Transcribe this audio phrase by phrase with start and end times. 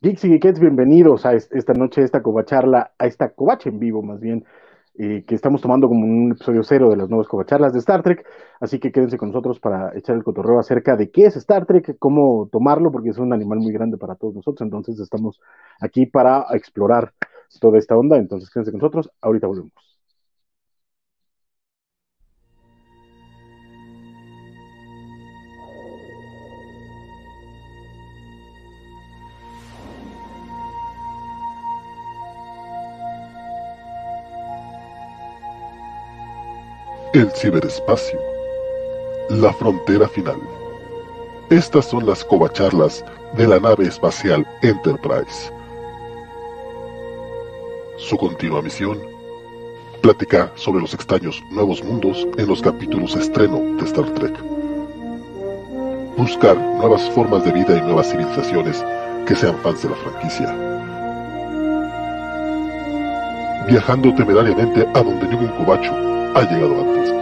[0.00, 4.20] Geeks y bienvenidos a esta noche, a esta covacharla, a esta covacha en vivo más
[4.20, 4.44] bien,
[4.96, 8.24] eh, que estamos tomando como un episodio cero de las nuevas covacharlas de Star Trek,
[8.60, 11.96] así que quédense con nosotros para echar el cotorreo acerca de qué es Star Trek,
[11.98, 15.40] cómo tomarlo, porque es un animal muy grande para todos nosotros, entonces estamos
[15.80, 17.12] aquí para explorar
[17.60, 19.97] toda esta onda, entonces quédense con nosotros, ahorita volvemos.
[37.18, 38.20] El ciberespacio.
[39.28, 40.40] La frontera final.
[41.50, 43.04] Estas son las covacharlas
[43.36, 45.52] de la nave espacial Enterprise.
[47.96, 49.00] Su continua misión.
[50.00, 54.38] Platicar sobre los extraños nuevos mundos en los capítulos estreno de Star Trek.
[56.16, 58.84] Buscar nuevas formas de vida y nuevas civilizaciones
[59.26, 60.56] que sean fans de la franquicia.
[63.66, 67.14] Viajando temerariamente a donde ningún cobacho ha llegado antes.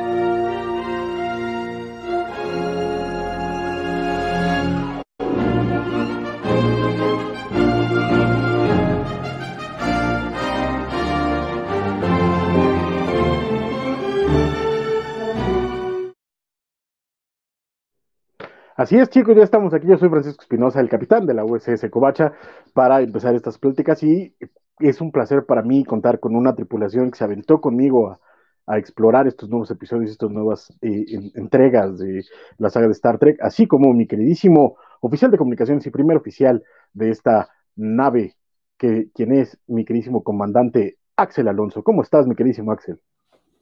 [18.77, 19.87] Así es, chicos, ya estamos aquí.
[19.87, 22.33] Yo soy Francisco Espinosa, el capitán de la USS Covacha,
[22.75, 24.03] para empezar estas pláticas.
[24.03, 24.34] Y
[24.79, 28.21] es un placer para mí contar con una tripulación que se aventó conmigo a,
[28.69, 32.25] explorar estos nuevos episodios, estas nuevas eh, entregas de
[32.59, 36.64] la saga de Star Trek, así como mi queridísimo oficial de comunicaciones y primer oficial
[36.92, 38.34] de esta nave,
[38.77, 41.83] que quien es mi queridísimo comandante Axel Alonso.
[41.83, 42.98] ¿Cómo estás, mi queridísimo Axel?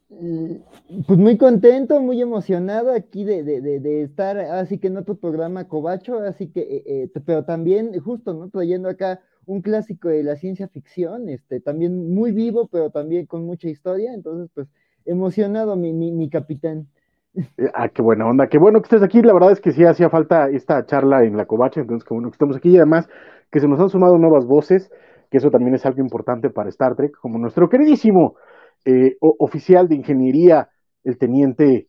[0.09, 6.49] Pues muy contento, muy emocionado aquí de, estar, así que en otro programa Cobacho, así
[6.49, 8.49] que, eh, eh, pero también justo, ¿no?
[8.51, 13.45] Trayendo acá un clásico de la ciencia ficción, este, también muy vivo, pero también con
[13.45, 14.69] mucha historia, entonces, pues,
[15.05, 16.89] emocionado mi, mi, capitán.
[17.35, 17.43] Eh,
[17.75, 20.11] ah, qué buena onda, qué bueno que estés aquí, la verdad es que sí hacía
[20.11, 23.09] falta esta charla en la Covacha, entonces qué bueno que estamos aquí y además
[23.51, 24.91] que se nos han sumado nuevas voces,
[25.31, 28.37] que eso también es algo importante para Star Trek, como nuestro queridísimo
[28.85, 30.71] eh, oficial de ingeniería,
[31.03, 31.89] el teniente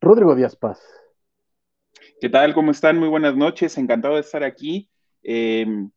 [0.00, 0.80] Rodrigo Díaz Paz.
[2.20, 2.54] ¿Qué tal?
[2.54, 2.98] ¿Cómo están?
[2.98, 4.88] Muy buenas noches, encantado de estar aquí.
[5.22, 5.90] Em,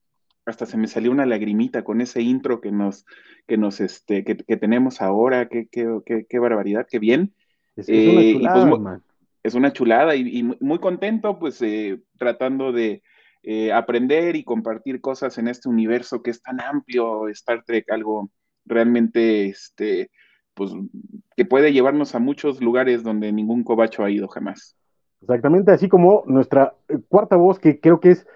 [0.49, 3.05] hasta se me salió una lagrimita con ese intro que nos,
[3.47, 7.33] que nos, este, que, tenemos ahora, qué, qué, barbaridad, qué bien.
[7.75, 9.01] Es, una eh, chulada, pues,
[9.43, 13.01] Es una chulada y, muy contento, pues, eh, tratando de
[13.73, 18.29] aprender y compartir cosas en este universo que es tan amplio, Star Trek, algo
[18.65, 20.11] realmente, este,
[20.53, 20.71] pues,
[21.37, 24.75] que puede llevarnos a muchos lugares donde ningún cobacho ha ido jamás.
[25.21, 28.27] Exactamente, así como nuestra eh, cuarta voz, que creo que es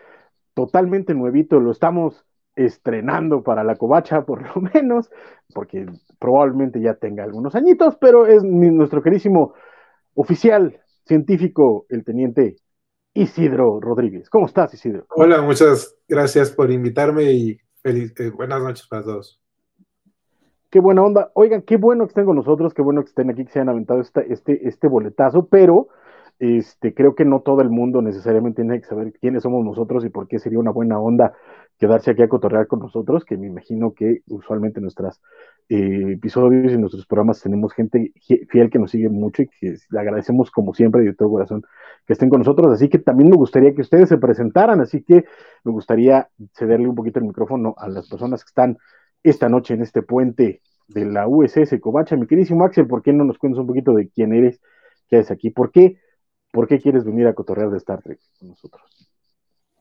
[0.53, 2.25] totalmente nuevito, lo estamos
[2.55, 5.09] estrenando para la covacha, por lo menos,
[5.53, 5.85] porque
[6.19, 9.53] probablemente ya tenga algunos añitos, pero es nuestro querísimo
[10.15, 12.55] oficial científico, el teniente
[13.13, 14.29] Isidro Rodríguez.
[14.29, 15.05] ¿Cómo estás, Isidro?
[15.09, 19.39] Hola, muchas gracias por invitarme y feliz, eh, buenas noches para todos.
[20.71, 21.29] Qué buena onda.
[21.35, 23.69] Oigan, qué bueno que estén con nosotros, qué bueno que estén aquí, que se hayan
[23.69, 25.89] aventado este, este, este boletazo, pero
[26.39, 30.09] este, creo que no todo el mundo necesariamente tiene que saber quiénes somos nosotros y
[30.09, 31.33] por qué sería una buena onda
[31.79, 35.21] quedarse aquí a cotorrear con nosotros, que me imagino que usualmente en nuestros
[35.69, 38.13] eh, episodios y nuestros programas tenemos gente
[38.49, 41.63] fiel que nos sigue mucho y que le agradecemos como siempre de todo corazón
[42.05, 45.25] que estén con nosotros, así que también me gustaría que ustedes se presentaran, así que
[45.63, 48.77] me gustaría cederle un poquito el micrófono a las personas que están
[49.23, 52.15] esta noche en este puente de la USS Covacha.
[52.15, 54.61] Mi queridísimo Axel, ¿por qué no nos cuentas un poquito de quién eres,
[55.09, 55.49] qué haces aquí?
[55.49, 55.97] ¿Por qué,
[56.53, 58.83] ¿Por qué quieres venir a cotorrear de Star Trek con nosotros?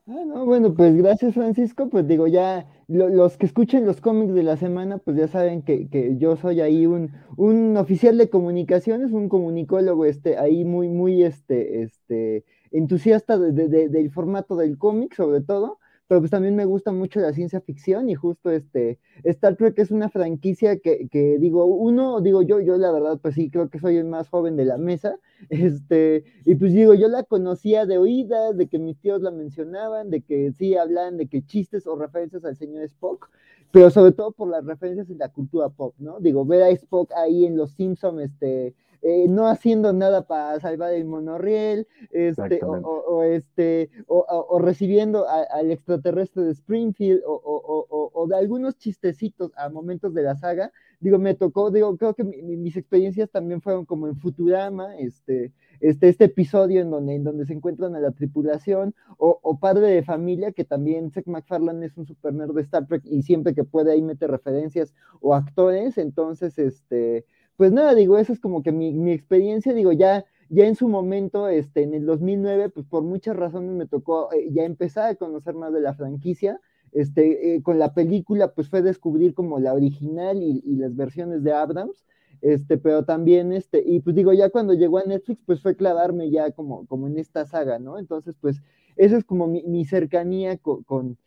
[0.07, 4.41] Ah, no, bueno, pues gracias Francisco, pues digo, ya los que escuchen los cómics de
[4.41, 9.29] la semana, pues ya saben que, yo soy ahí un, un, oficial de comunicaciones, un
[9.29, 16.21] comunicólogo, este, ahí muy, muy, este, este, entusiasta del formato del cómic, sobre todo, pero
[16.21, 20.09] pues también me gusta mucho la ciencia ficción y justo este, Star Trek es una
[20.09, 23.97] franquicia que, que, digo, uno, digo yo, yo la verdad, pues sí, creo que soy
[23.97, 25.17] el más joven de la mesa,
[25.49, 30.09] este, y pues digo, yo la conocía de oídas, de que mis tíos la mencionaban,
[30.09, 33.29] de que sí hablan de que chistes o referencias al señor Spock,
[33.71, 36.19] pero sobre todo por las referencias en la cultura pop, ¿no?
[36.19, 38.75] Digo, ver a Spock ahí en Los Simpsons, este,
[39.05, 46.43] eh, no haciendo nada para salvar el monorriel, este, o, este, o, recibiendo al extraterrestre
[46.43, 50.71] de Springfield, o, o, de algunos chistecitos a momentos de la saga.
[51.01, 55.51] Digo, me tocó, digo, creo que mis experiencias también fueron como en Futurama, este,
[55.81, 59.87] este, este episodio en donde, en donde se encuentran a la tripulación, o, o Padre
[59.87, 63.53] de Familia, que también Seth MacFarlane es un super nerd de Star Trek y siempre
[63.53, 67.25] que puede ahí mete referencias o actores, entonces, este,
[67.57, 70.87] pues nada, digo, esa es como que mi, mi experiencia, digo, ya ya en su
[70.87, 75.15] momento, este, en el 2009, pues por muchas razones me tocó eh, ya empezar a
[75.15, 76.59] conocer más de la franquicia.
[76.91, 81.51] Este, eh, con la película, pues fue descubrir como la original y, las versiones de
[81.51, 82.05] Abrams,
[82.41, 86.29] este, pero también, este, y pues digo, ya cuando llegó a Netflix, pues fue clavarme
[86.29, 87.97] ya como, como en esta saga, ¿no?
[87.97, 88.61] Entonces, pues,
[88.95, 91.17] esa es como mi, cercanía con, con,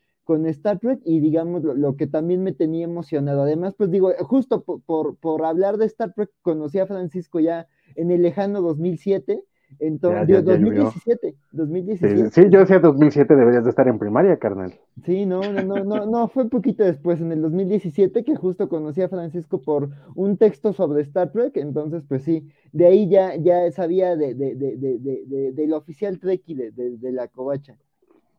[0.47, 3.43] Star Trek y digamos lo, que también me tenía emocionado.
[3.43, 7.69] Además, pues digo, justo por, por, por hablar de Star Trek, conocí a Francisco ya
[7.95, 9.43] en el lejano 2007.
[9.81, 12.31] Entonces, 2017, 2017.
[12.31, 14.75] Sí, yo decía 2007 deberías de estar en primaria, carnal.
[15.05, 19.03] Sí, no, no, no, no, no, fue poquito después, en el 2017, que justo conocí
[19.03, 23.71] a Francisco por un texto sobre Star Trek, entonces, pues sí, de ahí ya, ya
[23.73, 27.77] sabía de, de, de, de del oficial Trek y de, la covacha.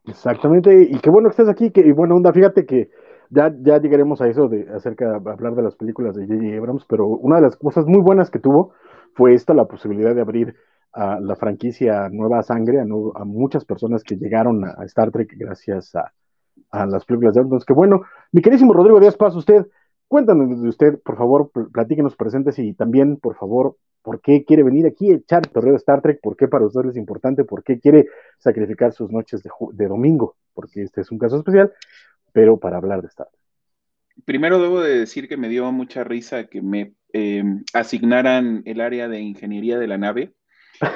[0.08, 2.90] Exactamente, y qué bueno que estés aquí, que, y bueno, onda, fíjate que
[3.30, 6.56] ya, ya llegaremos a eso de acerca de hablar de las películas de J.J.
[6.56, 8.72] Abrams, pero una de las cosas muy buenas que tuvo
[9.14, 10.54] fue esta la posibilidad de abrir
[10.92, 16.12] a la franquicia Nueva Sangre a, muchas personas que llegaron a, Star Trek gracias a,
[16.86, 18.02] las películas de Entonces, que bueno,
[18.32, 19.66] mi querísimo Rodrigo Díaz Paz, usted,
[20.08, 24.86] cuéntanos de usted, por favor, platíquenos presentes y también, por favor, por qué quiere venir
[24.86, 27.62] aquí a echar el torneo de Star Trek, por qué para usted es importante, por
[27.62, 28.06] qué quiere
[28.38, 31.72] sacrificar sus noches de, domingo, porque este es un caso especial,
[32.32, 34.24] pero para hablar de Star Trek.
[34.24, 39.08] Primero debo de decir que me dio mucha risa que me eh, asignaran el área
[39.08, 40.34] de ingeniería de la nave.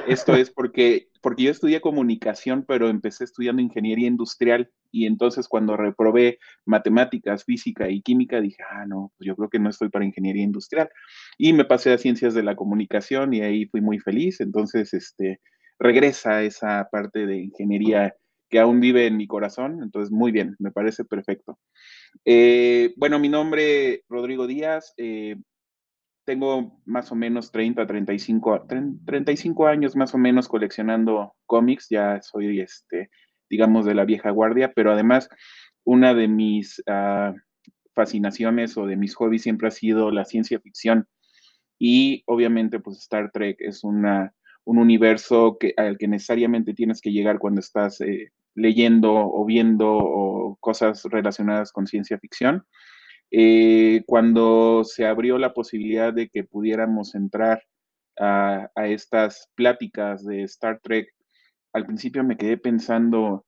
[0.09, 5.77] Esto es porque, porque yo estudié comunicación, pero empecé estudiando ingeniería industrial y entonces cuando
[5.77, 10.05] reprobé matemáticas, física y química, dije, ah, no, pues yo creo que no estoy para
[10.05, 10.91] ingeniería industrial.
[11.39, 14.41] Y me pasé a ciencias de la comunicación y ahí fui muy feliz.
[14.41, 15.41] Entonces, este,
[15.79, 18.15] regresa esa parte de ingeniería
[18.51, 19.81] que aún vive en mi corazón.
[19.83, 21.59] Entonces, muy bien, me parece perfecto.
[22.25, 24.93] Eh, bueno, mi nombre, Rodrigo Díaz.
[24.99, 25.37] Eh,
[26.25, 28.67] tengo más o menos 30, 35,
[29.05, 33.11] 35 años más o menos coleccionando cómics, ya soy, este,
[33.51, 35.29] digamos, de la vieja guardia, pero además
[35.85, 37.35] una de mis ah,
[37.95, 41.07] fascinaciones o de mis hobbies siempre ha sido la ciencia ficción
[41.79, 44.33] y obviamente pues Star Trek es una,
[44.65, 50.57] un universo que, al que necesariamente tienes que llegar cuando estás eh, leyendo o viendo
[50.61, 52.65] cosas relacionadas con ciencia ficción.
[53.35, 57.63] Eh, cuando se abrió la posibilidad de que pudiéramos entrar
[58.19, 61.09] a, estas pláticas de Star Trek,
[61.73, 63.47] al principio me quedé pensando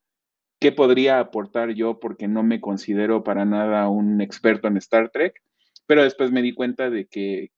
[0.58, 5.34] qué podría aportar yo porque no me considero para nada un experto en Star Trek,
[5.86, 7.50] pero después me di cuenta de que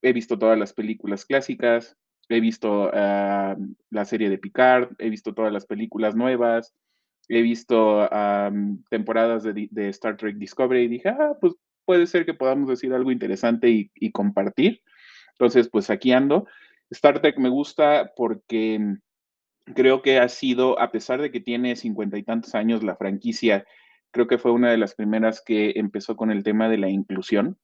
[0.00, 1.98] he visto todas las películas clásicas,
[2.30, 3.56] he visto ah,
[3.90, 6.74] la serie de Picard, he visto todas las películas nuevas,
[7.28, 8.08] he visto
[8.90, 11.54] temporadas de, Star Trek Discovery y dije, ah, pues
[11.84, 14.82] puede ser que podamos decir algo interesante y, compartir.
[15.32, 16.46] Entonces, pues aquí ando.
[16.90, 18.96] Star Trek me gusta porque
[19.74, 23.66] creo que ha sido, a pesar de que tiene cincuenta y tantos años la franquicia,
[24.10, 27.58] creo que fue una de las primeras que empezó con el tema de la inclusión.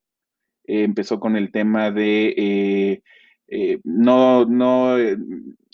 [0.66, 3.02] Eh, empezó con el tema de eh,
[3.48, 4.96] eh, no, no,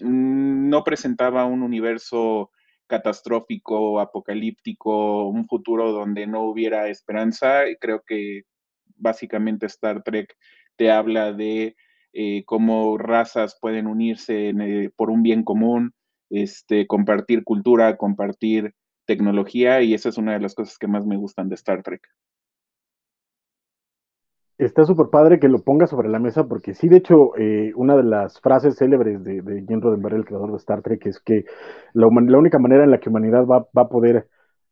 [0.01, 2.51] no presentaba un universo
[2.91, 7.63] catastrófico, apocalíptico, un futuro donde no hubiera esperanza.
[7.81, 8.43] Creo que
[8.97, 10.37] básicamente Star Trek
[10.77, 11.77] te habla de
[12.13, 15.95] eh, cómo razas pueden unirse eh, por un bien común,
[16.31, 18.75] este, compartir cultura, compartir
[19.07, 22.03] tecnología, y esa es una de las cosas que más me gustan de Star Trek
[24.65, 27.97] está súper padre que lo ponga sobre la mesa, porque sí, de hecho, eh, una
[27.97, 31.45] de las frases célebres de, de Gene Roddenberry, el creador de Star Trek, es que
[31.95, 34.29] la, única manera en la que humanidad va, a poder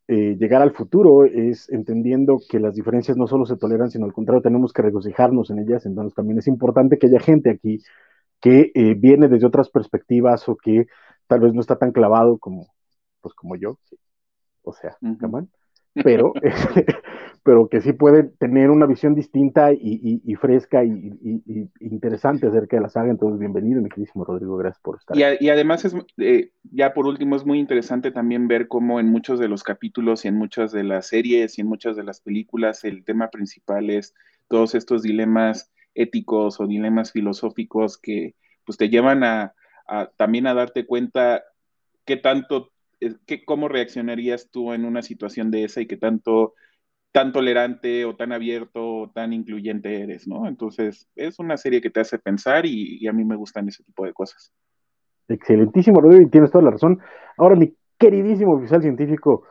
[0.07, 4.13] eh, llegar al futuro es entendiendo que las diferencias no solo se toleran, sino al
[4.13, 5.87] contrario, tenemos que regocijarnos en ellas.
[5.87, 7.83] Entonces, también es importante que haya gente aquí
[8.41, 10.87] que eh, viene desde otras perspectivas o que
[11.27, 12.69] tal vez no está tan clavado como,
[13.21, 13.79] pues, como yo.
[14.63, 15.47] O sea, uh
[16.05, 16.33] pero,
[17.49, 21.15] pero que sí puede tener una visión distinta y, fresca y,
[21.81, 23.11] interesante acerca de la saga.
[23.11, 25.17] Entonces, bienvenido, mi queridísimo Rodrigo, gracias por estar.
[25.17, 29.07] Y, y además, es, eh, ya por último, es muy interesante también ver cómo en
[29.07, 32.21] muchos de los capítulos y en muchas de las series y en muchas de las
[32.21, 34.13] películas el tema principal es
[34.49, 38.35] todos estos dilemas éticos o dilemas filosóficos que
[38.67, 39.55] pues te llevan a,
[39.87, 41.45] a también a darte cuenta
[42.05, 42.73] qué tanto
[43.47, 46.55] ¿cómo reaccionarías tú en una situación de esa y qué tanto
[47.13, 50.47] tan tolerante o tan abierto o tan incluyente eres, ¿no?
[50.47, 54.05] Entonces, es una serie que te hace pensar y, a mí me gustan ese tipo
[54.05, 54.53] de cosas.
[55.29, 57.01] Excelentísimo, Rodrigo, y tienes toda la razón.
[57.37, 59.45] Ahora, mi queridísimo oficial científico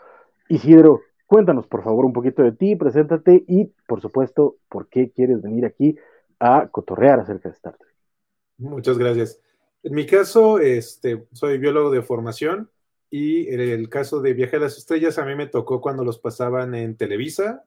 [0.50, 5.42] Isidro, cuéntanos por favor un poquito de ti, preséntate y, por supuesto, por qué quieres
[5.42, 5.96] venir aquí
[6.40, 7.94] a cotorrear acerca de Star Trek.
[8.60, 9.42] Muchas gracias.
[9.84, 12.70] En mi caso, este, soy biólogo de formación
[13.10, 16.76] y el caso de Viaje a las Estrellas a mí me tocó cuando los pasaban
[16.76, 17.64] en Televisa,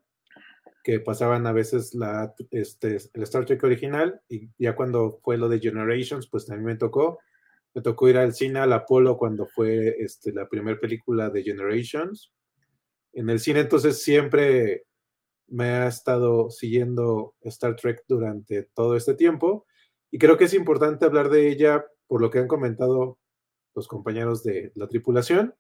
[0.83, 5.49] que pasaban a veces la, este, el Star Trek original y ya cuando fue lo
[5.49, 7.19] de Generations, pues también me tocó.
[7.73, 12.33] Me tocó ir al cine al Apolo cuando fue este, la primera película de Generations.
[13.13, 14.85] En el cine entonces siempre
[15.47, 19.67] me ha estado siguiendo Star Trek durante todo este tiempo
[20.11, 23.20] y creo que es importante hablar de ella por lo que han comentado
[23.81, 25.55] los compañeros de la tripulación.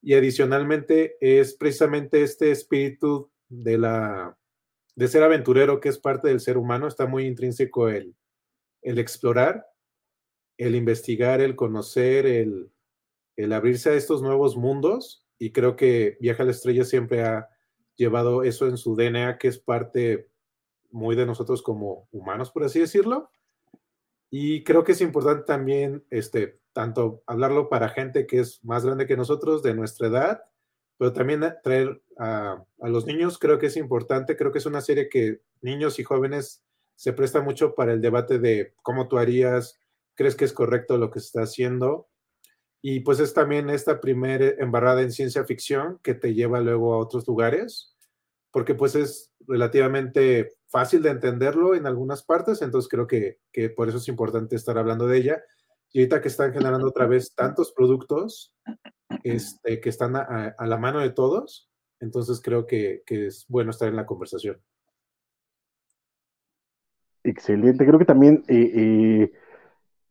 [0.00, 4.36] Y adicionalmente es precisamente este espíritu de la
[4.96, 8.16] de ser aventurero que es parte del ser humano, está muy intrínseco el,
[8.82, 9.64] el explorar,
[10.56, 12.72] el investigar, el conocer, el,
[13.36, 15.24] el abrirse a estos nuevos mundos.
[15.38, 17.48] Y creo que Viaja a la Estrella siempre ha
[17.94, 20.30] llevado eso en su DNA, que es parte
[20.90, 23.30] muy de nosotros como humanos, por así decirlo.
[24.30, 29.06] Y creo que es importante también, este, tanto hablarlo para gente que es más grande
[29.06, 30.42] que nosotros, de nuestra edad,
[30.98, 35.08] pero también traer a, los niños, creo que es importante, creo que es una serie
[35.08, 36.62] que niños y jóvenes
[36.96, 39.78] se presta mucho para el debate de cómo tú harías,
[40.14, 42.08] crees que es correcto lo que está haciendo.
[42.82, 46.98] Y pues es también esta primera embarrada en ciencia ficción que te lleva luego a
[46.98, 47.96] otros lugares,
[48.50, 53.88] porque pues es relativamente fácil de entenderlo en algunas partes, entonces creo que, que, por
[53.88, 55.42] eso es importante estar hablando de ella.
[55.90, 58.54] Y ahorita que están generando otra vez tantos productos
[59.24, 63.88] este, que están a, la mano de todos, entonces creo que, que, es bueno estar
[63.88, 64.60] en la conversación.
[67.24, 69.32] Excelente, creo que también eh, eh,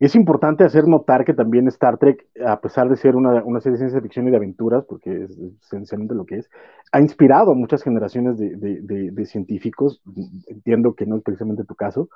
[0.00, 3.78] es importante hacer notar que también Star Trek, a pesar de ser una, serie de
[3.78, 6.50] ciencia ficción y de aventuras, porque es esencialmente lo que es,
[6.92, 10.00] ha inspirado a muchas generaciones de, científicos.
[10.46, 12.08] Entiendo que no es precisamente tu caso,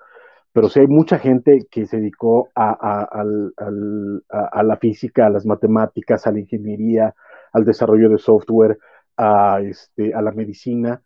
[0.53, 3.25] pero sí hay mucha gente que se dedicó a,
[4.63, 7.15] la física, a las matemáticas, a la ingeniería,
[7.53, 8.79] al desarrollo de software,
[9.17, 11.03] a, este, a la medicina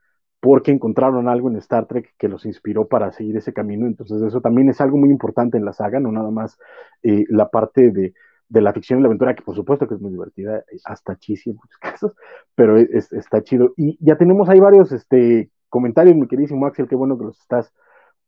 [0.47, 3.85] porque encontraron algo en Star Trek que los inspiró para seguir ese camino.
[3.85, 6.57] Entonces eso también es algo muy importante en la saga, no nada más
[7.03, 8.15] eh, la parte de,
[8.50, 11.50] la ficción y la aventura, que por supuesto que es muy divertida, eh, hasta chisi
[11.50, 12.12] en muchos casos,
[12.55, 13.75] pero está chido.
[13.76, 17.75] Y ya tenemos ahí varios este, comentarios, mi queridísimo Axel, qué bueno que los estás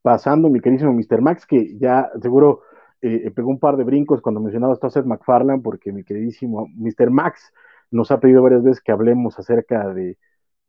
[0.02, 1.22] pasando, mi queridísimo Mr.
[1.22, 2.62] Max, que ya seguro
[3.00, 7.10] eh, pegó un par de brincos cuando mencionabas a Seth MacFarlane, porque mi queridísimo Mr.
[7.12, 7.52] Max
[7.92, 10.18] nos ha pedido varias veces que hablemos acerca de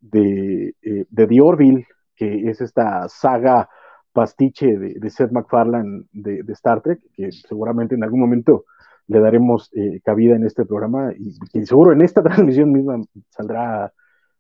[0.02, 3.70] de, eh, de The Orville, que es esta saga
[4.12, 8.66] pastiche de, Seth MacFarlane de, Star Trek, que seguramente en algún momento
[9.08, 13.94] le daremos eh, cabida en este programa y, seguro en esta transmisión misma saldrá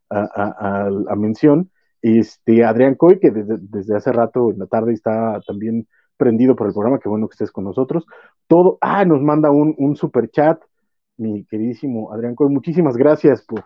[0.09, 1.69] a, mención.
[2.01, 5.87] Este, Adrián Coy, que desde, hace rato en la tarde está también
[6.17, 8.05] prendido por el programa, qué bueno que estés con nosotros.
[8.47, 10.61] Todo, ah, nos manda un, un super chat,
[11.17, 13.65] mi queridísimo Adrián Coy, muchísimas gracias por,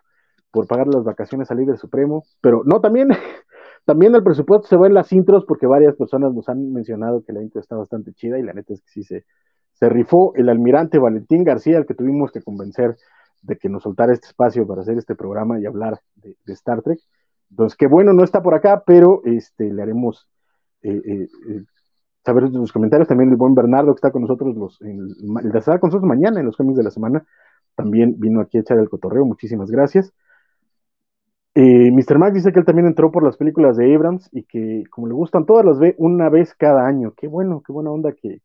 [0.54, 3.10] por pagar las vacaciones al líder supremo, pero no, también,
[3.86, 7.34] también el presupuesto se va en las intros porque varias personas nos han mencionado que
[7.34, 9.26] la intro está bastante chida y la neta es que sí se,
[9.74, 12.96] se rifó el almirante Valentín García, al que tuvimos que convencer
[13.42, 17.00] de que nos soltara este espacio para hacer este programa y hablar de, Star Trek.
[17.50, 20.30] Entonces, qué bueno, no está por acá, pero este, le haremos
[20.84, 21.64] eh, eh, eh,
[22.24, 23.08] saber sus comentarios.
[23.08, 26.08] También el buen Bernardo, que está con nosotros, los, el, el de estar con nosotros
[26.08, 27.26] mañana en los cómics de la semana,
[27.76, 29.26] también vino aquí a echar el cotorreo.
[29.26, 30.14] Muchísimas gracias.
[31.56, 32.18] Eh, Mr.
[32.18, 35.14] Max dice que él también entró por las películas de Abrams y que como le
[35.14, 37.14] gustan todas las ve una vez cada año.
[37.16, 38.42] Qué bueno, qué buena onda que,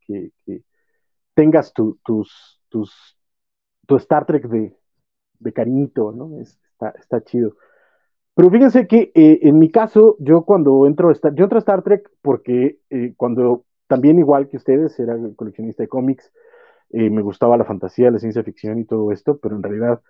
[1.35, 3.17] tengas tu, tus, tus,
[3.87, 4.77] tu Star Trek de,
[5.39, 6.39] de cariñito, ¿no?
[6.41, 7.57] está, chido.
[8.35, 11.61] Pero fíjense que eh, en mi caso, yo cuando entro a Star, yo entro a
[11.61, 16.31] Star Trek porque eh, cuando también igual que ustedes, era coleccionista de cómics,
[16.91, 20.01] me gustaba la fantasía, la ciencia ficción y todo esto, pero en realidad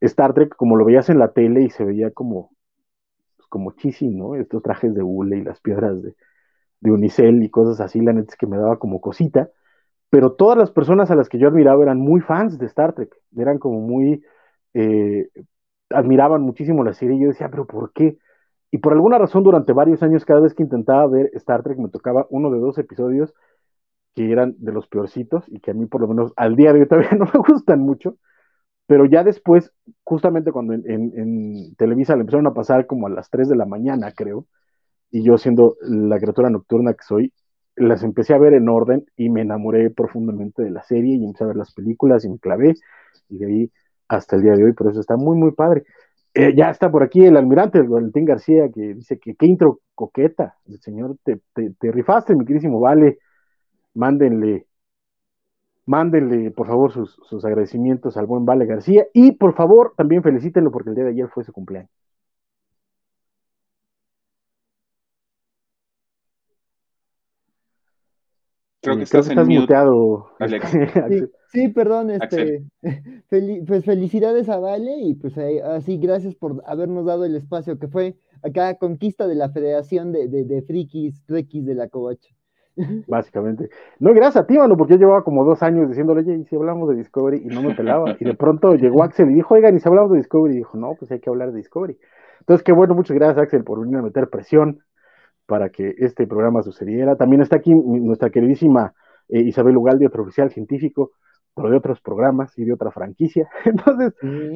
[0.00, 2.50] Star Trek, como lo veías en la tele y se veía como,
[3.36, 4.34] pues, como chisi, ¿no?
[4.36, 6.16] Estos trajes de hule y las piedras de,
[6.80, 9.50] de unicel y cosas así, la neta es que me daba como cosita,
[10.10, 13.14] pero todas las personas a las que yo admiraba eran muy fans de Star Trek,
[13.36, 14.24] eran como muy,
[14.74, 15.28] eh,
[15.90, 18.18] admiraban muchísimo la serie y yo decía, pero ¿por qué?
[18.70, 21.88] Y por alguna razón durante varios años, cada vez que intentaba ver Star Trek, me
[21.90, 23.34] tocaba uno de dos episodios
[24.14, 26.80] que eran de los peorcitos y que a mí por lo menos al día de
[26.80, 28.16] hoy todavía no me gustan mucho
[28.86, 29.72] pero ya después,
[30.02, 34.12] justamente cuando en, Televisa le empezaron a pasar como a las 3 de la mañana,
[34.12, 34.46] creo,
[35.10, 37.32] y yo siendo la criatura nocturna que soy,
[37.76, 41.44] las empecé a ver en orden y me enamoré profundamente de la serie y empecé
[41.44, 42.74] a ver las películas y me clavé,
[43.28, 43.72] y de ahí
[44.08, 45.84] hasta el día de hoy, por eso está muy, muy padre.
[46.34, 49.80] Eh, ya está por aquí el almirante el Valentín García que dice que qué intro
[49.94, 50.56] coqueta.
[50.66, 53.18] El señor, te, te rifaste, mi querísimo Vale.
[53.94, 54.66] Mándenle
[55.86, 60.90] Mándenle, por favor, sus, agradecimientos al buen Vale García y por favor también felicítenlo porque
[60.90, 61.90] el día de ayer fue su cumpleaños.
[68.80, 70.26] Creo que estás, en muteado.
[71.54, 72.64] Sí, perdón, este,
[73.66, 78.16] pues felicidades a Vale y pues así gracias por habernos dado el espacio que fue
[78.42, 82.34] acá conquista de la Federación de, de, de Frikis, Trekkies de la Covacha.
[83.06, 83.70] Básicamente.
[84.00, 86.56] No, gracias a ti, mano, porque yo llevaba como dos años diciéndole, oye, ¿y si
[86.56, 87.42] hablamos de Discovery?
[87.44, 88.16] Y no me pelaba.
[88.18, 90.54] Y de pronto llegó Axel y dijo, oigan, ¿y si hablamos de Discovery?
[90.54, 91.96] Y dijo, no, pues hay que hablar de Discovery.
[92.40, 94.80] Entonces, qué bueno, muchas gracias, Axel, por venir a meter presión
[95.46, 97.16] para que este programa sucediera.
[97.16, 98.94] También está aquí nuestra queridísima
[99.28, 101.12] eh, Isabel Ugalde, otro oficial científico,
[101.54, 103.48] pero de otros programas y de otra franquicia.
[103.64, 104.14] Entonces,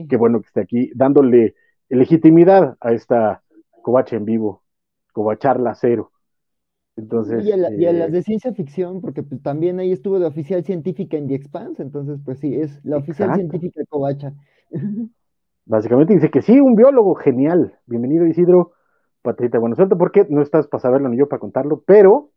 [0.09, 1.55] qué bueno que esté aquí dándole
[1.89, 3.43] legitimidad a esta
[3.83, 4.63] covacha en vivo,
[5.13, 6.11] covacharla cero.
[6.99, 10.65] Entonces, y, a, las eh, de ciencia ficción, porque pues, también ahí estuvo de oficial
[10.65, 14.35] científica en The Expanse, entonces pues sí, es la oficial científica de Covacha.
[15.65, 17.79] Básicamente dice que sí, un biólogo genial.
[17.87, 18.73] Bienvenido Isidro,
[19.23, 22.31] Patrita, bueno, suerte porque no estás para saberlo ni yo para contarlo, pero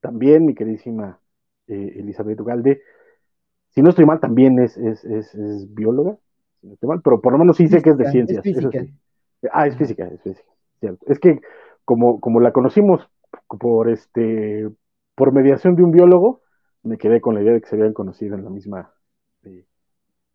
[0.00, 1.18] también mi queridísima
[1.66, 2.82] eh, Elizabeth Ugalde,
[3.70, 6.18] si no estoy mal, también es, es, es, bióloga,
[6.60, 8.44] si no estoy mal, pero por lo menos sí sé que es de ciencias.
[9.50, 10.48] Ah, es física, es física,
[10.78, 11.04] cierto.
[11.08, 11.40] Es que
[11.84, 13.08] como, como la conocimos
[13.58, 14.68] por este
[15.14, 16.42] por mediación de un biólogo,
[16.82, 18.92] me quedé con la idea de que se habían conocido en la misma,
[19.44, 19.66] eh,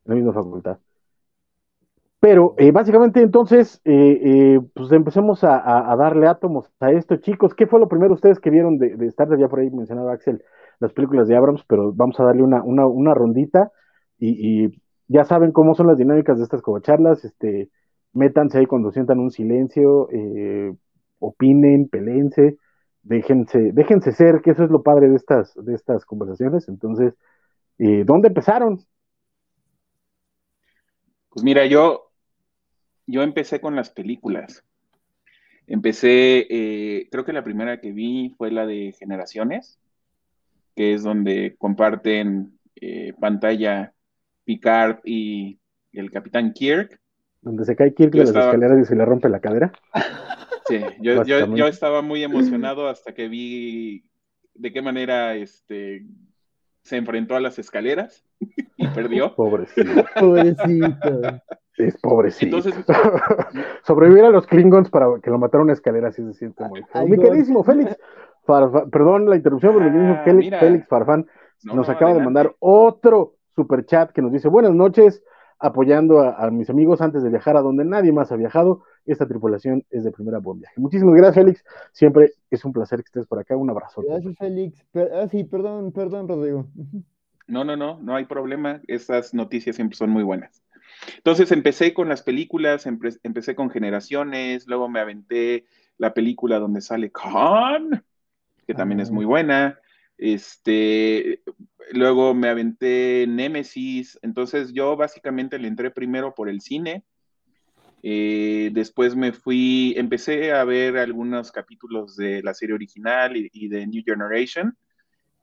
[0.06, 0.78] la misma facultad.
[2.20, 7.54] Pero eh, básicamente entonces, eh, pues empecemos a, darle átomos a esto, chicos.
[7.54, 9.28] ¿Qué fue lo primero ustedes que vieron de, de Star?
[9.38, 10.44] Ya por ahí mencionaba Axel
[10.80, 13.72] las películas de Abrams, pero vamos a darle una, una, rondita
[14.20, 17.24] y, ya saben cómo son las dinámicas de estas covacharlas.
[17.24, 17.70] Este,
[18.14, 20.10] métanse ahí cuando sientan un silencio,
[21.20, 22.58] opinen, pelense
[23.08, 26.68] déjense, déjense ser, que eso es lo padre de estas, de estas conversaciones.
[26.68, 27.14] Entonces,
[27.80, 28.80] eh, ¿dónde empezaron?
[31.30, 32.12] Pues mira, yo,
[33.06, 34.64] yo empecé con las películas.
[35.68, 39.80] Empecé, eh, creo que la primera que vi fue la de Generaciones,
[40.76, 43.94] que es donde comparten eh, pantalla
[44.44, 45.60] Picard y
[45.94, 47.00] el Capitán Kirk.
[47.42, 49.72] Donde se cae Kirk de las escaleras y se le rompe la cadera.
[50.68, 54.04] Sí, yo, yo, estaba muy emocionado hasta que vi
[54.54, 56.06] de qué manera este,
[56.84, 58.26] se enfrentó a las escaleras
[58.76, 59.34] y perdió.
[59.36, 60.06] Pobrecito.
[60.20, 61.42] Pobrecito.
[61.78, 62.58] Es pobrecito.
[62.58, 62.86] Entonces,
[63.84, 67.08] sobrevivir a los Klingons para que lo mataron a escaleras sí se siente muy feo.
[67.08, 67.96] Mi queridísimo Félix,
[68.92, 69.92] perdón la interrupción, pero mi
[70.24, 71.28] queridísimo ah, Félix, Farfán
[71.64, 75.24] nos acaba de mandar otro super chat que nos dice buenas noches,
[75.60, 78.84] apoyando a, mis amigos antes de viajar a donde nadie más ha viajado.
[79.06, 80.80] Esta tripulación es de primera buen viaje.
[80.80, 81.66] Muchísimas gracias, Félix.
[81.92, 83.56] Siempre es un placer que estés por acá.
[83.56, 84.04] Un abrazo.
[84.08, 84.86] Gracias, Félix.
[84.96, 86.68] ah, sí, perdón, perdón, Rodrigo.
[87.48, 88.82] No, no, no, no hay problema.
[88.88, 90.62] Estas noticias siempre son muy buenas.
[91.18, 95.66] Entonces empecé con las películas, empecé con Generaciones, luego me aventé
[95.98, 98.04] la película donde sale Khan,
[98.66, 99.14] que también es ah.
[99.14, 99.80] muy buena.
[100.18, 101.42] Este,
[101.92, 107.04] luego me aventé Nemesis, entonces yo básicamente le entré primero por el cine,
[108.04, 113.88] eh, después me fui, empecé a ver algunos capítulos de la serie original y, de
[113.88, 114.78] New Generation,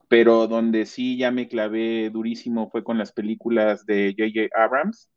[0.09, 4.49] pero donde sí ya me clavé durísimo fue con las películas de J.J.
[4.57, 5.11] Abrams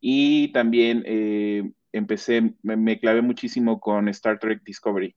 [0.00, 5.14] y también eh, empecé, me clavé muchísimo con Star Trek Discovery.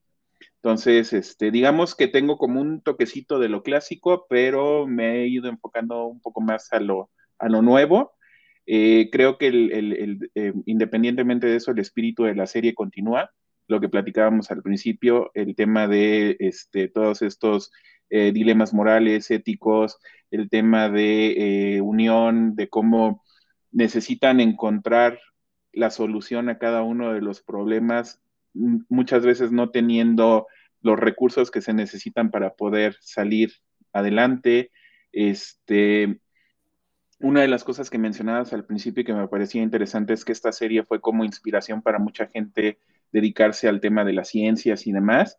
[0.63, 5.49] Entonces, este, digamos que tengo como un toquecito de lo clásico, pero me he ido
[5.49, 8.13] enfocando un poco más a lo, a lo nuevo.
[8.67, 13.31] Eh, creo que el, eh, independientemente de eso, el espíritu de la serie continúa.
[13.67, 17.71] Lo que platicábamos al principio, el tema de este, todos estos
[18.11, 19.97] eh, dilemas morales, éticos,
[20.29, 23.23] el tema de unión, de cómo
[23.71, 25.19] necesitan encontrar
[25.73, 28.21] la solución a cada uno de los problemas
[28.53, 30.47] muchas veces no teniendo
[30.81, 33.53] los recursos que se necesitan para poder salir
[33.93, 34.71] adelante.
[35.11, 36.19] Este,
[37.19, 40.31] una de las cosas que mencionabas al principio y que me parecía interesante es que
[40.31, 42.79] esta serie fue como inspiración para mucha gente
[43.11, 45.37] dedicarse al tema de las ciencias y demás.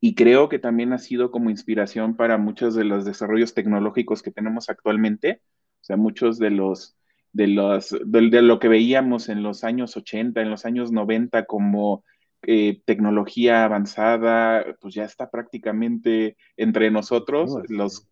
[0.00, 4.30] Y creo que también ha sido como inspiración para muchos de los desarrollos tecnológicos que
[4.30, 5.42] tenemos actualmente.
[5.82, 6.96] O sea, muchos de los
[7.32, 12.04] de, los, de, lo que veíamos en los años 80, en los años 90 como
[12.42, 18.08] eh, tecnología avanzada, pues ya está prácticamente entre nosotros, los,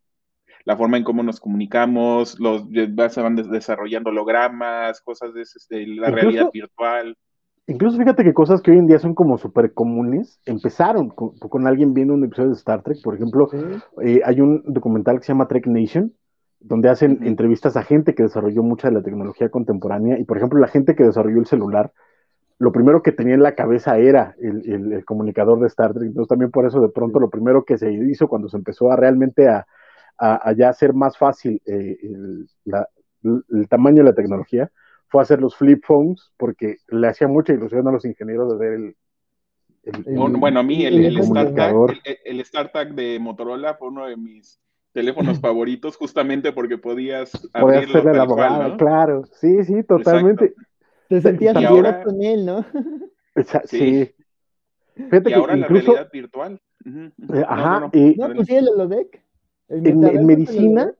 [0.65, 2.65] la forma en cómo nos comunicamos, los,
[3.13, 7.17] se van desarrollando hologramas, cosas de, la realidad virtual.
[7.67, 11.93] Incluso fíjate que cosas que hoy en día son como súper comunes, empezaron con, alguien
[11.95, 13.51] viendo un episodio de Star Trek, por ejemplo,
[14.03, 16.15] eh, hay un documental que se llama Trek Nation,
[16.61, 20.59] donde hacen entrevistas a gente que desarrolló mucha de la tecnología contemporánea, y por ejemplo,
[20.59, 21.93] la gente que desarrolló el celular,
[22.59, 26.51] lo primero que tenía en la cabeza era el, comunicador de Star Trek, entonces también
[26.51, 29.67] por eso de pronto lo primero que se hizo cuando se empezó a realmente a,
[30.19, 34.71] a, ya hacer más fácil eh, el tamaño de la tecnología,
[35.09, 38.73] fue hacer los flip phones porque le hacía mucha ilusión a los ingenieros de ver
[38.75, 40.39] el...
[40.39, 41.17] bueno, a mí el, el,
[42.25, 44.61] el, StarTAC de Motorola fue uno de mis
[44.93, 50.55] teléfonos favoritos justamente porque podías abrirlo tal la abogada, claro, sí, sí, totalmente.
[51.09, 52.65] Te sentías ahora, con él, ¿no?
[53.65, 54.11] sí.
[54.95, 56.61] Fíjate y ahora la realidad virtual.
[56.85, 57.91] Eh, ajá.
[57.93, 59.23] y, no, pues sí, el holodeck.
[59.69, 60.93] En, medicina,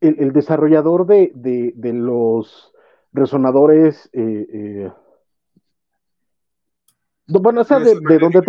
[0.00, 2.72] el, desarrollador de, de, de los
[3.12, 4.92] resonadores, eh, eh,
[7.26, 8.40] bueno, o sea, de, de donde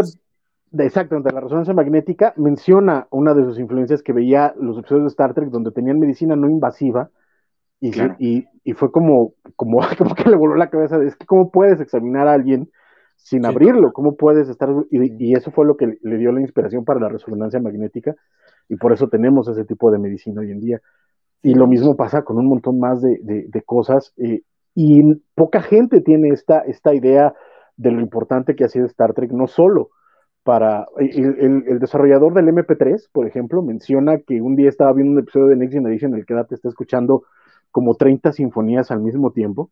[0.71, 5.05] de, exacto, de la resonancia magnética, menciona una de sus influencias que veía los episodios
[5.05, 7.09] de Star Trek donde tenían medicina no invasiva
[7.79, 11.25] y, y, y, fue como, como, como que le voló la cabeza de, es que
[11.25, 12.69] cómo puedes examinar a alguien
[13.17, 16.99] sin abrirlo, cómo puedes estar, y, eso fue lo que le dio la inspiración para
[16.99, 18.15] la resonancia magnética
[18.69, 20.81] y por eso tenemos ese tipo de medicina hoy en día.
[21.41, 24.13] Y lo mismo pasa con un montón más de, de, cosas.
[24.17, 24.41] Eh,
[24.75, 25.01] y
[25.35, 27.33] poca gente tiene esta, esta idea
[27.77, 29.89] de lo importante que ha sido Star Trek, no solo
[30.43, 30.85] para...
[30.97, 35.55] El, desarrollador del MP3, por ejemplo, menciona que un día estaba viendo un episodio de
[35.55, 37.23] Next Generation en el que te está escuchando
[37.71, 39.71] como 30 sinfonías al mismo tiempo,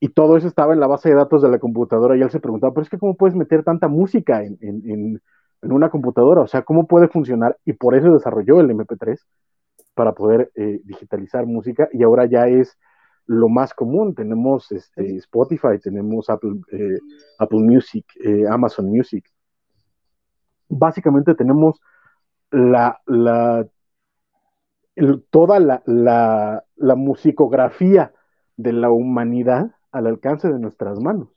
[0.00, 2.40] y todo eso estaba en la base de datos de la computadora, y él se
[2.40, 5.22] preguntaba, pero es que ¿cómo puedes meter tanta música en, en,
[5.62, 6.42] en una computadora?
[6.42, 7.58] O sea, ¿cómo puede funcionar?
[7.64, 9.20] Y por eso desarrolló el MP3,
[9.94, 12.78] para poder eh, digitalizar música, y ahora ya es
[13.26, 14.14] lo más común.
[14.14, 16.98] Tenemos este, Spotify, tenemos Apple, eh,
[17.38, 19.24] Apple Music, eh, Amazon Music.
[20.68, 21.80] Básicamente tenemos
[22.50, 23.66] la, la
[25.30, 28.12] toda la, la, musicografía
[28.56, 31.28] de la humanidad al alcance de nuestras manos.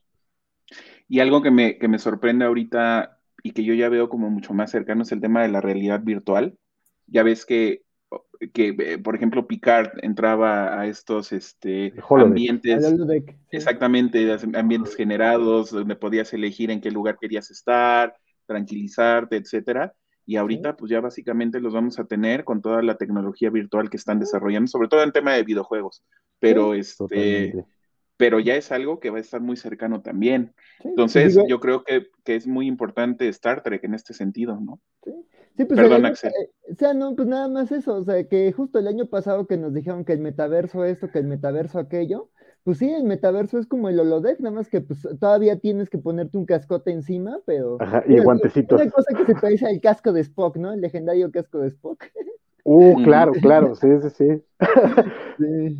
[1.07, 4.53] Y algo que me, que me sorprende ahorita y que yo ya veo como mucho
[4.53, 6.57] más cercano es el tema de la realidad virtual.
[7.07, 7.85] Ya ves que
[8.53, 12.95] que, eh, por ejemplo, Picard entraba a estos este, ambientes,
[13.51, 18.15] exactamente, ambientes generados, donde podías elegir en qué lugar querías estar,
[18.45, 19.93] tranquilizarte, etcétera.
[20.25, 23.97] Y ahorita, pues ya básicamente los vamos a tener con toda la tecnología virtual que
[23.97, 26.03] están desarrollando, sobre todo en tema de videojuegos.
[26.39, 27.53] Pero este,
[28.17, 30.53] pero ya es algo que va a estar muy cercano también.
[30.83, 34.79] Entonces, yo creo que, que, es muy importante Star Trek en este sentido, ¿no?
[35.03, 35.11] Sí.
[35.57, 36.31] Sí, pues Perdón, Axel.
[36.31, 39.47] Eh, o sea, no, pues nada más eso, o sea, que justo el año pasado
[39.47, 42.29] que nos dijeron que el metaverso esto, que el metaverso aquello,
[42.65, 45.99] pues sí, el metaverso es como el holodeck, nada más que pues todavía tienes que
[45.99, 47.77] ponerte un cascote encima, pero...
[47.79, 48.81] Ajá, y guantecitos.
[48.81, 50.73] Una cosa que se parece al casco de Spock, ¿no?
[50.73, 52.05] El legendario casco de Spock.
[52.63, 54.43] Uh, claro, claro, sí, sí, sí.
[55.37, 55.77] sí.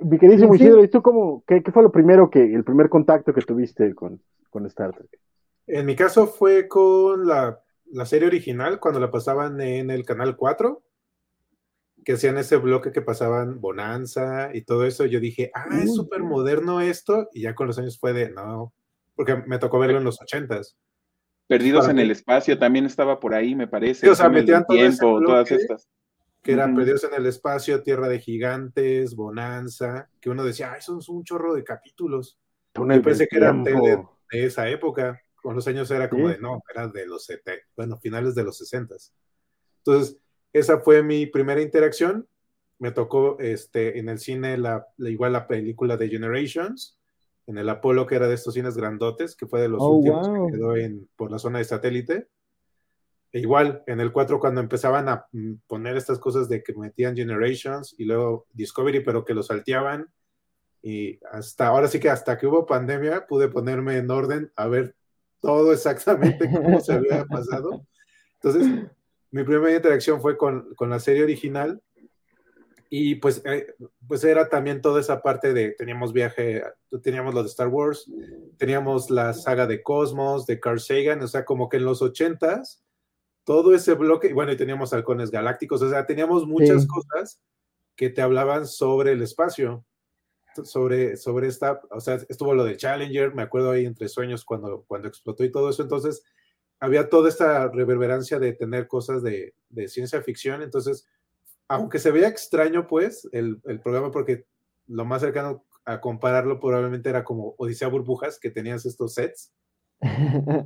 [0.00, 3.42] Mi queridísimo Isidro, ¿y tú cómo, qué, fue lo primero que, el primer contacto que
[3.42, 5.20] tuviste con, con Star Trek?
[5.66, 10.36] En mi caso fue con la la serie original, cuando la pasaban en el canal
[10.36, 10.82] 4,
[12.08, 16.22] que hacían ese bloque que pasaban Bonanza y todo eso, yo dije, ah, es súper
[16.22, 18.72] moderno esto, y ya con los años fue de, no,
[19.14, 20.78] porque me tocó verlo en los ochentas.
[21.48, 24.08] Perdidos en el espacio también estaba por ahí, me parece.
[24.08, 25.86] o sea, metían tiempo, todas estas.
[26.42, 31.00] Que eran Perdidos en el espacio, Tierra de Gigantes, Bonanza, que uno decía, ay, son
[31.08, 32.38] un chorro de capítulos.
[32.74, 36.88] Yo pensé que eran de esa época con los años era como de, no, era
[36.88, 38.94] de los 70, bueno, finales de los 60.
[39.84, 40.18] Entonces,
[40.52, 42.26] esa fue mi primera interacción.
[42.78, 46.98] Me tocó este, en el cine la, igual la película de Generations,
[47.46, 50.28] en el Apolo, que era de estos cines grandotes, que fue de los oh, últimos
[50.28, 52.28] que quedó en, por la zona de satélite.
[53.32, 57.16] E igual, en el 4, cuando empezaban a mm, poner estas cosas de que metían
[57.16, 60.08] Generations y luego Discovery, pero que lo salteaban.
[60.82, 64.94] Y hasta ahora sí que hasta que hubo pandemia, pude ponerme en orden a ver
[65.40, 67.84] todo exactamente como se había pasado.
[68.42, 68.88] Entonces,
[69.30, 71.82] mi primera interacción fue con, con la serie original
[72.90, 73.74] y pues, eh,
[74.06, 76.62] pues era también toda esa parte de, teníamos viaje,
[77.02, 78.10] teníamos lo de Star Wars,
[78.56, 82.82] teníamos la saga de Cosmos, de Carl Sagan, o sea, como que en los ochentas,
[83.44, 87.40] todo ese bloque, bueno, y teníamos halcones galácticos, o sea, teníamos muchas cosas
[87.94, 89.84] que te hablaban sobre el espacio.
[90.64, 94.84] sobre, sobre esta, o sea, estuvo lo de Challenger, me acuerdo ahí entre sueños cuando,
[94.88, 96.24] cuando explotó y todo eso, entonces
[96.80, 101.06] había toda esta reverberancia de tener cosas de, de ciencia ficción, entonces,
[101.66, 104.46] aunque se veía extraño, pues, el, el, programa, porque
[104.86, 109.52] lo más cercano a compararlo probablemente era como Odisea Burbujas, que tenías estos sets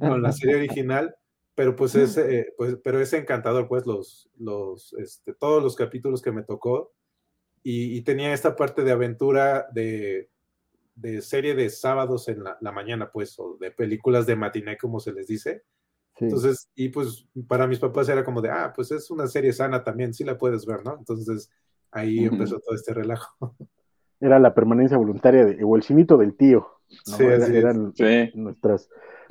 [0.00, 1.14] con la serie original,
[1.54, 6.20] pero pues es, eh, pues, pero es encantador, pues, los, los, este, todos los capítulos
[6.20, 6.92] que me tocó,
[7.62, 10.28] y, y tenía esta parte de aventura de,
[10.96, 15.00] de serie de sábados en la, la, mañana, pues, o de películas de matiné, como
[15.00, 15.62] se les dice,
[16.18, 16.24] Sí.
[16.26, 19.82] Entonces, y pues para mis papás era como de, ah, pues es una serie sana
[19.82, 20.96] también, sí la puedes ver, ¿no?
[20.98, 21.50] Entonces
[21.90, 22.32] ahí uh -huh.
[22.34, 23.28] empezó todo este relajo.
[24.20, 26.66] Era la permanencia voluntaria de, o el chinito del tío.
[27.08, 27.16] ¿no?
[27.16, 28.30] Sí, Era, así eran Sí.
[28.34, 28.88] nuestras.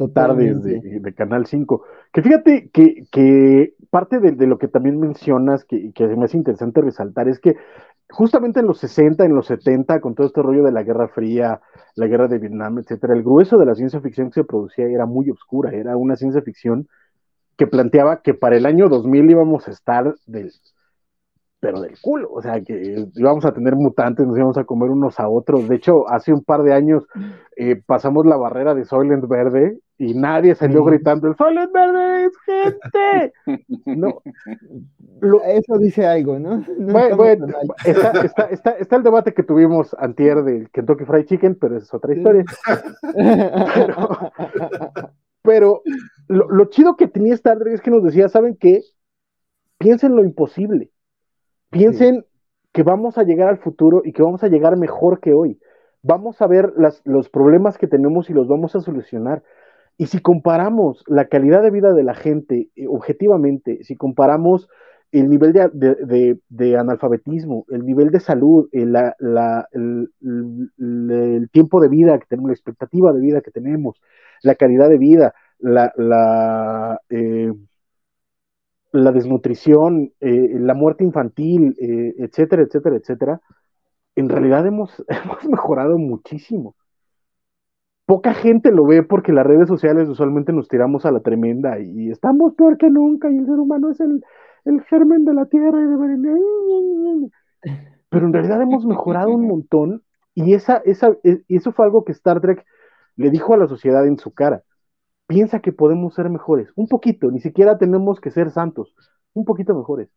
[0.09, 1.83] Tardes de, de Canal 5.
[2.11, 6.37] Que fíjate que, que parte de, de, lo que también mencionas, que, que me hace
[6.37, 7.55] interesante resaltar, es que
[8.09, 11.61] justamente en los 60, en los 70, con todo este rollo de la Guerra Fría,
[11.95, 15.05] la guerra de Vietnam, etcétera, el grueso de la ciencia ficción que se producía era
[15.05, 16.87] muy oscura, era una ciencia ficción
[17.57, 20.51] que planteaba que para el año 2000 íbamos a estar del,
[21.61, 25.19] pero del culo, o sea, que íbamos a tener mutantes, nos íbamos a comer unos
[25.19, 25.69] a otros.
[25.69, 27.05] De hecho, hace un par de años
[27.55, 32.33] eh, pasamos la barrera de Soylent Verde y nadie salió gritando, ¡El Soylent Verde es
[32.45, 33.33] gente!
[33.85, 34.21] No,
[35.19, 36.65] lo- Eso dice algo, ¿no?
[36.79, 37.45] No bueno,
[37.85, 41.85] está, está, está, está el debate que tuvimos antier del Kentucky Fried Chicken, pero esa
[41.85, 42.45] es otra historia.
[45.43, 45.81] Pero
[46.27, 48.81] lo, lo chido que tenía Star Trek es que nos decía, ¿saben qué?
[49.77, 50.91] Piensen lo imposible.
[51.69, 52.25] Piensen
[52.73, 55.59] que vamos a llegar al futuro y que vamos a llegar mejor que hoy.
[56.03, 59.43] Vamos a ver las, los problemas que tenemos y los vamos a solucionar.
[60.01, 64.67] Y si comparamos la calidad de vida de la gente eh, objetivamente, si comparamos
[65.11, 69.15] el nivel de, analfabetismo, el nivel de salud, la,
[69.71, 74.01] el, tiempo de vida que tenemos, la expectativa de vida que tenemos,
[74.41, 77.53] la calidad de vida, la, eh,
[78.91, 83.41] desnutrición, eh, la muerte infantil, eh, etcétera, etcétera, etcétera,
[84.15, 85.05] en realidad hemos
[85.47, 86.75] mejorado muchísimo.
[88.11, 92.09] Poca gente lo ve porque las redes sociales usualmente nos tiramos a la tremenda y
[92.09, 94.21] estamos peor que nunca y el ser humano es el,
[94.65, 95.79] el germen de la tierra.
[98.09, 100.03] Pero en realidad hemos mejorado un montón
[100.35, 102.65] y esa, esa, eso fue algo que Star Trek
[103.15, 104.63] le dijo a la sociedad en su cara.
[105.27, 108.93] Piensa que podemos ser mejores, un poquito, ni siquiera tenemos que ser santos,
[109.31, 110.09] un poquito mejores.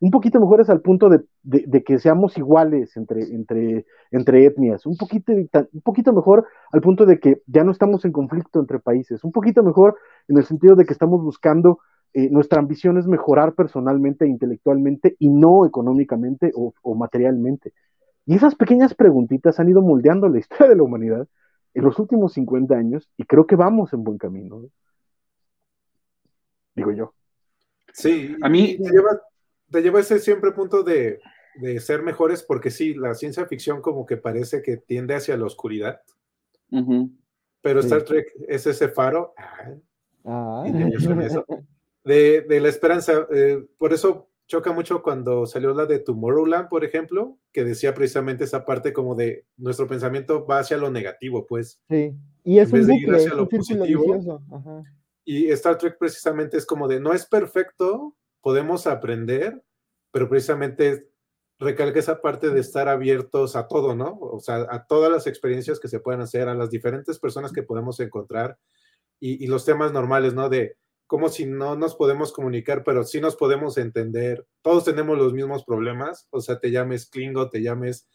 [0.00, 4.86] Un poquito mejores al punto de, de, de que seamos iguales entre, entre, entre etnias,
[4.86, 8.78] un poquito, un poquito mejor al punto de que ya no estamos en conflicto entre
[8.78, 9.96] países, un poquito mejor
[10.28, 11.80] en el sentido de que estamos buscando
[12.14, 17.72] eh, nuestra ambición es mejorar personalmente e intelectualmente y no económicamente o, o, materialmente.
[18.24, 21.28] Y esas pequeñas preguntitas han ido moldeando la historia de la humanidad
[21.74, 24.60] en los últimos 50 años y creo que vamos en buen camino.
[24.60, 24.68] ¿no?
[26.74, 27.14] Digo yo.
[27.92, 29.20] Sí, a mí lleva,
[29.70, 31.20] te lleva ese siempre punto de,
[31.60, 35.46] de, ser mejores porque sí, la ciencia ficción como que parece que tiende hacia la
[35.46, 36.00] oscuridad.
[36.70, 37.16] Uh -huh.
[37.60, 39.34] Pero Star Trek es ese faro.
[40.24, 41.44] Ah, eso,
[42.04, 43.26] de, de, la esperanza.
[43.30, 48.44] Eh, por eso choca mucho cuando salió la de Tomorrowland, por ejemplo, que decía precisamente
[48.44, 51.80] esa parte como de nuestro pensamiento va hacia lo negativo, pues.
[51.88, 54.42] Sí, y es en vez un de ir hacia lo un positivo.
[55.24, 59.62] Y Star Trek precisamente es como de no es perfecto, podemos aprender,
[60.10, 61.08] pero precisamente
[61.58, 64.18] recalca esa parte de estar abiertos a todo, ¿no?
[64.20, 67.62] O sea, a todas las experiencias que se pueden hacer, a las diferentes personas que
[67.62, 68.58] podemos encontrar
[69.20, 70.48] y, y los temas normales, ¿no?
[70.48, 74.46] De como si no nos podemos comunicar, pero sí nos podemos entender.
[74.62, 78.06] Todos tenemos los mismos problemas, o sea, te llames Klingo, te llames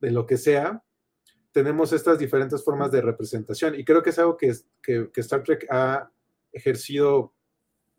[0.00, 0.84] de lo que sea,
[1.52, 5.42] tenemos estas diferentes formas de representación y creo que es algo que, que, que Star
[5.42, 6.10] Trek ha
[6.52, 7.34] ejercido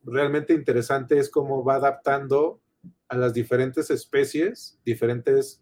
[0.03, 2.61] realmente interesante, es cómo va adaptando
[3.07, 5.61] a las diferentes especies, diferentes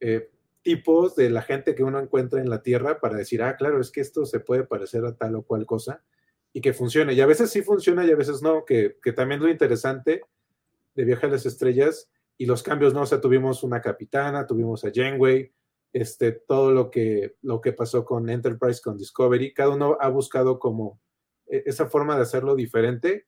[0.00, 0.30] eh,
[0.62, 3.90] tipos de la gente que uno encuentra en la Tierra para decir, ah, claro, es
[3.90, 6.02] que esto se puede parecer a tal o cual cosa
[6.52, 7.12] y que funcione.
[7.14, 10.22] Y a veces sí funciona y a veces no, que, que también lo interesante
[10.94, 13.02] de Viaje a las Estrellas y los cambios, ¿no?
[13.02, 15.52] O sea, tuvimos una capitana, tuvimos a Janeway,
[15.92, 20.58] este, todo lo que, lo que pasó con Enterprise, con Discovery, cada uno ha buscado
[20.58, 21.00] como
[21.46, 23.26] e, esa forma de hacerlo diferente,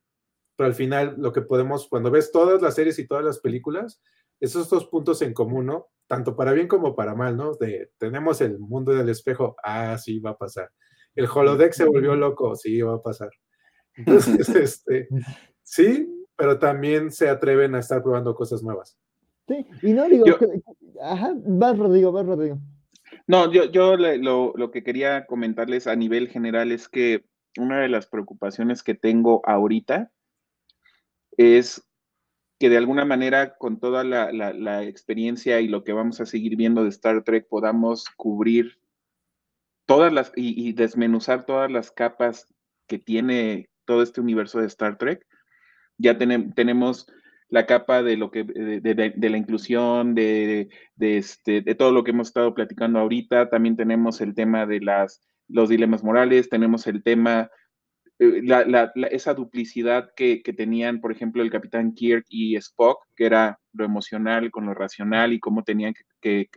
[0.58, 4.02] pero al final lo que podemos, cuando ves todas las series y todas las películas,
[4.40, 5.86] esos dos puntos en común, ¿no?
[6.08, 7.54] Tanto para bien como para mal, ¿no?
[7.54, 10.68] De tenemos el mundo del espejo, ah, sí, va a pasar.
[11.14, 13.30] El holodeck se volvió loco, sí, va a pasar.
[13.94, 15.08] Entonces, este,
[15.62, 18.98] sí, pero también se atreven a estar probando cosas nuevas.
[19.46, 20.60] Sí, y no digo, Yo, que,
[21.00, 22.58] ajá, vas Rodrigo, vas Rodrigo.
[23.28, 27.24] No, yo, yo lo, lo, que quería comentarles a nivel general es que
[27.56, 30.10] una de las preocupaciones que tengo ahorita
[31.38, 31.88] es
[32.58, 36.82] que de alguna manera con toda la, experiencia y lo que vamos a seguir viendo
[36.82, 38.80] de Star Trek podamos cubrir
[39.86, 42.52] todas las y, desmenuzar todas las capas
[42.88, 45.24] que tiene todo este universo de Star Trek.
[45.96, 47.06] Ya tenemos
[47.48, 52.28] la capa de lo que de, la inclusión, de, este, de todo lo que hemos
[52.28, 53.48] estado platicando ahorita.
[53.48, 57.50] También tenemos el tema de las, los dilemas morales, tenemos el tema
[58.18, 58.42] eh,
[59.10, 64.50] esa duplicidad que, tenían, por ejemplo, el capitán Kirk y Spock, que era lo emocional
[64.50, 66.48] con lo racional y cómo tenían que,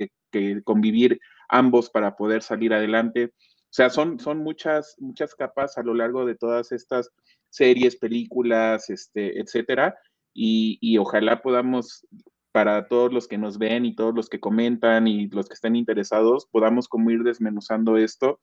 [0.63, 1.19] convivir
[1.49, 3.25] ambos para poder salir adelante.
[3.25, 7.09] O sea, son, son muchas, muchas capas a lo largo de todas estas
[7.49, 9.95] series, películas, este, etcétera.
[10.33, 12.07] Y, y ojalá podamos
[12.51, 15.75] para todos los que nos ven y todos los que comentan y los que estén
[15.75, 18.39] interesados, podamos como ir desmenuzando esto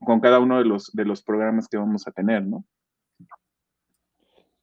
[0.00, 2.64] con cada uno de los, de los programas que vamos a tener, ¿no?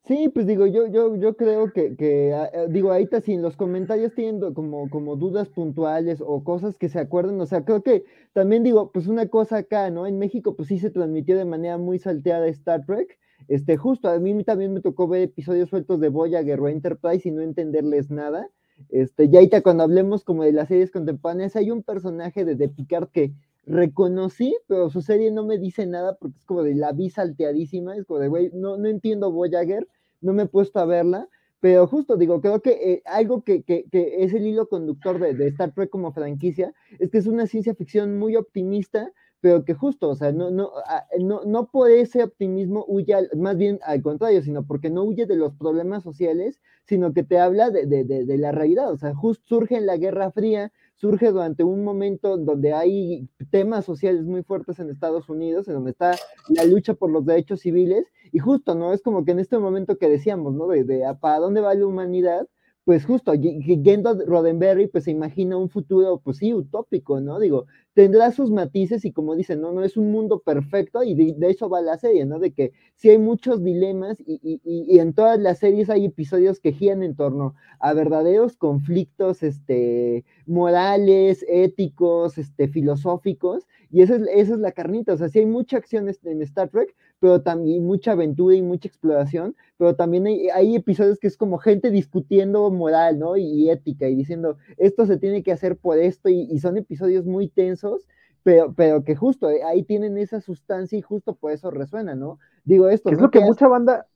[0.04, 3.44] Sí, pues digo, yo, yo, yo creo que, que ah, eh, digo, ahorita si en
[3.44, 7.84] los comentarios tienen como, como dudas puntuales o cosas que se acuerdan, o sea, creo
[7.84, 10.08] que también digo, pues una cosa acá, ¿no?
[10.08, 14.18] En México, pues sí se transmitió de manera muy salteada Star Trek, este, justo a
[14.20, 18.50] mí también me tocó ver episodios sueltos de Voyager o Enterprise y no entenderles nada,
[18.90, 22.70] este, ya ahorita cuando hablemos como de las series contemporáneas, hay un personaje de, de
[22.70, 23.34] Picard que
[23.66, 27.96] reconocí, pero su serie no me dice nada porque es como de la vi salteadísima,
[27.96, 29.88] es como de, güey, no, no entiendo Voyager,
[30.22, 31.28] no me he puesto a verla,
[31.60, 35.36] pero justo digo, creo que eh, algo que, que, que, es el hilo conductor de,
[35.36, 39.76] de, Star Trek como franquicia es que es una ciencia ficción muy optimista, pero que
[39.76, 40.72] justo, o sea, no, no,
[41.20, 45.36] no, no por ese optimismo huye, más bien al contrario, sino porque no huye de
[45.36, 49.14] los problemas sociales, sino que te habla de, de, de, de la realidad, o sea,
[49.14, 54.44] justo surge en la Guerra Fría, surge durante un momento donde hay temas sociales muy
[54.44, 56.16] fuertes en Estados Unidos, en donde está
[56.50, 58.94] la lucha por los derechos civiles, y justo, ¿no?
[58.94, 60.68] Es como que en este momento que decíamos, ¿no?
[60.68, 62.48] De, de para dónde va la humanidad,
[62.84, 67.40] pues justo, Gendo Roddenberry, pues se imagina un futuro, pues sí, utópico, ¿no?
[67.40, 71.36] Digo, tendrá sus matices y como dicen, no, no es un mundo perfecto y de,
[71.50, 72.40] eso va la serie, ¿no?
[72.40, 76.60] De que sí hay muchos dilemas y, y, y, en todas las series hay episodios
[76.60, 84.50] que giran en torno a verdaderos conflictos, este, morales, éticos, este, filosóficos y esa es,
[84.50, 88.14] es la carnita, o sea, sí hay mucha acción en Star Trek, pero también mucha
[88.14, 93.20] aventura y mucha exploración, pero también hay, hay episodios que es como gente discutiendo moral,
[93.20, 93.38] ¿no?
[93.38, 97.48] Y, ética y diciendo, esto se tiene que hacer por esto y, son episodios muy
[97.48, 98.08] tensos,
[98.42, 102.40] pero, pero que justo eh, ahí tienen esa sustancia y justo por eso resuena, ¿no?
[102.66, 103.12] Digo esto.
[103.12, 104.08] Es lo que, mucha banda,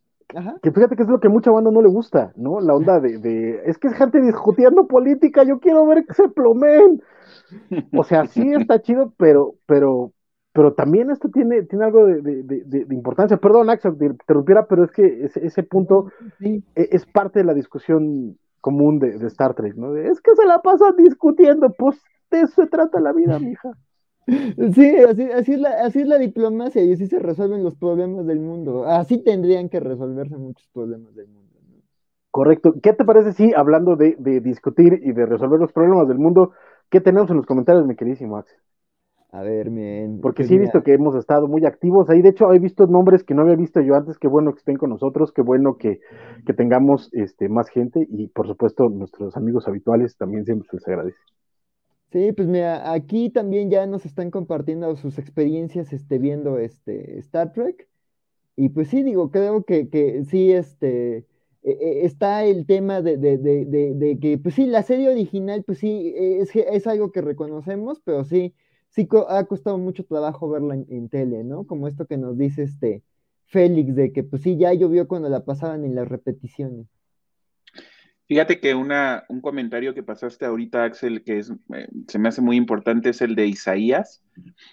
[0.64, 2.60] Que fíjate que es lo que mucha banda no le gusta, ¿no?
[2.60, 6.28] La onda de, de, es que es gente discutiendo política, yo quiero ver que se
[6.30, 7.04] plomen.
[7.96, 10.12] O sea, sí está chido, pero, pero,
[10.56, 13.36] pero también esto tiene, tiene algo de, importancia.
[13.36, 18.38] Perdón, Axel, te interrumpiera, pero es que ese, punto e, es parte de la discusión
[18.62, 19.94] común de, Star Trek, ¿no?
[19.98, 23.72] es que se la pasan discutiendo, pues de eso se trata la vida, mija.
[24.74, 28.26] Sí, así, así, es la, así es la diplomacia y así se resuelven los problemas
[28.26, 28.84] del mundo.
[28.88, 31.54] Así tendrían que resolverse muchos problemas del mundo.
[32.32, 32.74] Correcto.
[32.82, 36.54] ¿Qué te parece si, hablando de, de discutir y de resolver los problemas del mundo,
[36.90, 38.60] ¿Qué tenemos en los comentarios, mi queridísimo Axel?
[39.36, 40.22] A ver, bien.
[40.22, 42.22] Porque sí he visto que hemos estado muy activos ahí.
[42.22, 44.18] De hecho, he visto nombres que no había visto yo antes.
[44.18, 45.34] Qué bueno que estén con nosotros.
[45.34, 46.00] Qué bueno que,
[46.56, 48.08] tengamos este, más gente.
[48.10, 51.18] Y por supuesto, nuestros amigos habituales también siempre se les agradece.
[52.14, 57.52] Sí, pues mira, aquí también ya nos están compartiendo sus experiencias este, viendo este, Star
[57.52, 57.90] Trek.
[58.56, 61.26] Y pues sí, digo, creo que, que sí, este eh,
[61.64, 65.80] eh, está el tema de, de, de, de, que, pues sí, la serie original, pues
[65.80, 68.54] sí, es, es algo que reconocemos, pero sí,
[68.96, 71.68] sí ha costado mucho trabajo verla en, tele, ¿no?
[71.68, 73.04] Como esto que nos dice este
[73.48, 76.88] Félix, de que pues sí, ya llovió cuando la pasaban en las repeticiones.
[78.28, 82.56] Fíjate que una, un comentario que pasaste ahorita, Axel, que eh, se me hace muy
[82.56, 84.24] importante, es el de Isaías,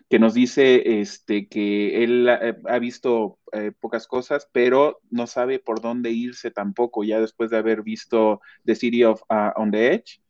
[0.09, 5.83] que nos dice este, que él ha, visto eh, pocas cosas, pero no sabe por
[5.83, 10.22] dónde irse tampoco, ya después de haber visto The City of uh, on the Edge.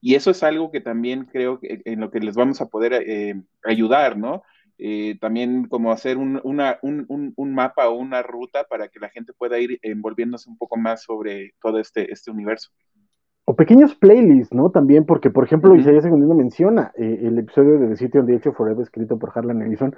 [0.00, 2.94] Y eso es algo que también creo que en lo que les vamos a poder
[2.94, 4.42] eh, ayudar, ¿no?
[4.82, 9.58] Eh, también como hacer un, un, mapa o una ruta para que la gente pueda
[9.58, 12.70] ir envolviéndose un poco más sobre todo este, este universo.
[13.44, 14.70] O pequeños playlists, ¿no?
[14.70, 18.36] También, porque, por ejemplo, Isaías Segundino menciona eh, el episodio de The City on the
[18.36, 19.94] Edge of Forever escrito por Harlan Ellison,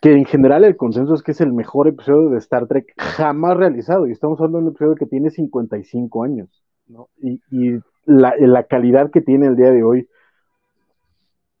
[0.00, 3.56] que en general el consenso es que es el mejor episodio de Star Trek jamás
[3.56, 7.08] realizado, y estamos hablando de un episodio que tiene 55 años, ¿no?
[7.16, 10.08] Y, y la, la calidad que tiene el día de hoy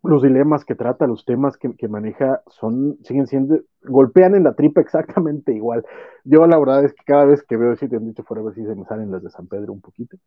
[0.04, 4.52] los dilemas que trata, los temas que, que, maneja, son, siguen siendo, golpean en la
[4.52, 5.84] tripa exactamente igual.
[6.24, 8.44] Yo la verdad es que cada vez que veo, si te han dicho fuera, a
[8.44, 10.18] ver si se me salen las de San Pedro un poquito.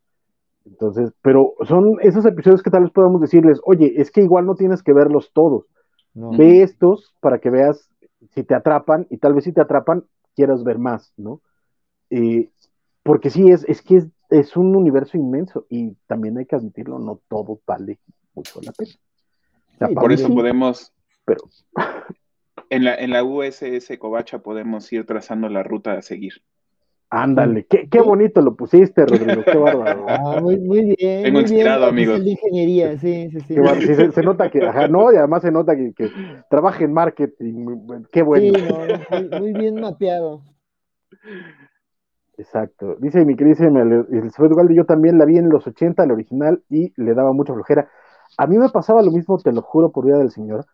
[0.65, 4.55] Entonces, pero son esos episodios que tal vez podemos decirles, oye, es que igual no
[4.55, 5.65] tienes que verlos todos.
[6.13, 7.91] Ve estos para que veas
[8.31, 10.03] si te atrapan y tal vez si te atrapan
[10.35, 11.41] quieras ver más, ¿no?
[12.09, 12.49] Eh,
[13.03, 16.99] porque sí, es, es que es, es, un universo inmenso y también hay que admitirlo,
[16.99, 17.99] no todo vale
[18.33, 19.99] mucho la pena.
[19.99, 20.93] por eso podemos,
[21.25, 21.41] pero
[22.69, 26.33] en la, en la USS Covacha podemos ir trazando la ruta a seguir.
[27.09, 30.05] Ándale, qué, qué, bonito lo pusiste, Rodrigo, qué bárbaro.
[30.09, 31.23] Ah, muy, muy bien.
[31.23, 32.21] Tengo inspirado, amigos.
[32.21, 33.55] De ingeniería, sí, sí, sí.
[33.55, 36.09] sí se, nota que, ajá, no, y además se nota que, que
[36.49, 37.65] trabaja en marketing,
[38.11, 38.57] qué bueno.
[38.57, 38.65] Sí,
[39.31, 40.41] no, muy, bien mapeado.
[42.37, 42.95] Exacto.
[42.99, 43.67] Dice mi querido
[44.11, 47.53] Elizabeth Ugalde, yo también la vi en los 80, la original, y le daba mucha
[47.53, 47.89] flojera.
[48.37, 50.65] A mí me pasaba lo mismo, te lo juro por vida del Señor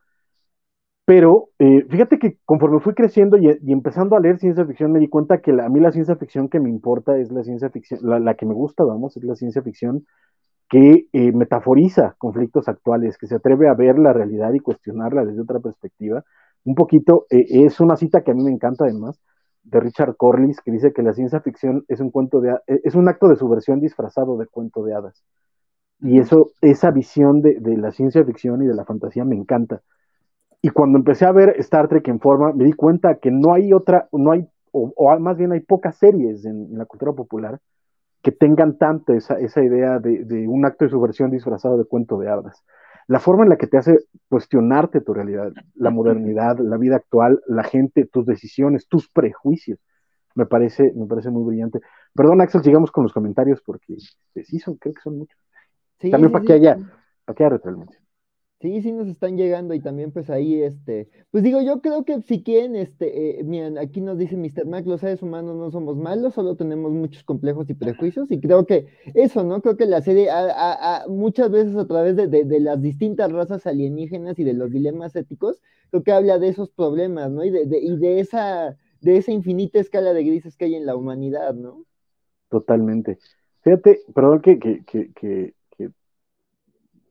[1.06, 5.10] pero eh, fíjate que conforme fui creciendo y, empezando a leer ciencia ficción, me di
[5.10, 8.36] cuenta que a mí la ciencia ficción que me importa es la ciencia ficción, la,
[8.36, 10.06] que me gusta, vamos, es la ciencia ficción
[10.70, 15.42] que eh, metaforiza conflictos actuales, que se atreve a ver la realidad y cuestionarla desde
[15.42, 16.24] otra perspectiva.
[16.64, 19.20] Un poquito, eh, es una cita que a mí me encanta además,
[19.64, 23.08] de Richard Corliss, que dice que la ciencia ficción es un cuento de es un
[23.08, 25.24] acto de subversión disfrazado de cuento de hadas.
[26.00, 29.82] Y eso, esa visión de, de la ciencia ficción y de la fantasía me encanta
[30.66, 33.74] y cuando empecé a ver Star Trek en forma, me di cuenta que no hay
[33.74, 37.60] otra, no hay, o, más bien hay pocas series en, la cultura popular
[38.22, 42.30] que tengan tanto esa, esa idea de, un acto de subversión disfrazado de cuento de
[42.30, 42.64] hadas.
[43.08, 44.00] La forma en la que te hace
[44.30, 49.80] cuestionarte tu realidad, la modernidad, la vida actual, la gente, tus decisiones, tus prejuicios,
[50.36, 51.80] me parece, me parece muy brillante.
[52.14, 53.98] Perdón, Axel, sigamos con los comentarios porque
[54.44, 55.40] sí, son, creo que son muchos.
[56.00, 56.78] También para, que haya,
[57.26, 57.50] para que haya
[58.64, 62.22] Sí, sí nos están llegando y también pues ahí, este, pues digo, yo creo que
[62.22, 64.66] si quieren, este, eh, miren, aquí nos dice Mr.
[64.66, 68.66] Mac, los seres humanos no somos malos, solo tenemos muchos complejos y prejuicios y creo
[68.66, 69.62] que eso, ¿no?
[69.62, 70.30] Creo que la serie
[71.10, 75.60] muchas veces a través de, las distintas razas alienígenas y de los dilemas éticos,
[75.90, 77.44] creo que habla de esos problemas, ¿no?
[77.44, 80.96] Y de, y de esa, de esa infinita escala de grises que hay en la
[80.96, 81.84] humanidad, ¿no?
[82.48, 83.20] Totalmente.
[83.60, 85.54] Fíjate, perdón que, que, que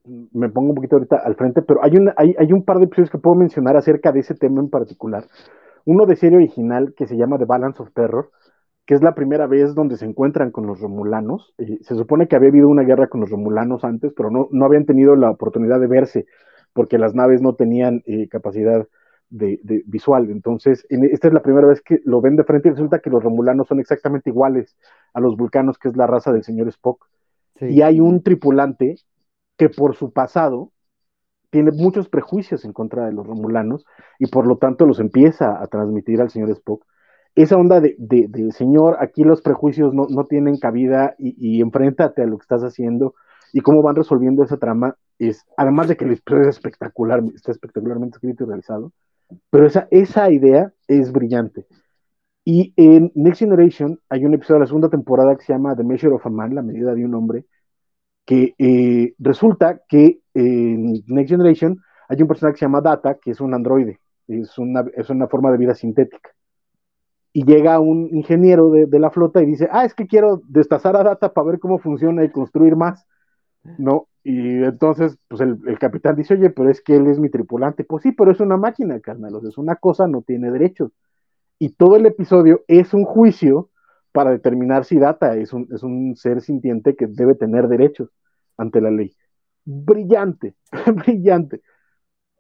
[0.05, 2.85] me pongo un poquito ahorita al frente, pero hay un, hay, hay un par de
[2.85, 5.25] episodios que puedo mencionar acerca de ese tema en particular.
[5.85, 8.31] Uno de serie original que se llama The Balance of Terror,
[8.87, 11.55] que es la primera vez donde se encuentran con los romulanos.
[11.57, 14.87] se supone que había habido una guerra con los romulanos antes, pero no, no habían
[14.87, 16.27] tenido la oportunidad de verse
[16.73, 18.87] porque las naves no tenían eh, capacidad
[19.31, 20.31] de, visual.
[20.31, 23.23] Entonces, esta es la primera vez que lo ven de frente y resulta que los
[23.23, 24.77] romulanos son exactamente iguales
[25.15, 27.07] a los vulcanos, que es la raza del señor Spock.
[27.61, 28.97] Y hay un tripulante
[29.63, 30.73] que por su pasado
[31.51, 33.85] tiene muchos prejuicios en contra de los romulanos
[34.19, 36.85] y por lo tanto los empieza a transmitir al señor Spock.
[37.37, 42.39] Esa onda de, de, señor, aquí los prejuicios no, tienen cabida y, enfréntate a lo
[42.39, 43.15] que estás haciendo
[43.53, 47.53] y cómo van resolviendo esa trama es, además de que el episodio es espectacular, está
[47.53, 48.91] espectacularmente escrito y realizado,
[49.49, 51.67] pero esa, esa idea es brillante.
[52.45, 55.85] Y en Next Generation hay un episodio de la segunda temporada que se llama The
[55.85, 57.45] Measure of a Man, la medida de un hombre,
[58.25, 63.31] que eh, resulta que en Next Generation hay un personaje que se llama Data, que
[63.31, 66.31] es un androide, es una, es una forma de vida sintética.
[67.33, 71.03] Y llega un ingeniero de, la flota y dice, ah, es que quiero destazar a
[71.03, 73.07] Data para ver cómo funciona y construir más,
[73.79, 74.09] ¿no?
[74.23, 77.85] Y entonces, pues el, capitán dice, oye, pero es que él es mi tripulante.
[77.85, 80.93] Pues sí, pero es una máquina, carnal, es una cosa, no tiene derechos.
[81.59, 83.71] Y todo el episodio es un juicio
[84.13, 88.11] para determinar si Data es un, ser sintiente que debe tener derechos
[88.57, 89.13] ante la ley.
[89.65, 90.55] Brillante,
[91.07, 91.63] brillante.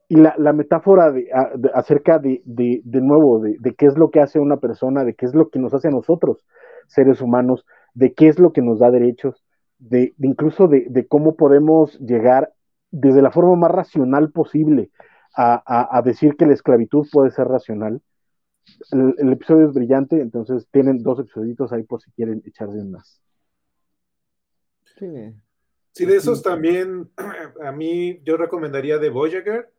[0.08, 1.28] Y la, metáfora de,
[1.72, 5.34] acerca de, de, nuevo, de, qué es lo que hace una persona, de qué es
[5.34, 6.44] lo que nos hace a nosotros,
[6.86, 7.64] seres humanos,
[7.94, 9.42] de qué es lo que nos da derechos,
[9.78, 12.52] de, incluso de, cómo podemos llegar
[12.90, 14.90] desde la forma más racional posible
[15.34, 18.02] a decir que la esclavitud puede ser racional
[18.90, 23.20] el, episodio es brillante, entonces tienen dos episodios ahí por si quieren echarse un más.
[24.98, 25.06] Sí.
[25.06, 27.10] de esos también,
[27.64, 29.72] a mí yo recomendaría de Voyager,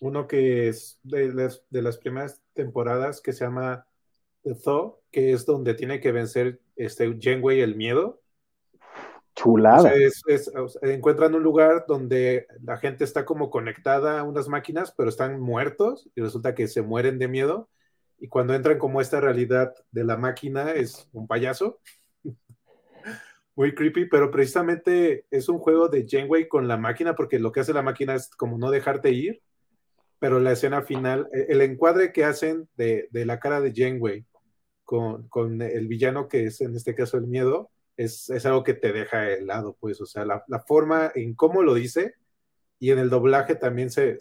[0.00, 1.32] uno que es de
[1.70, 3.86] las, primeras temporadas que se llama
[4.42, 8.20] The Thaw, que es donde tiene que vencer este Janeway el miedo.
[9.34, 9.92] Chulada.
[10.80, 16.08] encuentran un lugar donde la gente está como conectada a unas máquinas, pero están muertos
[16.14, 17.68] y resulta que se mueren de miedo
[18.18, 21.80] y cuando entran como esta realidad de la máquina es un payaso.
[23.56, 27.60] muy creepy, pero precisamente es un juego de Janeway con la máquina, porque lo que
[27.60, 29.42] hace la máquina es como no dejarte ir,
[30.18, 34.26] pero la escena final, e, el encuadre que hacen de, la cara de Janeway
[34.84, 38.92] con, con, el villano que es en este caso el miedo, es, algo que te
[38.92, 42.14] deja helado, pues, o sea, la, forma en cómo lo dice
[42.78, 44.18] y en el doblaje también se,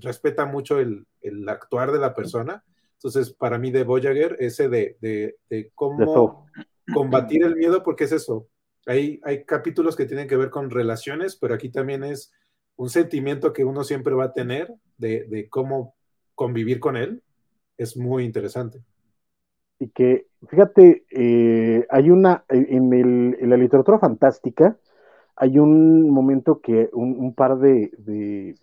[0.00, 1.06] respeta mucho el,
[1.48, 2.64] actuar de la persona.
[3.02, 6.46] Entonces, para mí de Voyager, ese de, de cómo
[6.92, 8.46] combatir el miedo, porque es eso,
[8.86, 12.32] hay, capítulos que tienen que ver con relaciones, pero aquí también es
[12.76, 15.94] un sentimiento que uno siempre va a tener de, cómo
[16.34, 17.22] convivir con él.
[17.76, 18.80] Es muy interesante.
[19.78, 24.76] Y que, fíjate, eh, hay una, en, la literatura fantástica,
[25.36, 28.54] hay un momento que un, par de,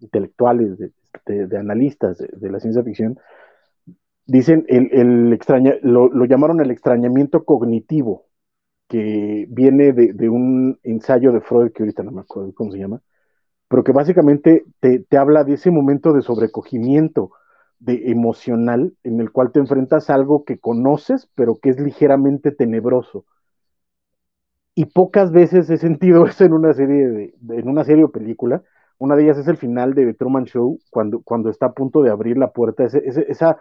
[0.00, 3.18] intelectuales, de, analistas de, la ciencia ficción,
[4.28, 8.26] dicen el, el extraña, lo, llamaron el extrañamiento cognitivo
[8.86, 13.00] que viene de, un ensayo de Freud, que ahorita no me acuerdo cómo se llama,
[13.68, 17.32] pero que básicamente te, habla de ese momento de sobrecogimiento
[17.80, 22.50] de emocional en el cual te enfrentas a algo que conoces, pero que es ligeramente
[22.52, 23.24] tenebroso.
[24.74, 28.62] Y pocas veces he sentido eso en una serie de, en una serie o película.
[28.98, 32.02] Una de ellas es el final de The Truman Show, cuando, cuando está a punto
[32.02, 33.58] de abrir la puerta, esa,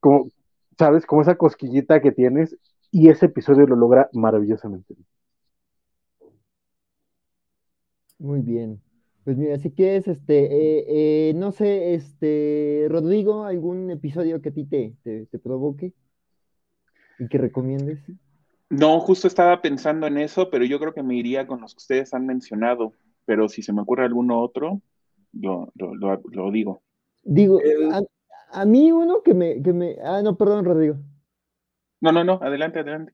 [0.00, 0.28] como,
[0.78, 1.06] ¿sabes?
[1.06, 2.56] Como esa cosquillita que tienes,
[2.90, 4.94] y ese episodio lo logra maravillosamente.
[8.18, 8.80] Muy bien.
[9.24, 14.52] Pues mira, si quieres, este, eh, eh, no sé, este, Rodrigo, algún episodio que a
[14.52, 15.92] ti te, te, provoque
[17.18, 18.00] y que recomiendes.
[18.70, 21.78] No, justo estaba pensando en eso, pero yo creo que me iría con los que
[21.78, 22.94] ustedes han mencionado.
[23.26, 24.80] Pero si se me ocurre alguno otro,
[25.32, 26.80] lo, lo, digo.
[27.22, 27.60] Digo,
[27.92, 28.02] a,
[28.50, 29.96] a, mí uno que me, que me.
[30.02, 30.96] Ah, no, perdón, Rodrigo.
[32.00, 33.12] No, no, no, adelante, adelante.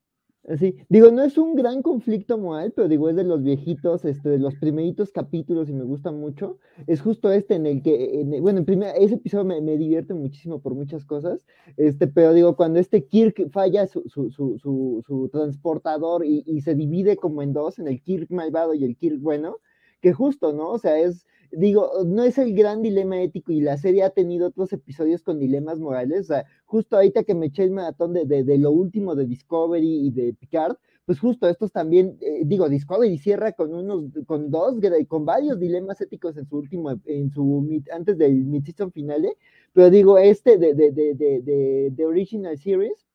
[0.59, 4.29] Sí, digo, no es un gran conflicto moral, pero digo, es de los viejitos, este,
[4.29, 6.59] de los primeritos capítulos y me gusta mucho.
[6.85, 10.61] Es justo este en el que, bueno, en primer, ese episodio me, me, divierte muchísimo
[10.61, 16.23] por muchas cosas, este, pero digo, cuando este Kirk falla su, su, su, su transportador
[16.23, 19.57] y, y, se divide como en dos, en el Kirk malvado y el Kirk bueno,
[19.99, 20.69] que justo, ¿no?
[20.69, 24.47] O sea, es, digo, no es el gran dilema ético y la serie ha tenido
[24.47, 26.21] otros episodios con dilemas morales.
[26.21, 30.07] O sea, justo ahorita que me eché el maratón de, de, lo último de Discovery
[30.07, 34.75] y de Picard, pues justo estos también, eh, digo, Discovery cierra con unos, con dos,
[35.07, 39.37] con varios dilemas éticos en su último, en su, antes del mid-season finale,
[39.73, 43.05] pero digo, este de, de, de, de, de Original Series,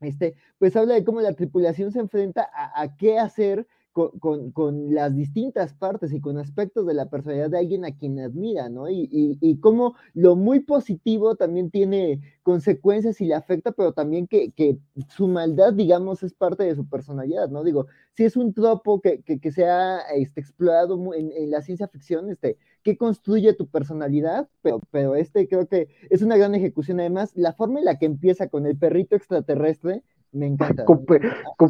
[0.00, 4.94] este, pues habla de cómo la tripulación se enfrenta a, a qué hacer con, con,
[4.94, 8.88] las distintas partes y con aspectos de la personalidad de alguien a quien admira, ¿no?
[8.88, 14.26] Y, y, y cómo lo muy positivo también tiene consecuencias y le afecta, pero también
[14.26, 14.78] que, que,
[15.08, 17.62] su maldad, digamos, es parte de su personalidad, ¿no?
[17.64, 17.86] Digo,
[18.16, 21.88] si es un tropo que, que, que se ha este, explorado en, en, la ciencia
[21.88, 27.00] ficción, este, que construye tu personalidad, pero, pero este creo que es una gran ejecución.
[27.00, 30.02] Además, la forma en la que empieza con el perrito extraterrestre,
[30.32, 30.84] me encanta.
[30.84, 31.04] Con,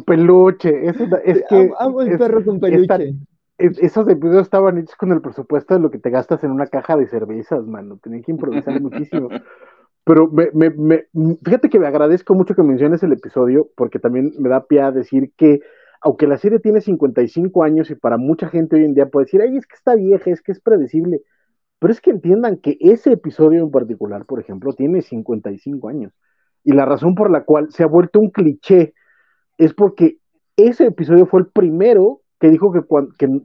[0.03, 0.87] peluche.
[0.87, 0.95] Es,
[1.25, 3.15] es que, amo el perro con peluche.
[3.57, 6.95] esos episodios estaban hechos con el presupuesto de lo que te gastas en una caja
[6.95, 7.97] de cervezas, mano.
[8.01, 9.29] Tenía que improvisar muchísimo.
[10.05, 11.05] Pero me, me, me,
[11.45, 14.91] fíjate que me agradezco mucho que menciones el episodio, porque también me da pie a
[14.91, 15.61] decir que,
[16.01, 19.41] aunque la serie tiene 55 años y para mucha gente hoy en día puede decir,
[19.41, 21.21] ay, es que está vieja, es que es predecible.
[21.79, 26.13] Pero es que entiendan que ese episodio en particular, por ejemplo, tiene 55 años
[26.63, 28.93] y la razón por la cual se ha vuelto un cliché
[29.57, 30.17] es porque
[30.57, 32.81] ese episodio fue el primero que dijo que,
[33.17, 33.41] que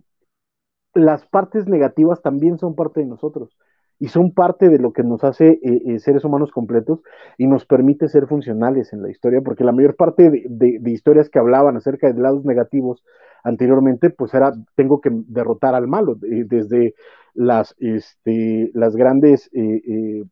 [0.94, 3.56] las partes negativas también son parte de nosotros
[4.00, 7.00] y son parte de lo que nos hace eh, eh, seres humanos completos
[7.36, 11.38] y nos permite ser funcionales en la historia, porque la mayor parte de, historias que
[11.38, 13.04] hablaban acerca de lados negativos
[13.42, 16.94] anteriormente, pues era, tengo que derrotar al malo, desde
[17.34, 20.24] las, este, las grandes eh,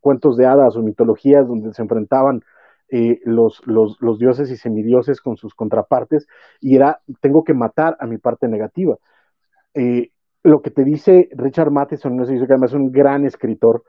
[0.00, 2.42] cuentos de hadas o mitologías donde se enfrentaban
[2.94, 6.26] eh, los, los, dioses y semidioses con sus contrapartes,
[6.60, 8.98] y era, tengo que matar a mi parte negativa.
[9.72, 10.10] Eh,
[10.42, 13.82] lo que te dice Richard Matheson, no sé que además es un gran escritor,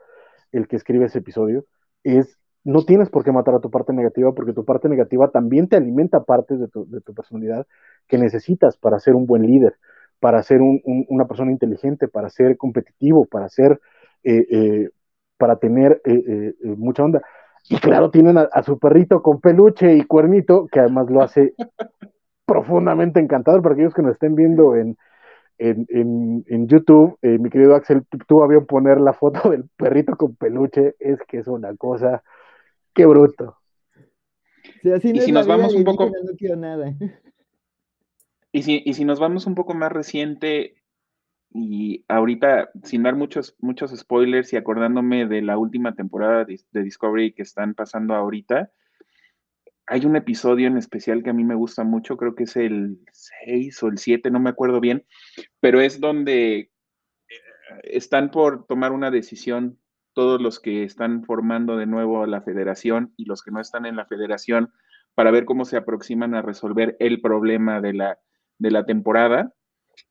[0.52, 1.66] el que escribe ese episodio,
[2.02, 5.68] es, no tienes por qué matar a tu parte negativa, porque tu parte negativa también
[5.68, 7.66] te alimenta partes de tu, personalidad
[8.08, 9.74] que necesitas para ser un buen líder,
[10.18, 13.80] para ser una persona inteligente, para ser competitivo, para ser
[14.22, 14.88] eh,
[15.44, 17.20] para tener eh, eh, eh, mucha onda.
[17.68, 21.52] Y claro, tienen a, su perrito con peluche y cuernito, que además lo hace
[22.46, 24.96] profundamente encantador para aquellos que nos estén viendo en,
[25.58, 27.18] en, YouTube.
[27.20, 31.40] mi querido Axel, tú a bien poner la foto del perrito con peluche, es que
[31.40, 32.22] es una cosa,
[32.94, 33.58] qué bruto.
[34.82, 36.06] y si nos vamos un poco...
[36.06, 36.94] No quiero nada.
[38.50, 40.76] Y si, y si nos vamos un poco más reciente,
[41.56, 47.32] y ahorita, sin dar muchos, muchos spoilers y acordándome de la última temporada de, Discovery
[47.32, 48.72] que están pasando ahorita,
[49.86, 52.98] hay un episodio en especial que a mí me gusta mucho, creo que es el
[53.12, 55.06] 6 o el 7, no me acuerdo bien,
[55.60, 56.70] pero es donde eh,
[57.84, 59.78] están por tomar una decisión
[60.12, 63.94] todos los que están formando de nuevo la federación y los que no están en
[63.94, 64.72] la federación
[65.14, 68.18] para ver cómo se aproximan a resolver el problema de la,
[68.58, 69.54] de la temporada.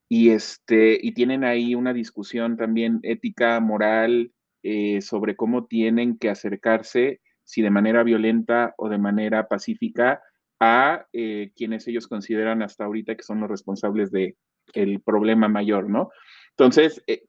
[0.08, 4.32] Y, este, y tienen ahí una discusión también ética, moral,
[4.62, 10.22] eh, sobre cómo tienen que acercarse si de manera violenta o de manera pacífica,
[10.60, 14.36] a eh, quienes ellos consideran hasta ahorita que son los responsables del
[14.72, 16.10] el problema mayor, ¿no?
[16.50, 17.24] Entonces, eh,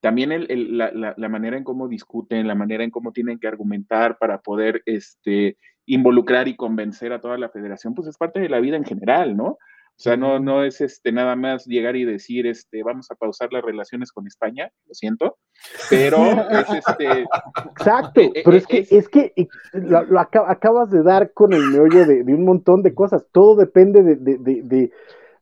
[0.00, 0.46] también
[0.76, 5.58] la, manera en cómo discuten, la manera en cómo tienen que argumentar para poder este,
[5.86, 9.36] involucrar y convencer a toda la federación, pues es parte de la vida en general,
[9.36, 9.58] ¿no?
[10.00, 13.52] O sea, no, no es este, nada más llegar y decir, este, vamos a pausar
[13.52, 15.36] las relaciones con España, lo siento,
[15.90, 16.16] pero
[16.48, 17.26] es este...
[17.72, 19.34] Exacto, eh, pero es que, es, que
[19.74, 24.90] lo, acabas de dar con el meollo de, un montón de cosas, todo depende de,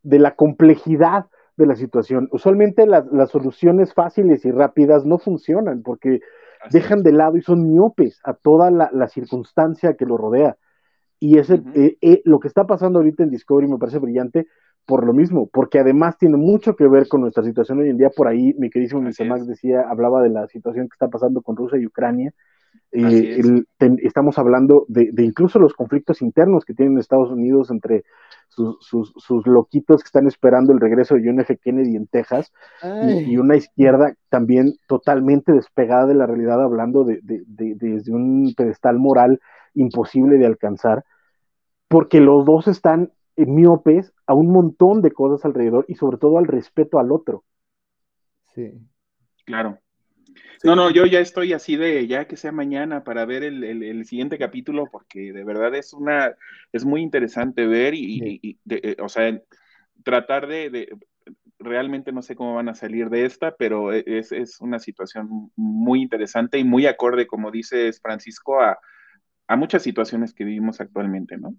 [0.03, 2.29] de, la complejidad de la situación.
[2.33, 6.19] Usualmente las, soluciones fáciles y rápidas no funcionan porque
[6.73, 10.57] dejan de lado y son miopes a toda la, la circunstancia que lo rodea.
[11.21, 14.47] Y ese, eh, eh, lo que está pasando ahorita en Discovery me parece brillante
[14.87, 18.09] por lo mismo, porque además tiene mucho que ver con nuestra situación hoy en día.
[18.09, 21.79] Por ahí, mi queridísimo Max decía, hablaba de la situación que está pasando con Rusia
[21.79, 22.33] y Ucrania.
[22.91, 23.39] Eh,
[23.99, 28.05] estamos hablando de, incluso los conflictos internos que tienen Estados Unidos entre
[28.49, 31.59] sus, sus, loquitos que están esperando el regreso de John F.
[31.59, 32.51] Kennedy en Texas
[32.83, 39.39] y, una izquierda también totalmente despegada de la realidad, hablando de, desde un pedestal moral
[39.79, 41.05] imposible de alcanzar,
[41.89, 46.47] porque los dos están miopes a un montón de cosas alrededor y sobre todo al
[46.47, 47.45] respeto al otro.
[48.55, 48.73] Sí.
[49.45, 49.79] Claro.
[50.65, 54.39] No, no, yo ya estoy así de ya que sea mañana para ver el, siguiente
[54.39, 56.35] capítulo, porque de verdad es una,
[56.73, 59.41] es muy interesante ver y, eh, o sea,
[60.03, 60.89] tratar de,
[61.61, 65.53] realmente no sé cómo van a salir de esta, pero e, es, es, una situación
[65.55, 68.79] muy interesante y muy acorde, como dices Francisco, a,
[69.49, 71.57] a muchas situaciones que vivimos actualmente, ¿no?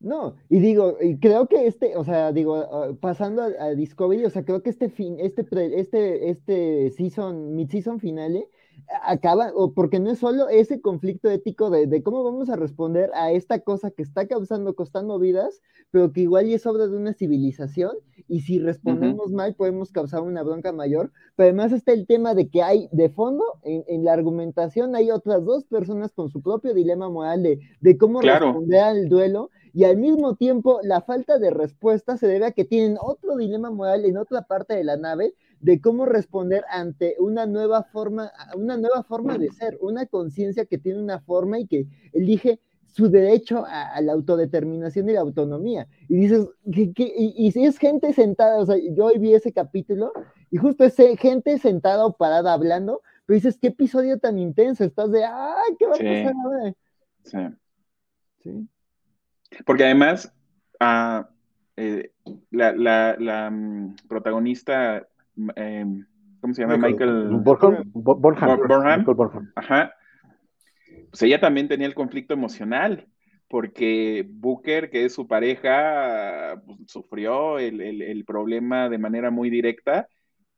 [0.00, 4.30] No, y digo, y creo que este, o sea, digo, ah, pasando a, Discovery, o
[4.30, 5.46] sea, creo que este fin, este,
[5.78, 8.48] este, este season, mid-season finale,
[9.02, 13.32] acaba, o porque no es solo ese conflicto ético de, cómo vamos a responder a
[13.32, 15.60] esta cosa que está causando, costando vidas,
[15.90, 17.96] pero que igual es obra de una civilización,
[18.28, 22.48] y si respondemos mal podemos causar una bronca mayor, pero además está el tema de
[22.48, 27.08] que hay de fondo, en, la argumentación hay otras dos personas con su propio dilema
[27.08, 32.16] moral de, de cómo responder al duelo, y al mismo tiempo la falta de respuesta
[32.16, 35.80] se debe a que tienen otro dilema moral en otra parte de la nave de
[35.80, 41.00] cómo responder ante una nueva forma, una nueva forma de ser, una conciencia que tiene
[41.00, 45.86] una forma y que elige su derecho a, la autodeterminación y la autonomía.
[46.08, 50.12] Y dices, y, si es gente sentada, o sea, yo hoy vi ese capítulo
[50.50, 55.12] y justo es gente sentada o parada hablando, pero dices, qué episodio tan intenso, estás
[55.12, 56.74] de, ay, ¿qué va a pasar ahora?
[57.22, 57.38] Sí.
[58.40, 58.68] Sí.
[59.64, 60.34] Porque además,
[60.80, 61.30] ah,
[61.76, 62.10] eh,
[62.50, 65.06] la, la, la mm, protagonista,
[65.56, 66.06] em,
[66.40, 66.76] ¿cómo se llama?
[66.76, 67.92] Michael Borham.
[69.54, 69.92] Ajá.
[71.10, 73.06] Pues ella también tenía el conflicto emocional,
[73.48, 80.08] porque Booker, que es su pareja, pues, sufrió el, el, problema de manera muy directa.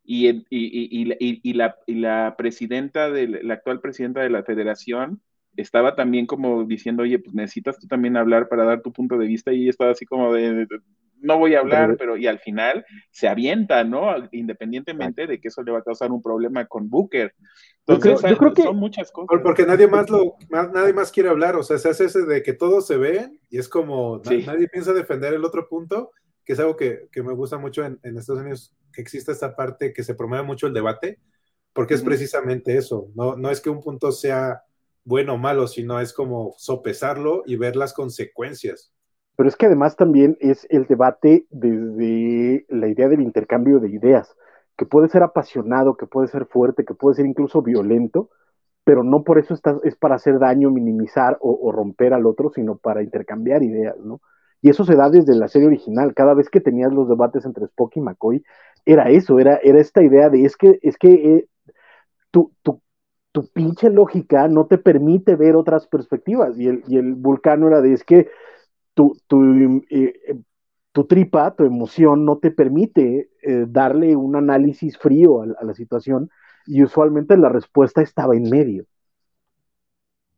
[0.06, 5.22] Y, y, y, y, la, y la presidenta, de, la actual presidenta de la federación,
[5.56, 9.26] estaba también como diciendo, oye, pues necesitas tú también hablar para dar tu punto de
[9.26, 10.66] vista y estaba así como de,
[11.24, 14.14] no voy a hablar, pero y al final se avienta, ¿no?
[14.30, 17.34] Independientemente de que eso le va a causar un problema con Booker.
[17.86, 19.40] Entonces, yo creo, que son muchas cosas.
[19.42, 22.52] Porque nadie más lo, nadie más quiere hablar, o sea, se hace ese de que
[22.52, 26.12] todos se ven y es como nadie piensa defender el otro punto,
[26.44, 29.56] que es algo que, que me gusta mucho en, en, Estados Unidos, que existe esta
[29.56, 31.18] parte que se promueve mucho el debate,
[31.72, 34.62] porque es precisamente eso, no, no es que un punto sea
[35.04, 38.93] bueno o malo, sino es como sopesarlo y ver las consecuencias.
[39.36, 44.34] Pero es que además también es el debate desde la idea del intercambio de ideas,
[44.76, 48.30] que puede ser apasionado, que puede ser fuerte, que puede ser incluso violento,
[48.84, 53.02] pero no por eso es para hacer daño, minimizar o, romper al otro, sino para
[53.02, 54.20] intercambiar ideas, ¿no?
[54.60, 56.14] Y eso se da desde la serie original.
[56.14, 58.44] Cada vez que tenías los debates entre Spock y McCoy,
[58.86, 61.48] era eso, era, era esta idea de es que, es que eh,
[62.30, 62.80] tu, tu,
[63.32, 66.58] tu pinche lógica no te permite ver otras perspectivas.
[66.58, 68.28] Y el, y el vulcano era de, es que
[68.94, 70.14] tu, tu, eh,
[70.94, 76.30] tu tripa, tu emoción no te permite eh, darle un análisis frío a, la situación
[76.66, 78.84] y usualmente la respuesta estaba en medio.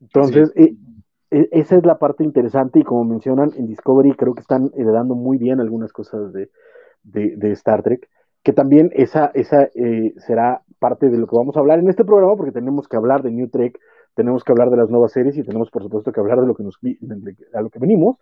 [0.01, 0.75] Entonces, eh,
[1.31, 5.15] eh, esa es la parte interesante y como mencionan en Discovery, creo que están heredando
[5.15, 6.49] muy bien algunas cosas de,
[7.53, 8.09] Star Trek,
[8.43, 9.69] que también esa, esa
[10.27, 13.23] será parte de lo que vamos a hablar en este programa, porque tenemos que hablar
[13.23, 13.79] de New Trek,
[14.15, 16.55] tenemos que hablar de las nuevas series y tenemos por supuesto que hablar de lo
[16.55, 16.79] que nos,
[17.53, 18.17] a lo que venimos,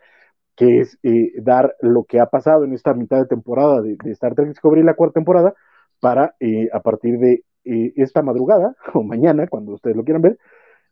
[0.56, 4.34] que es eh, dar lo que ha pasado en esta mitad de temporada de, Star
[4.34, 5.54] Trek Discovery, la cuarta temporada,
[6.00, 10.38] para eh, a partir de eh, esta madrugada o mañana, cuando ustedes lo quieran ver,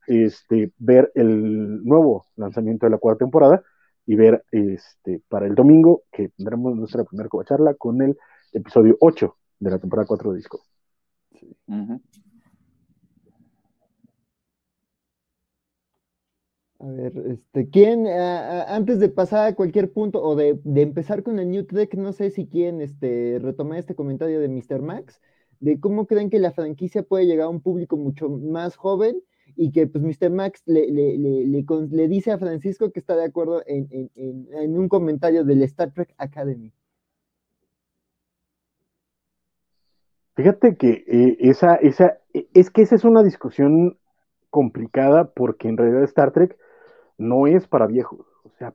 [0.06, 3.62] este, ver el nuevo lanzamiento de la cuarta temporada
[4.04, 8.16] y ver este, para el domingo que tendremos nuestra primera charla con el
[8.52, 10.60] episodio 8 de la temporada 4 de Disco.
[16.82, 21.48] A ver, este, ¿quién, antes de pasar a cualquier punto o de, empezar con el
[21.48, 24.82] New Trek, no sé si quieren este, retomar este comentario de Mr.
[24.82, 25.20] Max,
[25.60, 29.22] de cómo creen que la franquicia puede llegar a un público mucho más joven
[29.54, 30.30] y que pues Mr.
[30.30, 35.92] Max le, le, dice a Francisco que está de acuerdo en, un comentario del Star
[35.92, 36.72] Trek Academy.
[40.34, 43.98] Fíjate que eh, esa, esa, e, es que esa es una discusión
[44.50, 46.58] complicada porque en realidad Star Trek
[47.18, 48.26] no es para viejos.
[48.44, 48.72] O sea,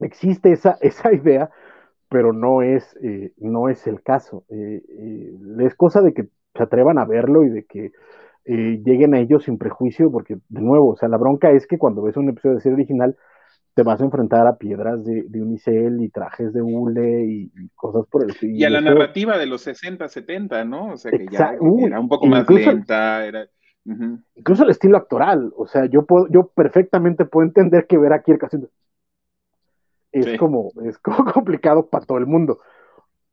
[0.00, 1.50] existe esa, esa idea,
[2.08, 4.44] pero no es, eh, no es el caso.
[4.48, 7.92] Eh, eh, es cosa de que se atrevan a verlo y de que
[8.44, 12.02] lleguen a ellos sin prejuicio, porque de nuevo, o sea, la bronca es que cuando
[12.02, 13.16] ves un episodio de serie original,
[13.74, 18.24] te vas a enfrentar a piedras de, unicel y trajes de hule y, cosas por
[18.24, 18.56] el estilo.
[18.56, 20.94] Y a la narrativa de los 60, 70, ¿no?
[20.94, 21.54] O sea, que ya
[21.86, 23.46] era un poco más lenta, era
[23.84, 28.30] Incluso el estilo actoral, o sea, yo puedo, yo perfectamente puedo entender que ver aquí
[28.30, 28.68] el casino
[30.12, 32.60] es como, es como complicado para todo el mundo.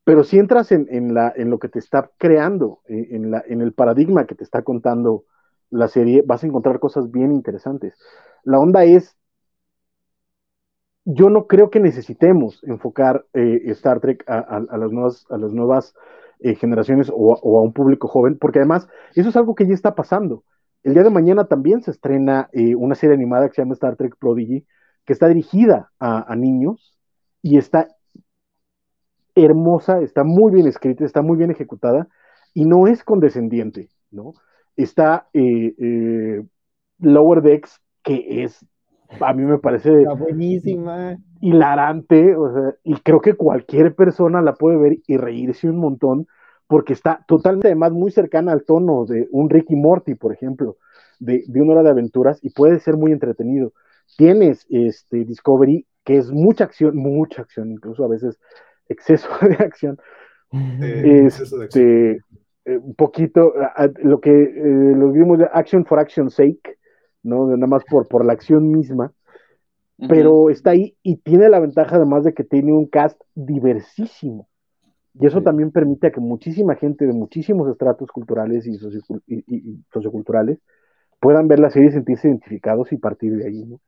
[0.03, 3.73] Pero si entras en, la, en lo que te está creando, en, la, en el
[3.73, 5.25] paradigma que te está contando
[5.69, 7.93] la serie, vas a encontrar cosas bien interesantes.
[8.43, 9.17] La onda es,
[11.03, 15.93] yo no creo que necesitemos enfocar eh, Star Trek a, las nuevas, a las nuevas
[16.39, 19.95] eh, generaciones o, a un público joven, porque además eso es algo que ya está
[19.95, 20.43] pasando.
[20.83, 23.95] El día de mañana también se estrena eh, una serie animada que se llama Star
[23.95, 24.65] Trek Prodigy,
[25.05, 26.97] que está dirigida a, niños
[27.41, 27.87] y está
[29.35, 32.07] hermosa, está muy bien escrita, está muy bien ejecutada
[32.53, 34.33] y no es condescendiente, ¿no?
[34.75, 36.43] Está eh,
[36.99, 38.65] Lower Decks, que es,
[39.19, 40.05] a mí me parece...
[40.17, 45.77] buenísima hilarante, o sea, y creo que cualquier persona la puede ver y reírse un
[45.77, 46.27] montón,
[46.67, 50.77] porque está totalmente además muy cercana al tono de un Ricky Morty, por ejemplo,
[51.19, 53.73] de, de una hora de aventuras, y puede ser muy entretenido.
[54.17, 58.39] Tienes este Discovery, que es mucha acción, mucha acción, incluso a veces
[58.89, 59.97] exceso de acción.
[60.51, 62.21] este,
[62.65, 63.53] eh, un poquito,
[64.03, 66.77] lo que eh, lo vimos de Action for Action Sake,
[67.23, 67.47] ¿no?
[67.47, 69.11] nada más por, por la acción misma
[70.07, 74.47] pero está ahí y tiene la ventaja además de que tiene un cast diversísimo.
[75.19, 78.77] Y eso también permite a que muchísima gente de muchísimos estratos culturales y,
[79.91, 80.59] socioculturales
[81.19, 83.81] puedan ver la serie y sentirse identificados y partir de ahí, ¿no?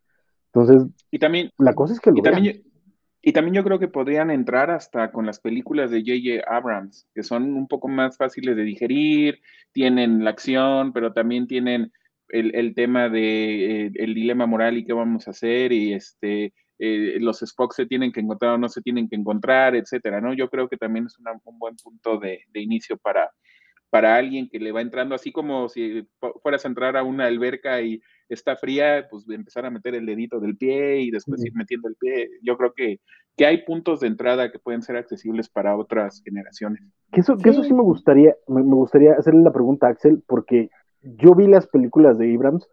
[0.52, 2.64] Entonces, y también, la cosa es que lo y también,
[3.22, 6.52] y también yo creo que podrían entrar hasta con las películas de J.J.
[6.52, 11.92] Abrams, que son un poco más fáciles de digerir, tienen la acción, pero también tienen
[12.30, 17.18] el, tema de eh, el dilema moral y qué vamos a hacer y este eh,
[17.20, 20.34] los Spock se tienen que encontrar o no se tienen que encontrar, etcétera, ¿no?
[20.34, 23.30] Yo creo que también es un buen punto de, inicio para,
[23.90, 26.08] para alguien que le va entrando, así como si
[26.42, 30.40] fueras a entrar a una alberca y está fría, pues empezar a meter el dedito
[30.40, 32.30] del pie y después ir metiendo el pie.
[32.44, 33.02] Yo creo que,
[33.36, 36.82] que hay puntos de entrada que pueden ser accesibles para otras generaciones.
[37.12, 40.24] Que eso, que eso sí me gustaría, me, me gustaría hacerle la pregunta a Axel,
[40.26, 40.70] porque
[41.02, 42.68] yo vi las películas de Abrams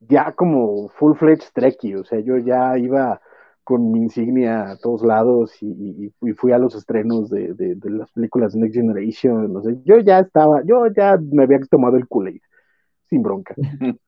[0.00, 3.20] ya como full-fledged Trekkie, o sea, yo ya iba
[3.62, 7.54] con mi insignia a todos lados y, fui a los estrenos de,
[7.84, 12.06] las películas Next Generation, no sé, yo ya estaba, yo ya me había tomado el
[12.06, 12.40] kool
[13.08, 13.54] sin bronca.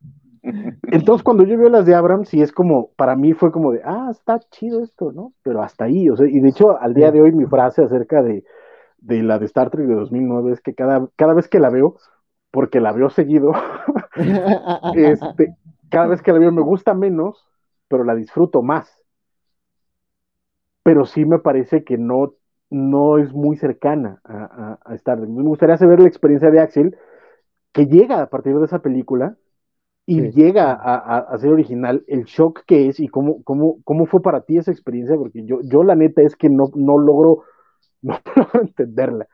[0.92, 3.80] Entonces, cuando yo veo las de Abrams, sí es como, para mí fue como de,
[3.84, 5.32] ah, está chido esto, ¿no?
[5.42, 8.22] Pero hasta ahí, o sea, y de hecho, al día de hoy, mi frase acerca
[8.22, 8.44] de,
[9.00, 11.96] la de Star Trek de 2009 es que cada, cada vez que la veo,
[12.56, 13.52] porque la veo seguido.
[14.94, 15.54] este,
[15.90, 17.46] cada vez que la veo me gusta menos,
[17.86, 18.90] pero la disfruto más.
[20.82, 22.32] Pero sí me parece que no,
[22.70, 25.28] no es muy cercana a, a, Star Trek.
[25.28, 26.96] Me gustaría saber la experiencia de Axel,
[27.72, 29.36] que llega a partir de esa película
[30.06, 34.40] y llega a, ser original, el shock que es y cómo, cómo, cómo fue para
[34.40, 37.42] ti esa experiencia, porque yo, yo la neta es que no, no logro,
[38.00, 39.28] no logro entenderla.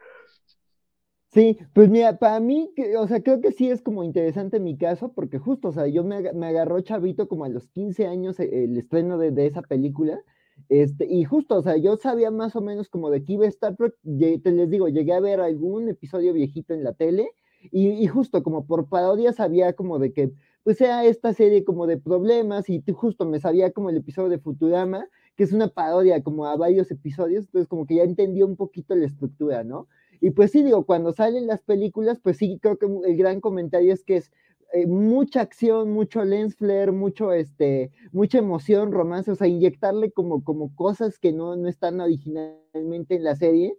[1.32, 5.12] Sí, pues mira, para mí, o sea, creo que sí es como interesante mi caso,
[5.14, 6.16] porque justo, o sea, yo me,
[6.46, 10.20] agarró chavito como a los 15 años eh, el estreno de, de, esa película,
[10.68, 13.48] este, y justo, o sea, yo sabía más o menos como de que iba a
[13.48, 17.30] estar, te les digo, llegué a ver algún episodio viejito en la tele,
[17.70, 20.32] y, y justo como por parodia sabía como de que,
[20.64, 24.38] pues sea esta serie como de problemas, y justo me sabía como el episodio de
[24.38, 28.56] Futurama, que es una parodia como a varios episodios, entonces como que ya entendí un
[28.56, 29.88] poquito la estructura, ¿no?
[30.22, 33.92] Y pues sí, digo, cuando salen las películas, pues sí, creo que el gran comentario
[33.92, 34.30] es que es
[34.72, 40.44] eh, mucha acción, mucho lens flare, mucho, este, mucha emoción, romance, o sea, inyectarle como,
[40.44, 43.76] como cosas que no, no están originalmente en la serie,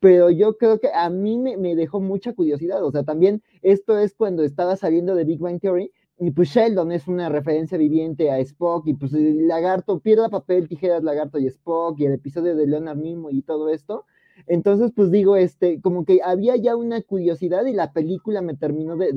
[0.00, 3.96] pero yo creo que a mí me, me, dejó mucha curiosidad, o sea, también esto
[3.96, 8.32] es cuando estaba saliendo de Big Bang Theory, y pues Sheldon es una referencia viviente
[8.32, 12.56] a Spock, y pues el lagarto, piedra, papel, tijeras, lagarto y Spock, y el episodio
[12.56, 14.06] de Leonard Nimoy y todo esto,
[14.46, 18.96] entonces, pues digo, este, como que había ya una curiosidad y la película me terminó
[18.96, 19.12] de,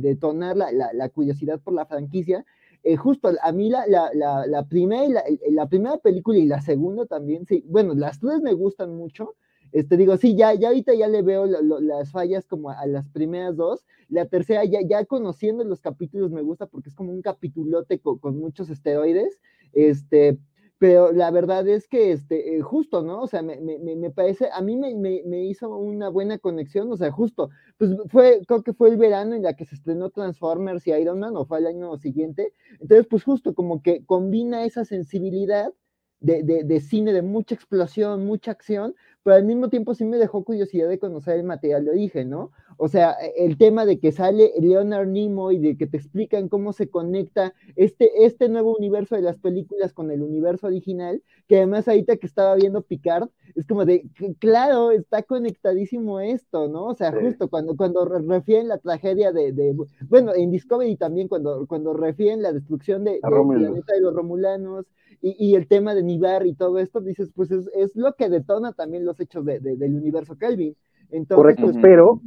[0.00, 2.44] detonar la, curiosidad por la franquicia.
[2.82, 7.64] Eh, justo a mí la, la, primera, la, primera película y la segunda también, sí,
[7.66, 9.34] bueno, las tres me gustan mucho.
[9.72, 13.56] Este, digo, sí, ya, ya ahorita ya le veo las fallas como a, las primeras
[13.56, 13.84] dos.
[14.08, 18.18] La tercera, ya, ya conociendo los capítulos me gusta porque es como un capitulote con,
[18.18, 19.40] con muchos esteroides.
[19.72, 20.38] Este,
[20.84, 23.22] pero la verdad es que, este, eh, justo, ¿no?
[23.22, 26.96] O sea, me, me, me parece, a mí me, me, hizo una buena conexión, o
[26.98, 30.86] sea, justo, pues fue, creo que fue el verano en la que se estrenó Transformers
[30.86, 34.84] y Iron Man, o fue el año siguiente, entonces, pues justo como que combina esa
[34.84, 35.72] sensibilidad
[36.20, 40.18] de, de, de, cine, de mucha explosión, mucha acción, pero al mismo tiempo sí me
[40.18, 42.52] dejó curiosidad de conocer el material de origen, ¿no?
[42.76, 46.74] O sea, e, el tema de que sale Leonard Nimoy, de que te explican cómo
[46.74, 51.88] se conecta este, este nuevo universo de las películas con el universo original, que además
[51.88, 54.06] ahorita que estaba viendo Picard, es como de,
[54.38, 56.86] claro, está conectadísimo esto, ¿no?
[56.86, 59.74] O sea, justo cuando, cuando refieren la tragedia de,
[60.08, 64.84] bueno, en Discovery también, cuando, cuando refieren la destrucción de, de los Romulanos,
[65.26, 68.72] y, el tema de Nibar y todo esto, dices, pues es, es lo que detona
[68.72, 70.76] también los hechos de, del universo Kelvin.
[71.10, 72.20] Entonces, Correcto, pues, pero,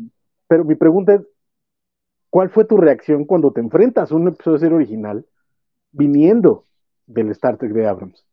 [0.47, 1.21] pero mi pregunta es,
[2.29, 5.25] ¿cuál fue tu reacción cuando te enfrentas a un episodio de serie original
[5.91, 6.65] viniendo
[7.05, 8.25] del Star Trek de Abrams?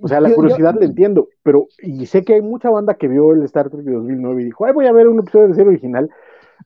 [0.00, 3.32] O sea, la curiosidad la entiendo, pero y sé que hay mucha banda que vio
[3.32, 5.70] el Star Trek de 2009 y dijo, ay, voy a ver un episodio de serie
[5.70, 6.10] original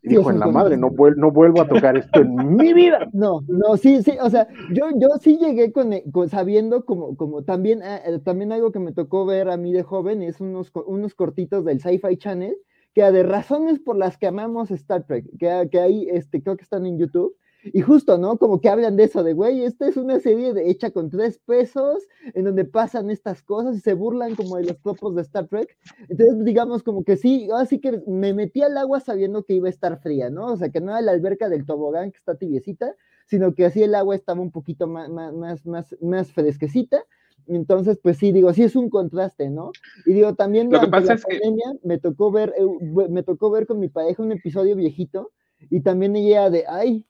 [0.02, 2.98] y dijo, en la madre, no, no vuelvo a tocar esto en mi vida.
[3.12, 7.44] No, no, sí, sí, o sea, yo, yo sí llegué con, eh, sabiendo como, como
[7.44, 10.70] también, ah, eh, también algo que me tocó ver a mí de joven es unos,
[10.86, 12.56] unos cortitos del Sci-Fi Channel,
[12.94, 16.64] que de razones por las que amamos Star Trek, que, que ahí este, creo que
[16.64, 17.34] están en YouTube,
[17.72, 18.38] y justo, ¿no?
[18.38, 21.38] Como que hablan de eso, de, güey, esta es una serie de, hecha con tres
[21.38, 25.46] pesos, en donde pasan estas cosas y se burlan como de los tropos de Star
[25.48, 25.76] Trek.
[26.08, 29.70] Entonces, digamos, como que sí, así que me metí al agua sabiendo que iba a
[29.70, 30.46] estar fría, ¿no?
[30.52, 32.94] O sea, que no era la alberca del tobogán que está tibiecita,
[33.26, 37.04] sino que así el agua estaba un poquito más, más, más, más fresquecita.
[37.48, 39.70] Entonces, pues sí, digo, sí es un contraste, ¿no?
[40.04, 41.38] Y digo, también Lo que pasa es que...
[41.84, 45.30] me tocó ver, eh, me tocó ver con mi pareja un episodio viejito
[45.70, 47.06] y también ella de, ay,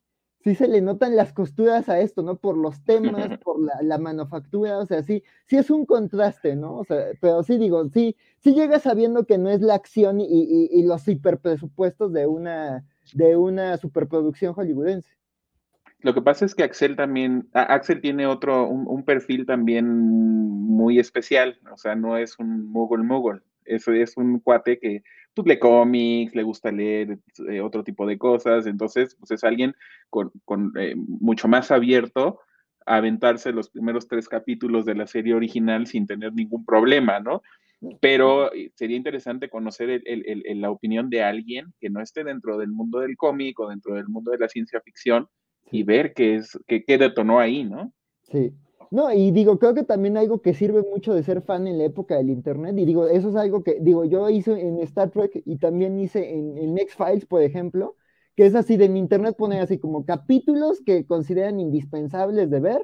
[0.47, 2.37] sí se le notan las costuras a esto, ¿no?
[2.37, 6.77] Por los temas, por la, manufactura, o sea, sí, sí es un contraste, ¿no?
[6.77, 10.69] O sea, pero sí digo, sí, sí llega sabiendo que no es la acción y,
[10.71, 15.17] y, los hiperpresupuestos de una, de una superproducción hollywoodense.
[16.03, 21.59] Lo que pasa es que Axel también, Axel tiene otro, un, perfil también muy especial,
[21.73, 25.03] o sea, no es un mogul mogul, eso es un cuate que
[25.45, 27.19] pues, lee cómics, le gusta leer
[27.49, 29.75] eh, otro tipo de cosas, entonces pues es alguien
[30.09, 30.33] con,
[30.79, 32.41] eh, mucho más abierto
[32.87, 37.43] a aventarse los primeros tres capítulos de la serie original sin tener ningún problema, ¿no?
[38.01, 43.01] Pero eh, sería interesante conocer la opinión de alguien que no esté dentro del mundo
[43.01, 45.29] del cómic o dentro del mundo de la ciencia ficción
[45.71, 47.93] y ver qué es, qué, qué detonó ahí, ¿no?
[48.23, 48.55] Sí,
[48.91, 51.85] no, y digo, creo que también algo que sirve mucho de ser fan en la
[51.85, 55.43] época del Internet, y digo, eso es algo que, digo, yo hice en Star Trek
[55.45, 57.97] y también hice en, en X-Files, por ejemplo,
[58.37, 62.83] que es así, de en Internet pone así como capítulos que consideran indispensables de ver,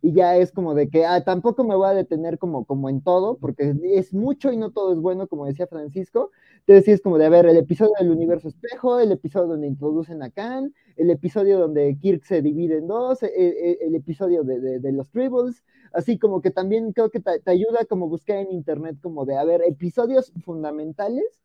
[0.00, 3.02] y ya es como de que ah, tampoco me voy a detener como, como en
[3.02, 6.30] todo, porque es mucho y no todo es bueno, como decía Francisco.
[6.60, 9.66] Entonces sí es como de, a ver, el episodio del universo espejo, el episodio donde
[9.66, 14.44] introducen a Khan, el episodio donde Kirk se divide en dos, e, e, el, episodio
[14.44, 15.62] de, de, los Tribbles,
[15.92, 19.44] así como que también creo que te, ayuda como buscar en internet como de, a
[19.44, 21.40] ver, episodios fundamentales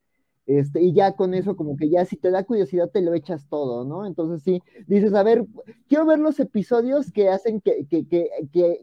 [0.48, 3.50] Este, y ya con eso, como que ya si te da curiosidad, te lo echas
[3.50, 4.06] todo, ¿no?
[4.08, 5.46] Entonces sí, dices, a ver,
[5.90, 8.30] quiero ver los episodios que hacen que, que, que,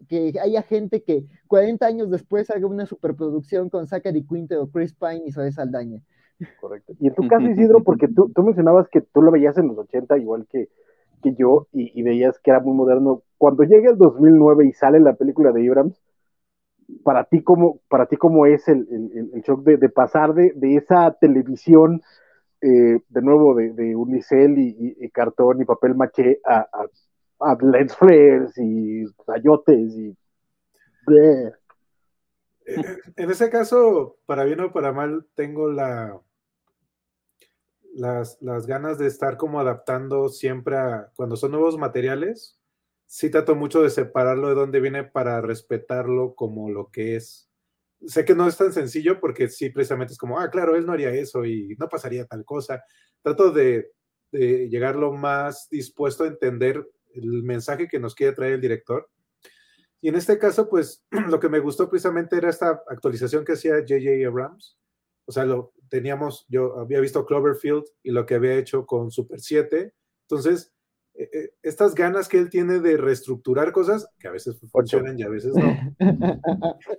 [0.07, 4.93] que, haya gente que 40 años después haga una superproducción con Zachary Quinto o Chris
[4.93, 6.01] Pine y Zoe Saldaña.
[6.61, 6.93] Correcto.
[6.99, 9.77] Y en tu caso, Isidro, porque tú, tú mencionabas que tú lo veías en los
[9.79, 10.69] 80, igual que,
[11.23, 13.23] que yo, y, y veías que era muy moderno.
[13.39, 15.99] Cuando llega el 2009 y sale la película de Abrams,
[17.03, 18.87] para ti cómo, para ti cómo es el,
[19.33, 22.01] el, shock de, de, pasar de, de esa televisión,
[22.61, 26.67] eh, de nuevo, de, de unicel y, cartón y papel maché a,
[27.39, 30.17] a, lens flares y rayotes y...
[33.15, 36.19] En ese caso, para bien o para mal, tengo la,
[37.93, 42.59] las, las ganas de estar como adaptando siempre a cuando son nuevos materiales
[43.05, 47.49] sí trato mucho de separarlo de dónde viene para respetarlo como lo que es.
[48.05, 50.93] Sé que no es tan sencillo porque sí, precisamente es como, ah, claro, él no
[50.93, 52.83] haría eso y no pasaría tal cosa.
[53.21, 53.91] Trato de,
[54.31, 59.09] de llegar lo más dispuesto a entender el mensaje que nos quiere traer el director.
[60.01, 63.75] Y en este caso, pues lo que me gustó precisamente era esta actualización que hacía
[63.79, 64.27] J.J.
[64.27, 64.77] Abrams.
[65.25, 69.39] O sea, lo teníamos, yo había visto Cloverfield y lo que había hecho con Super
[69.39, 69.93] 7.
[70.29, 70.74] Entonces,
[71.63, 75.53] estas ganas que él tiene de reestructurar cosas que a veces funcionan y a veces
[75.55, 75.73] no.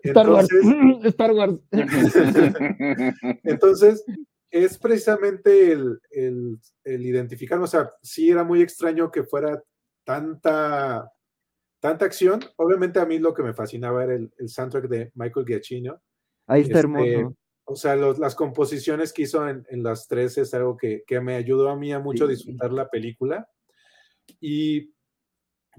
[0.03, 0.49] Star Wars.
[1.05, 1.61] Star Wars.
[3.45, 4.05] Entonces,
[4.51, 9.63] es precisamente el, el, identificar, o sea, sí era muy extraño que fuera
[10.05, 11.13] tanta,
[11.81, 12.41] tanta acción.
[12.57, 16.01] Obviamente a mí lo que me fascinaba era el, soundtrack de Michael Giacchino.
[16.47, 17.05] Ahí está hermoso.
[17.05, 17.27] Este,
[17.69, 21.35] o sea, las composiciones que hizo en, en, las tres es algo que, que, me
[21.35, 23.49] ayudó a mí a mucho disfrutar la película.
[24.41, 24.93] Y,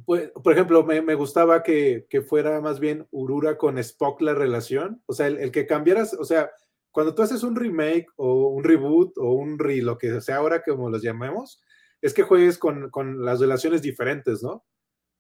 [0.05, 4.33] pues, por ejemplo, me, me gustaba que, que, fuera más bien Urura con Spock la
[4.33, 5.01] relación.
[5.05, 6.51] O sea, el, el, que cambiaras, o sea,
[6.91, 10.63] cuando tú haces un remake o un reboot o un re, lo que sea ahora
[10.63, 11.61] como los llamemos,
[12.01, 14.65] es que juegues con, con las relaciones diferentes, ¿no?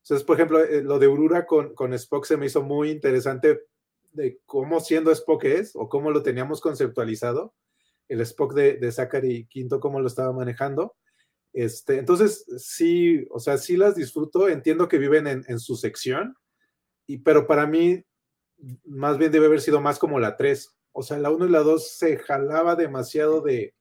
[0.03, 3.61] Entonces, por ejemplo, eh, lo de Urura con, con Spock se me hizo muy interesante
[4.13, 7.53] de cómo siendo Spock es o cómo lo teníamos conceptualizado,
[8.07, 10.95] el Spock de, de Zachary Quinto, cómo lo estaba manejando.
[11.57, 16.35] Este, entonces, sí, o sea, sí las disfruto, entiendo que viven en, su sección,
[17.07, 18.05] y, pero para mí,
[18.85, 20.77] más bien debe haber sido más como la 3.
[20.91, 23.73] O sea, la 1 y la 2 se jalaba demasiado de,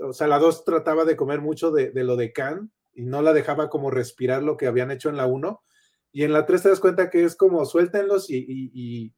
[0.00, 3.34] o sea, la 2 trataba de comer mucho de, lo de Khan y no la
[3.34, 5.62] dejaba como respirar lo que habían hecho en la 1.
[6.12, 9.12] Y en la 3 te das cuenta que es como suéltenlos y,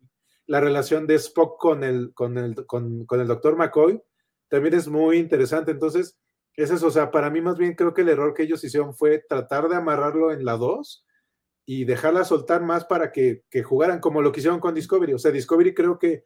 [0.49, 4.03] la relación de Spock con el, con el, con el doctor McCoy
[4.49, 5.71] también es muy interesante.
[5.71, 6.19] Entonces,
[6.63, 8.95] es eso, o sea, para mí más bien creo que el error que ellos hicieron
[8.95, 11.07] fue tratar de amarrarlo en la 2
[11.67, 15.15] y dejarla soltar más para que, que, jugaran como lo que hicieron con Discovery.
[15.15, 16.25] O sea, Discovery creo que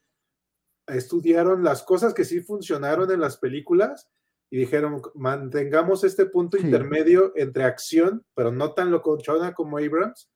[0.86, 4.10] estudiaron las cosas que sí funcionaron en las películas
[4.50, 10.30] y dijeron, mantengamos este punto intermedio entre acción, pero no tan locochona como Abrams,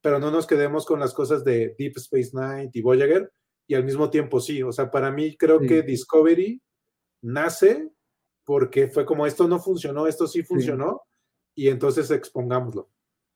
[0.00, 3.30] pero no nos quedemos con las cosas de Deep Space Nine y Voyager,
[3.68, 4.62] y al mismo tiempo sí.
[4.62, 6.62] O sea, para mí creo que Discovery
[7.22, 7.90] nace
[8.48, 11.02] porque fue como esto no funcionó, esto sí funcionó,
[11.54, 12.88] y entonces expongámoslo.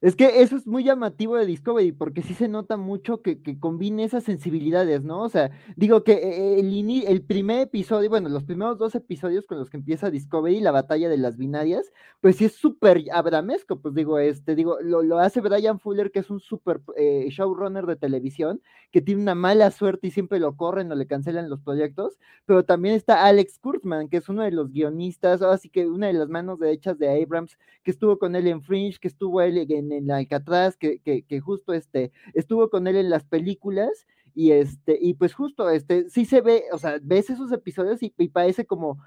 [0.03, 3.61] Es que eso es muy llamativo de Discovery, porque sí se nota mucho que, que
[3.61, 5.22] combine esas sensibilidades, ¿no?
[5.22, 9.61] O sea, digo que eh, el, el primer episodio, bueno, los primeros dos episodios con
[9.61, 13.94] los que empieza Discovery, la batalla de las binarias, pues sí es súper abramesco, pues
[13.94, 17.94] digo, este, digo, lo, lo hace Brian Fuller, que es un súper eh, showrunner de
[17.94, 22.18] televisión, que tiene una mala suerte y siempre lo corren o le cancelan los proyectos,
[22.44, 26.14] pero también está Alex Kurtzman, que es uno de los guionistas, así que una de
[26.14, 29.91] las manos derechas de Abrams, que estuvo con él en Fringe, que estuvo él en
[29.93, 34.99] en Alcatraz, que, que, que justo este, estuvo con él en las películas, y este,
[35.01, 38.64] y pues justo, este, sí se ve, o sea, ves esos episodios y, y parece
[38.64, 38.99] como,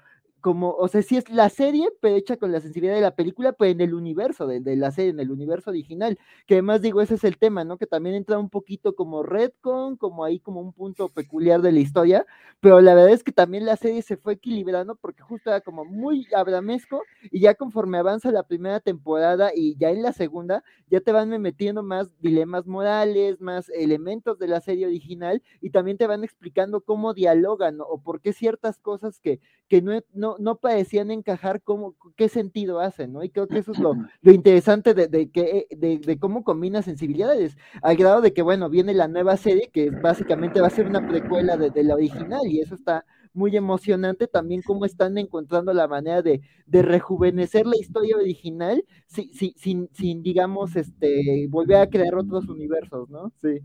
[0.46, 3.52] como, o sea, sí es la serie, pero hecha con la sensibilidad de la película,
[3.52, 7.00] pero en el universo de, de, la serie, en el universo original, que además digo,
[7.00, 7.78] ese es el tema, ¿no?
[7.78, 11.80] Que también entra un poquito como Redcon, como ahí como un punto peculiar de la
[11.80, 12.26] historia,
[12.60, 15.84] pero la verdad es que también la serie se fue equilibrando porque justo era como
[15.84, 21.00] muy abramesco y ya conforme avanza la primera temporada y ya en la segunda, ya
[21.00, 26.06] te van metiendo más dilemas morales, más elementos de la serie original y también te
[26.06, 29.82] van explicando cómo dialogan o por qué ciertas cosas que, que
[30.12, 33.22] no, no no, parecían encajar cómo, qué sentido hacen, ¿no?
[33.24, 38.20] Y creo que eso es lo, interesante de, que, de, cómo combina sensibilidades, al grado
[38.20, 41.84] de que, bueno, viene la nueva serie que básicamente va a ser una precuela de,
[41.84, 47.66] la original y eso está muy emocionante también cómo están encontrando la manera de, rejuvenecer
[47.66, 53.32] la historia original sin, sin, digamos, este, volver a crear otros universos, ¿no?
[53.42, 53.60] Sí.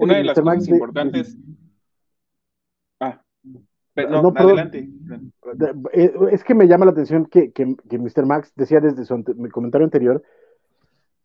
[0.00, 1.36] Una de las cosas importantes...
[3.94, 4.88] Ah, Pero, no, No, adelante.
[5.54, 8.26] De- eh, Es que me llama la atención que, que, que Mr.
[8.26, 9.22] Max decía desde su
[9.52, 10.22] comentario anterior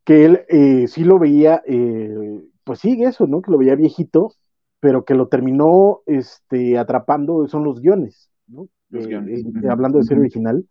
[0.04, 3.42] que él eh, sí lo veía, eh, pues sí, eso, ¿no?
[3.42, 4.34] Que lo veía viejito,
[4.80, 8.68] pero que lo terminó este, atrapando son los guiones, ¿no?
[8.90, 9.46] Los guiones.
[9.46, 10.66] eh, hablando de serie original.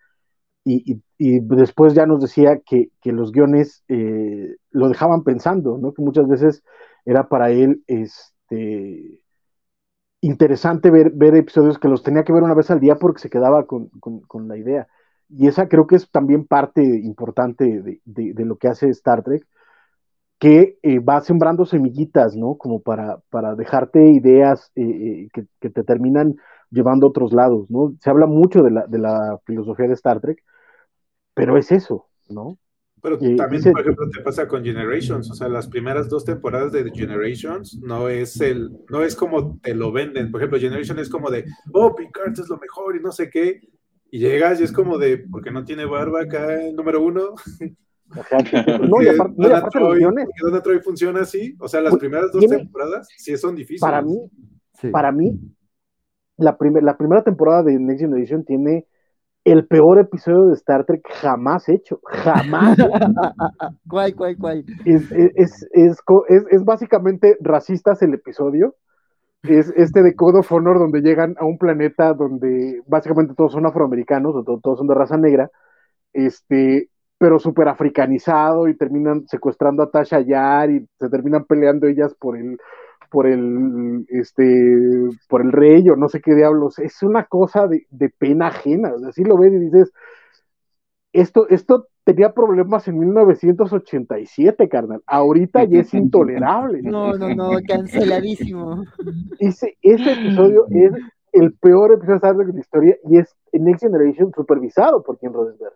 [0.64, 3.84] Y, y- y después ya nos decía que, que los guiones
[4.70, 5.92] lo dejaban pensando, ¿no?
[5.94, 6.62] Que muchas veces
[7.04, 9.22] era para él este,
[10.20, 13.30] interesante ver, ver episodios que los tenía que ver una vez al día porque se
[13.30, 14.88] quedaba con, con- la idea.
[15.28, 19.22] Y esa creo que es también parte importante de, de- de lo que hace Star
[19.22, 19.46] Trek,
[20.38, 22.56] que eh, va sembrando semillitas, ¿no?
[22.58, 24.82] Como para, para dejarte ideas eh,
[25.26, 26.36] eh, que, que te terminan
[26.70, 27.94] llevando a otros lados, ¿no?
[28.00, 30.42] Se habla mucho de la, de la filosofía de Star Trek,
[31.34, 32.58] pero es eso, ¿no?
[33.02, 36.24] Pero Y también, dice- por ejemplo, te pasa con Generations, o sea, las primeras dos
[36.24, 40.30] temporadas de Generations no es el, no es como te lo venden.
[40.30, 43.60] Por ejemplo, Generation es como de, oh, Picard es lo mejor y no sé qué.
[44.10, 47.34] Y llegas y es como de, porque no tiene barba acá el número uno.
[48.10, 51.54] No, y aparte, no, y aparte los Troy- guiones, Donna Troy funciona así.
[51.60, 53.82] O sea, las Uy, primeras dos tiene- temporadas sí son difíciles.
[53.82, 54.18] para mí,
[54.80, 54.88] Sí.
[54.88, 55.38] para mí,
[56.38, 58.86] la, primer- la primera temporada de Next Generation tiene
[59.50, 62.76] el peor episodio de Star Trek jamás hecho, jamás.
[63.88, 64.64] ¿Cuál, cuál, cuál?
[64.84, 65.98] es, es, es,
[66.50, 68.74] es básicamente racistas el episodio.
[69.44, 73.66] Es este de Code of Honor donde llegan a un planeta donde básicamente todos son
[73.66, 75.50] afroamericanos o to- todos son de raza negra,
[76.12, 82.14] este, pero súper africanizado y terminan secuestrando a Tasha Yar y se terminan peleando ellas
[82.18, 82.58] por el
[83.10, 84.76] por el este
[85.28, 86.78] por el rey o no sé qué diablos.
[86.78, 88.92] Es una cosa de, de pena ajena.
[88.94, 89.92] O sea, así lo ves y dices,
[91.12, 95.02] esto, esto tenía problemas en 1987, carnal.
[95.06, 96.82] Ahorita ya es intolerable.
[96.82, 98.84] No, no, no, canceladísimo.
[99.38, 100.92] Ese, ese episodio es
[101.32, 105.18] el peor episodio de Star Trek de la historia y es Next Generation supervisado por
[105.18, 105.74] Ken Roddenberry.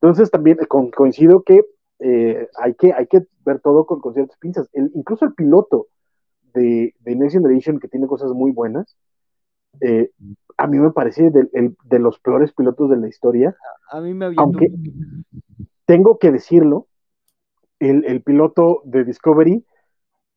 [0.00, 1.60] Entonces también con- coincido que,
[2.00, 4.68] eh, hay que hay que ver todo con, con ciertas pinzas.
[4.72, 5.88] El- incluso el piloto
[6.54, 8.96] de, de Next Generation, que tiene cosas muy buenas,
[9.80, 10.10] eh,
[10.56, 13.56] a mí me parece el- de los peores pilotos de la historia.
[13.92, 14.72] A mí me avientó Aunque-
[15.86, 16.86] tengo que decirlo,
[17.78, 19.64] el, el piloto de Discovery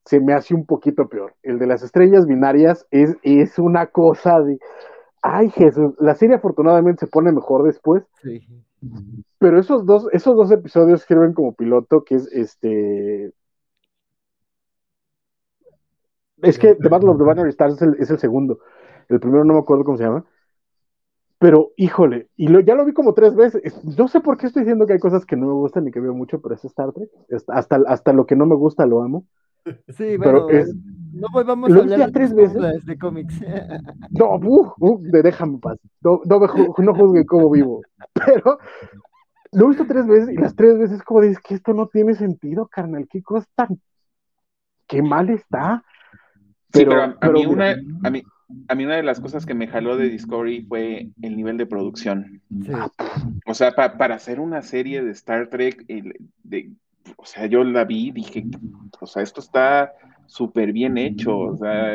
[0.05, 1.36] se me hace un poquito peor.
[1.43, 4.59] El de las estrellas binarias es, es una cosa de,
[5.22, 8.41] ay Jesús, la serie afortunadamente se pone mejor después, Sí.
[9.39, 13.32] pero esos dos, esos dos episodios sirven como piloto, que es este...
[16.42, 18.60] Es que The Battle of the Binary Stars es el, es el segundo.
[19.10, 20.26] El primero no me acuerdo cómo se llama.
[21.39, 23.64] Pero, híjole, y lo, ya lo vi como tres veces.
[23.98, 26.00] No sé por qué estoy diciendo que hay cosas que no me gustan y que
[26.00, 27.10] veo mucho, pero es Star Trek.
[27.48, 29.26] Hasta, hasta lo que no me gusta lo amo.
[29.66, 30.76] Sí, Pero bueno, es-
[31.14, 32.86] no volvamos lo a vi hablar ya de tres veces.
[32.86, 33.39] de cómics.
[34.12, 35.78] No, uh, uh, de- déjame paz.
[36.02, 36.39] No, no,
[36.78, 37.82] no juzguen cómo vivo.
[38.14, 38.60] Pero
[39.54, 42.14] lo he visto tres veces y las tres veces como dices que esto no tiene
[42.16, 43.08] sentido, carnal.
[43.10, 43.80] ¿Qué cosa tan...
[44.88, 45.84] Qué mal está.
[46.74, 48.24] Sí, Pero, pero a, pero mí una, a, mí,
[48.67, 51.65] a mí una de las cosas que me jaló de Discovery fue el nivel de
[51.65, 52.41] producción.
[52.49, 52.72] Sí.
[53.45, 56.13] O sea, pa- para hacer una serie de Star Trek, el-
[56.43, 56.72] de,
[57.17, 58.45] o sea, yo la vi y dije,
[58.99, 59.91] o sea, esto está
[60.28, 61.93] súper bien hecho, o sea,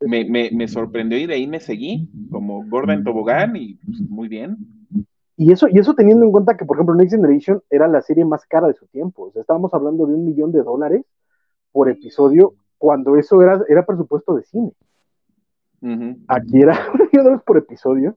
[0.00, 4.00] me, me, me sorprendió y de ahí me seguí, como gorda en tobogán y pues,
[4.10, 4.56] muy bien.
[5.38, 8.24] Y eso, y eso teniendo en cuenta que, por ejemplo, Next Generation era la serie
[8.24, 9.24] más cara de su tiempo.
[9.24, 11.02] O sea, estábamos hablando de un millón de dólares
[11.72, 14.72] por episodio, cuando eso era, era presupuesto de cine.
[16.28, 18.16] Aquí era un millón de dólares por episodio.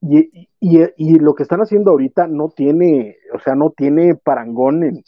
[0.00, 4.84] Y, y, y lo que están haciendo ahorita no tiene, o sea, no tiene parangón
[4.84, 5.02] en,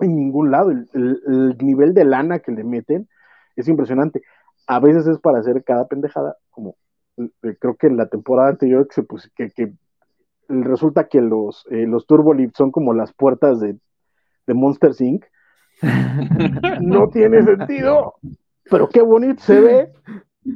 [0.00, 0.70] en ningún lado.
[0.70, 3.08] El, el- el nivel de lana que le meten
[3.56, 4.22] es impresionante.
[4.66, 6.76] A veces es para hacer cada pendejada, como
[7.18, 9.72] eh, creo que en la temporada anterior que, se que, que
[10.48, 13.78] resulta que los, eh, los Turbolift son como las puertas de,
[14.46, 15.24] de Monster Inc.
[16.80, 18.14] No tiene sentido,
[18.70, 19.92] pero qué bonito se ve.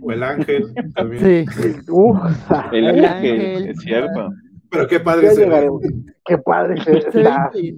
[0.03, 1.47] O el ángel también.
[1.51, 1.77] Sí.
[1.91, 2.19] Uf,
[2.73, 3.69] El El ángel, ángel.
[3.71, 4.31] es cierto.
[4.69, 5.71] Pero qué padre se ve.
[6.25, 7.35] Qué padre se ve bien.
[7.53, 7.77] Sí.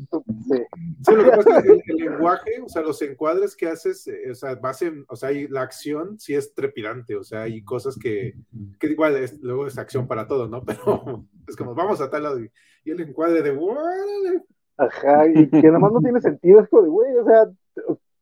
[1.03, 4.07] Sí, lo que pasa es que el, el lenguaje, o sea, los encuadres que haces,
[4.09, 7.97] eh, o sea, base, o sea, la acción sí es trepidante, o sea, hay cosas
[7.99, 8.35] que,
[8.81, 10.63] que igual es- luego es acción para todo, ¿no?
[10.67, 12.51] Pero es como, vamos a tal lado y,
[12.85, 14.45] y el encuadre de, ¡órale!
[14.79, 16.61] Ajá, y que nada más no tiene sentido.
[16.61, 17.51] Es como de, güey, o sea,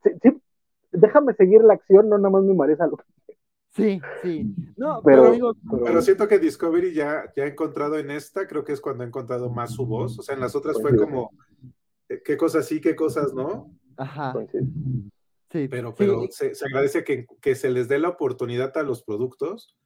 [0.02, 0.42] sí, sí,
[0.92, 2.96] déjame seguir la acción, no nada más me mareza lo
[3.74, 4.54] Sí, sí.
[4.78, 8.46] No, Pero- pero digo, pero- Pero siento que Discovery ya, ya ha encontrado en esta,
[8.48, 10.96] creo que es cuando ha encontrado más su voz, o sea, en las otras fue
[10.96, 11.30] como,
[12.08, 15.68] eh, qué cosas sí, qué cosas no, ajá, sí.
[15.68, 19.02] pero, sí, pero se, se agradece que, que se les dé la oportunidad a los
[19.02, 19.76] productos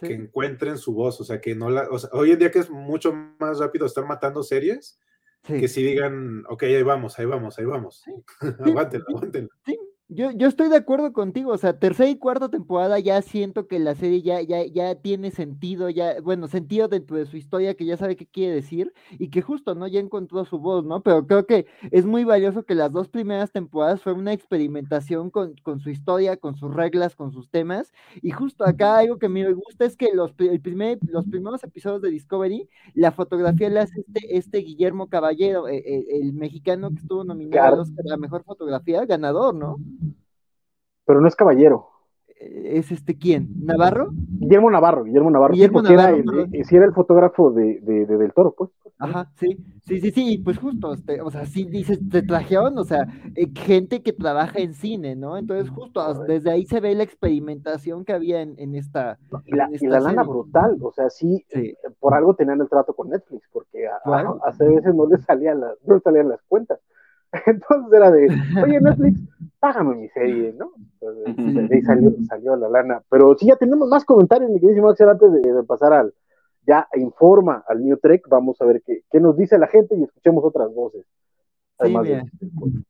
[0.00, 0.08] Sí.
[0.08, 2.58] que encuentren su voz, o sea, que no la, o sea, hoy en día que
[2.58, 4.98] es mucho más rápido estar matando series,
[5.46, 5.60] Sí.
[5.60, 8.04] que si digan, ok, ahí vamos, ahí vamos, ahí vamos,
[8.60, 9.50] aguántenla, aguántenla.
[9.64, 9.78] Sí,
[10.08, 13.78] yo, yo estoy de acuerdo contigo, o sea, tercera y cuarta temporada ya siento que
[13.78, 17.86] la serie ya, ya, ya tiene sentido, ya, bueno, sentido dentro de su historia, que
[17.86, 19.86] ya sabe qué quiere decir, y que justo, ¿no?
[19.86, 21.02] Ya encontró su voz, ¿no?
[21.02, 25.54] Pero creo que es muy valioso que las dos primeras temporadas fue una experimentación con,
[25.62, 29.50] con su historia, con sus reglas, con sus temas, y justo acá algo que me
[29.54, 34.00] gusta es que los, el primer, los primeros episodios de Discovery, la fotografía la hace
[34.00, 37.82] este, este Guillermo Caballero, eh, eh, el, mexicano que estuvo nominado Claro.
[37.82, 39.76] a la mejor fotografía, ganador, ¿no?
[41.06, 41.88] Pero no es caballero.
[42.40, 43.48] Eh, ¿Es este quién?
[43.64, 44.10] ¿Navarro?
[44.12, 46.50] Guillermo Navarro, Guillermo Navarro, sí, Guillermo era Navarro, el- perdón.
[46.52, 48.70] eh, sí era el fotógrafo de, de- de Del Toro, pues.
[48.98, 49.56] Ajá, sí,
[49.86, 53.48] sí, sí, sí, pues justo, este, o sea, sí dices, te trajeron, o sea, eh,
[53.54, 55.36] gente que trabaja en cine, ¿no?
[55.36, 59.18] Entonces, justo desde ahí se ve la experimentación que había en, en esta.
[59.46, 61.74] Y la, en y esta la lana brutal, o sea, sí, Sí.
[61.98, 65.94] por algo tenían el trato con Netflix, porque a, veces no les salían las, no
[65.94, 66.78] les salían las cuentas.
[67.46, 68.28] Entonces era de,
[68.62, 69.20] oye Netflix,
[69.60, 70.72] págame mi serie, ¿no?
[71.00, 71.36] Entonces,
[71.68, 73.02] de ahí salió, salió la lana.
[73.10, 76.14] Pero sí, ya tenemos más comentarios, mi queridísimo Axel, antes de, de pasar al,
[76.66, 80.02] ya informa al New Trek, vamos a ver qué, qué nos dice la gente y
[80.04, 81.04] escuchemos otras voces.
[81.78, 82.84] Además de- mira.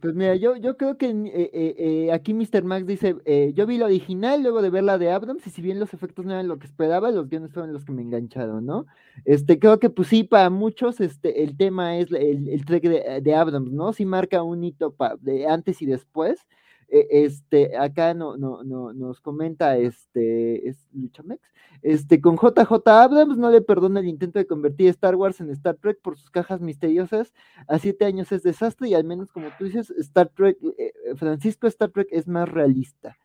[0.00, 1.74] Pues mira, yo, yo creo que eh, eh,
[2.08, 2.64] eh, aquí Mr.
[2.64, 5.60] Max dice, eh, yo vi la original luego de ver la de Abrams y si
[5.60, 8.64] bien los efectos no eran lo que esperaba, los guiones fueron los que me engancharon,
[8.64, 8.86] ¿no?
[9.26, 13.20] Este, creo que pues sí, para muchos este, el tema es el, el trek de,
[13.20, 13.92] de Abrams, ¿no?
[13.92, 16.46] Sí marca un hito pa- de antes y después.
[16.94, 21.40] Eh, este, acá no, no, no, nos comenta este, es Luchamex,
[21.80, 25.76] este, con JJ Abrams no le perdona el intento de convertir Star Wars en Star
[25.76, 27.32] Trek por sus cajas misteriosas
[27.66, 31.14] a siete años es desastre y al menos como tú dices, Star Trek, eh, eh,
[31.16, 33.16] Francisco Star Trek es más realista.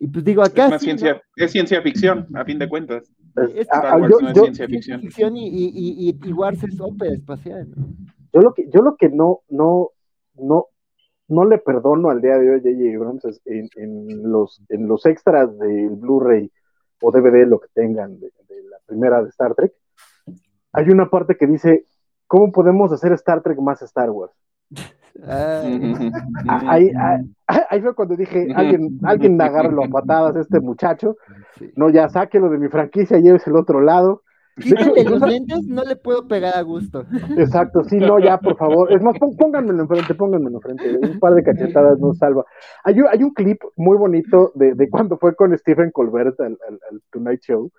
[0.00, 0.98] Y pues digo, Es acá más sí, ¿no?
[0.98, 3.04] ciencia, es ciencia ficción, a fin de cuentas.
[3.36, 5.00] Es- Es- a- Star a- Wars yo- no es yo- ciencia ficción.
[5.00, 7.86] ficción y, y, y, y- y Wars es ópera espacial, ¿no?
[8.32, 9.90] yo lo que, yo lo que no, no,
[10.34, 10.66] no,
[11.32, 12.96] no le perdono al día de hoy a J.J.
[12.96, 16.50] Abrams en, en los, en los extras del Blu-ray
[17.00, 19.72] o DVD, lo que tengan de, de la primera de Star Trek,
[20.72, 21.86] hay una parte que dice,
[22.26, 24.32] ¿cómo podemos hacer Star Trek más Star Wars?
[25.22, 25.62] Ah,
[26.48, 27.22] Ah, Ahí, ahí,
[27.68, 31.16] ahí fue cuando dije, alguien, alguien agárralo a patadas a este muchacho,
[31.76, 34.22] no, ya sáquelo de mi franquicia, llévese el otro lado.
[34.60, 37.04] Quítate los lentes, no le puedo pegar a gusto.
[37.36, 38.92] Exacto, sí, no, ya, por favor.
[38.92, 40.98] Es más, pónganmelo enfrente, pónganmelo enfrente.
[41.06, 42.44] Un par de cachetadas nos salva.
[42.84, 46.58] Hay un, hay un clip muy bonito de, de cuando fue con Stephen Colbert al,
[46.68, 47.70] al- al Tonight Show.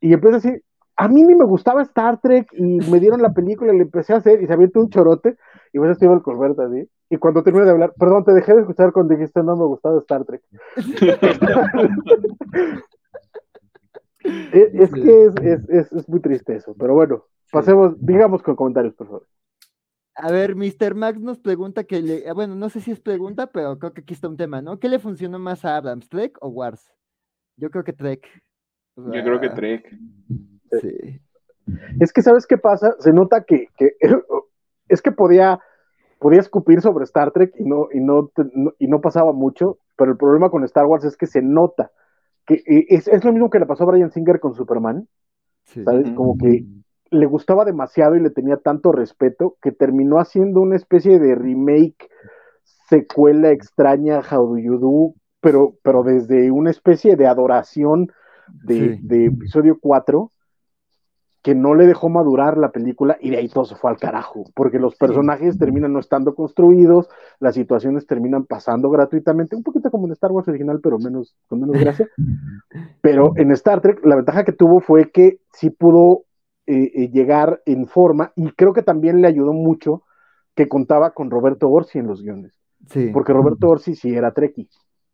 [0.00, 0.56] Y empieza así,
[0.96, 4.14] a mí ni me gustaba Star Trek y me dieron la película y le empecé
[4.14, 5.36] a hacer y se avienta un chorote
[5.72, 6.88] y ves a Stephen Colbert así.
[7.10, 9.98] Y cuando termina de hablar, perdón, te dejé de escuchar cuando dijiste no me gustaba
[9.98, 10.42] Star Trek.
[14.24, 18.56] es, es que es, es, es, es muy triste eso, pero bueno, pasemos, digamos con
[18.56, 19.26] comentarios, por favor.
[20.16, 20.94] A ver, Mr.
[20.94, 24.02] Max nos pregunta que le, ah, bueno, no sé si es pregunta, pero creo que
[24.02, 24.78] aquí está un tema, ¿no?
[24.78, 26.92] ¿Qué le funcionó más a Abrams, Trek o Wars?
[27.56, 28.26] Yo creo que Trek.
[28.96, 29.96] O Yo creo que Trek.
[30.80, 31.20] Sí.
[32.00, 32.96] Es que, ¿sabes qué pasa?
[32.98, 33.96] Se nota que, que
[34.88, 35.60] es que podía,
[36.18, 38.30] podía escupir sobre Star Trek y no, y, no-
[38.78, 41.92] y no pasaba mucho, pero el problema con Star Wars es que se nota
[42.46, 45.06] que eh, es, es lo mismo que le pasó a Brian Singer con Superman,
[45.64, 45.82] sí.
[45.84, 46.10] ¿sabes?
[46.12, 46.64] Como que
[47.10, 52.08] le gustaba demasiado y le tenía tanto respeto que terminó haciendo una especie de remake,
[52.88, 58.10] secuela extraña, How Do You Do, pero, pero desde una especie de adoración
[58.64, 58.98] de, Sí.
[59.02, 60.30] de episodio 4
[61.42, 64.44] que no le dejó madurar la película y de ahí todo se fue al carajo,
[64.54, 67.08] porque los personajes terminan no estando construidos,
[67.38, 71.60] las situaciones terminan pasando gratuitamente, un poquito como en Star Wars original, pero menos, con
[71.60, 72.08] menos gracia.
[73.00, 76.24] Pero en Star Trek la ventaja que tuvo fue que sí pudo
[76.66, 80.02] eh, eh, llegar en forma y creo que también le ayudó mucho
[80.54, 82.52] que contaba con Roberto Orsi en los guiones,
[82.88, 83.10] Sí.
[83.12, 84.68] porque Roberto Orsi sí era Trekkie.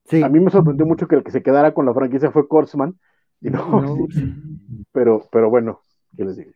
[0.05, 0.23] sí.
[0.23, 2.99] A mí me sorprendió mucho que el que se quedara con la franquicia fue Kurtzman,
[3.41, 3.59] y no,
[4.93, 5.81] pero, pero bueno,
[6.17, 6.53] ¿qué les digo?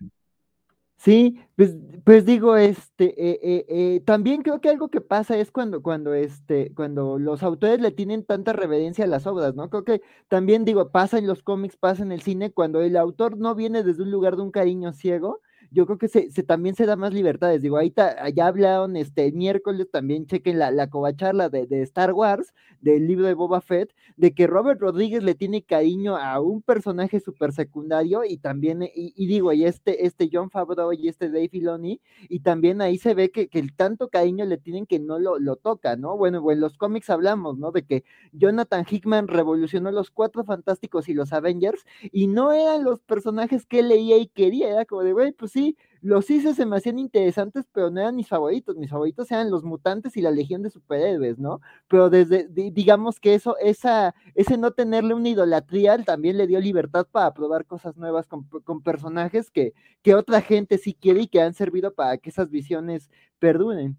[0.97, 1.75] Sí, pues,
[2.05, 6.13] pues digo, este, eh, eh, eh, también creo que algo que pasa es cuando, cuando,
[6.13, 9.71] este, cuando los autores le tienen tanta reverencia a las obras, ¿no?
[9.71, 13.39] Creo que también digo, pasa en los cómics, pasa en el cine, cuando el autor
[13.39, 15.41] no viene desde un lugar de un cariño ciego,
[15.71, 17.63] yo creo que se, se también se da más libertades.
[17.63, 17.93] Digo, ahí
[18.35, 23.27] ya hablaron este miércoles, también chequen la, la covacharla de, de Star Wars, del libro
[23.27, 28.25] de Boba Fett, de que Robert Rodríguez le tiene cariño a un personaje súper secundario
[28.25, 32.81] y también, y, digo, y este, este John Favreau y este Dave Filoni, y también
[32.81, 35.97] ahí se ve que, que el tanto cariño le tienen que no lo, lo toca,
[35.97, 36.17] ¿no?
[36.17, 37.71] Bueno, en los cómics hablamos, ¿no?
[37.71, 43.01] De que Jonathan Hickman revolucionó los Cuatro Fantásticos y los Avengers, y no eran los
[43.01, 45.60] personajes que leía y quería, era como de, güey, pues sí,
[46.03, 48.77] los hice se me hacían interesantes, pero no eran mis favoritos.
[48.77, 51.61] Mis favoritos eran los mutantes y la legión de superhéroes, ¿no?
[51.89, 57.07] Pero desde, digamos que eso, esa, ese no tenerle una idolatría también le dio libertad
[57.11, 58.49] para probar cosas nuevas con,
[58.83, 63.11] personajes que, que otra gente sí quiere y que han servido para que esas visiones
[63.39, 63.99] perduren.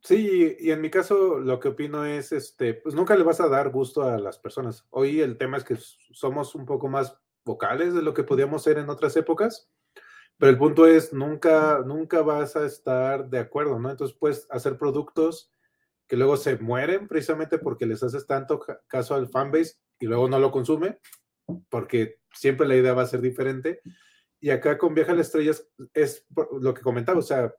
[0.00, 3.48] Sí, y en mi caso lo que opino es, este, pues nunca le vas a
[3.48, 4.86] dar gusto a las personas.
[4.90, 8.78] Hoy el tema es que somos un poco más vocales de lo que podíamos ser
[8.78, 9.68] en otras épocas
[10.38, 13.90] pero el punto es, nunca, nunca vas a estar de acuerdo, ¿no?
[13.90, 15.52] Entonces puedes hacer productos
[16.06, 20.38] que luego se mueren precisamente porque les haces tanto caso al fanbase y luego no
[20.38, 21.00] lo consume,
[21.68, 23.80] porque siempre la idea va a ser diferente.
[24.40, 26.24] Y acá con Viaja a las Estrellas es
[26.60, 27.52] lo que comentaba, o sea,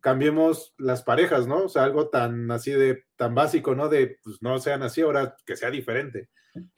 [0.00, 1.64] cambiemos las parejas, ¿no?
[1.64, 3.88] O sea, algo tan así de, tan básico, ¿no?
[3.88, 6.28] De, pues no sean así, ahora que sea diferente.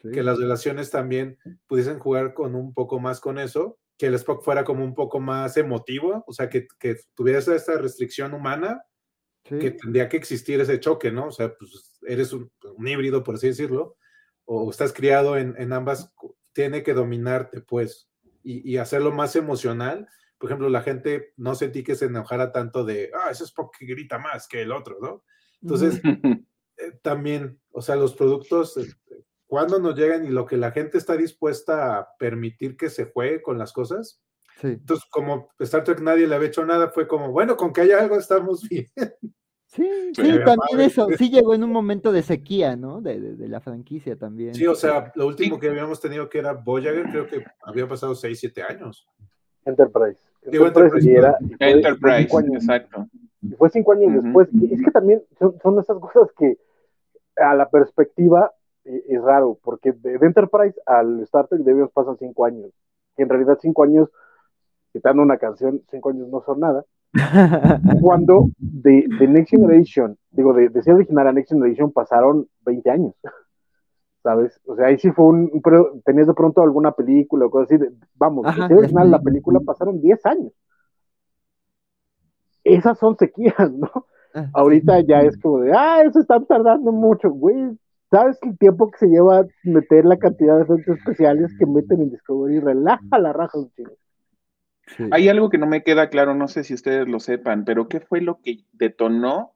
[0.00, 4.44] Que las relaciones también pudiesen jugar con un poco más con eso que el Spock
[4.44, 8.82] fuera como un poco más emotivo, o sea, que, que tuviera esta restricción humana,
[9.42, 11.28] que tendría que existir ese choque, ¿no?
[11.28, 12.50] O sea, pues eres un,
[12.84, 13.96] híbrido, por así decirlo,
[14.44, 16.12] o estás criado en, en ambas,
[16.52, 18.10] tiene que dominarte, pues,
[18.42, 20.08] y, y, hacerlo más emocional.
[20.38, 23.86] Por ejemplo, la gente no sentí que se enojara tanto de, ah, ese Spock que
[23.86, 25.24] grita más que el otro, ¿no?
[25.62, 26.00] Entonces,
[26.76, 28.86] eh, también, o sea, los productos eh,
[29.46, 33.42] cuándo nos llegan y lo que la gente está dispuesta a permitir que se juegue
[33.42, 34.20] con las cosas.
[34.62, 38.00] Entonces, como Star Trek nadie le había hecho nada, fue como, bueno, con que haya
[38.00, 38.86] algo estamos bien.
[39.66, 43.02] Sí, sí, también eso, sí llegó en un momento de sequía, ¿no?
[43.02, 44.54] De, de, la franquicia también.
[44.54, 48.14] Sí, o sea, lo último que habíamos tenido que era Voyager, creo que había pasado
[48.14, 49.06] 6, 7 años.
[49.66, 50.18] Enterprise.
[50.42, 53.06] Enterprise, Enterprise, exacto.
[53.42, 54.48] Y fue cinco años después.
[54.70, 56.56] Es que también son, son esas cosas que
[57.36, 58.52] a la perspectiva
[58.86, 62.70] es raro, porque de, Enterprise al Star Trek de pasan cinco años.
[63.16, 64.08] Y en realidad cinco años,
[64.92, 66.84] quitando una canción, cinco años no son nada.
[68.00, 73.14] Cuando de, Next Generation, digo, de, de ser original a Next Generation pasaron 20 años.
[74.22, 74.60] ¿Sabes?
[74.66, 77.84] O sea, ahí sí fue un, pero tenías de pronto alguna película o cosas así,
[78.16, 80.52] vamos, de ser original la película pasaron 10 años.
[82.64, 83.88] Esas son sequías, ¿no?
[84.34, 87.78] Ah, Ahorita ya es como de, ah, eso está tardando mucho, güey,
[88.16, 92.00] ¿Sabes el tiempo que se lleva a meter la cantidad de efectos especiales que meten
[92.00, 92.60] en Discovery?
[92.60, 93.70] Relaja la raja un
[95.10, 98.00] Hay algo que no me queda claro, no sé si ustedes lo sepan, pero ¿qué
[98.00, 99.54] fue lo que detonó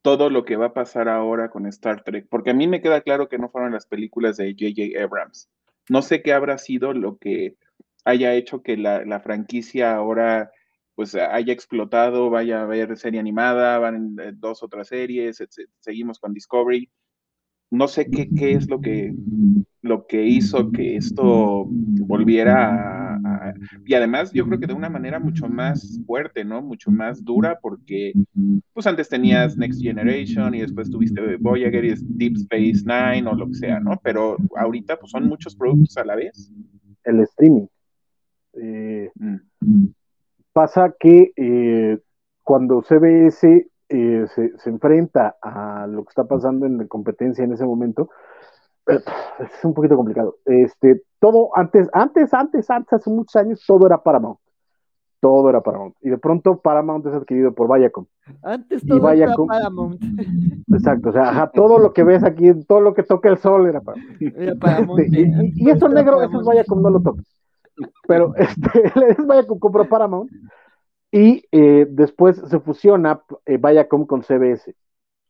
[0.00, 2.26] todo lo que va a pasar ahora con Star Trek?
[2.30, 5.04] Porque a mí me queda claro que no fueron las películas de J.J.
[5.04, 5.50] Abrams.
[5.90, 7.58] No sé qué habrá sido lo que
[8.06, 10.50] haya hecho que la, franquicia ahora
[10.94, 15.44] pues haya explotado, vaya a haber serie animada, van en dos otras series,
[15.80, 16.90] seguimos con Discovery
[17.74, 19.14] no sé qué, es lo que,
[19.82, 25.18] lo que hizo que esto volviera a, Y además yo creo que de una manera
[25.18, 26.62] mucho más fuerte, ¿no?
[26.62, 28.12] Mucho más dura, porque
[28.72, 33.48] pues antes tenías Next Generation y después tuviste Voyager y Deep Space Nine o lo
[33.48, 34.00] que sea, ¿no?
[34.02, 36.50] Pero ahorita pues son muchos productos a la vez.
[37.04, 37.66] El streaming.
[38.54, 39.86] Eh, mm.
[40.52, 41.98] Pasa que eh,
[42.42, 47.64] cuando CBS eh, se, enfrenta a lo que está pasando en la competencia en ese
[47.64, 48.08] momento,
[48.86, 49.00] eh,
[49.40, 50.36] es un poquito complicado.
[50.44, 54.38] Este, todo antes, antes, antes, antes, hace muchos años, todo era Paramount.
[55.20, 55.96] Todo era Paramount.
[56.02, 58.06] Y de pronto Paramount es adquirido por Viacom.
[58.42, 60.02] Antes todo era Paramount.
[60.72, 63.80] Exacto, o sea, todo lo que ves aquí, todo lo que toca el sol era
[63.80, 65.00] Paramount.
[65.00, 67.22] Este, y, eso negro, eso es Viacom, no lo toca.
[68.06, 68.70] Pero este,
[69.10, 70.30] es Viacom compró Paramount
[71.14, 74.74] y eh, después se fusiona eh, Viacom con CBS.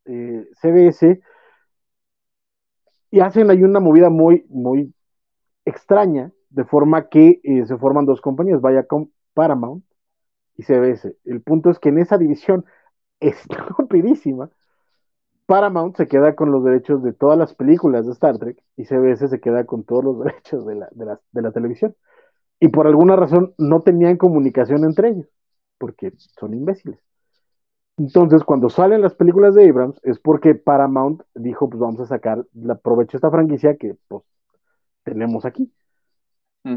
[0.07, 1.21] Eh, CBS
[3.11, 4.95] y hacen ahí una movida muy, muy
[5.67, 9.85] extraña, de forma que se forman dos compañías, Viacom Paramount
[10.57, 11.17] y CBS.
[11.27, 12.65] El punto es que en esa división
[13.21, 14.49] estupidísima,
[15.45, 19.29] Paramount se queda con los derechos de todas las películas de Star Trek y CBS
[19.29, 20.89] se queda con todos los derechos de la,
[21.31, 21.95] de la televisión.
[22.59, 25.29] Y por alguna razón no tenían comunicación entre ellos
[25.79, 26.99] porque son imbéciles.
[27.97, 32.45] Entonces, cuando salen las películas de Abrams, es porque Paramount dijo, pues vamos a sacar
[32.53, 34.25] la provecho esta franquicia que pues
[35.05, 35.73] tenemos aquí.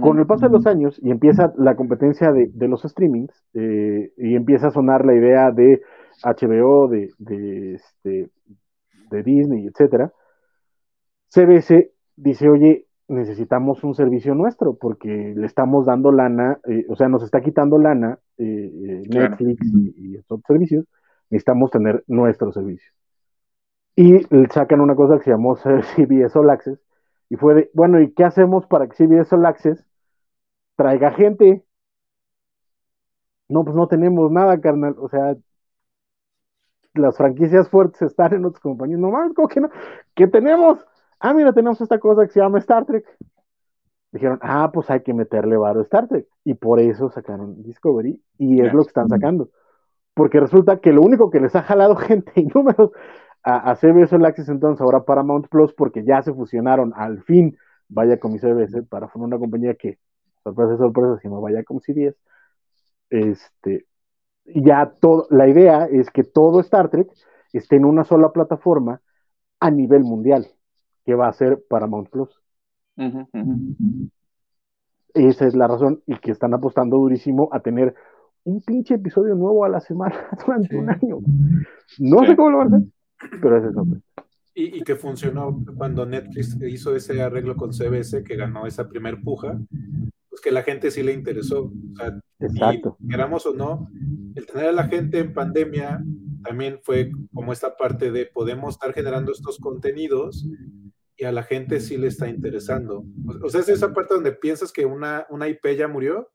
[0.02, 4.36] Con el paso de los años y empieza la competencia de, los streamings eh, y
[4.36, 5.82] empieza a sonar la idea de
[6.26, 8.30] HBO, de, de, este,
[9.10, 10.12] de Disney, etcétera,
[11.30, 17.08] CBS dice, oye, necesitamos un servicio nuestro porque le estamos dando lana, eh, o sea,
[17.08, 20.86] nos está quitando lana eh, Netflix y, y, otros servicios,
[21.30, 22.92] necesitamos tener nuestro servicio.
[23.96, 24.20] Y
[24.52, 25.56] sacan una cosa que se llamó
[25.96, 26.80] CBS All Access,
[27.30, 29.86] y fue de, bueno, ¿y qué hacemos para que CBS All Access
[30.76, 31.64] traiga gente?
[33.50, 34.96] No, pues no tenemos nada, carnal.
[35.00, 35.36] O sea,
[36.94, 39.00] las franquicias fuertes están en otras compañías.
[39.00, 39.70] No mames, ¿cómo que no?
[40.16, 40.86] ¿Qué tenemos?
[41.20, 43.06] Ah, mira, tenemos esta cosa que se llama Star Trek.
[44.12, 46.28] Dijeron, ah, pues hay que meterle varo a Star Trek.
[46.44, 49.50] Y por eso sacaron Discovery y es lo que están sacando.
[50.14, 52.92] Porque resulta que lo único que les ha jalado gente y números
[53.44, 57.58] a, CBS All Access entonces ahora Paramount Plus porque ya se fusionaron al fin
[57.88, 60.00] vaya con mi CBS para formar una compañía que
[60.44, 62.18] sorpresa sorpresa si no vaya con CBS
[63.10, 63.86] este
[64.46, 67.10] ya todo la idea es que todo Star Trek
[67.54, 69.02] esté en una sola plataforma
[69.62, 70.48] a nivel mundial
[71.08, 72.30] que va a ser Paramount Plus
[75.14, 77.96] esa es la razón y que están apostando durísimo a tener
[78.44, 81.20] un pinche episodio nuevo a la semana durante un año
[82.00, 82.88] no sé cómo lo van a hacer
[83.42, 84.00] pero ese es otro.
[84.54, 89.22] Y, y, que funcionó cuando Netflix hizo ese arreglo con CBS, que ganó esa primer
[89.22, 89.60] puja,
[90.30, 91.66] pues que la gente sí le interesó.
[91.66, 92.98] O sea, Exacto.
[93.08, 93.88] queramos o no,
[94.36, 96.04] el tener a la gente en pandemia
[96.44, 100.48] también fue como esta parte de podemos estar generando estos contenidos
[101.18, 103.04] y a la gente sí le está interesando.
[103.42, 106.32] O sea, es esa parte donde piensas que una, una IP ya murió,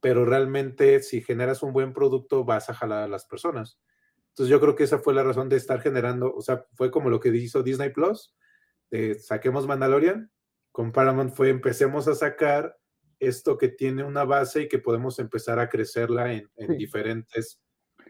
[0.00, 3.80] pero realmente si generas un buen producto vas a jalar a las personas.
[4.28, 7.10] Entonces yo creo que esa fue la razón de estar generando, o sea, fue como
[7.10, 8.34] lo que hizo Disney Plus,
[8.90, 10.30] de saquemos Mandalorian,
[10.72, 12.76] con Paramount fue empecemos a sacar
[13.20, 17.60] esto que tiene una base y que podemos empezar a crecerla en, diferentes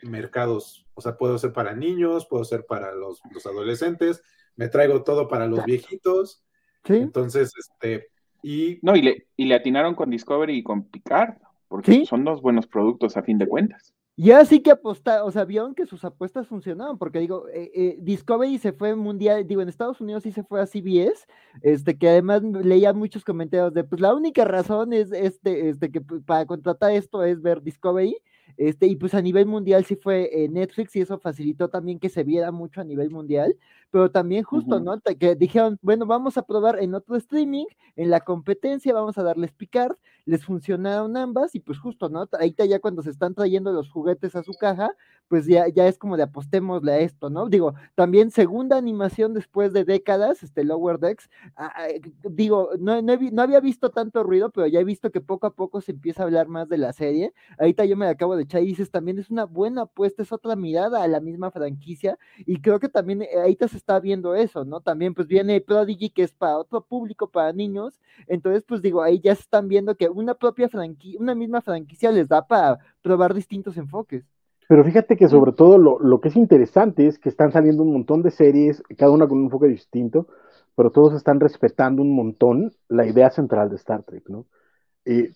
[0.03, 0.87] mercados.
[0.95, 4.23] O sea, puedo ser para niños, puedo ser para los, adolescentes,
[4.57, 6.43] me traigo todo para los viejitos.
[6.85, 6.95] ¿Sí?
[6.95, 8.09] Entonces, este,
[8.43, 8.79] y...
[8.83, 11.35] No, y le, y le atinaron con Discovery y con Picard,
[11.69, 13.95] porque son dos buenos productos a fin de cuentas.
[14.17, 17.97] Ya sí que apostaron, o sea, vieron que sus apuestas funcionaban, porque digo, eh, eh,
[17.99, 21.27] Discovery se fue mundial, digo, en Estados Unidos sí se fue a CBS,
[21.63, 26.03] este, que además leía muchos comentarios de, pues la única razón es, este, este, que
[26.03, 28.19] para contratar esto es ver Discovery,
[28.59, 32.11] este, y pues a nivel mundial sí fue eh, Netflix y eso facilitó también que
[32.11, 33.57] se viera mucho a nivel mundial,
[33.93, 34.99] pero también justo, ¿no?
[35.21, 39.53] Que dijeron, bueno, vamos a probar en otro streaming, en la competencia, vamos a darles
[39.53, 42.27] Picard, les funcionaron ambas y pues justo, ¿no?
[42.33, 44.97] Ahorita ya cuando se están trayendo los juguetes a su caja,
[45.29, 47.49] pues ya, ya es como de apostémosle a esto, ¿no?
[47.49, 51.89] Digo, también segunda animación después de décadas, este Lower Decks, ah, ah,
[52.31, 55.55] digo, no, no, no, había visto tanto ruido, pero ya he visto que poco a
[55.55, 57.35] poco se empieza a hablar más de la serie.
[57.59, 60.57] Ahorita yo me acabo de echar y dices, también es una buena apuesta, es otra
[60.57, 64.65] mirada a la misma franquicia y creo que también eh, ahorita se está viendo eso,
[64.65, 64.81] ¿no?
[64.81, 69.21] También pues viene Prodigy que es para otro público, para niños, entonces pues digo, ahí
[69.21, 73.77] ya están viendo que una propia franquicia, una misma franquicia les da para probar distintos
[73.77, 74.25] enfoques.
[74.69, 78.23] Pero fíjate que sobre todo lo, que es interesante es que están saliendo un montón
[78.23, 80.29] de series, cada una con un enfoque distinto,
[80.77, 84.47] pero todos están respetando un montón la idea central de Star Trek, ¿no?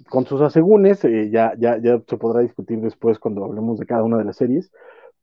[0.08, 4.04] con sus asegúnes, eh, ya, ya, ya se podrá discutir después cuando hablemos de cada
[4.04, 4.70] una de las series,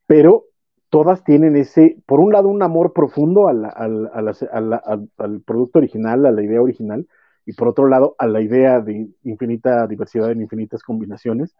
[0.05, 0.47] pero
[0.93, 6.43] todas tienen ese, por un lado, un amor profundo al, al producto original, a la
[6.43, 7.07] idea original,
[7.47, 11.55] y por otro lado a la idea de infinita diversidad en infinitas combinaciones.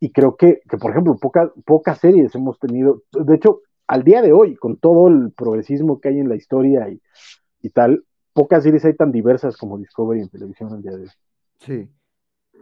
[0.00, 1.16] Y creo que, que por ejemplo,
[1.64, 6.08] pocas series hemos tenido, de hecho, al día de hoy, con todo el progresismo que
[6.08, 7.00] hay en la historia y,
[7.62, 11.10] y tal, pocas series hay tan diversas como Discovery en televisión al día de hoy.
[11.60, 11.88] Sí.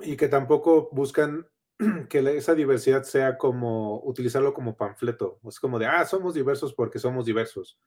[0.03, 1.47] Y que tampoco buscan
[2.09, 5.41] que esa diversidad sea como utilizarlo como panfleto.
[5.49, 7.79] Es como de, ah, somos diversos porque somos diversos.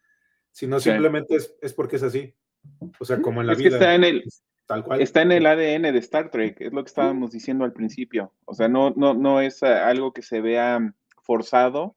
[0.52, 2.34] Sino simplemente es, es, porque es así.
[3.00, 3.70] O sea, como en la es vida.
[3.70, 4.24] Que está en el,
[4.66, 5.02] tal cual.
[5.02, 8.34] Está en el ADN de Star Trek, es lo que estábamos diciendo al principio.
[8.46, 10.94] O sea, no, no, no es algo que se vea
[11.24, 11.96] forzado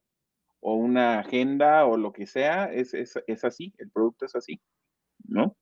[0.60, 4.62] o una agenda o lo que sea, es, es, es así, el producto es así,
[5.24, 5.56] ¿no?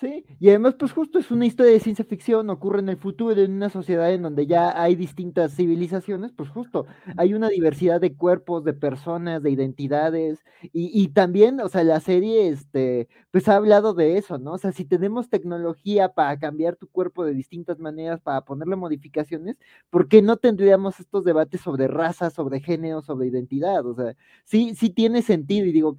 [0.00, 3.38] Sí, y además, pues justo es una historia de ciencia ficción, ocurre en el futuro,
[3.38, 6.86] en una sociedad en donde ya hay distintas civilizaciones, pues justo
[7.18, 10.38] hay una diversidad de cuerpos, de personas, de identidades,
[10.72, 14.52] y, y también, o sea, la serie, este, pues ha hablado de eso, ¿no?
[14.54, 19.56] O sea, si tenemos tecnología para cambiar tu cuerpo de distintas maneras, para ponerle modificaciones,
[19.90, 23.84] ¿por qué no tendríamos estos debates sobre raza, sobre género, sobre identidad?
[23.84, 25.94] O sea, sí, sí tiene sentido, y digo,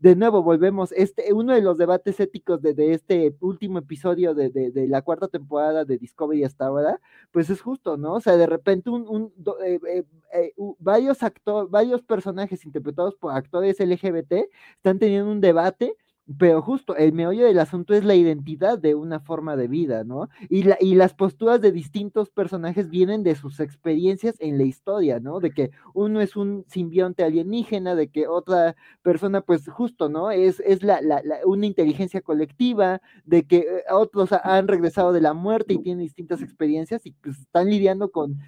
[0.00, 4.50] de nuevo volvemos, este, uno de los debates éticos de, de este último episodio de,
[4.50, 7.00] de, la cuarta temporada de Discovery hasta ahora,
[7.30, 8.14] pues es justo, ¿no?
[8.14, 9.32] O sea, de repente un, un
[9.64, 14.32] eh, eh, eh, varios actores, varios personajes interpretados por actores LGBT
[14.76, 15.96] están teniendo un debate
[16.38, 20.28] pero justo el meollo del asunto es la identidad de una forma de vida, ¿no?
[20.48, 25.20] Y, la, y las posturas de distintos personajes vienen de sus experiencias en la historia,
[25.20, 25.38] ¿no?
[25.38, 30.32] De que uno es un simbionte alienígena, de que otra persona, pues justo, ¿no?
[30.32, 35.32] Es, es la, la, una inteligencia colectiva, de que eh, otros han regresado de la
[35.32, 38.38] muerte y tienen distintas experiencias y pues están lidiando con,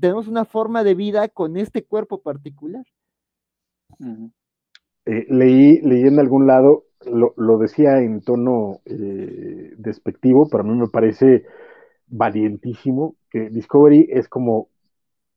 [0.00, 2.84] tenemos una forma de vida con este cuerpo particular.
[5.04, 10.76] Eh, leí, leí en algún lado lo, decía en tono eh, despectivo, pero a mí
[10.76, 11.44] me parece
[12.06, 14.68] valientísimo que Discovery es como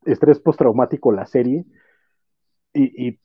[0.06, 1.66] estrés postraumático la serie.
[2.74, 3.20] Y, y,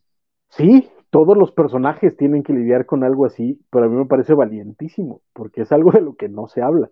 [0.51, 4.35] sí, todos los personajes tienen que lidiar con algo así, pero a mí me parece
[4.35, 6.91] valientísimo, porque es algo de lo que no se habla.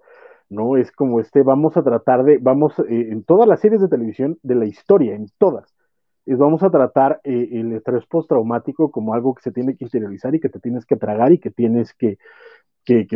[0.49, 0.77] ¿no?
[0.77, 4.39] Es como este, vamos a tratar de, vamos, eh, en todas las series de televisión
[4.43, 5.74] de la historia, en todas,
[6.27, 10.35] es vamos a tratar eh, el estrés postraumático como algo que se tiene que interiorizar
[10.35, 12.19] y que te tienes que tragar y que tienes que,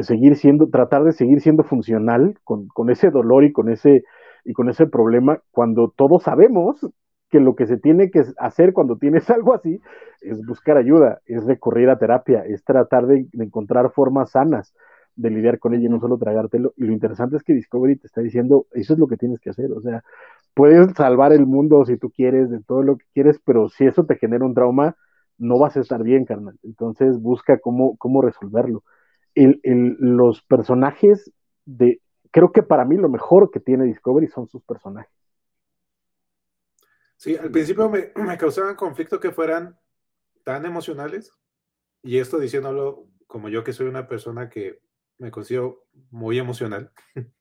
[0.02, 4.04] seguir siendo, tratar de seguir siendo funcional con, ese dolor y con ese,
[4.44, 6.86] y con ese problema, cuando todos sabemos
[7.30, 9.80] que lo que se tiene que hacer cuando tienes algo así
[10.20, 14.74] es buscar ayuda, es recurrir a terapia, es tratar de encontrar formas sanas
[15.16, 16.74] de lidiar con ella y no solo tragártelo.
[16.76, 19.51] Y lo interesante es que Discovery te está diciendo, eso es lo que tienes que
[19.51, 19.72] hacer.
[19.72, 20.05] O sea,
[20.55, 24.05] puedes salvar el mundo si tú quieres, de todo lo que quieres, pero si eso
[24.05, 24.97] te genera un trauma,
[25.38, 26.59] no vas a estar bien, carnal.
[26.62, 28.84] Entonces busca cómo, cómo resolverlo.
[29.34, 29.60] El,
[29.98, 31.32] los personajes
[31.64, 35.12] de, creo que para mí lo mejor que tiene Discovery son sus personajes.
[37.16, 39.78] Sí, al principio me, me causaban conflicto que fueran
[40.44, 41.32] tan emocionales,
[42.02, 44.78] y esto diciéndolo como yo que soy una persona que
[45.18, 46.93] me considero muy emocional.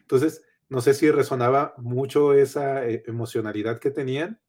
[0.00, 4.40] Entonces, no sé si resonaba mucho esa eh, emocionalidad que tenían,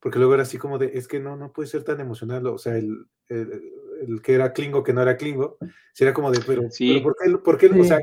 [0.00, 2.58] porque luego era así como de, es que no, no puede ser tan emocional, o
[2.58, 5.58] sea, el, el, que era Klingo, que no era Klingo,
[5.92, 7.00] si era como de, pero, sí.
[7.42, 7.66] ¿por qué?
[7.66, 7.98] O sea,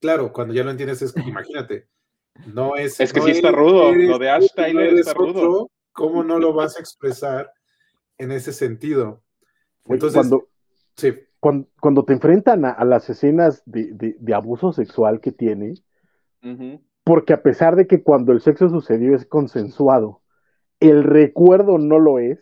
[0.00, 1.88] claro, cuando ya lo entiendes es imagínate,
[2.46, 2.98] no es...
[3.00, 5.70] Es que sí está rudo, lo de Ash Tyler está rudo.
[5.92, 7.52] ¿Cómo no lo vas a expresar
[8.16, 9.22] en ese sentido?
[9.84, 10.48] Entonces, cuando,
[10.96, 11.14] sí.
[11.42, 15.74] Cuando, te enfrentan a, las escenas de, de, abuso sexual que tiene,
[17.02, 20.20] porque a pesar de que cuando el sexo sucedió es consensuado,
[20.78, 22.38] el recuerdo no lo es,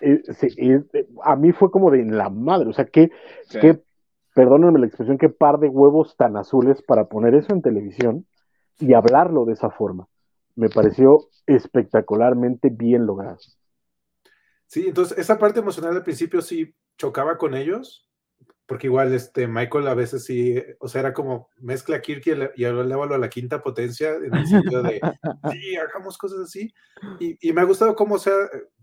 [0.00, 0.22] eh,
[0.58, 3.10] eh, a mí fue como de en la madre, o sea, que,
[4.32, 8.26] perdónenme la expresión, qué par de huevos tan azules para poner eso en televisión
[8.78, 10.06] y hablarlo de esa forma.
[10.54, 13.38] Me pareció espectacularmente bien logrado.
[14.66, 18.05] Sí, entonces esa parte emocional al principio sí chocaba con ellos,
[18.66, 22.26] porque igual este Michael a veces sí, o sea, era como mezcla Kirk
[22.56, 25.00] y, elevalo a la quinta potencia en el sentido de,
[25.52, 26.74] sí, hagamos cosas así.
[27.20, 28.34] Y, me ha gustado cómo sea,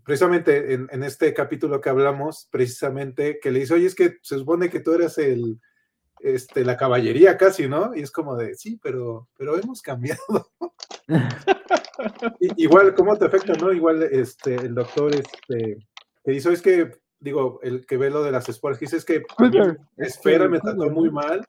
[0.02, 4.70] precisamente en, este capítulo que hablamos, precisamente, que le dice, oye, es que se supone
[4.70, 5.60] que tú eres el,
[6.20, 7.94] este, la caballería casi, ¿no?
[7.94, 10.50] Y es como de, sí, pero, pero hemos cambiado.
[12.56, 13.70] igual, ¿cómo te afecta, no?
[13.70, 15.76] Igual, este, el doctor, este,
[16.24, 19.22] que dice, es que digo, el que ve lo de las esporas, dice es que
[19.96, 21.44] espera me trató muy mal.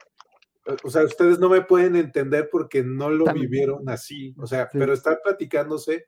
[0.83, 4.33] O sea, ustedes no me pueden entender porque no lo vivieron así.
[4.39, 6.07] O sea, pero estar platicándose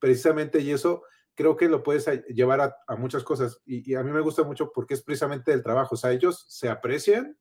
[0.00, 1.02] precisamente y eso
[1.34, 3.60] creo que lo puedes llevar a, muchas cosas.
[3.66, 5.94] Y, a mí me gusta mucho porque es precisamente el trabajo.
[5.94, 7.38] O sea, ellos se aprecian,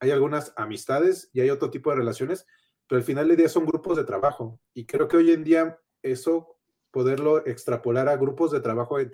[0.00, 2.46] hay algunas amistades y hay otro tipo de relaciones,
[2.88, 4.60] pero al final del día son grupos de trabajo.
[4.74, 6.58] Y creo que hoy en día eso,
[6.90, 9.12] poderlo extrapolar a grupos de trabajo en,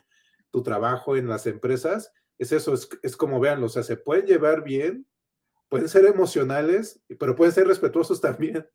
[0.53, 4.63] tu trabajo en las empresas, es eso, es, como vean, o sea, se pueden llevar
[4.63, 5.07] bien,
[5.69, 8.67] pueden ser emocionales, pero pueden ser respetuosos también.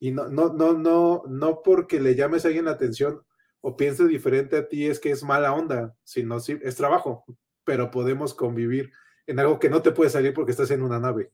[0.00, 3.22] Y no, no, no, no, no porque le llames a alguien la atención
[3.60, 7.24] o piense diferente a ti es que es mala onda, sino sí, es trabajo,
[7.64, 8.90] pero podemos convivir
[9.26, 11.30] en algo que no te puede salir porque estás en una nave.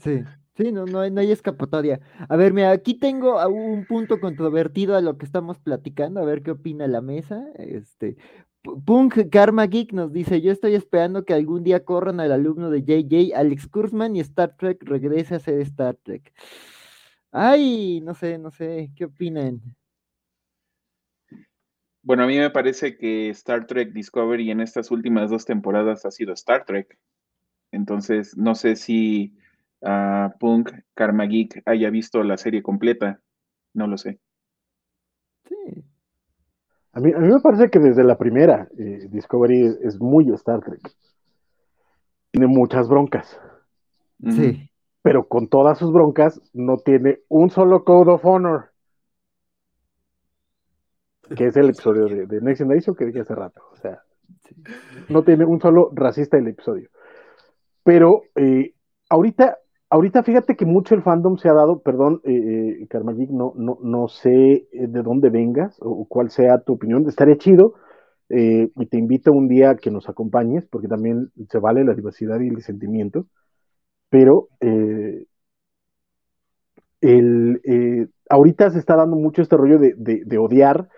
[0.00, 0.24] Sí,
[0.56, 2.00] sí, no, no, no hay escapatoria.
[2.28, 6.42] A ver, mira, aquí tengo un punto controvertido a lo que estamos platicando, a ver
[6.42, 7.46] qué opina la mesa.
[7.56, 8.16] Este,
[8.62, 12.82] Punk Karma Geek nos dice, yo estoy esperando que algún día corran al alumno de
[12.82, 16.32] JJ, Alex Kurzman, y Star Trek regrese a ser Star Trek.
[17.30, 19.60] Ay, no sé, no sé, ¿qué opinan?
[22.02, 26.10] Bueno, a mí me parece que Star Trek Discovery en estas últimas dos temporadas ha
[26.10, 26.98] sido Star Trek.
[27.70, 29.36] Entonces, no sé si
[29.82, 33.20] uh, Punk Karma Geek haya visto la serie completa.
[33.74, 34.18] No lo sé.
[35.44, 35.84] Sí,
[36.98, 40.80] a mí, me parece que desde la primera eh, Discovery es, muy Star Trek.
[42.32, 43.40] Tiene muchas broncas.
[44.34, 44.68] Sí.
[45.00, 48.72] pero con todas sus broncas no tiene un solo Code of Honor.
[51.36, 53.62] Que es el episodio de, de Next Generation que dije hace rato.
[53.72, 54.02] O sea,
[55.08, 56.90] no tiene un solo racista el episodio.
[57.84, 58.74] Pero eh,
[59.08, 59.58] ahorita,
[59.90, 64.08] ahorita fíjate que mucho el fandom se ha dado, perdón, eh, eh no, no, no
[64.08, 67.74] sé eh, de dónde vengas o, cuál sea tu opinión, estaría chido.
[68.30, 72.40] y te invito un día a que nos acompañes, porque también se vale la diversidad
[72.40, 73.26] y el sentimiento.
[74.10, 74.48] Pero
[77.00, 80.88] el, ahorita se está dando mucho este rollo de, de odiar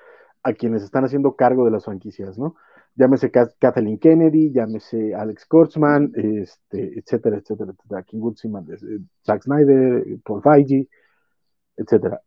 [0.43, 2.57] a quienes están haciendo cargo de las franquicias, ¿no?
[2.97, 8.03] Llámese Kathleen Kennedy, llámese Alex Kurtzman, este, etcétera, etcétera, etcétera.
[8.03, 10.89] King Woodsiman, eh, Zack Snyder, Paul Feige,
[11.77, 12.21] etcétera.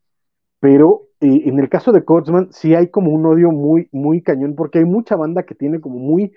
[0.59, 4.55] Pero eh, en el caso de Kurtzman sí hay como un odio muy, muy cañón,
[4.55, 6.33] porque hay mucha banda que tiene como muy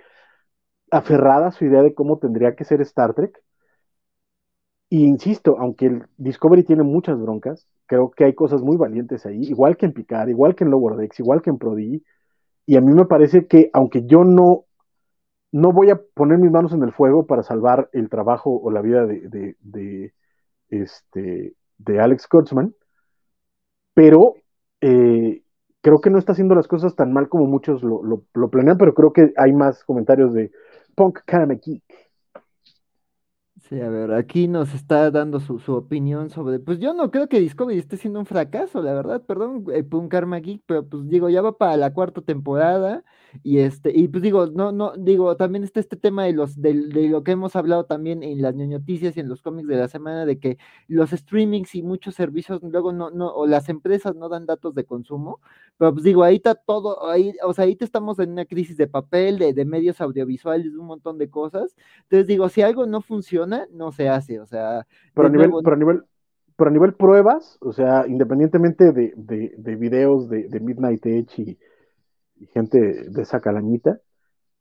[0.91, 3.43] aferrada su idea de cómo tendría que ser Star Trek.
[4.89, 9.43] Y insisto, aunque el Discovery tiene muchas broncas, creo que hay cosas muy valientes ahí,
[9.43, 12.05] igual que en Picard, igual que en Lower Decks, igual que en Prodigy.
[12.67, 14.65] Y a mí me parece que, aunque yo no,
[15.53, 18.83] no voy a poner mis manos en el fuego para salvar el trabajo o la
[18.83, 20.13] vida de, de,
[20.69, 22.75] este, de Alex Kurtzman,
[23.95, 24.35] pero
[24.81, 25.43] eh,
[25.81, 28.95] creo que no está haciendo las cosas tan mal como muchos lo, lo, planean, pero
[28.95, 30.51] creo que hay más comentarios de
[30.97, 31.55] Punk Karma
[33.69, 37.29] Sí, a ver, aquí nos está dando su, su, opinión sobre, pues yo no creo
[37.29, 41.09] que Discovery esté siendo un fracaso, la verdad, perdón, eh, un Karma Geek, pero pues
[41.09, 43.03] digo, ya va para la cuarta temporada,
[43.43, 46.75] y este, y pues digo, no, no, digo, también está este tema de los, de,
[46.75, 50.25] lo que hemos hablado también en las noticias y en los cómics de la semana,
[50.27, 54.47] de que los streamings y muchos servicios luego no, no, o las empresas no dan
[54.47, 55.41] datos de consumo,
[55.77, 58.87] pero pues digo, ahí está todo, ahí, o sea, ahí estamos en una crisis de
[58.87, 61.75] papel, de, de medios audiovisuales, de un montón de cosas.
[62.05, 64.87] Entonces digo, si algo no funciona, no se hace, o sea.
[65.15, 66.03] Pero a nivel, pero a nivel,
[66.57, 71.43] pero a nivel pruebas, o sea, independientemente de, de, de videos de, de Midnight Edge
[71.43, 71.59] y
[72.39, 74.01] y gente de esa calañita.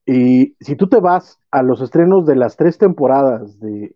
[0.05, 3.95] Y si tú te vas a los estrenos de las tres temporadas de,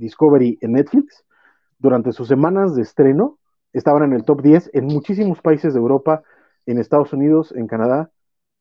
[0.00, 1.24] Discovery en Netflix,
[1.78, 3.38] durante sus semanas de estreno,
[3.72, 6.24] estaban en el top 10 en muchísimos países de Europa,
[6.66, 8.10] en Estados Unidos, en Canadá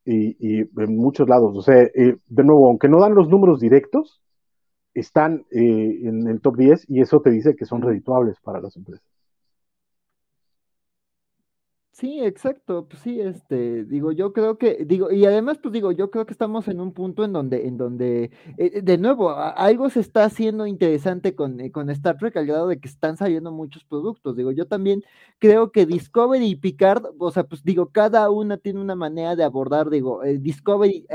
[0.06, 1.57] y, en muchos lados.
[1.57, 4.22] O sea, eh, de nuevo, aunque no dan los números directos,
[4.94, 8.76] están eh, en el top 10 y eso te dice que son redituables para las
[8.76, 9.06] empresas.
[11.99, 16.09] Sí, exacto, pues sí, este, digo, yo creo que, digo, y además, pues digo, yo
[16.09, 19.99] creo que estamos en un punto en donde, en donde, eh, de nuevo, algo se
[19.99, 23.84] está haciendo interesante con, eh, con Star Trek al grado de que están saliendo muchos
[23.84, 25.03] productos, digo, yo también
[25.39, 29.43] creo que Discovery y Picard, o sea, pues digo, cada una tiene una manera de
[29.43, 31.05] abordar, digo, eh, Discovery,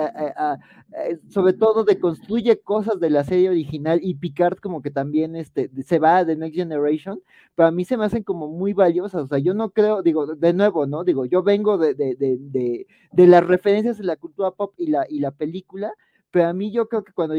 [1.30, 5.98] sobre todo, deconstruye cosas de la serie original y Picard como que también, este, se
[5.98, 7.20] va de Next Generation,
[7.54, 10.26] pero a mí se me hacen como muy valiosas, o sea, yo no creo, digo,
[10.26, 11.04] de nuevo, ¿no?
[11.04, 15.06] Digo, yo vengo de, de, de, de, las referencias de la cultura pop y la,
[15.08, 15.94] y la película,
[16.30, 17.34] pero a mí yo creo que cuando,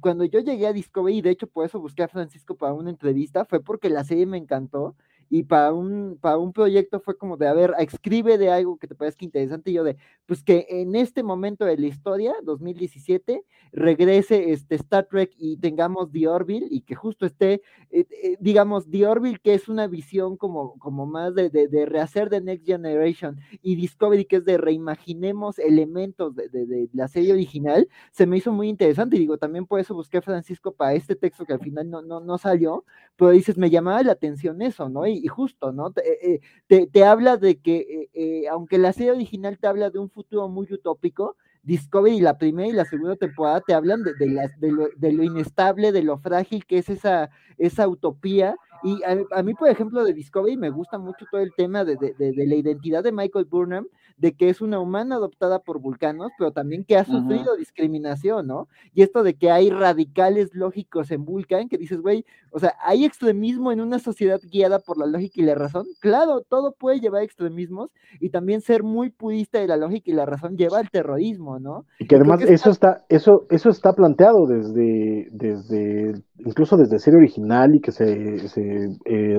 [0.00, 2.90] cuando yo llegué a Discovery, y de hecho por eso busqué a Francisco para una
[2.90, 4.96] entrevista, fue porque la serie me encantó
[5.32, 8.86] y para un, para un proyecto fue como de, a ver, escribe de algo que
[8.86, 9.96] te parezca interesante, y yo de,
[10.26, 13.42] pues que en este momento de la historia, 2017,
[13.72, 18.90] regrese este Star Trek y tengamos The Orville, y que justo esté, eh, eh, digamos,
[18.90, 23.40] The Orville, que es una visión como, como más de, de, rehacer de Next Generation,
[23.62, 28.52] y Discovery, que es de reimaginemos elementos de, de, la serie original, se me hizo
[28.52, 31.60] muy interesante, y digo, también por eso busqué a Francisco para este texto que al
[31.60, 32.84] final no, no, no salió,
[33.16, 35.06] pero dices, me llamaba la atención eso, ¿no?
[35.06, 35.92] Y, y justo, ¿no?
[35.92, 40.00] Te, eh, te, habla de que, eh, eh, aunque la serie original te habla de
[40.00, 44.26] un futuro muy utópico, Discovery, la primera y la segunda temporada te hablan de, de,
[44.72, 49.54] lo, de, lo, inestable, de lo frágil que es esa, esa utopía y a, mí,
[49.54, 53.44] por ejemplo, de Discovery me gusta mucho todo el tema de, la identidad de Michael
[53.44, 53.86] Burnham,
[54.16, 58.68] de que es una humana adoptada por vulcanos, pero también que ha sufrido discriminación, ¿no?
[58.94, 63.04] Y esto de que hay radicales lógicos en Vulcan, que dices, güey, o sea, ¿hay
[63.04, 65.86] extremismo en una sociedad guiada por la lógica y la razón?
[66.00, 67.90] Claro, todo puede llevar a extremismos
[68.20, 71.86] y también ser muy pudista de la lógica y la razón lleva al terrorismo, ¿no?
[71.98, 77.74] Y que además eso está, eso, eso está planteado desde, desde, incluso desde serie original
[77.74, 78.48] y que se eh,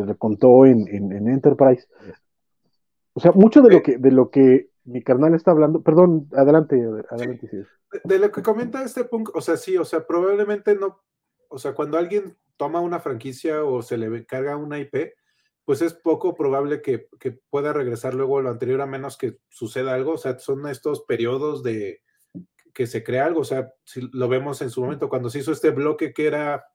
[0.05, 0.87] recontó en,
[1.27, 1.87] Enterprise.
[3.13, 6.81] O sea, mucho de lo que, de lo que mi carnal está hablando, perdón, adelante,
[7.09, 7.49] adelante.
[8.03, 11.03] De, lo que comenta este punk, o sea, sí, o sea, probablemente no,
[11.47, 15.13] o sea, cuando alguien toma una franquicia o se le carga una IP,
[15.65, 17.07] pues es poco probable que,
[17.49, 21.03] pueda regresar luego a lo anterior a menos que suceda algo, o sea, son estos
[21.03, 22.01] periodos de
[22.73, 25.51] que se crea algo, o sea, si lo vemos en su momento, cuando se hizo
[25.51, 26.65] este bloque que era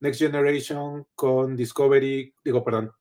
[0.00, 2.92] Next Generation con Discovery, digo, perdón,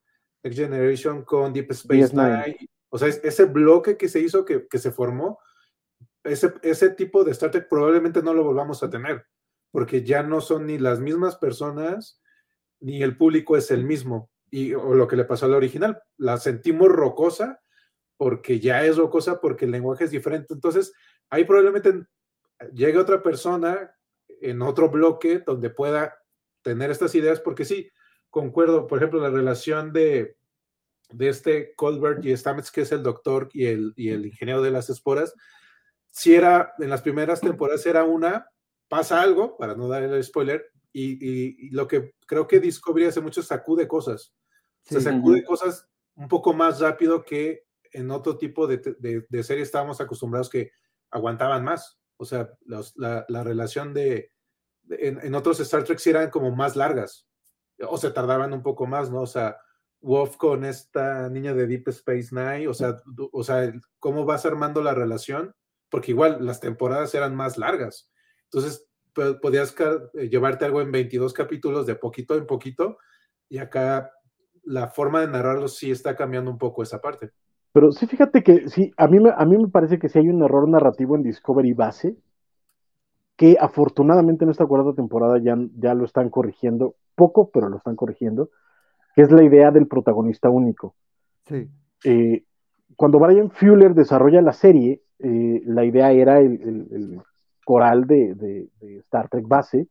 [0.43, 2.69] Next Generation con Deep Space Nine.
[2.89, 5.39] O sea, ese bloque que se hizo, que, que se formó,
[6.23, 9.25] ese, ese tipo de Star Trek probablemente no lo volvamos a tener,
[9.71, 12.21] porque ya no son ni las mismas personas,
[12.79, 14.29] ni el público es el mismo.
[14.49, 17.59] Y o lo que le pasó a la original, la sentimos rocosa
[18.17, 20.53] porque ya es rocosa, porque el lenguaje es diferente.
[20.53, 20.93] Entonces,
[21.29, 22.05] ahí probablemente
[22.73, 23.93] llegue otra persona
[24.41, 26.17] en otro bloque donde pueda
[26.67, 27.89] tener estas ideas, porque sí,
[28.29, 30.35] concuerdo, por ejemplo, la relación de,
[31.11, 34.71] de este Colbert y Stamets, que es el doctor y el, y el ingeniero de
[34.71, 35.33] las esporas,
[36.11, 38.49] si era, en las primeras temporadas era una,
[38.89, 43.39] pasa algo, para no dar el spoiler, y, lo que creo que Discovery hace mucho
[43.39, 44.33] es sacude cosas.
[44.81, 48.77] se sacude cosas un poco más rápido que en otro tipo de,
[49.29, 50.71] de, serie estábamos acostumbrados que
[51.11, 51.99] aguantaban más.
[52.17, 54.31] O sea, la, la, relación de,
[54.89, 57.27] en, otros Star Trek sí eran como más largas,
[57.87, 59.21] o se tardaban un poco más, ¿no?
[59.21, 59.57] O sea,
[60.01, 62.97] Wolf con esta niña de Deep Space Nine, o sea,
[63.31, 65.53] o sea, cómo vas armando la relación
[65.89, 68.11] porque igual las temporadas eran más largas.
[68.45, 68.87] Entonces,
[69.41, 69.75] podías
[70.13, 72.97] eh, llevarte algo en 22 capítulos de poquito en poquito,
[73.49, 74.11] y acá
[74.63, 77.31] la forma de narrarlo sí está cambiando un poco esa parte.
[77.71, 80.43] Pero sí, fíjate que sí, a mí, a mí me parece que sí hay un
[80.43, 82.17] error narrativo en Discovery base,
[83.37, 87.95] que afortunadamente en esta cuarta temporada ya, ya lo están corrigiendo, poco, pero lo están
[87.95, 88.49] corrigiendo,
[89.15, 90.95] que es la idea del protagonista único.
[91.45, 91.69] Sí.
[92.03, 92.43] Eh,
[92.95, 97.21] cuando Brian Fuller desarrolla la serie, eh, la idea era el,
[97.63, 98.69] coral de,
[99.01, 99.87] Star Trek base,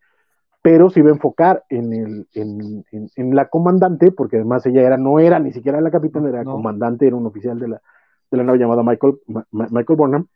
[0.60, 5.20] pero se iba a enfocar en, el, en, la comandante, porque además ella era, no
[5.20, 7.82] era ni siquiera la capitana, era comandante, era un oficial de la,
[8.30, 9.20] de la nave llamada Michael,
[9.52, 10.26] Michael Burnham.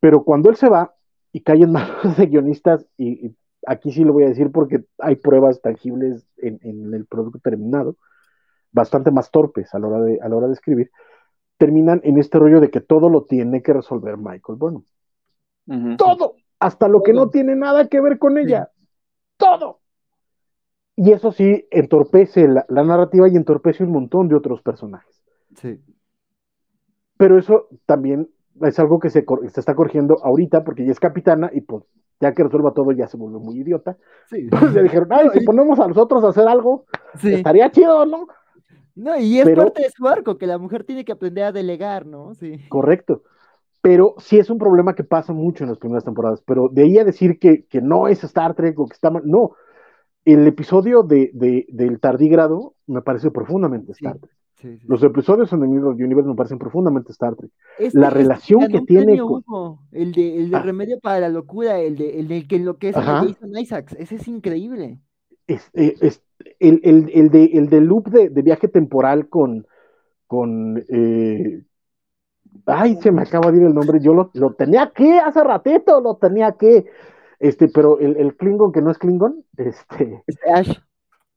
[0.00, 0.95] Pero cuando él se va
[1.36, 3.36] y caen manos de guionistas, y,
[3.66, 7.96] aquí sí lo voy a decir porque hay pruebas tangibles en, el producto terminado,
[8.72, 10.90] bastante más torpes a la hora de, a la hora de escribir,
[11.58, 14.84] terminan en este rollo de que todo lo tiene que resolver Michael Bueno,
[15.98, 18.70] Todo, hasta lo que no tiene nada que ver con ella.
[19.36, 19.80] Todo.
[20.94, 25.22] Y eso sí entorpece la, narrativa y entorpece un montón de otros personajes.
[25.56, 25.78] Sí.
[27.18, 28.30] Pero eso también
[28.62, 29.24] es algo que se,
[29.54, 31.84] está corrigiendo ahorita porque ya es capitana y pues
[32.20, 33.96] ya que resuelva todo ya se volvió muy idiota.
[34.28, 34.42] Sí.
[34.42, 36.86] Entonces le dijeron, ay, si ponemos a nosotros a hacer algo,
[37.22, 38.26] estaría chido, ¿no?
[38.94, 42.06] No, y es parte de su arco, que la mujer tiene que aprender a delegar,
[42.06, 42.34] ¿no?
[42.34, 42.58] Sí.
[42.70, 43.22] Correcto.
[43.82, 46.42] Pero sí es un problema que pasa mucho en las primeras temporadas.
[46.46, 49.52] Pero de ahí a decir que, no es Star Trek o que está mal, no.
[50.24, 51.30] El episodio de,
[51.68, 54.32] del tardígrado me parece profundamente Star Trek.
[54.86, 57.50] Los episodios en el Universe me parecen profundamente Star Trek.
[57.78, 59.78] Este la relación que tiene con...
[59.92, 60.62] el de, el de ah.
[60.62, 64.16] Remedio para la Locura, el de, el de que lo que es Jason Isaacs, ese
[64.16, 64.98] es increíble.
[65.46, 66.22] Es, eh, es,
[66.58, 69.66] el, el, el, de, el de loop de, de viaje temporal con,
[70.26, 71.62] con eh,
[72.66, 76.00] ay, se me acaba de ir el nombre, yo lo, lo, tenía que, hace ratito
[76.00, 76.86] lo tenía que,
[77.38, 80.78] este, pero el, el Klingon que no es Klingon, este, este Ash.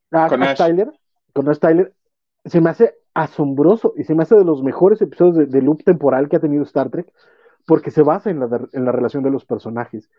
[0.09, 0.91] con Ash, Tyler,
[1.33, 1.93] con Ash Tyler,
[2.45, 6.29] se me hace asombroso y se me hace de los mejores episodios de, loop temporal
[6.29, 7.11] que ha tenido Star Trek,
[7.65, 10.09] porque se basa en la, en la relación de los personajes.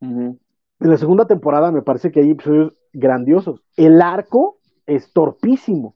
[0.00, 0.38] En
[0.80, 3.62] la segunda temporada me parece que hay episodios grandiosos.
[3.76, 5.94] El arco es torpísimo.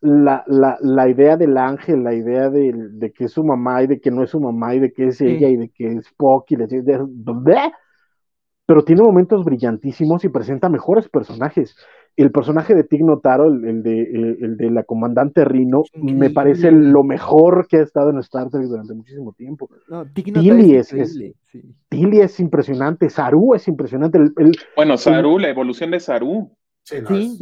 [0.00, 4.12] La, la, idea del ángel, la idea de, que es su mamá y de que
[4.12, 6.56] no es su mamá y de que es ella y de que es Spock y
[6.56, 7.72] de, de,
[8.64, 11.74] pero tiene momentos brillantísimos y presenta mejores personajes.
[12.18, 17.04] El personaje de Tig Notaro, el, de, el, de, la comandante Rino, me parece lo
[17.04, 19.70] mejor que ha estado en Star Trek durante muchísimo tiempo.
[20.12, 24.18] Tilly, es, es, impresionante, Saru es impresionante.
[24.74, 26.50] bueno, Saru, la evolución de Saru.
[26.82, 27.38] Sí,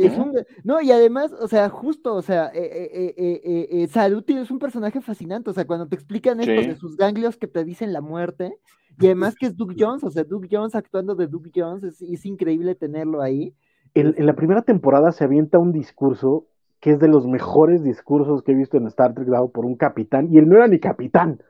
[0.64, 4.58] no, y además, o sea, justo, o sea, eh, eh, eh, eh Saru es un
[4.58, 8.00] personaje fascinante, o sea, cuando te explican esto de sus ganglios que te dicen la
[8.00, 8.52] muerte,
[8.98, 12.26] y además que es Duke Jones, o sea, Duke Jones actuando de Duke Jones, es,
[12.26, 13.54] increíble tenerlo ahí.
[13.96, 16.44] En, la primera temporada se avienta un discurso
[16.80, 19.74] que es de los mejores discursos que he visto en Star Trek dado por un
[19.74, 21.42] capitán, y él no era ni capitán,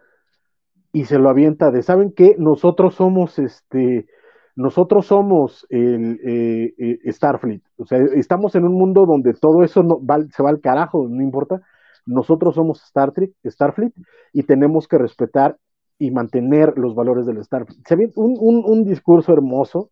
[0.92, 2.36] y se lo avienta de, ¿saben qué?
[2.38, 4.06] Nosotros somos este,
[4.54, 9.82] nosotros somos el eh, eh, Starfleet, o sea, estamos en un mundo donde todo eso
[9.82, 10.00] no,
[10.30, 11.62] se va al carajo, no importa,
[12.06, 13.92] nosotros somos Star Trek, Starfleet,
[14.32, 15.56] y tenemos que respetar
[15.98, 17.80] y mantener los valores del Starfleet.
[17.88, 19.90] Se un, un, un, discurso hermoso,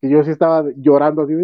[0.00, 1.34] que yo sí estaba llorando así,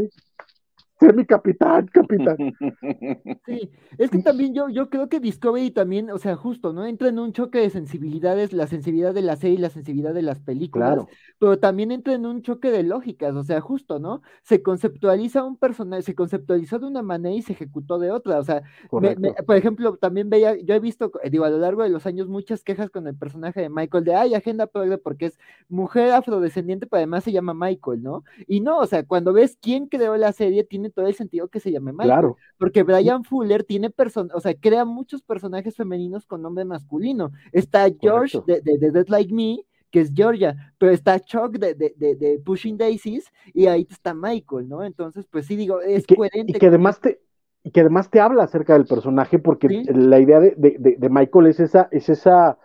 [1.01, 2.41] ser mi capitán, capitán.
[3.47, 6.87] Sí, es que también yo, yo creo que Discovery también, o sea, justo, ¿no?
[6.87, 10.23] Entra en un choque de sensibilidades, la sensibilidad de la serie y la sensibilidad de
[10.23, 11.09] las películas, Claro.
[11.39, 14.23] pero también entra en un choque de lógicas, o sea, justo, ¿no?
[14.45, 18.45] Se conceptualiza un personaje, se conceptualizó de una manera y se ejecutó de otra, o
[18.45, 18.63] sea,
[18.97, 22.07] me- me- por ejemplo, también veía, yo he visto, digo, a lo largo de los
[22.07, 25.39] años muchas quejas con el personaje de Michael de, ay, agenda progre porque es
[25.69, 28.25] mujer afrodescendiente, pero además se llama Michael, ¿no?
[28.47, 31.61] Y no, o sea, cuando ves quién creó la serie, tiene todo el sentido que
[31.61, 32.09] se llame Michael.
[32.09, 32.37] Claro.
[32.59, 37.31] Porque Brian Fuller tiene person o sea, crea muchos personajes femeninos con nombre masculino.
[37.53, 38.63] Está George Correcto.
[38.65, 39.59] de, de, de Dead Like Me,
[39.91, 44.13] que es Georgia, pero está Chuck de, de, de, de Pushing Daisies, y ahí está
[44.13, 44.83] Michael, ¿no?
[44.83, 46.53] Entonces, pues sí, digo, es y que, coherente.
[46.57, 47.21] y que además te
[47.63, 49.85] y que además te habla acerca del personaje porque Sí.
[49.95, 52.59] la idea de, Michael es esa es esa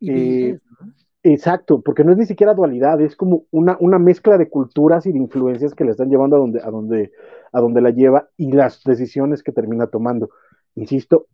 [0.00, 0.58] eh,
[1.22, 5.12] exacto porque no es ni siquiera dualidad es como una, una mezcla de culturas y
[5.12, 7.12] de influencias que le están llevando a donde a donde
[7.52, 10.30] a donde la lleva y las decisiones que termina tomando
[10.74, 11.26] insisto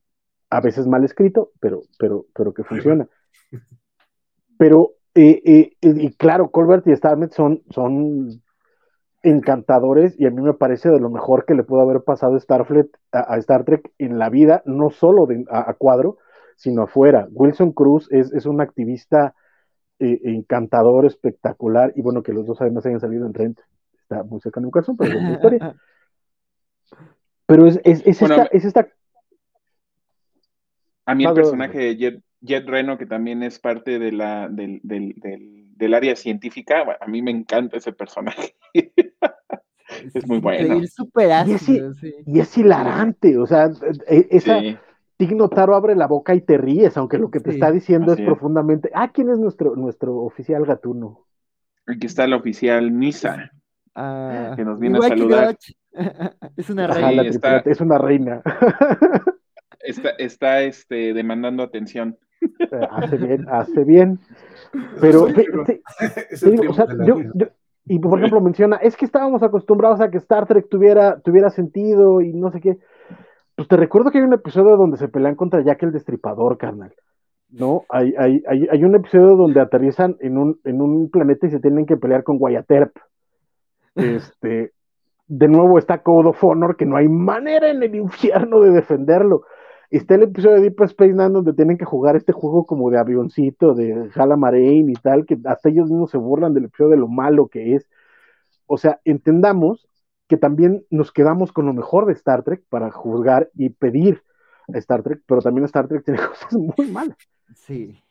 [0.51, 3.09] a veces mal escrito pero pero pero que funciona
[4.59, 8.43] pero eh, eh, eh, y claro Colbert y Starmet son son
[9.23, 12.41] encantadores y a mí me parece de lo mejor que le pudo haber pasado a
[12.41, 16.19] Starfleet a, a Star Trek en la vida, no solo de, a, a, cuadro,
[16.57, 17.29] sino afuera.
[17.33, 19.35] Wilson Cruz es, es un activista
[19.99, 23.61] eh, encantador, espectacular, y bueno, que los dos además hayan salido en Trent,
[24.01, 25.77] está muy cerca de mi corazón, pero es otra historia.
[27.49, 28.89] Pero es, es, es Bueno, esta, es esta...
[31.07, 34.81] A mí el personaje de Jet, Jet Reno, que también es parte de la, del,
[34.83, 38.55] del, del, del área científica, a mí me encanta ese personaje.
[38.75, 40.83] es muy bueno.
[40.83, 42.15] Es súper y, es, ácido, sí.
[42.27, 43.71] y es hilarante, o sea,
[44.07, 44.61] e, esa...
[44.61, 44.77] Sí.
[45.17, 48.13] Tigno Taro abre la boca y te ríes, aunque lo que te Sí, está diciendo
[48.13, 48.21] es.
[48.21, 48.89] profundamente.
[48.95, 51.27] Ah, ¿quién es nuestro, nuestro oficial gatuno?
[51.87, 53.51] Aquí está el oficial Nisa.
[53.95, 55.57] Ah, Que nos viene a saludar.
[56.57, 57.23] Es una reina.
[57.23, 58.43] está- es una reina.
[59.81, 62.17] Está, está este, demandando atención.
[62.91, 64.21] hace bien, hace bien.
[65.01, 65.27] Pero,
[67.87, 72.21] y por ejemplo menciona, es que estábamos acostumbrados a que Star Trek tuviera, tuviera sentido
[72.21, 72.79] y no sé qué.
[73.57, 76.95] Pues te recuerdo que hay un episodio donde se pelean contra Jack el Destripador, carnal.
[77.51, 77.85] ¿No?
[77.89, 81.61] Hay, hay, hay, hay un episodio donde aterrizan en un, en un planeta y se
[81.61, 82.95] tienen que pelear con Guayaterp.
[83.99, 84.73] Este,
[85.27, 89.43] de nuevo está Code of Honor, que no hay manera en el infierno de defenderlo.
[89.91, 92.99] Está el episodio de Deep Space Nine donde tienen que jugar este juego como de
[92.99, 97.09] avioncito, de Halamarine y tal, que hasta ellos mismos se burlan del episodio de lo
[97.09, 97.89] malo que es.
[98.67, 99.89] O sea, entendamos
[100.29, 104.23] que también nos quedamos con lo mejor de Star Trek para juzgar y pedir
[104.73, 107.17] a Star Trek, pero también Star Trek tiene cosas muy malas
[107.55, 108.03] Sí.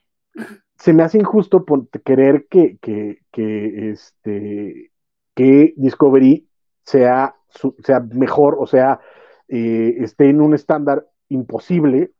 [0.77, 4.91] se me hace injusto por querer que, que, que, este,
[5.37, 6.49] que Discovery
[6.83, 8.99] sea, su- sea mejor, o sea,
[9.47, 12.11] eh, esté en un estándar imposible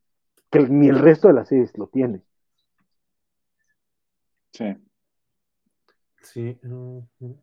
[0.51, 2.21] que ni el resto de las series lo tiene.
[4.53, 4.65] Sí.
[6.21, 6.59] Sí.
[6.63, 7.37] ujú.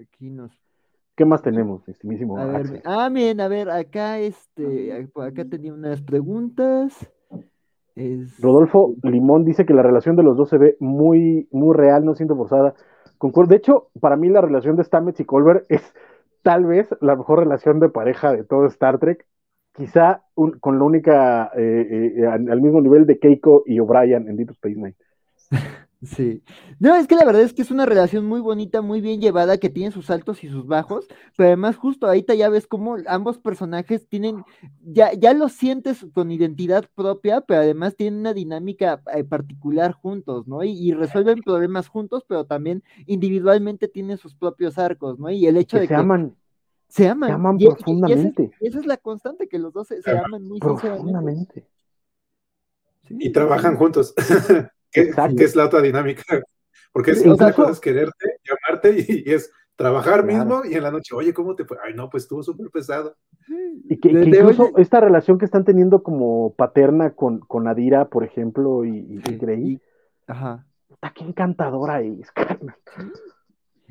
[0.00, 0.52] Aquí nos
[1.16, 5.74] ¿Qué más tenemos, estimísimo A ver, ah, bien, a ver, acá este, por acá tenía
[5.74, 7.10] unas preguntas.
[7.96, 12.04] Es- Rodolfo Limón dice que la relación de los dos se ve muy, muy real,
[12.04, 12.74] no siento forzada.
[13.18, 13.50] Concuerdo.
[13.50, 15.82] De hecho, para mí la relación de Stamets y Colbert es
[16.42, 19.26] tal vez la mejor relación de pareja de todo Star Trek.
[19.74, 24.28] Quizá un- con la única, eh, eh, al, al mismo nivel de Keiko y O'Brien
[24.28, 24.94] en Deep Space Nine.
[26.00, 26.44] Sí.
[26.78, 29.58] No, es que la verdad es que es una relación muy bonita, muy bien llevada,
[29.58, 33.38] que tiene sus altos y sus bajos, pero además justo ahorita ya ves cómo ambos
[33.38, 34.44] personajes tienen,
[34.84, 40.46] ya, ya lo sientes con identidad propia, pero además tienen una dinámica eh, particular juntos,
[40.46, 40.62] ¿no?
[40.62, 45.30] Y, y resuelven problemas juntos, pero también individualmente tienen sus propios arcos, ¿no?
[45.30, 46.36] Y el hecho Que de se que aman
[46.88, 47.28] se aman.
[47.28, 48.50] se aman y- y- y esa es- profundamente.
[48.60, 50.86] esa es la constante, que los dos se, se Aman muy sinceramente.
[51.00, 51.66] profundamente.
[53.08, 54.14] Sí, Y trabajan juntos.
[54.90, 55.12] que,
[55.44, 56.22] es la otra dinámica.
[56.92, 60.44] Porque es incluso- cosa es quererte, llamarte y, y es trabajar Claro.
[60.44, 61.76] mismo y en la noche, oye, ¿cómo te fue?
[61.84, 63.14] Ay, no, pues estuvo súper pesado.
[63.88, 67.38] Y que, De- que de incluso oye- esta relación que están teniendo como paterna con,
[67.40, 69.80] con Adira, por ejemplo, y, y Grey, y-
[70.26, 70.66] ajá.
[70.88, 72.74] puta, qué encantadora es, carnal.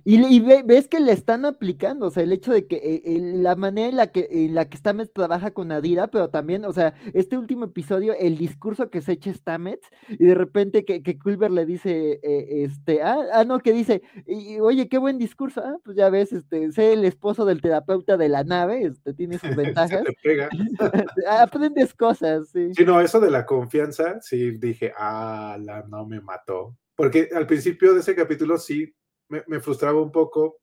[0.10, 3.20] Y, y ve- ves que le están aplicando, o sea, el hecho de que eh,
[3.20, 6.72] la manera en la que, en la que Stamets trabaja con Adira, pero también, o
[6.72, 11.20] sea, este último episodio, el discurso que se echa Stamets, y de repente que, que
[11.20, 15.62] Culver le dice, eh, este, ah, ah, no, que dice, y, oye, qué buen discurso,
[15.62, 19.38] ah, pues ya ves, este, sé el esposo del terapeuta de la nave, este, tiene
[19.38, 20.48] sus ventajas, te pega.
[21.30, 22.74] aprendes cosas, sí.
[22.74, 26.78] Sí, no, eso de la confianza, sí dije, ah, la no me mató.
[26.96, 28.96] Porque al principio de ese capítulo sí
[29.30, 30.62] me, me frustraba un poco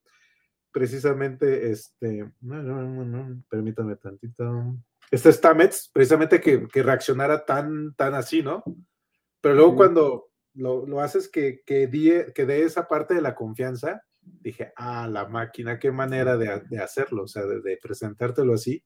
[0.75, 4.77] precisamente, este, no, no, no, no, permítame tantito.
[5.09, 8.65] Este Stamets, precisamente que, que, reaccionara tan, tan así, ¿no?
[9.41, 11.89] Pero luego cuando lo, lo, haces que, que,
[12.35, 16.79] que dé esa parte de la confianza, dije, ah, la máquina, qué manera de, de
[16.79, 18.83] hacerlo, o sea, de, de, presentártelo así.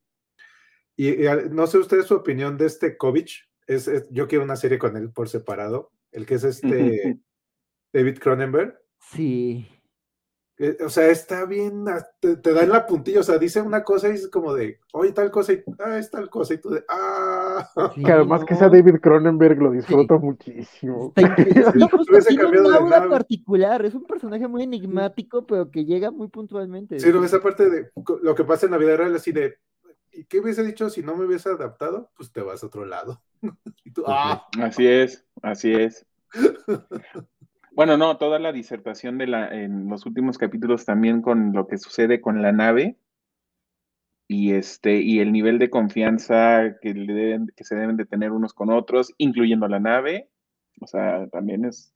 [0.95, 4.57] Y, y, no sé usted su opinión de este Kovic, es, es, yo quiero una
[4.57, 7.19] serie con él por separado, el que es este
[7.93, 8.77] David Cronenberg.
[9.13, 9.67] Sí.
[10.61, 11.85] Eh, o sea, está bien,
[12.19, 14.77] te, te, da en la puntilla, o sea, dice una cosa y es como de,
[14.91, 17.65] oye, tal cosa, y ah, es tal cosa, y tú de, ah.
[17.95, 18.45] Sí, que además no.
[18.45, 20.25] que sea David Cronenberg lo disfruto sí.
[20.25, 21.13] muchísimo.
[21.15, 21.23] Sí,
[21.89, 26.99] justo, tiene un aura particular, es un personaje muy enigmático, pero que llega muy puntualmente.
[26.99, 27.91] Sí, no, esa parte de
[28.21, 29.59] lo que pasa en la vida real, así de,
[30.11, 32.11] ¿y qué hubiese dicho si no me hubiese adaptado?
[32.17, 33.21] Pues te vas a otro lado.
[33.85, 34.45] y tú, ah.
[34.61, 36.05] Así es, así es.
[37.79, 41.77] Bueno, no, toda la disertación de la, en los últimos capítulos también con lo que
[41.77, 42.97] sucede con la nave
[44.27, 48.33] y este, y el nivel de confianza que, le deben, que se deben de tener
[48.33, 50.29] unos con otros, incluyendo la nave.
[50.81, 51.93] O sea, también es,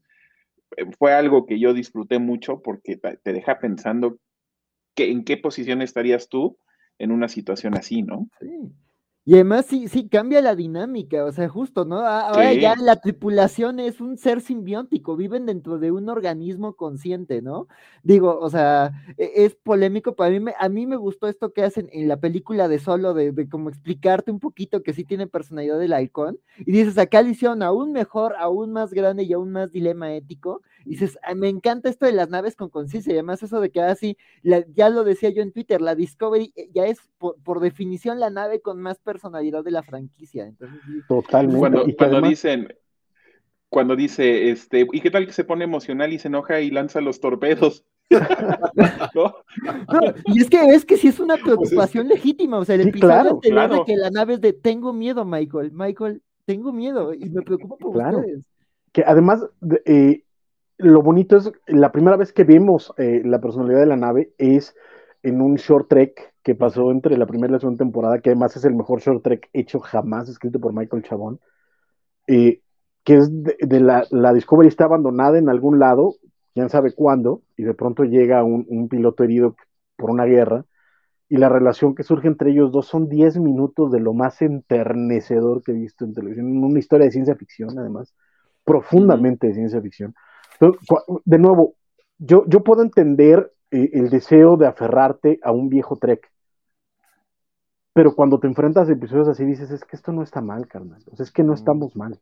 [0.97, 4.19] fue algo que yo disfruté mucho porque te deja pensando
[4.95, 6.57] que, en qué posición estarías tú
[6.97, 8.29] en una situación así, ¿no?
[8.39, 8.71] Sí.
[9.25, 11.99] Y además sí, sí cambia la dinámica, o sea, justo, ¿no?
[12.05, 12.59] Ahora sí.
[12.59, 17.69] ya la tripulación es un ser simbiótico, viven dentro de un organismo consciente, ¿no?
[18.03, 21.87] Digo, o sea, es polémico, para mí me, a mí me gustó esto que hacen
[21.93, 25.79] en la película de Solo, de, de como explicarte un poquito que sí tiene personalidad
[25.79, 29.71] del halcón, y dices, acá le hicieron aún mejor, aún más grande y aún más
[29.71, 33.59] dilema ético, y dices, me encanta esto de las naves con conciencia, y además eso
[33.61, 37.35] de que así, la, ya lo decía yo en Twitter, la Discovery ya es por,
[37.43, 40.45] por definición la nave con más personalidad de la franquicia.
[40.45, 41.59] Entonces, Totalmente.
[41.59, 42.29] Cuando, y cuando además...
[42.29, 42.67] dicen,
[43.69, 47.01] cuando dice, este, ¿y qué tal que se pone emocional y se enoja y lanza
[47.01, 47.85] los torpedos?
[49.15, 49.35] ¿No?
[49.91, 52.23] No, y es que es que sí es una preocupación pues es...
[52.23, 53.75] legítima, o sea, el sí, episodio claro, anterior claro.
[53.75, 57.77] de que la nave es de tengo miedo, Michael, Michael, tengo miedo y me preocupa
[57.77, 58.19] por claro.
[58.19, 58.45] ustedes.
[58.91, 59.43] Que además,
[59.85, 60.22] eh,
[60.83, 64.75] lo bonito es, la primera vez que vemos eh, la personalidad de la nave es
[65.23, 68.55] en un short trek que pasó entre la primera y la segunda temporada, que además
[68.57, 71.39] es el mejor short trek hecho jamás, escrito por Michael Chabón,
[72.27, 72.61] eh,
[73.03, 76.15] que es de, de la, la, Discovery está abandonada en algún lado,
[76.53, 79.55] quién sabe cuándo, y de pronto llega un, un, piloto herido
[79.95, 80.65] por una guerra,
[81.29, 85.63] y la relación que surge entre ellos dos son 10 minutos de lo más enternecedor
[85.63, 88.13] que he visto en televisión, una historia de ciencia ficción, además,
[88.65, 90.13] profundamente de ciencia ficción.
[91.25, 91.75] De nuevo,
[92.17, 96.31] yo, yo puedo entender eh, el deseo de aferrarte a un viejo trek,
[97.93, 101.03] pero cuando te enfrentas a episodios así dices, es que esto no está mal, carnal.
[101.11, 102.19] O sea, es que no estamos mal.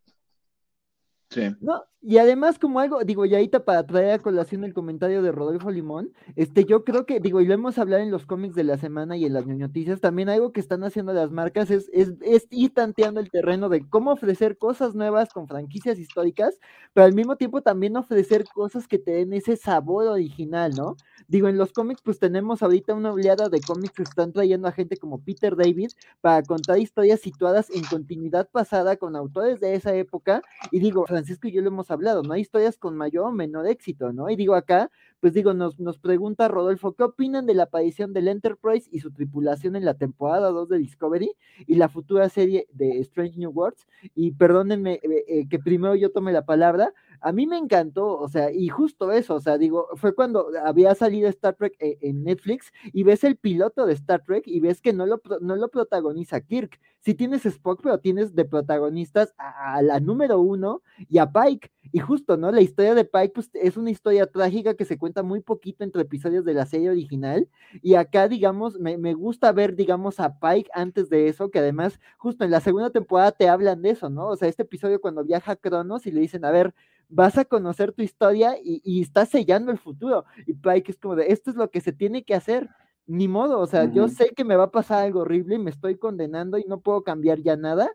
[1.59, 5.31] No, y además, como algo, digo, y ahorita para traer a colación el comentario de
[5.31, 8.63] Rodolfo Limón, este, yo creo que, digo, y lo hemos hablado en los cómics de
[8.63, 12.13] la semana y en las noticias, también algo que están haciendo las marcas es, es,
[12.21, 16.57] es, ir tanteando el terreno de cómo ofrecer cosas nuevas con franquicias históricas,
[16.93, 20.95] pero al mismo tiempo también ofrecer cosas que te den ese sabor original, ¿no?
[21.27, 24.71] Digo, en los cómics, pues tenemos ahorita una oleada de cómics que están trayendo a
[24.71, 25.91] gente como Peter David
[26.21, 30.41] para contar historias situadas en continuidad pasada con autores de esa época,
[30.71, 32.33] y digo, Francisco y yo lo hemos hablado, ¿no?
[32.33, 34.29] Hay historias con mayor o menor éxito, ¿no?
[34.29, 34.89] Y digo acá,
[35.21, 39.11] pues digo, nos, nos pregunta Rodolfo, ¿qué opinan de la aparición del Enterprise y su
[39.11, 41.31] tripulación en la temporada 2 de Discovery
[41.67, 43.87] y la futura serie de Strange New Worlds?
[44.15, 46.91] Y perdónenme eh, eh, que primero yo tome la palabra,
[47.21, 50.95] a mí me encantó, o sea, y justo eso, o sea, digo, fue cuando había
[50.95, 54.81] salido Star Trek en, en Netflix y ves el piloto de Star Trek y ves
[54.81, 56.79] que no lo, no lo protagoniza Kirk.
[56.99, 61.71] Sí tienes Spock, pero tienes de protagonistas a, a la número uno y a Pike.
[61.91, 62.51] Y justo, ¿no?
[62.51, 66.01] La historia de Pike pues, es una historia trágica que se cuenta muy poquito entre
[66.03, 67.47] episodios de la serie original.
[67.81, 71.99] Y acá, digamos, me, me, gusta ver, digamos, a Pike antes de eso, que además,
[72.17, 74.27] justo en la segunda temporada te hablan de eso, ¿no?
[74.27, 76.73] O sea, este episodio cuando viaja a Cronos y le dicen, a ver,
[77.09, 80.25] vas a conocer tu historia y, y estás sellando el futuro.
[80.47, 82.69] Y Pike es como de, esto es lo que se tiene que hacer.
[83.07, 83.93] Ni modo, o sea, uh -huh.
[83.93, 86.79] yo sé que me va a pasar algo horrible y me estoy condenando y no
[86.79, 87.89] puedo cambiar ya nada,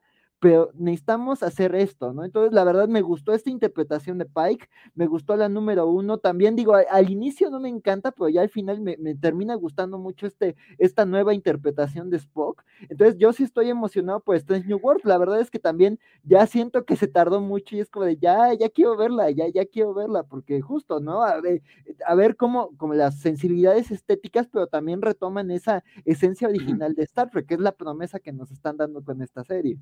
[0.46, 2.24] pero necesitamos hacer esto, ¿no?
[2.24, 6.54] Entonces, la verdad, me gustó esta interpretación de Pike, me gustó la número uno, también
[6.54, 9.98] digo, al, al inicio no me encanta, pero ya al final me, me, termina gustando
[9.98, 14.78] mucho este, esta nueva interpretación de Spock, entonces yo sí estoy emocionado por Strange New
[14.80, 18.06] World, la verdad es que también ya siento que se tardó mucho y es como
[18.06, 21.24] de, ya, ya quiero verla, ya, ya quiero verla, porque justo, ¿no?
[21.24, 21.60] A ver,
[22.06, 27.30] a ver cómo, como las sensibilidades estéticas, pero también retoman esa esencia original de Star
[27.30, 29.80] Trek, que es la promesa que nos están dando con esta serie.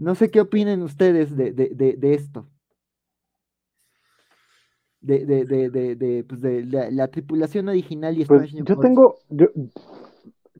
[0.00, 2.48] No sé qué opinen ustedes de, de, de, de esto.
[5.00, 9.16] de, de, de, de, de, pues de la, la tripulación original y Pues yo tengo,
[9.28, 9.48] yo,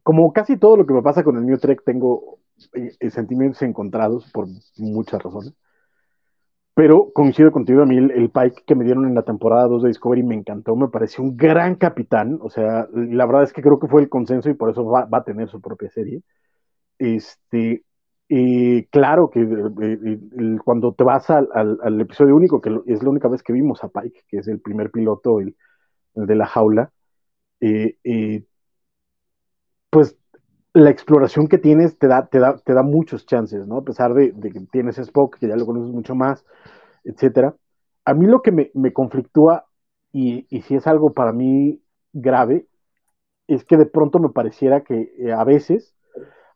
[0.03, 2.39] como casi todo lo que me pasa con el New Trek, tengo
[2.75, 4.47] eh, eh, sentimientos encontrados por
[4.77, 5.55] muchas razones.
[6.75, 9.83] Pero coincido contigo, a mí el, el Pike que me dieron en la temporada 2
[9.83, 12.39] de Discovery me encantó, me pareció un gran capitán.
[12.43, 15.05] O sea, la verdad es que creo que fue el consenso y por eso va,
[15.05, 16.23] va a tener su propia serie.
[16.99, 17.85] Este,
[18.31, 19.49] y claro que eh,
[20.07, 23.85] eh, cuando te vas al, al- episodio único, que es la única vez que vimos
[23.85, 25.57] a Pike, que es el primer piloto, el,
[26.15, 26.93] de la jaula,
[27.61, 27.99] eh,
[29.91, 30.17] pues
[30.73, 33.79] la exploración que tienes te da, te da, te da muchos chances, ¿no?
[33.79, 36.45] A pesar de, que tienes Spock, que ya lo conoces mucho más,
[37.05, 37.57] etcétera.
[38.05, 39.67] A mí lo que me, me conflictúa,
[40.13, 41.83] y, y si es algo para mí
[42.13, 42.67] grave,
[43.49, 45.95] es que de pronto me pareciera que a veces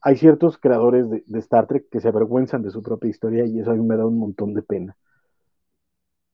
[0.04, 3.70] hay ciertos creadores de, Star Trek que se avergüenzan de su propia historia y eso
[3.70, 4.96] a mí me da un montón de pena.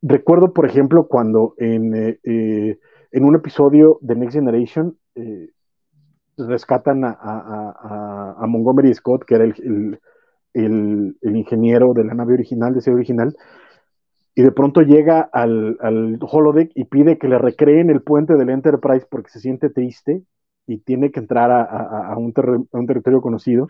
[0.03, 2.79] Recuerdo, por ejemplo, cuando en, eh, eh,
[3.13, 5.51] un episodio de Next Generation eh,
[6.37, 13.37] rescatan a, Montgomery Scott, que era el ingeniero de la nave original, de ese original,
[14.35, 18.51] y de pronto llega al, al holodeck y pide que le recreen el puente del
[18.51, 20.25] Enterprise porque se siente triste
[20.71, 22.33] y tiene que entrar a, a- a un,
[22.73, 23.69] a un territorio conocido.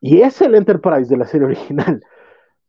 [0.00, 2.02] Y es el Enterprise de la serie original.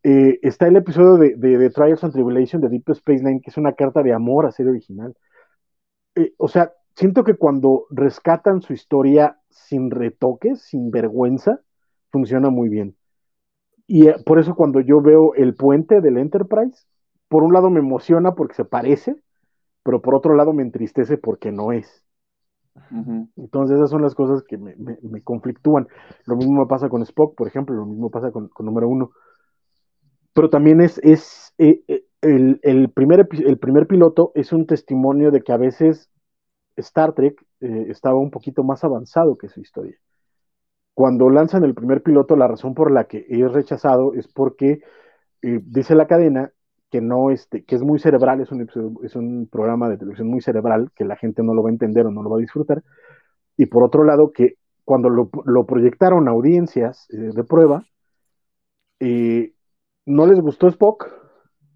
[0.05, 3.51] Eh, está el episodio de, de- de Trials and Tribulation de Deep Space Nine, que
[3.51, 5.15] es una carta de amor a serie original.
[6.15, 11.61] Eh, o sea, siento que cuando rescatan su historia sin retoques, sin vergüenza,
[12.11, 12.95] funciona muy bien.
[13.87, 16.85] Y eh, por eso cuando yo veo el puente del Enterprise,
[17.29, 19.15] por un lado me emociona porque se parece,
[19.83, 22.03] pero por otro lado me entristece porque no es.
[23.37, 25.87] Entonces esas son las cosas que me, conflictúan.
[26.25, 29.11] Lo mismo pasa con Spock, por ejemplo, lo mismo pasa con, número uno.
[30.33, 30.99] Pero también es,
[31.57, 33.27] eh, eh, el, primer,
[33.87, 36.09] piloto es un testimonio de que a veces
[36.77, 39.97] Star Trek eh, estaba un poquito más avanzado que su historia.
[40.93, 44.81] Cuando lanzan el primer piloto, la razón por la que es rechazado es porque
[45.41, 46.51] dice la cadena
[46.91, 48.67] que no este, que es muy cerebral, es un,
[49.01, 52.05] es un programa de televisión muy cerebral, que la gente no lo va a entender
[52.05, 52.83] o no lo va a disfrutar.
[53.57, 57.85] Y por otro lado, que cuando lo, lo proyectaron a audiencias eh, de prueba,
[58.99, 59.53] eh,
[60.05, 61.09] no les gustó Spock,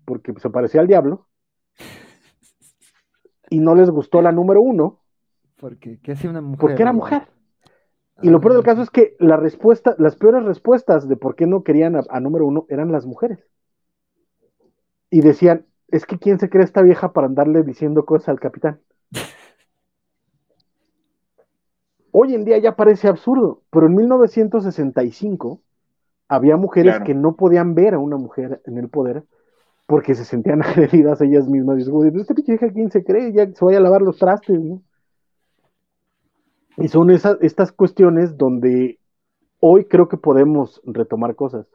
[0.03, 1.27] porque se parecía al diablo,
[3.49, 4.99] y no les gustó la número uno,
[5.57, 6.59] Porque, ¿qué hace una mujer?
[6.59, 7.21] porque era mujer.
[8.21, 11.47] Y lo peor del caso es que la respuesta, las peores respuestas de por qué
[11.47, 13.39] no querían a, a número uno eran las mujeres.
[15.15, 18.81] Y decían, es que quién se cree esta vieja para andarle diciendo cosas al capitán.
[22.11, 25.61] Hoy en día ya parece absurdo, pero en 1965
[26.27, 27.05] había mujeres Claro.
[27.05, 29.23] que no podían ver a una mujer en el poder
[29.85, 31.77] porque se sentían agredidas ellas mismas.
[31.77, 33.31] Y es como, este pinche vieja, ¿quién se cree?
[33.31, 34.81] Ya se vaya a lavar los trastes, ¿no?
[36.75, 38.99] Y son esas, estas cuestiones donde
[39.61, 41.67] hoy creo que podemos retomar cosas.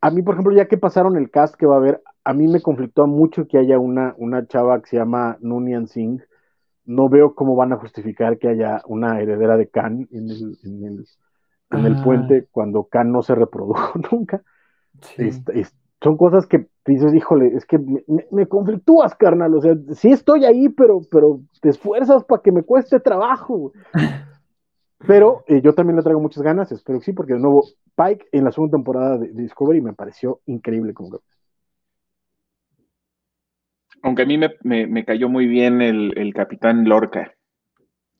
[0.00, 2.48] A mí, por ejemplo, ya que pasaron el cast que va a haber, a mí
[2.48, 6.22] me conflictó mucho que haya una, una chava que se llama Nunian Singh.
[6.84, 10.84] No veo cómo van a justificar que haya una heredera de Khan en el, en
[10.84, 11.06] el,
[11.70, 12.02] en el Ah.
[12.04, 14.42] puente cuando Khan no se reprodujo nunca.
[15.02, 15.28] Sí.
[15.28, 19.54] Es- es- son cosas que dices, híjole, es que me, me- conflictúas, carnal.
[19.54, 23.72] O sea, sí estoy ahí, pero, pero te esfuerzas para que me cueste trabajo.
[25.06, 27.64] Pero eh, yo también le traigo muchas ganas, espero que sí, porque de nuevo,
[27.96, 31.18] Pike en la segunda temporada de Discovery me pareció increíble como que-
[34.02, 37.34] Aunque a mí me, me- me cayó muy bien el, el Capitán Lorca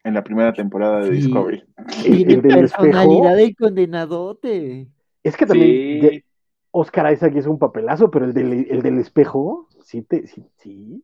[0.05, 1.23] en la primera temporada de Sí.
[1.23, 1.65] Discovery.
[2.05, 4.89] El, Tiene el del personalidad del condenadote.
[5.23, 6.25] Es que también Sí,
[6.71, 11.03] Oscar Isaac hizo un papelazo, pero el del, el del espejo, sí, te, sí, sí.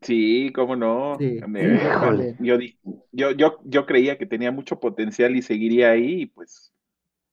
[0.00, 1.16] sí, cómo no.
[1.18, 2.36] Sí, híjole.
[2.40, 2.76] Yo, di-
[3.12, 6.72] yo, yo, yo creía que tenía mucho potencial y seguiría ahí, y pues,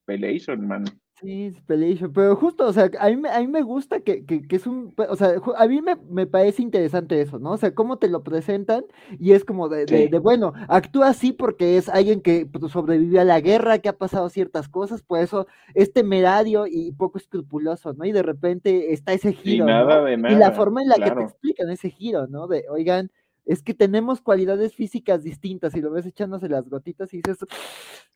[0.05, 0.85] Pelation, man.
[1.19, 4.25] Sí, es Pelation, pero justo, o sea, a mí, me- a mí me gusta que,
[4.25, 7.51] que, que es un, o sea, a mí me, me parece interesante eso, ¿no?
[7.51, 8.85] O sea, cómo te lo presentan
[9.19, 10.07] y es como de, de, Sí.
[10.07, 13.97] de, bueno, actúa así porque es alguien que pues, sobrevivió a la guerra, que ha
[13.97, 18.05] pasado ciertas cosas, por eso es temerario y poco escrupuloso, ¿no?
[18.05, 20.05] Y de repente está ese Y giro, nada ¿no?
[20.05, 22.47] de Y la nada, forma en la que te explican ese giro, ¿no?
[22.47, 23.11] De, oigan,
[23.45, 27.37] es que tenemos cualidades físicas distintas y lo ves echándose las gotitas y dices,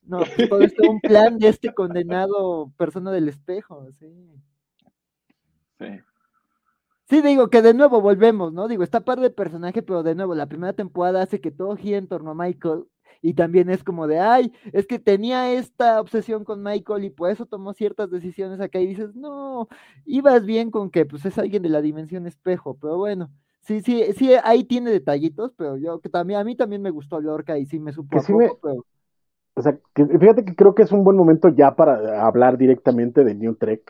[0.03, 4.07] no, pues, todo esto es un plan de este condenado persona del espejo, sí.
[5.79, 5.85] Sí.
[7.09, 8.67] Sí, digo que de nuevo volvemos, ¿no?
[8.67, 11.97] Digo, está padre el personaje, pero de nuevo, la primera temporada hace que todo gire
[11.97, 12.85] en torno a Michael
[13.21, 17.29] y también es como de, ay, es que tenía esta obsesión con Michael y por
[17.29, 19.67] eso tomó ciertas decisiones acá y dices, no,
[20.05, 23.29] ibas bien con que pues es alguien de la dimensión espejo, pero bueno,
[23.63, 27.19] Sí, sí, sí, ahí tiene detallitos, pero yo que también, a mí también me gustó
[27.21, 28.85] Lorca y sí me supo Que a sí poco, me- pero
[29.55, 33.23] O sea, que, fíjate que creo que es un buen momento ya para hablar directamente
[33.23, 33.81] de New Trek.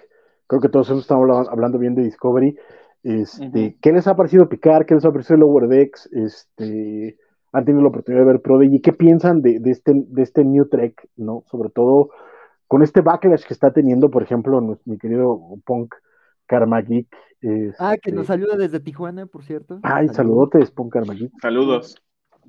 [0.48, 2.58] Creo que todos estamos hablando, hablando bien de Discovery.
[3.04, 3.78] Este.
[3.82, 4.86] ¿Qué les ha parecido Picard?
[4.86, 6.10] ¿Qué les ha parecido Lower Decks?
[6.14, 7.18] Este,
[7.52, 8.80] ¿Han tenido la oportunidad de ver Prodigy?
[8.82, 11.10] ¿Qué piensan de, de este, de este New Trek?
[11.16, 11.44] ¿no?
[11.48, 12.10] Sobre todo
[12.68, 15.96] con este backlash que está teniendo, por ejemplo, mi querido Punk
[16.48, 17.08] Karmagik.
[17.80, 19.80] Ah, que nos este, saluda desde Tijuana, por cierto.
[19.84, 20.16] Ay, Saludos.
[20.16, 21.32] saludotes, Punk Karmagik.
[21.42, 22.02] Saludos.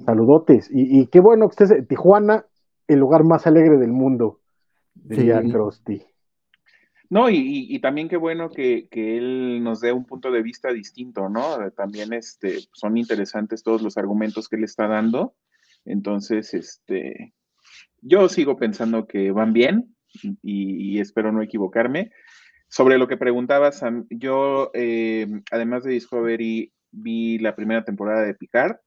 [0.04, 0.70] Saludotes.
[0.72, 2.46] Y, y qué bueno que estés en Tijuana,
[2.86, 4.40] el lugar más alegre del mundo,
[4.94, 5.50] diría Sí.
[5.50, 6.02] Krusty.
[7.10, 10.42] No, y, y- y también qué bueno que, que él nos dé un punto de
[10.42, 11.60] vista distinto, ¿no?
[11.62, 15.34] Eh, También este, son interesantes todos los argumentos que él está dando.
[15.84, 17.34] Entonces, este,
[18.00, 19.94] yo sigo pensando que van bien
[20.42, 22.10] y, y espero no equivocarme.
[22.74, 28.34] Sobre lo que preguntabas, Sam, yo, eh, además de Discovery, vi la primera temporada de
[28.34, 28.78] Picard.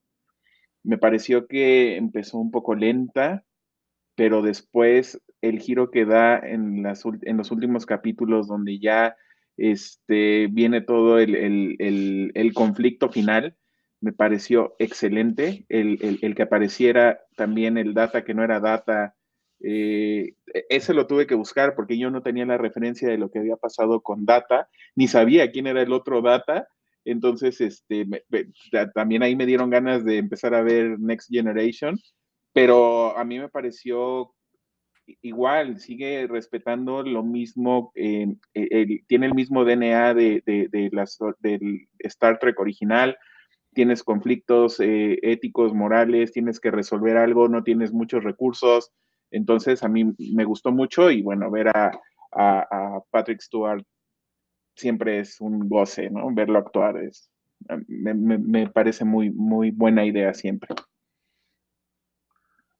[0.83, 3.45] Me pareció que empezó un poco lenta,
[4.15, 9.17] pero después el giro que da en, los últimos capítulos donde ya
[9.57, 13.57] este, viene todo el, el- el- el conflicto final,
[14.01, 15.65] me pareció excelente.
[15.69, 19.16] El, el- el que apareciera también el data que no era data,
[19.61, 20.33] eh,
[20.69, 23.55] ese lo tuve que buscar porque yo no tenía la referencia de lo que había
[23.57, 26.67] pasado con data, ni sabía quién era el otro data.
[27.05, 31.29] Entonces, este, me- me- ta- también ahí me dieron ganas de empezar a ver Next
[31.31, 31.97] Generation
[32.53, 34.33] pero a mí me pareció
[35.21, 40.89] igual, sigue respetando lo mismo, eh, el- tiene el mismo DNA de, de- de
[41.39, 43.15] del Star Trek original,
[43.73, 48.91] tienes conflictos eh, éticos, morales, tienes que resolver algo, no tienes muchos recursos,
[49.31, 51.91] entonces a mí me gustó mucho y bueno, ver a,
[52.31, 53.83] a- Patrick Stewart
[54.75, 56.33] siempre es un goce, ¿no?
[56.33, 57.31] Verlo actuar es,
[57.87, 60.69] me, me- me parece muy, muy buena idea siempre.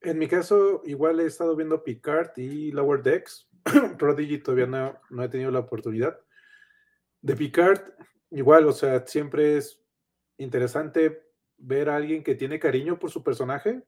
[0.01, 3.49] En mi caso, igual he estado viendo Picard y Lower Decks.
[3.97, 6.19] Prodigy todavía no, no he tenido la oportunidad.
[7.21, 7.81] De Picard,
[8.29, 9.83] igual, o sea, siempre es
[10.37, 11.23] interesante
[11.57, 13.83] ver a alguien que tiene cariño por su personaje,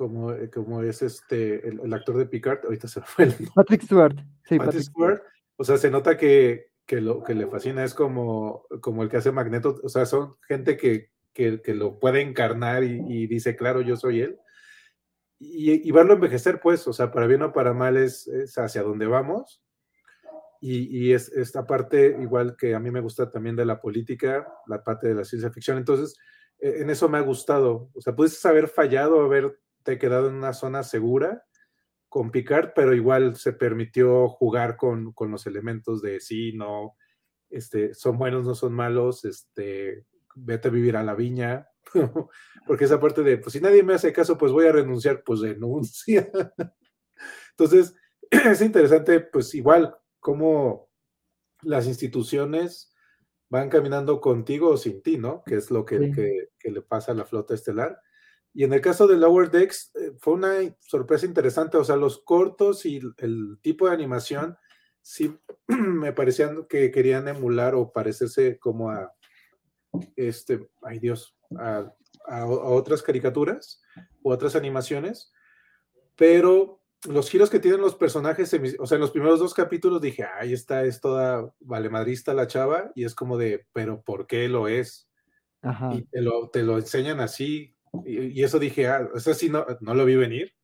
[0.00, 2.64] como, eh, como es este el, el actor de Picard.
[2.64, 4.16] Ahorita se fue el Patrick Stewart.
[4.16, 5.22] Sí, Patrick Patrick Stewart.
[5.56, 9.18] O sea, se nota que, que lo que le fascina es como, como el que
[9.18, 9.78] hace Magneto.
[9.82, 13.94] O sea, son gente que, que, que lo puede encarnar y, y dice, claro, yo
[13.94, 14.38] soy él.
[15.38, 18.82] Y, y verlo envejecer, pues, o sea, para bien o para mal es, es hacia
[18.82, 19.62] donde vamos.
[20.62, 24.48] Y, y es esta parte, igual que a mí me gusta también de la política,
[24.66, 25.76] la parte de la ciencia ficción.
[25.76, 26.16] Entonces,
[26.58, 27.90] eh, en eso me ha gustado.
[27.92, 29.28] O sea, pudiste haber fallado,
[29.80, 31.44] haberte quedado en una zona segura
[32.08, 36.96] con Picard, pero igual se permitió jugar con, con los elementos de sí, no,
[37.48, 41.68] este, son buenos, no son malos, este, vete a vivir a la viña,
[42.66, 45.40] porque esa parte de, pues si nadie me hace caso, pues voy a renunciar, pues
[45.40, 46.28] renuncia.
[47.50, 47.94] Entonces,
[48.30, 50.90] es interesante, pues igual, cómo
[51.62, 52.92] las instituciones
[53.48, 55.42] van caminando contigo o sin ti, ¿no?
[55.44, 56.12] Que es lo que, Sí.
[56.12, 58.00] que, que le pasa a la flota estelar.
[58.52, 62.22] Y en el caso de Lower Decks, eh, fue una sorpresa interesante, o sea, los
[62.24, 64.56] cortos y el, tipo de animación
[65.02, 69.12] sí me parecían que querían emular o parecerse como a,
[70.16, 71.92] este, ay Dios, a,
[72.26, 73.80] a- a otras caricaturas
[74.22, 75.32] o otras animaciones,
[76.16, 80.24] pero los giros que tienen los personajes, o sea, en los primeros dos capítulos dije,
[80.38, 84.68] ay, esta es toda valemadrista la chava, y es como de, pero ¿por qué lo
[84.68, 85.08] es?
[85.62, 85.90] Ajá.
[85.94, 87.76] y te lo, te lo enseñan así.
[88.04, 90.54] Y, eso dije, ah, eso sí, no, no lo vi venir.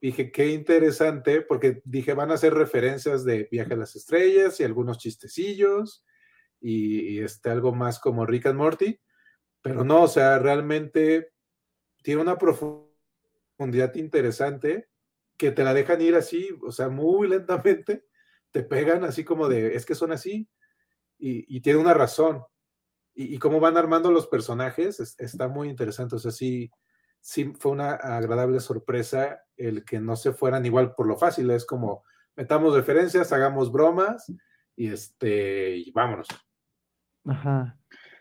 [0.00, 4.64] Dije, qué interesante, porque dije, van a hacer referencias de Viaje a las Estrellas y
[4.64, 6.04] algunos chistecillos
[6.60, 9.00] y, y este, algo más como Rick and Morty,
[9.60, 11.32] pero no, o sea, realmente
[12.02, 14.88] tiene una profundidad interesante
[15.36, 18.04] que te la dejan ir así, o sea, muy lentamente,
[18.50, 20.48] te pegan así como de, es que son así,
[21.18, 22.42] y tiene una razón,
[23.14, 26.16] y, y cómo van armando los personajes es- está muy interesante.
[26.16, 26.70] O sea, sí,
[27.20, 31.50] sí fue una agradable sorpresa el que no se fueran igual por lo fácil.
[31.50, 32.04] Es como
[32.36, 34.32] metamos referencias, hagamos bromas
[34.76, 36.26] y este y vámonos.
[37.26, 37.78] Ajá.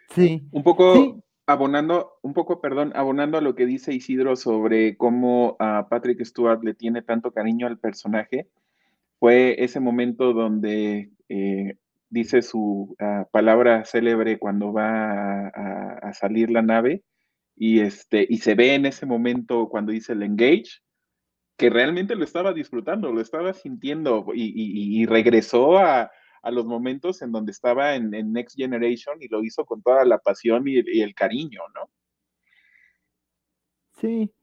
[0.09, 0.47] Sí.
[0.51, 1.23] Un poco Sí.
[1.47, 6.61] abonando, un poco, perdón, abonando a lo que dice Isidro sobre cómo a Patrick Stewart
[6.63, 8.49] le tiene tanto cariño al personaje,
[9.19, 11.77] fue ese momento donde eh,
[12.11, 17.03] dice su ah, palabra célebre cuando va a, salir la nave
[17.55, 20.81] y, este, y se ve en ese momento cuando dice el engage,
[21.57, 26.11] que realmente lo estaba disfrutando, lo estaba sintiendo y, y- regresó a,
[26.41, 30.17] a los momentos en donde estaba en, Next Generation y lo hizo con toda la
[30.17, 31.89] pasión y el cariño, ¿no?
[34.01, 34.33] Sí,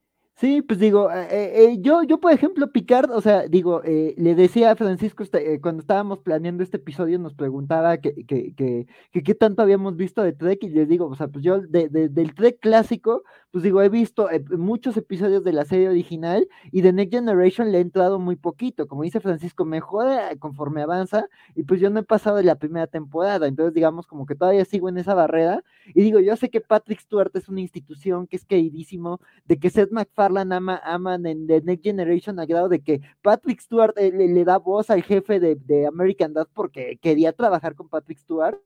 [0.41, 4.37] Sí, pues digo, eh, eh, eh, yo, yo por ejemplo, Picard, o sea, digo, le
[4.37, 8.87] decía a Francisco este, cuando estábamos planeando este episodio, nos preguntaba que, que, que,
[9.25, 12.35] qué tanto habíamos visto de Trek, y les digo, o sea, pues yo de, del
[12.37, 17.15] Trek clásico, pues digo, he visto muchos episodios de la serie original y de Next
[17.15, 20.07] Generation le he entrado muy poquito, como dice Francisco, mejor
[20.39, 24.25] conforme avanza, y pues yo no he pasado de la primera temporada, entonces digamos como
[24.25, 27.61] que todavía sigo en esa barrera, y digo, yo sé que Patrick Stewart es una
[27.61, 32.47] institución que es queridísimo, de que Seth MacFarlane ama, aman en The Next Generation a
[32.47, 36.99] grado de que Patrick Stewart eh, le, da voz al jefe de, American Dad porque
[37.01, 38.59] quería trabajar con Patrick Stewart.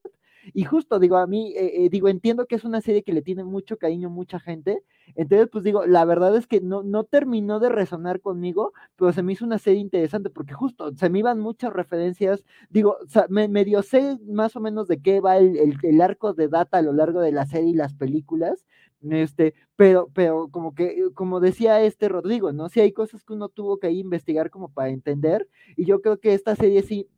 [0.54, 3.22] Y justo, digo, a mí, eh, eh, digo, entiendo que es una serie que le
[3.22, 4.82] tiene mucho cariño mucha gente.
[5.14, 9.22] Entonces, pues digo, la verdad es que no, no terminó de resonar conmigo, pero se
[9.22, 12.44] me hizo una serie interesante porque justo se me iban muchas referencias.
[12.70, 12.96] Digo,
[13.28, 16.82] me, medio sé más o menos de qué va el, el, arco de data a
[16.82, 18.64] lo largo de la serie y las películas,
[19.10, 22.68] este, pero, pero como que, como decía este Rodrigo, ¿no?
[22.68, 26.34] Si hay cosas que uno tuvo que investigar como para entender, y yo creo que
[26.34, 27.08] esta serie sí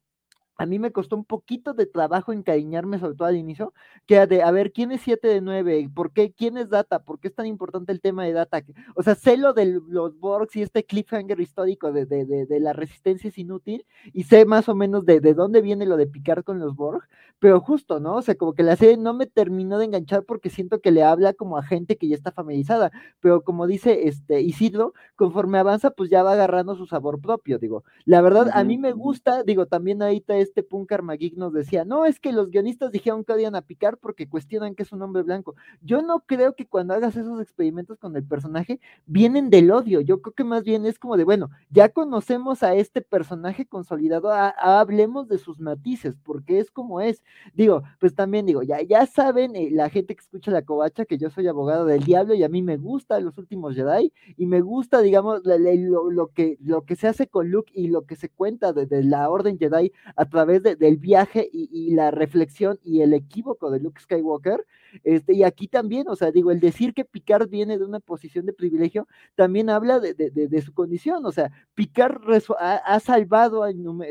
[0.56, 3.72] a mí me costó un poquito de trabajo encariñarme, sobre todo al inicio,
[4.06, 5.90] que era de, a ver, ¿quién es 7 de 9?
[5.94, 6.32] ¿Por qué?
[6.32, 7.02] ¿Quién es Data?
[7.02, 8.62] ¿Por qué es tan importante el tema de Data?
[8.94, 12.72] O sea, sé lo de los Borgs y este cliffhanger histórico de, de, de, la
[12.72, 16.44] resistencia es inútil, y sé más o menos de, de dónde viene lo de picar
[16.44, 17.02] con los Borg,
[17.38, 18.16] pero justo, ¿no?
[18.16, 21.02] O sea, como que la serie no me terminó de enganchar porque siento que le
[21.02, 22.90] habla como a gente que ya está familiarizada,
[23.20, 27.84] pero como dice este Isidro, conforme avanza, pues ya va agarrando su sabor propio, digo.
[28.04, 32.06] La verdad, a mí me gusta, digo, también ahorita este Punkar Magik nos decía, no,
[32.06, 35.22] es que los guionistas dijeron que odian a Picard porque cuestionan que es un hombre
[35.22, 35.56] blanco.
[35.82, 40.22] Yo no creo que cuando hagas esos experimentos con el personaje vienen del odio, yo
[40.22, 45.28] creo que más bien es como de, bueno, ya conocemos a este personaje consolidado, hablemos
[45.28, 47.22] de sus matices, porque es como es.
[47.54, 51.18] Digo, pues también digo, ya, ya saben eh, la gente que escucha la covacha que
[51.18, 54.60] yo soy abogado del diablo y a mí me gusta los últimos Jedi y me
[54.60, 58.72] gusta, digamos, lo, que, lo que se hace con Luke y lo que se cuenta
[58.72, 63.70] de, de la Orden Jedi a través del viaje y, la reflexión y el equívoco
[63.70, 64.66] de Luke Skywalker.
[65.02, 68.46] Este, y aquí también, o sea, digo, el decir que Picard viene de una posición
[68.46, 71.26] de privilegio también habla de, su condición.
[71.26, 72.20] O sea, Picard
[72.58, 73.64] ha, salvado,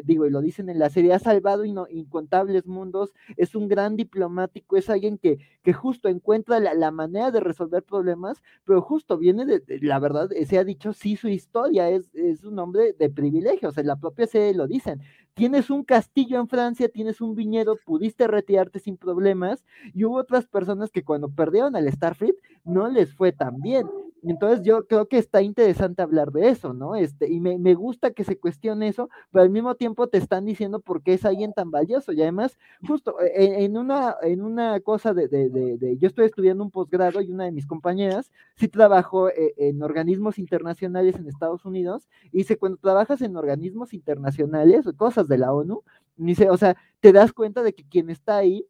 [0.03, 4.77] digo, y lo dicen en la serie, ha salvado incontables mundos, es un gran diplomático,
[4.77, 9.61] es alguien que, que justo encuentra la, manera de resolver problemas, pero justo viene de,
[9.81, 13.71] la verdad, se ha dicho, sí, su historia es, es un hombre de privilegio, o
[13.71, 15.01] sea, la propia serie lo dicen,
[15.33, 20.45] tienes un castillo en Francia, tienes un viñedo, pudiste retirarte sin problemas, y hubo otras
[20.45, 23.87] personas que cuando perdieron al Starfleet no les fue tan bien.
[24.25, 26.95] Entonces yo creo que está interesante hablar de eso, ¿no?
[26.95, 30.45] Este, y me, me, gusta que se cuestione eso, pero al mismo tiempo te están
[30.45, 32.13] diciendo por qué es alguien tan valioso.
[32.13, 36.63] Y además, justo e, en, una, en una cosa de, de, de, yo estoy estudiando
[36.63, 41.65] un posgrado y una de mis compañeras sí trabajó eh, en organismos internacionales en Estados
[41.65, 45.83] Unidos, y dice, cuando trabajas en organismos internacionales, cosas de la ONU,
[46.15, 48.65] dice, o sea, te das cuenta de que quien está ahí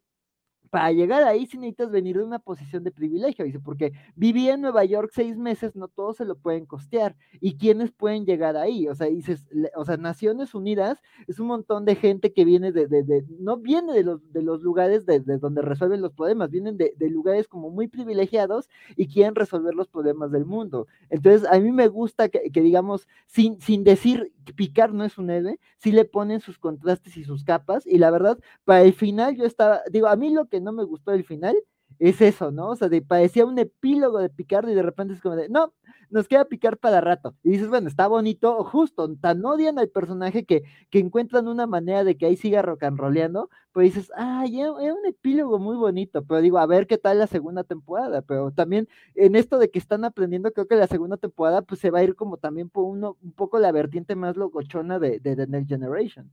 [0.74, 4.62] para llegar ahí sí necesitas venir de una posición de privilegio, dice, porque viví en
[4.62, 7.16] Nueva York seis meses, no todos se lo pueden costear.
[7.40, 8.88] ¿Y quiénes pueden llegar ahí?
[8.88, 9.45] O sea, dices,
[9.76, 13.94] o sea, Naciones Unidas es un montón de gente que viene de, de, no viene
[13.94, 17.88] de los, de los lugares de, donde resuelven los problemas, vienen de, lugares como muy
[17.88, 20.88] privilegiados y quieren resolver los problemas del mundo.
[21.12, 25.30] Entonces, a mí me gusta que, digamos, sin, sin decir que Picar no es un
[25.30, 29.36] héroe, sí le ponen sus contrastes y sus capas, y la verdad, para el final
[29.36, 31.56] yo estaba, digo, a mí lo que no me gustó del final
[32.10, 32.70] es eso, ¿no?
[32.70, 35.74] O sea, de, parecía un epílogo de Picard y de repente es como de, no,
[36.10, 37.34] nos queda picar para rato.
[37.44, 42.04] Y dices, bueno, está bonito, justo, tan odian al personaje que, que encuentran una manera
[42.04, 46.26] de que ahí siga rock and rollando, pues dices, ay, es un epílogo muy bonito,
[46.26, 49.80] pero digo, a ver qué tal la segunda temporada, pero también en esto de que
[49.80, 52.84] están aprendiendo, creo que la segunda temporada pues se va a ir como también por
[52.84, 56.30] uno, un poco la vertiente más locochona de The Next Generation.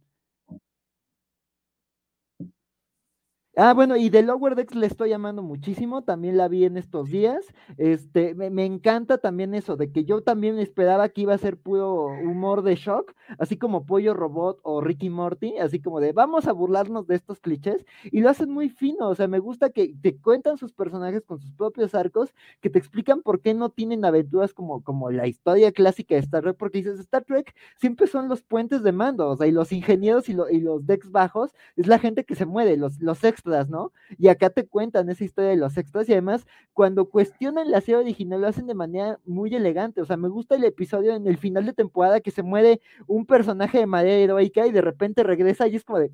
[3.56, 7.10] Ah, bueno, y de Lower Decks le estoy llamando muchísimo, también la vi en estos
[7.10, 7.44] días.
[7.78, 12.06] Este, me, encanta también eso, de que yo también esperaba que iba a ser puro
[12.06, 16.52] humor de shock, así como Pollo Robot o Ricky Morty, así como de vamos a
[16.52, 20.16] burlarnos de estos clichés, y lo hacen muy fino, o sea, me gusta que te
[20.16, 24.54] cuentan sus personajes con sus propios arcos, que te explican por qué no tienen aventuras
[24.54, 28.42] como, como la historia clásica de Star Trek, porque dices, Star Trek siempre son los
[28.42, 31.98] puentes de mando, o sea, y los ingenieros y, y los decks bajos, es la
[31.98, 33.92] gente que se mueve, los, los ex ¿no?
[34.18, 37.96] Y acá te cuentan esa historia de los extras y además cuando cuestionan la serie
[37.96, 41.38] original lo hacen de manera muy elegante, o sea, me gusta el episodio en el
[41.38, 45.68] final de temporada que se muere un personaje de madera heroica y de repente regresa
[45.68, 46.12] y es como de,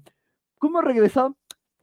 [0.58, 1.36] ¿cómo regresó?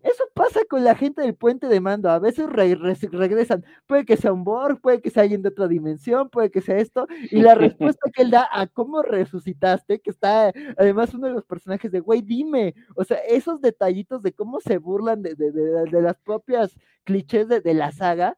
[0.03, 2.09] Eso pasa con la gente del puente de mando.
[2.09, 3.65] A veces regresan.
[3.87, 6.77] Puede que sea un Borg, puede que sea alguien de otra dimensión, puede que sea
[6.77, 7.07] esto.
[7.31, 11.45] Y la respuesta que él da a cómo resucitaste, que está además uno de los
[11.45, 12.75] personajes de, güey, dime.
[12.95, 17.91] O sea, esos detallitos de cómo se burlan de, de las propias clichés de, la
[17.91, 18.35] saga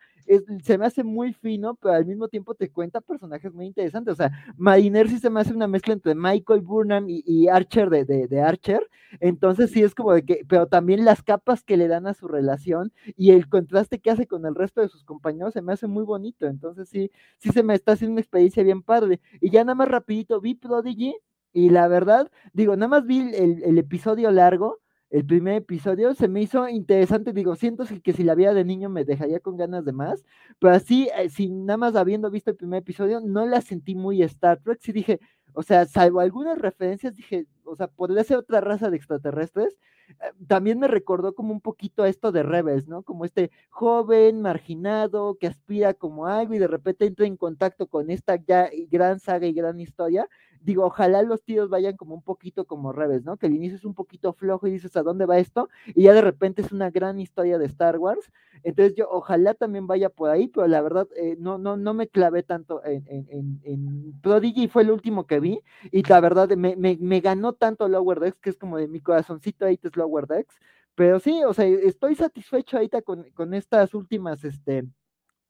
[0.64, 4.14] se me hace muy fino, pero al mismo tiempo te cuenta personajes muy interesantes.
[4.14, 8.06] O sea, Mariner sí se me hace una mezcla entre Michael Burnham y, Archer de,
[8.06, 8.90] de, Archer.
[9.20, 12.28] Entonces sí es como de que, pero también las capas que le dan a su
[12.28, 15.88] relación y el contraste que hace con el resto de sus compañeros se me hace
[15.88, 16.48] muy bonito.
[16.48, 19.20] Entonces sí, sí se me está haciendo una experiencia bien padre.
[19.42, 21.16] Y ya nada más rapidito vi Prodigy
[21.54, 24.80] y la verdad, digo, nada más vi el, el episodio largo
[25.10, 28.90] el primer episodio, se me hizo interesante, digo, siento que si la vida de niño
[28.90, 30.26] me dejaría con ganas de más,
[30.60, 34.22] pero así, eh, sin nada más habiendo visto el primer episodio, no la sentí muy
[34.24, 35.20] Star Trek, sí dije,
[35.54, 39.78] o sea, salvo algunas referencias, dije, o sea, podría ser otra raza de extraterrestres.
[40.10, 40.14] Eh,
[40.48, 43.04] también me recordó como un poquito a esto de Rebels, ¿no?
[43.04, 48.10] Como este joven marginado que aspira como algo y de repente entra en contacto con
[48.12, 50.28] esta ya gran saga y gran historia
[50.66, 53.38] digo, ojalá los tíos vayan como un poquito como revés, ¿no?
[53.38, 55.70] Que el inicio es un poquito flojo y dices, ¿a dónde va esto?
[55.88, 58.32] Y ya de repente es una gran historia de Star Wars.
[58.64, 62.08] Entonces yo ojalá también vaya por ahí, pero la verdad eh, no, no, no me
[62.08, 65.60] clavé tanto en, en, en, Prodigy, fue el último que vi,
[65.92, 69.02] y la verdad me, me, me ganó tanto Lower Decks, que es como de mi
[69.02, 70.56] corazoncito ahí es Lower Decks.
[70.96, 74.86] Pero sí, o sea, estoy satisfecho ahorita con, con estas últimas, este,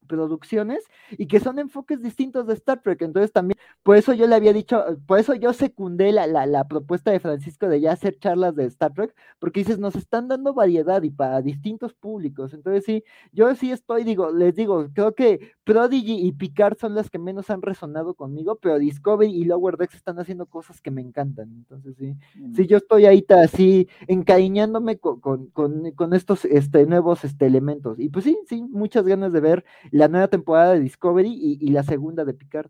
[0.06, 3.02] producciones y que son enfoques distintos de Star Trek.
[3.02, 7.12] Entonces también, por eso yo le había dicho, por eso yo secundé la, la, propuesta
[7.12, 11.04] de Francisco de ya hacer charlas de Star Trek, porque dices, nos están dando variedad
[11.04, 12.54] y para distintos públicos.
[12.54, 17.10] Entonces sí, yo sí estoy, digo, les digo, creo que Prodigy y Picard son las
[17.10, 21.02] que menos han resonado conmigo, pero Discovery y Lower Decks están haciendo cosas que me
[21.02, 21.50] encantan.
[21.52, 22.16] Entonces sí,
[22.54, 22.66] sí, mm.
[22.68, 28.00] yo estoy ahí así encariñándome con, con, con, con estos este, nuevos este, elementos.
[28.00, 29.66] Y pues sí, sí, muchas ganas de ver
[29.96, 32.70] la nueva temporada de Discovery y, la segunda de Picard.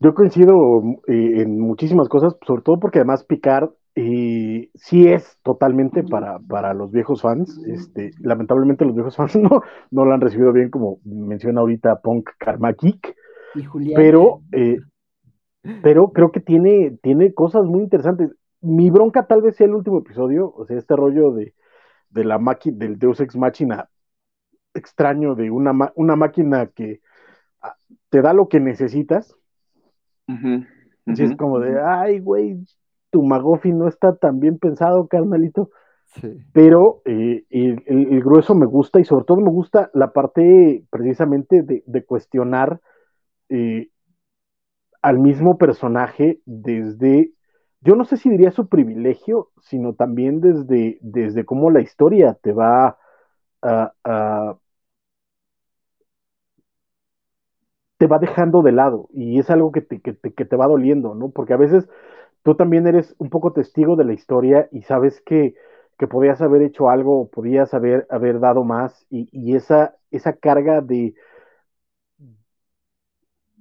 [0.00, 6.02] Yo coincido eh, en muchísimas cosas, sobre todo porque además Picard eh, sí es totalmente
[6.02, 7.60] para, para los viejos fans.
[7.64, 9.62] Este, lamentablemente los viejos fans no,
[9.92, 13.14] no lo han recibido bien, como menciona ahorita Punk Karma Geek.
[13.94, 14.78] Pero, eh,
[15.80, 18.32] pero creo que tiene, tiene cosas muy interesantes.
[18.60, 21.54] Mi bronca tal vez sea el último episodio, o sea, este rollo de,
[22.12, 23.88] de la máquina, del Deus Ex Machina
[24.74, 27.00] extraño de una, una máquina que
[27.60, 27.76] ah,
[28.10, 29.36] te da lo que necesitas.
[31.06, 32.64] es como de, ay, güey,
[33.10, 35.70] tu Magofi no está tan bien pensado, carnalito.
[36.52, 42.04] Pero eh, el, grueso me gusta y sobre todo me gusta la parte precisamente de,
[42.04, 42.80] cuestionar
[43.48, 43.88] eh,
[45.00, 47.32] al mismo personaje desde
[47.82, 52.52] yo no sé si diría su privilegio, sino también desde, desde cómo la historia te
[52.52, 52.98] va
[57.98, 61.30] te va dejando de lado y es algo que te, que, te, va doliendo, ¿no?
[61.30, 61.88] Porque a veces
[62.42, 65.54] tú también eres un poco testigo de la historia y sabes que,
[65.98, 70.80] que podías haber hecho algo, podías haber, haber dado más y, y esa, esa carga
[70.80, 71.14] de,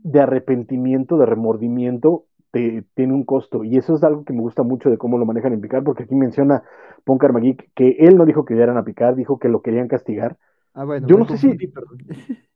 [0.03, 3.63] de arrepentimiento, de remordimiento, tiene un costo.
[3.63, 6.03] Y eso es algo que me gusta mucho de cómo lo manejan en Picar, porque
[6.03, 6.63] aquí menciona
[7.03, 10.37] Ponkar Magik que él no dijo que dieran a picar, dijo que lo querían castigar.
[10.73, 11.57] Ah, bueno, yo no sé si.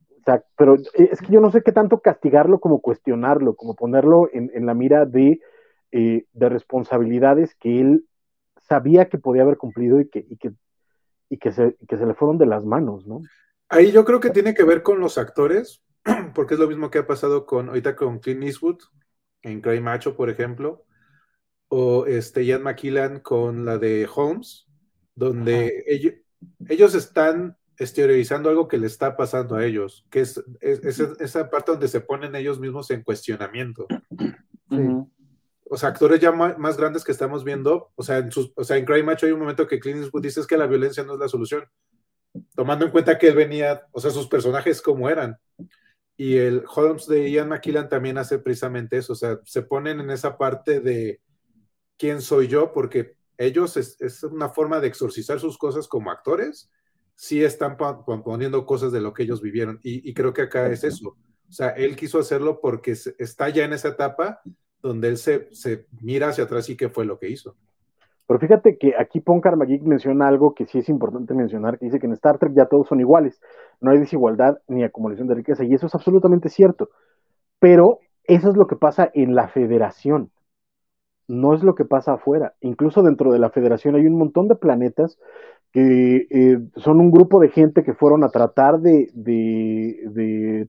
[0.58, 4.74] pero es que yo no sé qué tanto castigarlo como cuestionarlo, como ponerlo en, la
[4.74, 5.40] mira de,
[5.92, 8.06] eh, de responsabilidades que él
[8.68, 10.52] sabía que podía haber cumplido y que, y que,
[11.30, 13.22] y que, se, que se le fueron de las manos, ¿no?
[13.70, 15.84] Ahí yo creo que tiene que ver con los actores,
[16.34, 18.80] porque es lo mismo que ha pasado con ahorita con Clint Eastwood,
[19.46, 20.86] en Cray Macho, por ejemplo,
[21.68, 24.68] o este Ian McKillan con la de Holmes,
[25.14, 26.14] donde ellos,
[26.68, 31.88] ellos, están exteriorizando algo que le está pasando a ellos, que es, esa parte donde
[31.88, 33.88] se ponen ellos mismos en cuestionamiento.
[35.68, 38.78] O sea, actores ya más, grandes que estamos viendo, o sea, en, sus, o sea,
[38.78, 41.20] en Cry Macho hay un momento que Clint Eastwood dice que la violencia no es
[41.20, 41.64] la solución,
[42.56, 45.40] tomando en cuenta que él venía, o sea, sus personajes como eran.
[46.18, 50.10] Y el Holmes de Ian McKillan también hace precisamente eso, o sea, se ponen en
[50.12, 51.20] esa parte de
[51.98, 56.72] quién soy yo, porque ellos es, una forma de exorcizar sus cosas como actores,
[57.16, 59.80] sí están poniendo cosas de lo que ellos vivieron.
[59.84, 61.18] Y, creo que acá es eso.
[61.50, 64.42] O sea, él quiso hacerlo porque está ya en esa etapa
[64.82, 67.58] donde él se, se mira hacia atrás y qué fue lo que hizo.
[68.28, 72.00] Pero fíjate que aquí Ponkar Magik menciona algo que sí es importante mencionar, que dice
[72.00, 73.40] que en Star Trek ya todos son iguales,
[73.82, 76.90] no hay desigualdad ni acumulación de riqueza, y eso es absolutamente cierto.
[77.60, 80.32] Pero eso es lo que pasa en la federación.
[81.28, 82.54] no es lo que pasa afuera.
[82.62, 85.18] Incluso dentro de la federación hay un montón de planetas
[85.72, 89.10] que eh, son un grupo de gente que fueron a tratar de,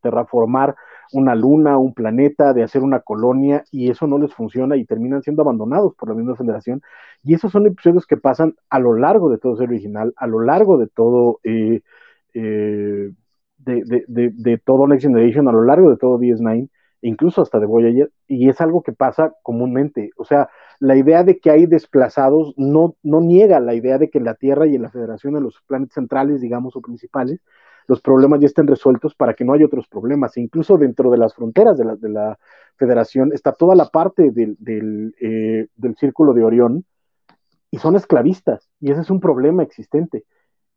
[0.03, 0.75] terraformar
[1.13, 5.23] una luna, un planeta, de hacer una colonia, y eso no les funciona y terminan
[5.23, 6.83] siendo abandonados por la misma federación.
[7.23, 10.41] Y esos son episodios que pasan a lo largo de todo ser original, a lo
[10.41, 11.81] largo de todo, eh,
[12.35, 13.11] eh,
[13.59, 16.69] de, de, todo Next Generation, a lo largo de todo DS9,
[17.03, 20.11] incluso hasta de Voyager, y es algo que pasa comúnmente.
[20.17, 20.49] O sea,
[20.81, 24.67] la idea de que hay desplazados no, no niega la idea de que la Tierra
[24.67, 27.41] y la Federación, en los planetas centrales, digamos, o principales,
[27.89, 30.37] los problemas ya estén resueltos para que no haya otros problemas.
[30.37, 32.39] E incluso dentro de las fronteras de la, de la
[32.77, 36.85] Federación está toda la parte del, del, eh, del Círculo de Orión
[37.71, 40.25] y son esclavistas, y ese es un problema existente.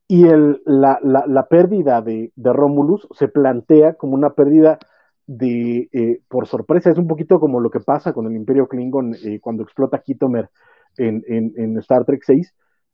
[0.07, 4.79] Y el, la, la, la, pérdida de, de Rómulus se plantea como una pérdida
[5.27, 9.15] de, eh, por sorpresa, es un poquito como lo que pasa con el Imperio Klingon
[9.23, 10.49] eh, cuando explota Kitomer
[10.97, 12.53] en, en, Star Trek 6,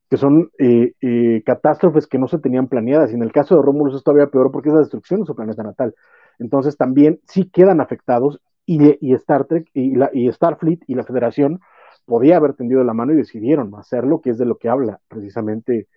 [0.10, 3.12] que son eh, catástrofes que no se tenían planeadas.
[3.12, 5.36] Y en el caso de Romulus es todavía peor porque es la destrucción de su
[5.36, 5.96] planeta natal.
[6.40, 11.04] Entonces también sí quedan afectados y, y Star Trek y, la, y Starfleet y la
[11.04, 11.60] Federación
[12.06, 15.88] podía haber tendido la mano y decidieron hacerlo, que es de lo que habla precisamente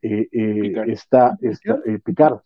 [0.00, 2.40] esta, esta Picard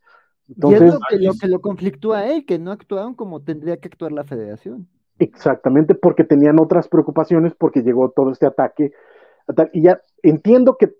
[0.57, 4.13] y es lo que, lo conflictúa a él, que no actuaron como tendría que actuar
[4.13, 4.89] la federación.
[5.19, 8.93] Exactamente, porque tenían otras preocupaciones, porque llegó todo este ataque.
[9.73, 10.95] Y ya entiendo que.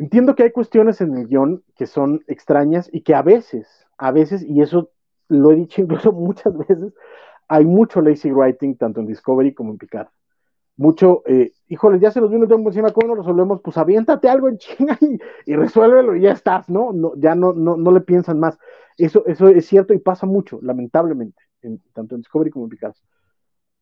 [0.00, 4.10] Entiendo que hay cuestiones en el guion que son extrañas y que a veces, a
[4.10, 4.90] veces, y eso
[5.28, 6.92] lo he dicho incluso muchas veces,
[7.46, 10.08] hay mucho lazy writing tanto en Discovery como en Picard
[10.80, 13.60] mucho, eh, híjole, ya se los vino tiempo encima, ¿cómo lo resolvemos?
[13.60, 14.98] Pues aviéntate algo en China
[15.44, 16.90] y, resuélvelo y ya estás, ¿no?
[16.94, 18.58] no ya no, no, no le piensan más.
[18.96, 21.42] Eso, eso es cierto y pasa mucho, lamentablemente,
[21.92, 22.94] tanto en Discovery como en Picard.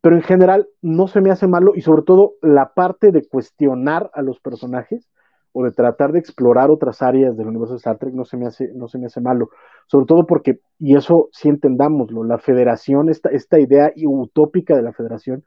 [0.00, 4.10] Pero en general no se me hace malo y sobre todo la parte de cuestionar
[4.12, 5.08] a los personajes
[5.52, 8.46] o de tratar de explorar otras áreas del universo de Star Trek no se me
[8.46, 9.50] hace, no se me hace malo.
[9.86, 14.92] Sobre todo porque, y eso sí entendámoslo, la federación, esta, esta idea utópica de la
[14.92, 15.44] federación,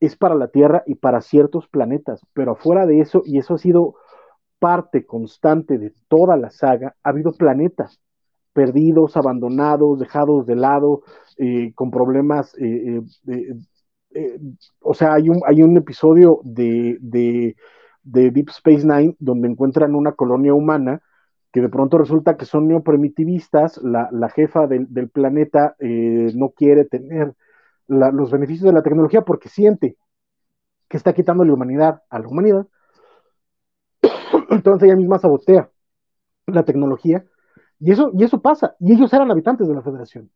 [0.00, 3.58] es para la Tierra y para ciertos planetas, pero afuera de eso, y eso ha
[3.58, 3.94] sido
[4.58, 8.00] parte constante de toda la saga, ha habido planetas
[8.54, 11.02] perdidos, abandonados, dejados de lado,
[11.36, 12.56] eh, con problemas.
[12.58, 13.02] Eh,
[14.14, 14.38] eh,
[14.80, 17.56] o sea, hay un, hay un episodio de, de,
[18.04, 21.02] Deep Space Nine donde encuentran una colonia humana
[21.52, 26.84] que de pronto resulta que son neoprimitivistas, la, la jefa del, del planeta no quiere
[26.84, 27.34] tener
[27.86, 29.96] los beneficios de la tecnología porque siente
[30.88, 32.66] que está quitando la humanidad a la humanidad.
[34.50, 35.70] Entonces ella misma sabotea
[36.46, 37.24] la tecnología
[37.78, 38.76] y eso, y eso pasa.
[38.80, 40.30] Y ellos eran habitantes de la federación.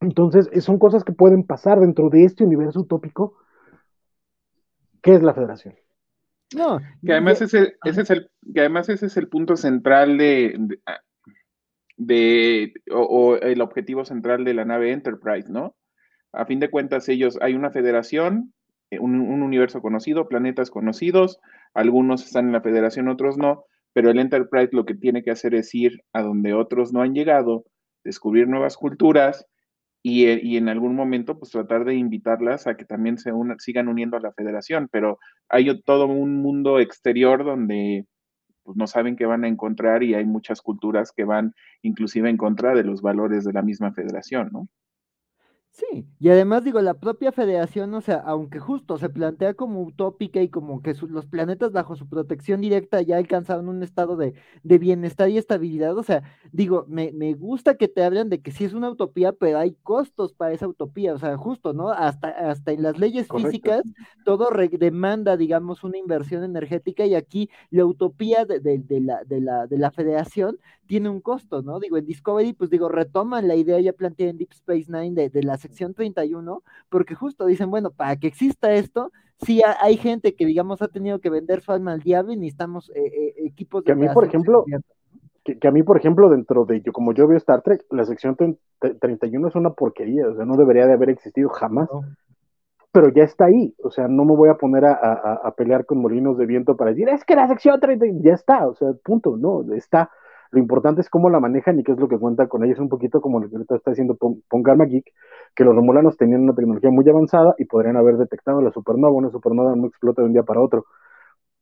[0.00, 3.36] Entonces son cosas que pueden pasar dentro de este universo utópico
[5.02, 5.74] que es la federación.
[6.54, 10.78] No, que además ese, ese es el, que además ese es el punto central de,
[11.96, 15.74] de, o, el objetivo central de la nave Enterprise, ¿no?
[16.32, 18.52] A fin de cuentas, ellos, hay una federación,
[18.90, 21.40] eh, un, universo conocido, planetas conocidos,
[21.74, 25.54] algunos están en la federación, otros no, pero el Enterprise lo que tiene que hacer
[25.54, 27.64] es ir a donde otros no han llegado,
[28.04, 29.46] descubrir nuevas culturas
[30.08, 34.16] y, eh, en algún momento pues tratar de invitarlas a que también se sigan uniendo
[34.16, 35.18] a la federación, pero
[35.48, 38.06] hay todo un mundo exterior donde
[38.62, 42.36] pues, no saben qué van a encontrar y hay muchas culturas que van inclusive en
[42.36, 44.68] contra de los valores de la misma federación, ¿no?
[45.76, 50.40] Sí, y además digo, la propia federación, o sea, aunque justo se plantea como utópica
[50.40, 54.32] y como que los planetas bajo su protección directa ya alcanzaron un estado de,
[54.62, 58.52] de bienestar y estabilidad, o sea, digo, me, me, gusta que te hablen de que
[58.52, 61.90] sí es una utopía, pero hay costos para esa utopía, o sea, justo, ¿no?
[61.90, 63.82] Hasta, hasta en las leyes físicas
[64.24, 64.48] todo
[64.78, 69.76] demanda, digamos, una inversión energética y aquí la utopía de, de, la, de, la, de
[69.76, 71.80] la federación tiene un costo, ¿no?
[71.80, 75.28] Digo, en Discovery, pues digo, retoman la idea ya planteada en Deep Space Nine de,
[75.30, 80.34] de las sección 31, porque justo dicen, bueno, para que exista esto, sí hay gente
[80.34, 83.84] que, digamos, ha tenido que vender su alma al diablo y necesitamos eh, eh, equipos
[83.84, 83.86] de...
[83.86, 84.64] Que a mí, por ejemplo,
[85.44, 88.36] que, a mí, por ejemplo, dentro de, yo como yo veo Star Trek, la sección
[88.80, 91.88] 31 es una porquería, o sea, no debería de haber existido jamás.
[92.90, 95.98] Pero ya está ahí, o sea, no me voy a poner a, a, pelear con
[95.98, 99.36] molinos de viento para decir, es que la sección 31 ya está, o sea, punto,
[99.36, 100.10] no, está.
[100.50, 102.78] Lo importante es cómo la manejan y qué es lo que cuenta con ellos.
[102.78, 104.16] Un poquito como lo que está diciendo
[104.48, 105.12] Pongarma Geek,
[105.54, 109.12] que los romulanos tenían una tecnología muy avanzada y podrían haber detectado la supernova.
[109.12, 110.86] Una supernova no explota de un día para otro.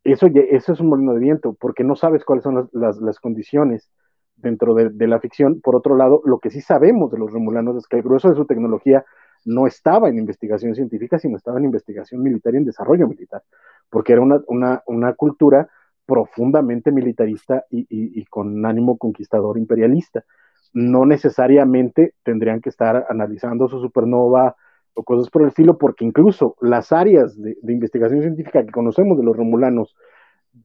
[0.04, 3.88] Eso, es un molino de viento, porque no sabes cuáles son las, condiciones
[4.36, 5.60] dentro de, la ficción.
[5.62, 8.36] Por otro lado, lo que sí sabemos de los romulanos es que el grueso de
[8.36, 9.04] su tecnología
[9.46, 13.42] no estaba en investigación científica, sino estaba en investigación militar y en desarrollo militar,
[13.90, 15.70] porque era una cultura
[16.06, 20.24] profundamente militarista y, y, y, con ánimo conquistador imperialista.
[20.72, 24.56] No necesariamente tendrían que estar analizando su supernova
[24.94, 29.18] o cosas por el estilo, porque incluso las áreas de, de investigación científica que conocemos
[29.18, 29.94] de los romulanos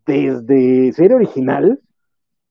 [0.06, 1.80] desde serie original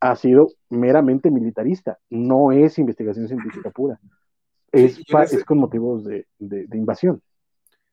[0.01, 3.99] ha sido meramente militarista, no es investigación científica pura,
[4.71, 5.37] es, sí, ese...
[5.37, 7.21] es con motivos de, de, de, invasión.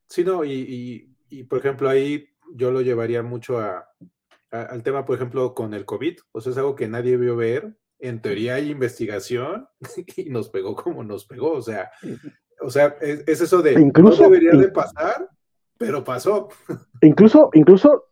[0.07, 3.87] Sí, no, y, y, y, por ejemplo ahí yo lo llevaría mucho a,
[4.55, 7.35] a, al tema, por ejemplo, con el COVID, o sea, es algo que nadie vio
[7.35, 9.67] ver, en teoría hay investigación
[10.17, 11.91] y nos pegó como nos pegó, o sea,
[12.61, 15.29] o sea, es, es eso de incluso, no debería de pasar,
[15.77, 16.49] pero pasó.
[17.01, 18.05] Incluso, incluso,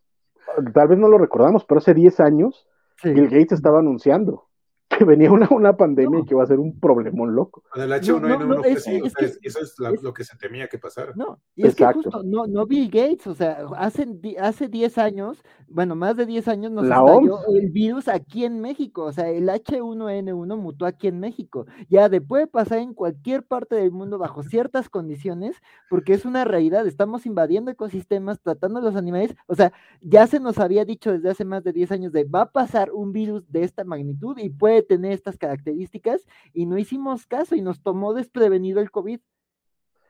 [0.74, 2.68] tal vez no lo recordamos, pero hace 10 años
[3.02, 3.12] sí.
[3.12, 4.50] Bill Gates estaba anunciando
[4.98, 6.24] que venía una, una pandemia no.
[6.24, 7.64] y que va a ser un problemón loco.
[7.70, 10.38] Con el H1N1 no, no, es, sí, es eso es, la, es, lo que se
[10.38, 11.14] temía que pasara.
[11.16, 12.00] No, y Exacto.
[12.00, 14.08] es que justo, no, no Bill Gates, o sea, hace,
[14.40, 19.06] hace 10 años, bueno, más de 10 años nos estalló el virus aquí en México,
[19.06, 21.66] o sea, el H1N1 mutó aquí en México.
[21.90, 25.56] Ya de puede pasar en cualquier parte del mundo bajo ciertas condiciones,
[25.90, 30.40] porque es una realidad, estamos invadiendo ecosistemas, tratando a los animales, o sea, ya se
[30.40, 33.50] nos había dicho desde hace más de 10 años de va a pasar un virus
[33.52, 38.14] de esta magnitud y puede tener estas características y no hicimos caso y nos tomó
[38.14, 39.20] desprevenido el COVID.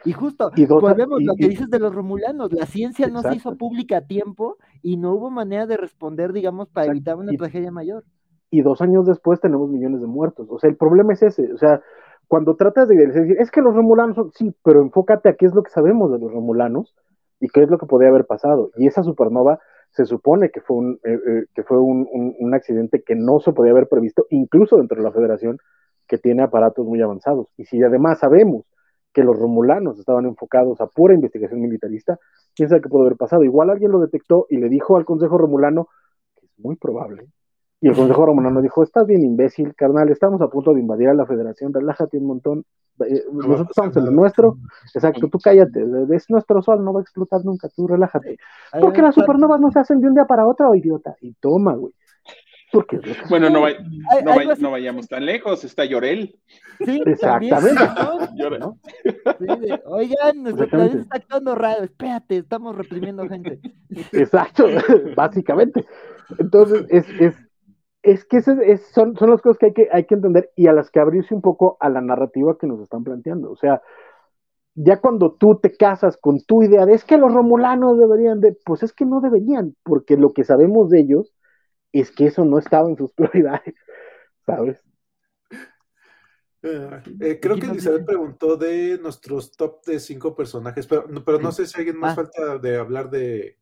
[0.05, 3.27] Y justo, y volvemos y, lo que dices de los romulanos, la ciencia exacto.
[3.27, 6.97] no se hizo pública a tiempo y no hubo manera de responder, digamos, para exacto.
[6.97, 8.03] evitar una y, tragedia mayor.
[8.49, 10.47] Y dos años después tenemos millones de muertos.
[10.49, 11.53] O sea, el problema es ese.
[11.53, 11.81] O sea,
[12.27, 15.53] cuando tratas de decir, es que los romulanos son, sí, pero enfócate a qué es
[15.53, 16.93] lo que sabemos de los romulanos
[17.39, 18.71] y qué es lo que podría haber pasado.
[18.75, 19.59] Y esa supernova
[19.93, 23.53] se supone que fue, un, eh, eh, que fue un, un, accidente que no se
[23.53, 25.59] podía haber previsto, incluso dentro de la federación,
[26.07, 27.47] que tiene aparatos muy avanzados.
[27.57, 28.65] Y si además sabemos
[29.13, 32.17] que los romulanos estaban enfocados a pura investigación militarista,
[32.55, 33.43] quién sabe qué pudo haber pasado.
[33.43, 35.87] Igual alguien lo detectó y le dijo al Consejo Romulano,
[36.39, 37.27] que es muy probable,
[37.83, 41.13] y el Consejo Romulano dijo, estás bien imbécil, carnal, estamos a punto de invadir a
[41.13, 42.63] la federación, relájate un montón,
[43.05, 44.55] eh, nosotros estamos en lo nuestro,
[44.95, 48.37] exacto, tú cállate, es nuestro sol, no va a explotar nunca, tú relájate.
[48.79, 51.93] Porque las supernovas no se hacen de un día para otro, idiota, y toma, güey.
[52.71, 53.75] Porque bueno, no, vay,
[54.23, 56.39] no, vay, no, vayamos tan lejos, está Llorel.
[56.85, 57.83] Sí, Exactamente.
[57.85, 58.79] También, ¿no?
[59.03, 63.59] sí, Oigan, nuestro país está actuando raro, espérate, estamos reprimiendo gente.
[64.13, 64.67] Exacto,
[65.17, 65.85] básicamente.
[66.39, 67.35] Entonces, es, es,
[68.03, 70.67] es que ese, es, son, son las cosas que hay, que hay que entender y
[70.67, 73.49] a las que abrirse un poco a la narrativa que nos están planteando.
[73.49, 73.81] O sea,
[74.75, 78.57] ya cuando tú te casas con tu idea de es que los romulanos deberían de,
[78.65, 81.33] pues es que no deberían, porque lo que sabemos de ellos
[81.93, 83.73] es que eso no estaba en sus prioridades,
[84.45, 84.77] ¿sabes?
[86.61, 91.51] Uh, eh, creo que Elizabeth preguntó de nuestros top de cinco personajes, pero, pero no
[91.51, 92.15] sé si alguien más ah.
[92.15, 93.57] falta de hablar de,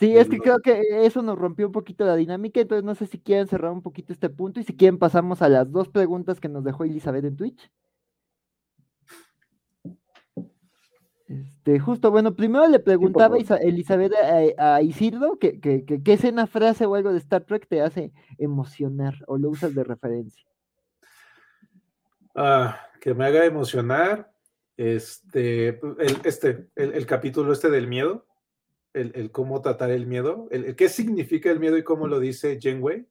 [0.00, 3.04] Sí, es que creo que eso nos rompió un poquito la dinámica, entonces no sé
[3.04, 6.40] si quieren cerrar un poquito este punto y si quieren pasamos a las dos preguntas
[6.40, 7.70] que nos dejó Elizabeth en Twitch.
[11.28, 14.14] Este, justo, bueno, primero le preguntaba Elizabeth
[14.56, 17.82] a, a Isildo que, que, que, qué escena, frase o algo de Star Trek te
[17.82, 20.46] hace emocionar o lo usas de referencia.
[22.34, 24.32] Ah, que me haga emocionar,
[24.78, 28.24] este, el, este, el, el capítulo este del miedo
[28.94, 32.20] el, el, cómo tratar el miedo, el, el, qué significa el miedo y cómo lo
[32.20, 33.06] dice Janeway,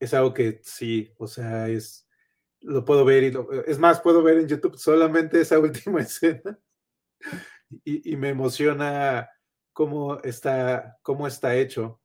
[0.00, 2.08] es algo que sí, o sea, es,
[2.60, 6.58] lo puedo ver y lo, es más, puedo ver en YouTube solamente esa última escena
[7.84, 9.28] y, y me emociona
[9.74, 12.00] cómo está, cómo está hecho.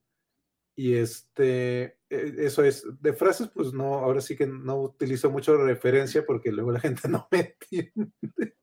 [0.76, 6.26] Y este, eso es, de frases, pues no, ahora sí que no utilizo mucho referencia
[6.26, 8.58] porque luego la gente no me entiende.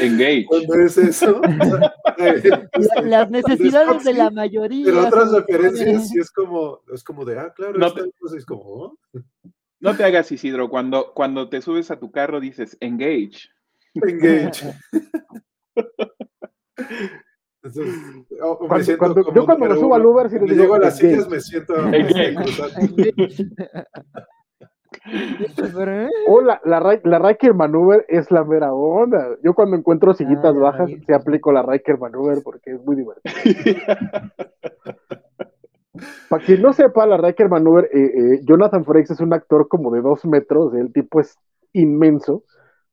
[0.00, 0.46] Engage.
[0.46, 1.40] Cuando es eso.
[3.04, 4.86] Las necesidades de la mayoría.
[4.86, 8.02] Pero otras referencias sí es como, es como de, ah, claro, no te,
[8.36, 8.98] es como, oh.
[9.80, 13.48] no te hagas Isidro, cuando, cuando te subes a tu carro dices engage.
[13.94, 14.74] Engage.
[17.62, 17.94] Entonces,
[18.42, 21.26] oh, cuando, cuando, yo cuando me subo al Uber, si me llego a las sillas,
[21.28, 21.74] me siento.
[26.28, 29.36] Oh, la, la, la Riker Maneuver es la mera onda.
[29.42, 32.96] Yo cuando encuentro sillitas ah, bajas, se sí aplico la Riker Maneuver porque es muy
[32.96, 33.34] divertido.
[36.28, 39.92] Para quien no sepa, la Riker Maneuver, eh, eh, Jonathan Frakes es un actor como
[39.92, 41.38] de dos metros, el tipo es
[41.72, 42.42] inmenso.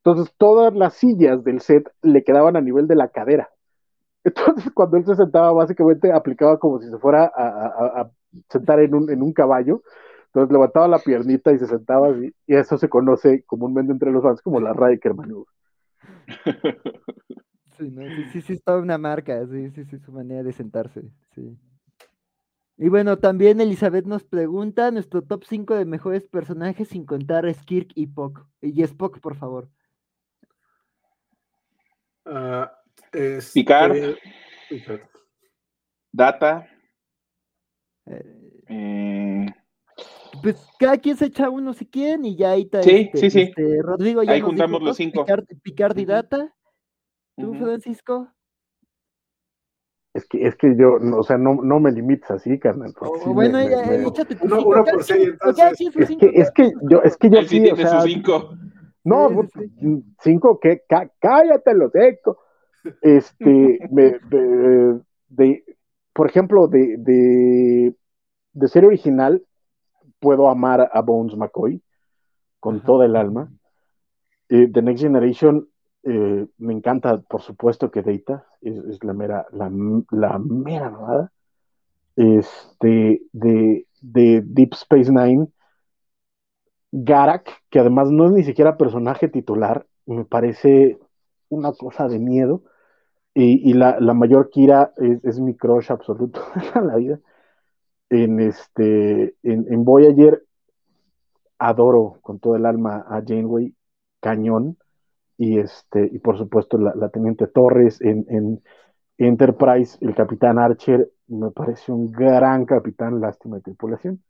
[0.03, 3.49] Entonces, todas las sillas del set le quedaban a nivel de la cadera.
[4.23, 8.11] Entonces, cuando él se sentaba, básicamente aplicaba como si se fuera a, a, a
[8.49, 9.81] sentar en un, en un caballo
[10.31, 14.23] entonces levantaba la piernita y se sentaba así, y eso se conoce comúnmente entre los
[14.23, 15.47] fans como la Riker Maneuver.
[17.77, 18.03] Sí, ¿no?
[18.03, 21.01] sí, sí, sí, es toda una marca, sí, sí, sí, su manera de sentarse,
[21.33, 21.57] sí.
[22.77, 27.53] Y bueno, también Elizabeth nos pregunta nuestro top 5 de mejores personajes sin contar a
[27.53, 28.47] Skirk y Spock.
[28.61, 29.69] Y Spock, por favor.
[33.53, 34.15] Picard.
[34.69, 35.01] Picard.
[36.11, 36.67] Data.
[38.07, 39.45] Eh, eh,
[40.41, 42.83] pues cada quien se echa uno si quieren y ya ahí está.
[42.83, 43.41] Sí, este, sí, sí.
[43.41, 45.23] este, Rodrigo ya Ahí juntamos dijo los cinco.
[45.25, 46.11] Picard, Picard y Ujú.
[46.11, 46.55] Data.
[47.37, 47.53] ¿Tú.
[47.55, 48.27] Francisco?
[50.13, 52.93] Es que, es que yo, no, o sea, no, no me limites así, carnal.
[52.97, 55.17] porque O sí me- bueno, me- ya, me- échate tus Uno- cinco, uno por entonces.
[55.77, 58.11] quien sus Es cinco, que, es que yo, es que yo sí o sea, sus
[58.11, 58.49] cinco.
[59.05, 60.83] no, pues, sí, cinco, que
[61.19, 62.39] cállate los eco.
[63.01, 65.63] Este, me- de, de-
[66.13, 67.95] por ejemplo, de, de,
[68.51, 69.41] de serie original,
[70.21, 71.81] puedo amar a Bones McCoy
[72.61, 72.85] con Ajá.
[72.85, 73.51] toda el alma.
[74.47, 75.67] Eh, The Next Generation,
[76.03, 79.69] eh, me encanta, por supuesto, que Data es, es la mera, la,
[80.11, 81.31] la mera mamada.
[82.15, 85.47] Este, de, de Deep Space Nine,
[86.91, 90.99] Garak, que además no es ni siquiera personaje titular, me parece
[91.49, 92.63] una cosa de miedo.
[93.33, 96.41] Y, y la, la mayor Kira es, es mi crush absoluto
[96.75, 97.19] en la vida.
[98.11, 100.43] En, este, en, en Voyager
[101.57, 103.73] adoro con todo el alma a Janeway,
[104.19, 104.77] cañón.
[105.37, 108.61] Y, este, y por supuesto la, la Teniente Torres en, en
[109.17, 114.21] Enterprise, el Capitán Archer, me parece un gran capitán, lástima de tripulación,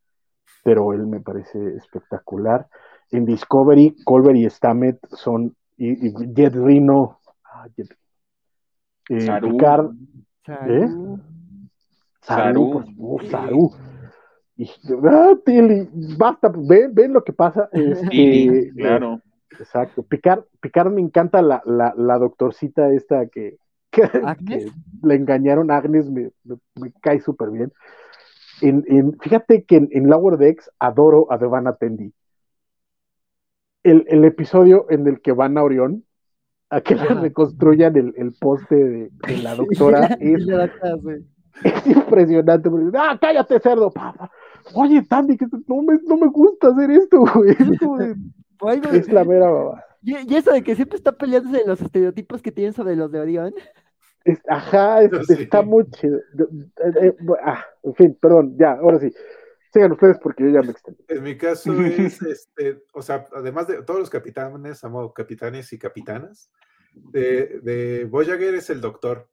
[0.63, 2.67] pero él me parece espectacular.
[3.09, 7.97] En Discovery, Colbert y Stamets son, y, y Jet Reno, ah, Jet-
[9.09, 9.51] eh, Saru.
[9.51, 9.89] Picard,
[10.45, 11.19] Saru.
[12.21, 12.85] Saru, Saru.
[12.95, 13.71] favor, Saru.
[14.57, 14.69] Y,
[15.05, 17.69] ah, Tilly, basta, pues, ven, ven lo que pasa.
[17.71, 19.21] Este, Sí, eh, claro.
[19.59, 20.03] Exacto.
[20.03, 23.57] Picard, Picard me encanta la, la, la doctorcita esta que,
[23.89, 24.03] que,
[25.03, 25.71] le engañaron.
[25.71, 27.71] Agnes me, me- me cae súper bien.
[28.61, 32.13] En, en- fíjate que en, en Lower Decks adoro a Devana Tendi.
[33.83, 36.05] El, el episodio en el que van a Orión
[36.69, 40.45] a que le reconstruyan el, el poste de, de la doctora es.
[41.63, 42.69] Es impresionante.
[42.69, 43.91] porque, ¡Ah, cállate, cerdo!
[43.91, 44.31] pa, pa".
[44.75, 47.51] Oye, Tandy, que no me, no me gusta hacer esto, güey.
[47.51, 48.15] Es, como de-
[48.63, 49.83] O algo- es la mera babá.
[50.03, 53.11] y, y eso de que siempre está peleándose de los estereotipos que tienen sobre los
[53.11, 53.53] de Orión.
[54.23, 55.33] Es- ajá, es- Sí.
[55.43, 56.17] está muy chido.
[56.17, 59.11] Eh, eh, ah, en fin, perdón, ya, ahora sí.
[59.73, 61.01] Sigan ustedes porque yo ya me extendí.
[61.07, 65.79] En mi caso es, este, o sea, además de todos los capitanes, amo capitanes y
[65.79, 66.51] capitanas,
[66.93, 69.27] de, de Voyager es el doctor.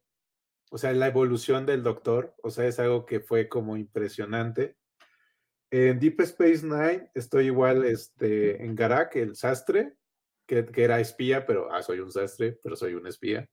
[0.70, 4.76] O sea, la evolución del doctor, o sea, es algo que fue como impresionante.
[5.70, 9.94] En Deep Space Nine estoy igual este, en Garak, el sastre,
[10.46, 13.48] que, que era espía, pero ah, soy un sastre, pero soy un espía.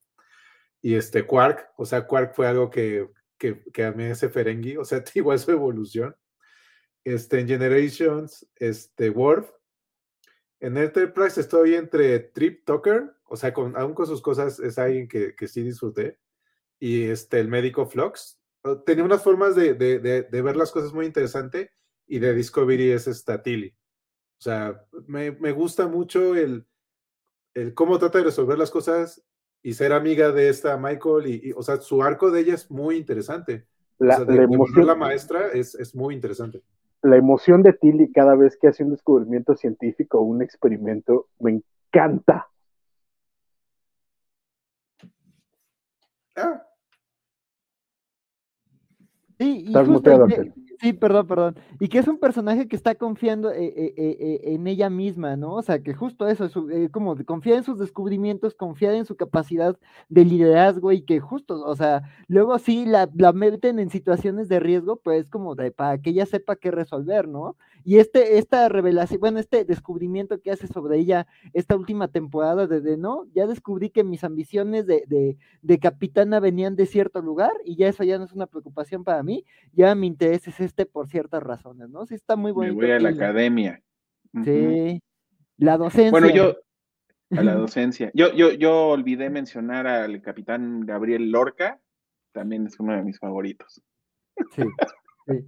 [0.81, 4.77] Y este Quark, o sea, Quark fue algo que, que, que a mí ese Ferengi,
[4.77, 6.15] o sea, igual su evolución.
[7.03, 9.51] Este, en Generations, este, Worf.
[10.59, 15.07] En Enterprise estoy entre Trip Tucker, o sea, con, aún con sus cosas, es alguien
[15.07, 16.17] que, que sí disfruté.
[16.85, 18.39] Y este, el médico Flux.
[18.85, 21.71] Tenía unas formas de, de, de, de ver las cosas muy interesante
[22.05, 23.69] y de Discovery es esta Tilly.
[24.37, 26.67] O sea, me, me gusta mucho el,
[27.55, 29.23] el cómo trata de resolver las cosas
[29.63, 31.25] y ser amiga de esta Michael.
[31.25, 33.65] Y, y, o sea, su arco de ella es muy interesante.
[33.97, 36.61] La, o sea, de, la emoción, la maestra es, es muy interesante.
[37.01, 41.61] la emoción de Tilly cada vez que hace un descubrimiento científico o un experimento me
[41.89, 42.47] encanta.
[46.35, 46.64] Ah,
[49.39, 50.27] Sí, y Estás justo,
[50.79, 51.55] sí, perdón, perdón.
[51.79, 55.53] Y que es un personaje que está confiando eh, eh, eh, en ella misma, ¿no?
[55.55, 59.15] O sea, que justo eso, eh, como de confiar en sus descubrimientos, confiar en su
[59.15, 59.77] capacidad
[60.09, 64.59] de liderazgo y que justo, o sea, luego sí la, la meten en situaciones de
[64.59, 67.55] riesgo, pues como de para que ella sepa qué resolver, ¿no?
[67.83, 72.97] Y este, esta revelación, bueno, este descubrimiento que hace sobre ella esta última temporada de,
[72.97, 77.75] no, ya descubrí que mis ambiciones de, de, de capitana venían de cierto lugar y
[77.75, 81.07] ya eso ya no es una preocupación para mí, ya mi interés es este por
[81.07, 82.05] ciertas razones, ¿no?
[82.05, 82.75] Sí, está muy Me bonito.
[82.75, 83.81] voy a la academia.
[84.43, 85.01] Sí,
[85.57, 86.11] la docencia.
[86.11, 86.57] Bueno, yo,
[87.31, 88.11] a la docencia.
[88.13, 91.79] Yo, yo, yo olvidé mencionar al capitán Gabriel Lorca,
[92.31, 93.81] también es uno de mis favoritos.
[94.53, 94.63] Sí,
[95.27, 95.45] sí,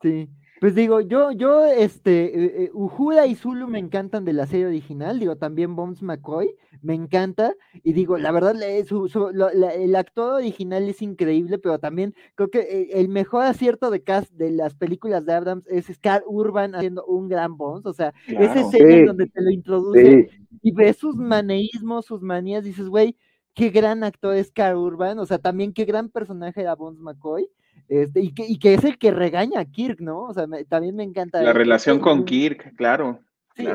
[0.00, 0.30] sí.
[0.60, 4.66] Pues digo, yo, yo, este, eh, eh, Uhura y Zulu me encantan de la serie
[4.66, 9.50] original, digo, también Bones McCoy, me encanta, y digo, la verdad, le- su- su- lo-
[9.54, 14.02] la- el actor original es increíble, pero también creo que eh, el mejor acierto de
[14.02, 18.12] cast de las películas de Abrams es Scar Urban haciendo un gran Bones, o sea,
[18.26, 18.60] esa Claro.
[18.60, 19.06] escena en Sí.
[19.06, 23.16] donde te lo introduce Sí, y ves sus maneísmos, sus manías, dices, güey,
[23.54, 27.48] qué gran actor es Carl Urban, o sea, también qué gran personaje era Bones McCoy,
[27.90, 30.22] este, y, que, y que es el que regaña a Kirk, ¿no?
[30.22, 31.42] O sea, también me encanta.
[31.42, 33.18] La relación con Kirk, claro.
[33.56, 33.66] Sí,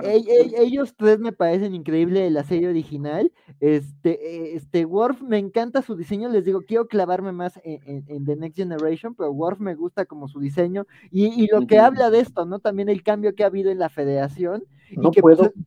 [0.58, 3.34] ellos tres me parecen increíbles de la serie original.
[3.60, 6.30] Este, este, Worf me encanta su diseño.
[6.30, 10.40] Les digo, quiero clavarme más en, The Next Generation, pero Worf me gusta como su
[10.40, 12.60] diseño y, lo que habla de esto, ¿no?
[12.60, 14.64] También el cambio que ha habido en la federación.
[14.96, 15.52] No que, puedo.
[15.52, 15.66] Pues,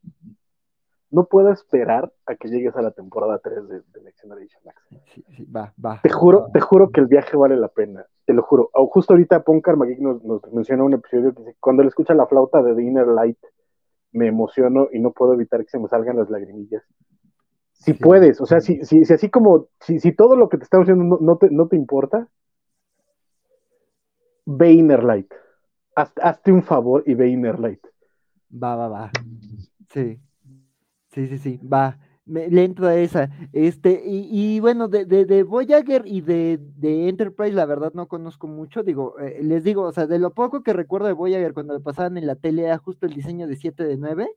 [1.10, 4.62] no puedo esperar a que llegues a la temporada 3 de, The Next Generation,
[5.14, 6.00] Sí, sí, va, va.
[6.02, 8.04] Te juro, te juro que el viaje vale la pena.
[8.26, 8.70] Te lo juro.
[8.72, 12.26] Justo ahorita Punkar Magic nos, nos menciona un episodio que dice, cuando le escucha la
[12.26, 13.38] flauta de The Inner Light,
[14.12, 16.82] me emociono y no puedo evitar que se me salgan las lagrimillas.
[17.72, 20.64] Si puedes, o sea, si, si, si así como, si, si, todo lo que te
[20.64, 22.28] estamos diciendo no, te, no te importa,
[24.44, 25.32] ve Inner Light.
[25.94, 27.86] hazte un favor y ve Inner Light.
[28.52, 29.10] Va, va, va.
[29.90, 30.20] Sí.
[31.18, 31.98] Sí, sí, sí, va
[32.28, 33.30] le entro a esa.
[33.52, 38.82] Este, y, bueno, de, de, Voyager y de, de, Enterprise, la verdad no conozco mucho.
[38.82, 41.80] Digo, eh, les digo, o sea, de lo poco que recuerdo de Voyager cuando le
[41.80, 44.28] pasaban en la tele era justo el diseño de 7 de 9.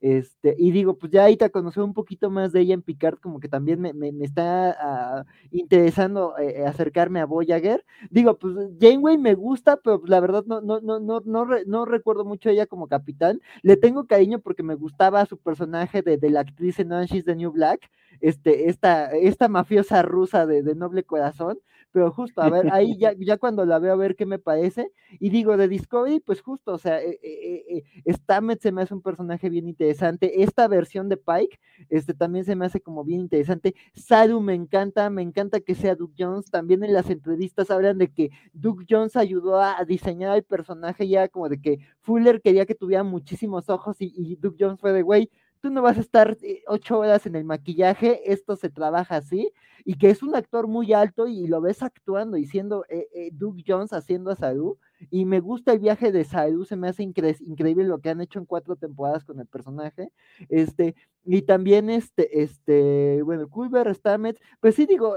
[0.00, 3.18] Este, y digo, pues ya ahí te conocí un poquito más de ella en Picard,
[3.18, 7.84] como que también me, me, está ah, interesando eh, acercarme a Voyager.
[8.10, 11.84] Digo, pues Janeway me gusta, pero pues, la verdad no, no, no, no, no, no
[11.86, 13.40] recuerdo mucho a ella como capitán.
[13.62, 17.24] Le tengo cariño porque me gustaba su personaje de, de la actriz en Orange is
[17.24, 21.58] the New Black, este, esta, esta mafiosa rusa de noble corazón
[21.96, 24.92] pero justo, a ver, ahí ya, ya cuando la veo a ver qué me parece,
[25.18, 28.92] y digo, de Discovery, pues justo, o sea, eh, eh, eh Stamets se me hace
[28.92, 31.58] un personaje bien interesante, esta versión de Pike,
[31.88, 35.94] este también se me hace como bien interesante, Saru me encanta, me encanta que sea
[35.94, 40.42] Duke Jones, también en las entrevistas hablan de que Duke Jones ayudó a, diseñar el
[40.42, 44.78] personaje ya como de que Fuller quería que tuviera muchísimos ojos y, y Duke Jones
[44.78, 48.56] fue de, güey, tú no vas a estar eh, ocho horas en el maquillaje, esto
[48.56, 49.52] se trabaja así,
[49.84, 53.30] y que es un actor muy alto y lo ves actuando y siendo eh, eh,
[53.32, 54.78] Doug Jones haciendo a Saru,
[55.10, 58.38] y me gusta el viaje de Saru, se me hace increíble lo que han hecho
[58.38, 60.10] en cuatro temporadas con el personaje,
[60.48, 60.94] este,
[61.24, 65.16] y también este, este, bueno, Culver, Stamets, pues sí digo,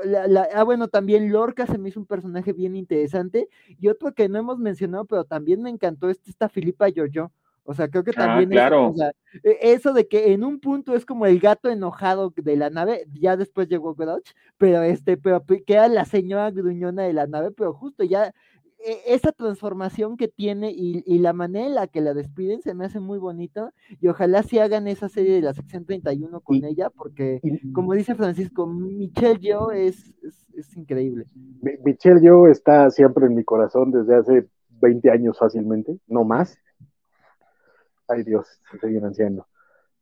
[0.53, 4.39] ah, bueno, también Lorca se me hizo un personaje bien interesante, y otro que no
[4.39, 7.31] hemos mencionado, pero también me encantó, es esta Filipa Giorgio,
[7.63, 8.51] o sea, creo que ah, también.
[9.43, 13.05] E, eso de que en un punto es como el gato enojado de la nave,
[13.13, 17.73] ya después llegó Grouch, pero este, pero queda la señora gruñona de la nave, pero
[17.73, 18.33] justo ya
[18.79, 22.85] e, esa transformación que tiene y, la manera en la que la despiden se me
[22.85, 26.89] hace muy bonito y ojalá sí hagan esa serie de la sección 31 con ella
[26.89, 27.41] porque
[27.73, 31.25] como dice Francisco, Michelle Yo es, es, es increíble.
[31.83, 34.47] Michelle Yo está siempre en mi corazón desde hace
[34.81, 36.57] 20 años fácilmente, no más
[38.09, 39.47] ay Dios, se siguen anciano.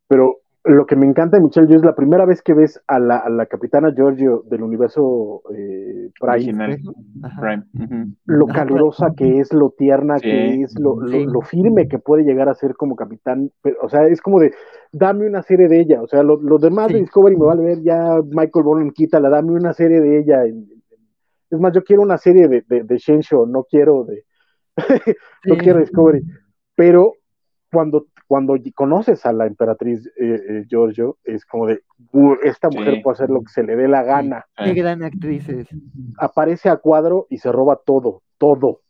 [0.08, 3.00] Pero lo que me encanta de Michelle Yo es la primera vez que ves a
[3.00, 6.86] la, a la capitana Giorgio del universo eh, Prime.
[8.26, 12.54] Lo calurosa que es, lo tierna que es, lo, lo, firme que puede llegar a
[12.54, 13.52] ser como capitán.
[13.82, 14.54] o sea, es como de,
[14.92, 16.02] dame una serie de ella.
[16.02, 19.54] O sea, los lo demás de Discovery me vale ver, ya Michael Bourne quítala, dame
[19.54, 20.44] una serie de ella.
[21.50, 24.26] Es más, yo quiero una serie de, de, de Shensho, no quiero de.
[25.46, 26.24] no quiero Discovery.
[26.76, 27.14] Pero
[27.72, 30.12] cuando, cuando conoces a la emperatriz eh,
[30.50, 31.82] eh, Giorgio, es como de,
[32.44, 34.46] esta mujer puede hacer lo que se le dé la gana.
[34.56, 35.68] Qué gran actriz es.
[36.18, 38.82] Aparece a cuadro y se roba todo, todo.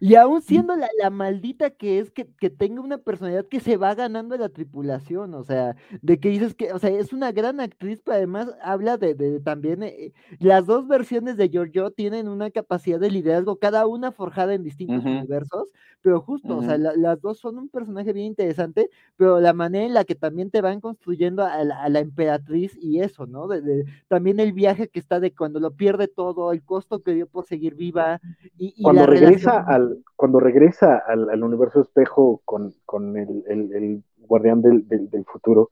[0.00, 3.76] Y aún siendo la, la maldita que es que, que, tenga una personalidad que se
[3.76, 7.60] va ganando la tripulación, o sea, de que dices que, o sea, es una gran
[7.60, 12.50] actriz, pero además habla de, de también, eh, las dos versiones de Giorgio tienen una
[12.50, 15.68] capacidad de liderazgo, cada una forjada en distintos universos,
[16.02, 19.94] pero justo, o sea, las dos son un personaje bien interesante, pero la manera en
[19.94, 23.46] la que también te van construyendo a la, a la emperatriz y eso, ¿no?
[23.46, 27.28] De, también el viaje que está de cuando lo pierde todo, el costo que dio
[27.28, 28.20] por seguir viva,
[28.58, 32.74] y, y cuando regresa al cuando regresa al, universo espejo con,
[33.16, 35.70] el, guardián del, futuro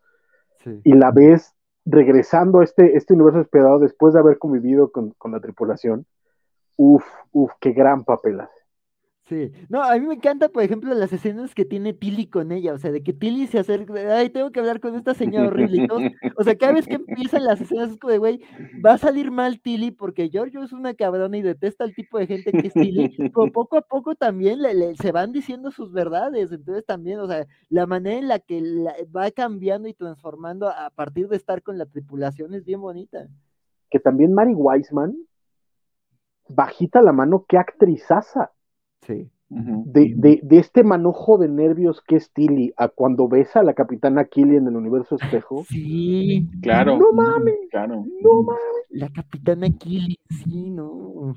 [0.84, 1.54] y la ves
[1.86, 6.06] regresando a este, este universo esperado después de haber convivido con, con la tripulación,
[6.76, 8.59] uff, uff, qué gran papel hace.
[9.30, 12.74] Sí, no, a mí me encanta, por ejemplo, las escenas que tiene Tilly con ella,
[12.74, 15.86] o sea, de que Tilly se acerca, ay, tengo que hablar con esta señora horrible.
[16.36, 18.42] o sea, cada vez que empiezan las escenas de, güey,
[18.84, 22.26] va a salir mal Tilly porque Giorgio es una cabrona y detesta el tipo de
[22.26, 24.58] gente que es Tilly, pero poco a poco también
[25.00, 28.60] se van diciendo sus verdades, entonces también, o sea, la manera en la que
[29.16, 33.28] va cambiando y transformando a partir de estar con la tripulación es bien bonita.
[33.90, 35.14] Que también Mary Wiseman,
[36.48, 38.50] bajita la mano, qué actrizaza.
[39.02, 39.30] Sí.
[39.48, 43.74] de, de, de, este manojo de nervios que es Tilly a cuando ves a la
[43.74, 45.64] capitana Killy en el universo espejo.
[45.64, 46.98] Sí, claro.
[46.98, 48.04] No mames, claro.
[48.22, 48.60] no mames.
[48.90, 51.36] La capitana Killy, sí, no.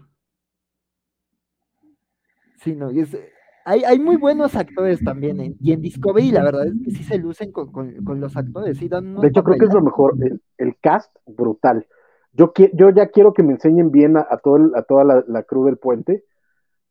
[2.58, 3.18] Sí, no, y es,
[3.66, 7.04] hay, hay, muy buenos actores también, en, y en Discovery la verdad es que sí
[7.04, 8.78] se lucen con, con, con los actores.
[8.78, 11.88] Sí dan de hecho, creo que es lo mejor, el, el cast brutal.
[12.34, 15.24] Yo, yo ya quiero que me enseñen bien a, a, todo el, a toda la,
[15.28, 16.24] la, crew del puente,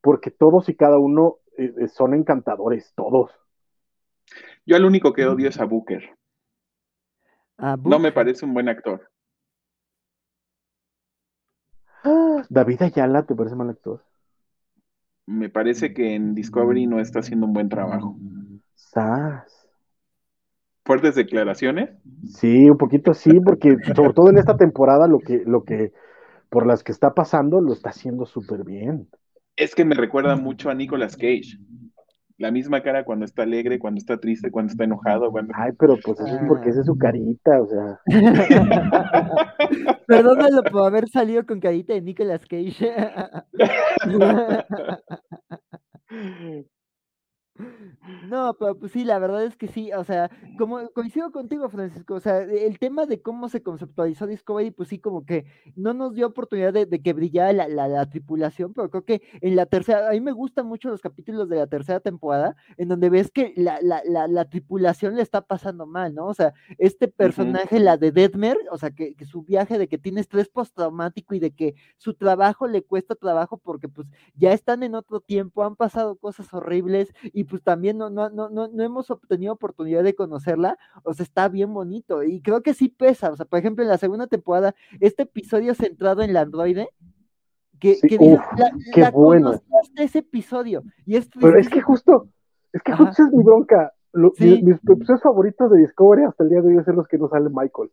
[0.02, 3.30] porque todos y cada uno eh, son encantadores, todos.
[4.66, 6.02] Yo al único que odio es a Booker.
[7.58, 9.08] A No me parece un buen actor.
[12.04, 14.02] Ah, David Ayala, ¿te parece mal actor?
[15.26, 18.16] Me parece que en Discovery no está haciendo un buen trabajo.
[18.74, 19.68] ¿Sas?
[20.84, 21.90] ¿Fuertes declaraciones?
[22.26, 25.92] Sí, un poquito sí, porque sobre todo en esta temporada lo que, lo que,
[26.50, 29.08] por las que está pasando, lo está haciendo súper bien.
[29.56, 31.58] Es que me recuerda mucho a Nicolas Cage.
[32.38, 35.30] La misma cara cuando está alegre, cuando está triste, cuando está enojado.
[35.30, 35.52] Cuando...
[35.56, 38.00] Ay, pero pues eso es porque esa es su carita, o sea.
[40.06, 42.90] Perdónalo por haber salido con carita de Nicolas Cage.
[48.28, 52.14] No, pero pues sí, la verdad es que sí, o sea, como coincido contigo, Francisco,
[52.14, 56.14] o sea, el tema de cómo se conceptualizó Discovery, pues sí, como que no nos
[56.14, 59.66] dio oportunidad de, de que brillara la, la, la, tripulación, pero creo que en la
[59.66, 63.30] tercera, a mí me gustan mucho los capítulos de la tercera temporada, en donde ves
[63.30, 66.26] que la, la tripulación le está pasando mal, ¿no?
[66.26, 67.82] O sea, este personaje, uh -huh.
[67.82, 71.38] la de Deadmer, o sea, que, que, su viaje de que tiene estrés postraumático y
[71.38, 75.76] de que su trabajo le cuesta trabajo porque pues ya están en otro tiempo, han
[75.76, 80.14] pasado cosas horribles y pues también no, no, no, no, no hemos obtenido oportunidad de
[80.14, 83.84] conocerla, o sea, está bien bonito y creo que sí pesa, o sea, por ejemplo,
[83.84, 86.88] en la segunda temporada, este episodio centrado en la androide,
[87.78, 89.50] que, sí, que uf, la, qué la bueno.
[89.50, 90.82] hasta ese episodio.
[91.04, 92.28] Y es Pero es que justo,
[92.72, 93.92] es que justo es mi bronca.
[94.14, 94.62] Lo, Sí.
[94.62, 97.28] mis, mis episodios favoritos de Discovery hasta el día de hoy son los que no
[97.28, 97.90] sale Michael.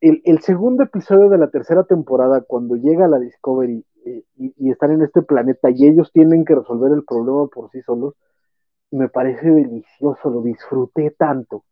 [0.00, 4.70] El, el, segundo episodio de la tercera temporada, cuando llega la Discovery eh, y, y,
[4.72, 8.14] están en este planeta y ellos tienen que resolver el problema por sí solos,
[8.90, 11.64] me parece delicioso, lo disfruté tanto.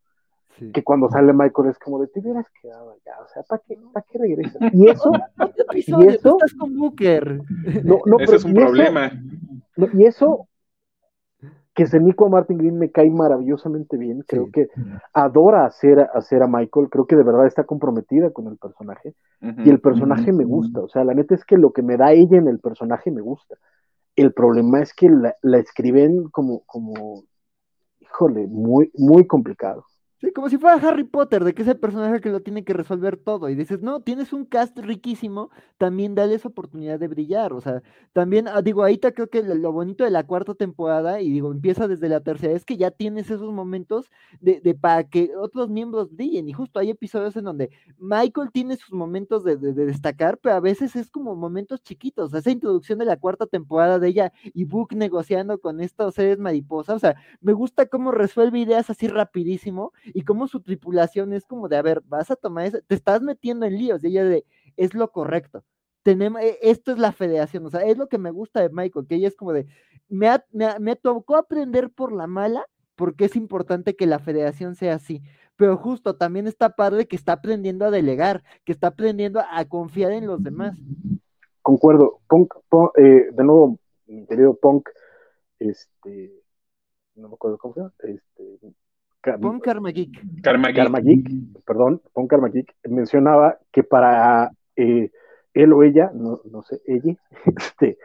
[0.59, 0.71] Sí.
[0.71, 3.77] Que cuando sale Michael es como de te hubieras quedado allá, o sea, ¿para qué,
[3.93, 4.59] ¿para qué regresas?
[4.73, 7.41] Y eso, Otro episodio, y eso, tú estás con Booker.
[7.83, 9.11] no, no, Ese es un y eso- problema.
[9.75, 10.47] no, y eso,
[11.75, 14.51] que Senico a Martin Green me cae maravillosamente bien, creo Sí.
[14.51, 14.67] que
[15.13, 19.69] adora hacer, hacer a Michael, creo que de verdad está comprometida con el personaje, y
[19.69, 22.37] el personaje me gusta, o sea, la neta es que lo que me da ella
[22.37, 23.55] en el personaje me gusta.
[24.17, 27.23] El problema es que la, la escriben como, como,
[28.01, 29.85] híjole, muy, muy complicado.
[30.19, 32.73] Sí, como si fuera Harry Potter, de que es el personaje que lo tiene que
[32.73, 33.49] resolver todo.
[33.49, 37.53] Y dices, no, tienes un cast riquísimo, también dale esa oportunidad de brillar.
[37.53, 41.29] O sea, también, ah, digo, te creo que lo bonito de la cuarta temporada, y
[41.29, 45.35] digo, empieza desde la tercera, es que ya tienes esos momentos de, de para que
[45.37, 46.49] otros miembros brillen.
[46.49, 50.55] Y justo hay episodios en donde Michael tiene sus momentos de, de- de destacar, pero
[50.55, 52.33] a veces es como momentos chiquitos.
[52.33, 56.95] Esa introducción de la cuarta temporada de ella y Book negociando con estos seres mariposas,
[56.95, 61.67] o sea, me gusta cómo resuelve ideas así rapidísimo y cómo su tripulación es como
[61.67, 64.45] de, a ver, vas a tomar eso, te estás metiendo en líos, y ella de,
[64.75, 65.63] es lo correcto.
[66.03, 69.07] Tenemos, e- esto es la federación, o sea, es lo que me gusta de Michael,
[69.07, 69.67] que ella es como de,
[70.07, 74.75] me, ha- me, me tocó aprender por la mala, porque es importante que la federación
[74.75, 75.21] sea así.
[75.55, 80.11] Pero justo también está padre que está aprendiendo a delegar, que está aprendiendo a confiar
[80.11, 80.77] en los demás.
[81.61, 84.89] Concuerdo, Punk, Punk, eh, de nuevo, mi querido Punk,
[85.59, 86.43] este,
[87.15, 88.59] no me acuerdo cómo se llama, este,
[89.21, 90.41] Car- Pon Karma Geek.
[90.43, 90.75] Karma Geek.
[90.77, 91.29] Karma Geek,
[91.65, 95.11] perdón, Pon Karma Geek, mencionaba que para eh,
[95.53, 97.15] él o ella, no, no sé, ella,
[97.57, 97.97] este,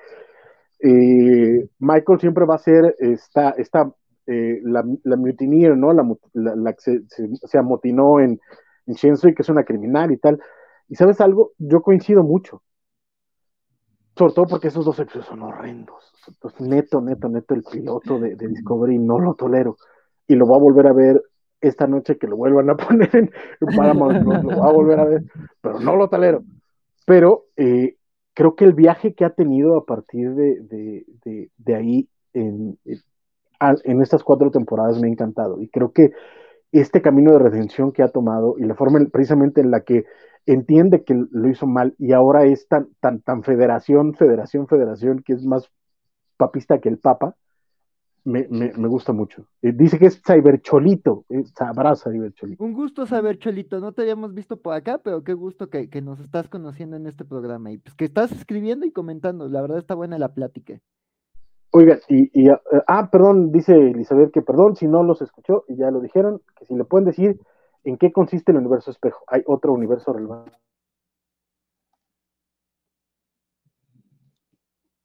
[0.80, 3.92] eh, Michael siempre va a ser esta, esta
[4.26, 5.92] eh, la, la mutineer, ¿no?
[5.92, 8.40] La, la- la que se, se- se amotinó en,
[8.86, 10.40] en Shenzhen, que es una criminal y tal.
[10.88, 12.62] Y sabes algo, yo coincido mucho.
[14.16, 16.12] Sobre todo porque esos dos episodios son horrendos.
[16.28, 19.76] Entonces, neto, neto, neto, el piloto de, de Discovery no lo tolero.
[20.26, 21.22] Y lo voy a volver a ver
[21.60, 23.30] esta noche que lo vuelvan a poner en,
[23.76, 25.24] Paramount lo voy a volver a ver,
[25.60, 26.44] pero no lo tolero.
[27.06, 27.96] Pero eh,
[28.34, 32.78] creo que el viaje que ha tenido a partir de, de, de, de ahí en,
[33.60, 35.60] a- en estas cuatro temporadas me ha encantado.
[35.60, 36.10] Y creo que
[36.72, 40.04] este camino de redención que ha tomado y la forma en- precisamente en la que
[40.46, 45.34] entiende que lo hizo mal y ahora es tan, tan, tan federación, federación, federación, que
[45.34, 45.70] es más
[46.36, 47.36] papista que el papa,
[48.24, 49.46] me, me, me gusta mucho.
[49.62, 52.62] Eh, dice que es cybercholito, eh, sabrá cybercholito.
[52.62, 56.02] Un gusto saber, Cholito, no te habíamos visto por acá, pero qué gusto que, que
[56.02, 59.78] nos estás conociendo en este programa y pues que estás escribiendo y comentando, la verdad
[59.78, 60.78] está buena la plática.
[61.72, 65.90] Oigan, y, ah, ah, perdón, dice Elizabeth que perdón si no los escuchó y ya
[65.90, 67.40] lo dijeron, que si le pueden decir
[67.84, 69.24] en qué consiste el universo espejo.
[69.26, 70.52] Hay otro universo relevante.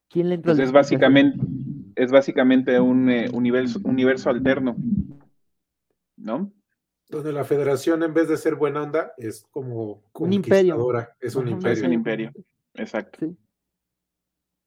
[0.09, 1.37] ¿Quién le pues es básicamente
[1.97, 4.75] es básicamente un eh, universo, universo alterno,
[6.15, 6.53] ¿no?
[7.09, 10.75] Donde la federación, en vez de ser buena onda, es como un imperio.
[11.19, 11.73] Es un imperio.
[11.73, 12.31] Es un imperio,
[12.75, 13.33] exacto.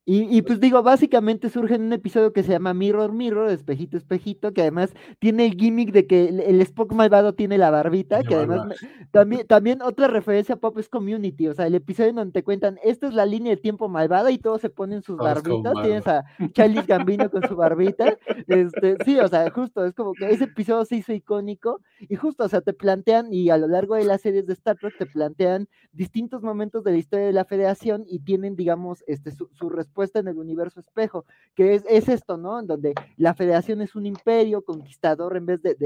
[0.07, 4.53] Y, pues digo, básicamente surge en un episodio que se llama Mirror Mirror, espejito, espejito,
[4.53, 8.77] que además tiene el gimmick de que el, Spock malvado tiene la barbita, que además
[9.13, 12.43] también, también otra referencia a Pop es Community, o sea, el episodio en donde te
[12.43, 16.07] cuentan, esta es la línea de tiempo malvada y todos se ponen sus barbitas, tienes
[16.09, 20.45] a Charlie Gambino con su barbita, este, sí, o sea, justo, es como que ese
[20.45, 24.05] episodio se hizo icónico y justo, o sea, te plantean y a lo largo de
[24.05, 28.05] las series de Star Trek te plantean distintos momentos de la historia de la federación
[28.09, 31.25] y tienen, digamos, este, su, su respuesta en el universo espejo,
[31.57, 32.61] que es, es esto, ¿no?
[32.61, 35.77] En donde la federación es un imperio conquistador en vez de,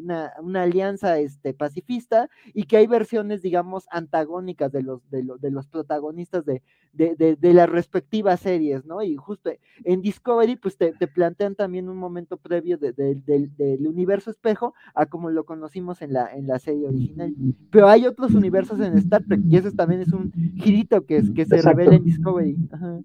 [0.00, 5.50] una, una, alianza este, pacifista y que hay versiones, digamos, antagónicas de los, de, de
[5.50, 6.62] los protagonistas de,
[6.92, 9.02] de, las respectivas series, ¿no?
[9.02, 9.50] Y justo
[9.84, 15.44] en Discovery, pues te, plantean también un momento previo del universo espejo a como lo
[15.44, 17.34] conocimos en la, en la serie original.
[17.70, 21.46] Pero hay otros universos en Star Trek y eso también es un girito que, que
[21.46, 22.56] se revela en Discovery.
[22.70, 23.00] Ajá.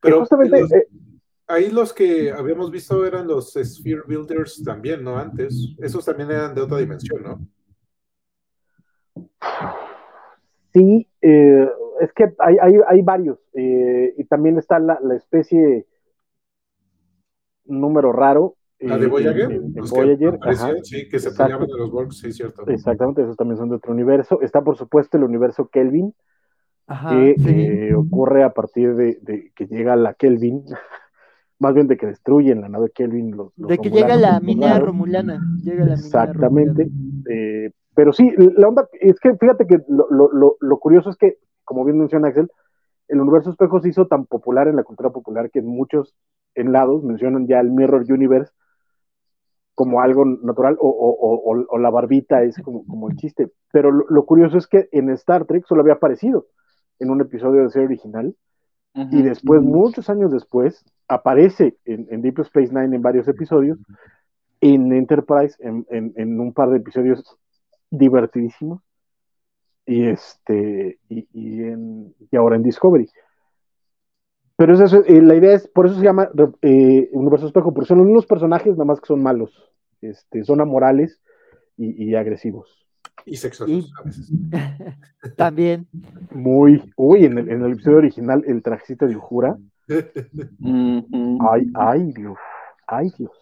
[0.00, 0.86] Pero justamente, eh,
[1.46, 5.16] ahí los que habíamos visto eran los Sphere Builders también, ¿no?
[5.18, 5.74] Antes.
[5.78, 7.46] Esos también eran de otra dimensión, ¿no?
[10.72, 11.68] Sí, eh,
[12.00, 13.38] es que hay, hay, hay varios.
[13.54, 15.86] Eh, y también está la, la, especie
[17.64, 18.56] número raro.
[18.80, 19.60] La de Voyager.
[19.90, 20.38] Voyager
[20.82, 22.64] sí, que se peleaban de los Borgs, sí, cierto.
[22.68, 24.40] Exactamente, esos también son de otro universo.
[24.40, 26.14] Está, por supuesto, el universo Kelvin,
[26.88, 30.64] que eh, ocurre a partir de, que llega la Kelvin,
[31.58, 33.36] más bien de que destruyen la nave Kelvin.
[33.56, 35.40] de que llega la mina romulana.
[35.92, 36.88] Exactamente.
[37.30, 41.98] Eh, pero sí, la onda es que fíjate que lo, curioso es que, como bien
[41.98, 42.48] menciona Axel,
[43.08, 46.14] el universo espejo se hizo tan popular en la cultura popular que en muchos
[46.54, 48.52] lados mencionan ya el Mirror Universe
[49.74, 53.52] como algo natural o, la barbita es como, como el chiste.
[53.72, 56.46] Pero lo, curioso es que en Star Trek solo había aparecido
[56.98, 58.34] en un episodio de serie original.
[59.12, 63.78] Y después, muchos años después, aparece en, Deep Space Nine en varios episodios,
[64.60, 67.38] en Enterprise, en, un par de episodios
[67.90, 68.82] divertidísimos,
[69.86, 73.08] y este, y, en, y ahora en Discovery.
[74.56, 76.28] Pero eso, eh, la idea es, por eso se llama
[76.62, 79.70] eh, Universo Espejo, porque son unos personajes nada más que son malos,
[80.00, 81.20] este, son amorales
[81.76, 82.87] y agresivos.
[83.24, 84.32] Y sexosos a veces.
[85.36, 85.86] También.
[86.30, 86.82] Muy.
[86.96, 89.58] Uy, en el, en el, episodio original, el trajecito de Ujura.
[89.88, 92.38] ay, ay, Dios.
[92.86, 93.32] Ay, Dios.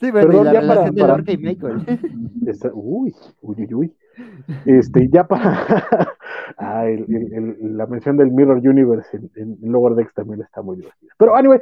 [0.00, 1.32] Sí, bueno, Perdón, y la ya para, de para...
[1.32, 1.84] y Michael.
[2.72, 3.96] uy, uy, uy, uy.
[4.64, 5.86] Este, ya para
[6.58, 10.76] ah, el, el, la mención del Mirror Universe en, en Lower Decks también está muy
[10.76, 11.12] divertida.
[11.18, 11.60] Pero anyway,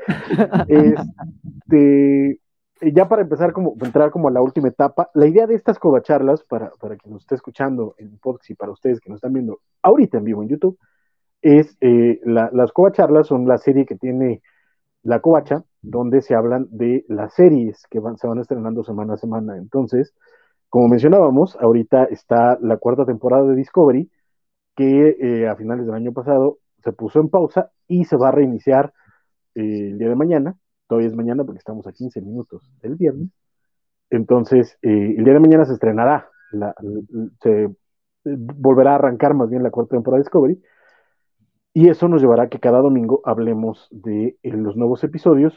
[0.69, 2.41] este
[2.81, 6.45] ya para empezar, como entrar como a la última etapa, la idea de estas covacharlas,
[6.45, 9.61] para, para quien nos esté escuchando en podcast y para ustedes que nos están viendo
[9.83, 10.79] ahorita en vivo en YouTube,
[11.43, 14.43] es eh, las covacharlas son la serie que tiene
[15.03, 19.57] la covacha, donde se hablan de las series que se van estrenando semana a semana.
[19.57, 20.15] Entonces,
[20.69, 24.11] como mencionábamos, ahorita está la cuarta temporada de Discovery,
[24.77, 28.33] que eh, a finales del año pasado se puso en pausa y se va a
[28.33, 28.93] reiniciar
[29.55, 30.57] eh, el día de mañana
[30.89, 33.31] todavía es mañana porque estamos a 15 minutos del viernes.
[34.11, 36.31] Entonces, eh, el día de mañana se estrenará,
[37.43, 37.69] se eh,
[38.25, 40.63] volverá a arrancar más bien la cuarta temporada de Discovery.
[41.75, 45.55] Y eso nos llevará a que cada domingo hablemos de eh, los nuevos episodios,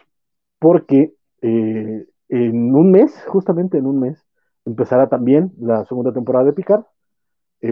[0.60, 4.24] porque en un mes, justamente en un mes,
[4.66, 6.84] empezará también la segunda temporada de Picard.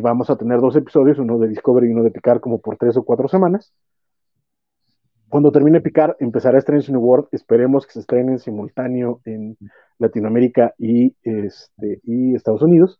[0.01, 2.97] vamos a tener dos episodios, uno de Discovery y uno de Picard, como por tres
[2.97, 3.71] o cuatro semanas.
[5.29, 7.27] Cuando termine Picar, empezará Strange New World.
[7.31, 9.57] Esperemos que se estrene en simultáneo en
[9.99, 12.99] Latinoamérica y, este, y Estados Unidos.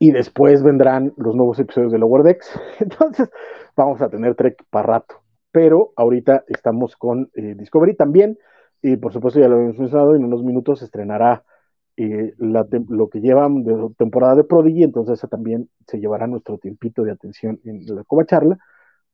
[0.00, 2.60] Y después vendrán los nuevos episodios de Lower Decks.
[2.80, 3.30] Entonces,
[3.76, 5.22] vamos a tener Trek para rato.
[5.52, 8.36] Pero ahorita estamos con eh, Discovery también.
[8.82, 11.44] Y por supuesto, ya lo hemos mencionado, en unos minutos se estrenará
[11.96, 14.82] eh, lo que llevan de temporada de Prodigy.
[14.82, 18.58] Entonces, esa también se llevará nuestro tiempito de atención en la Coba Charla.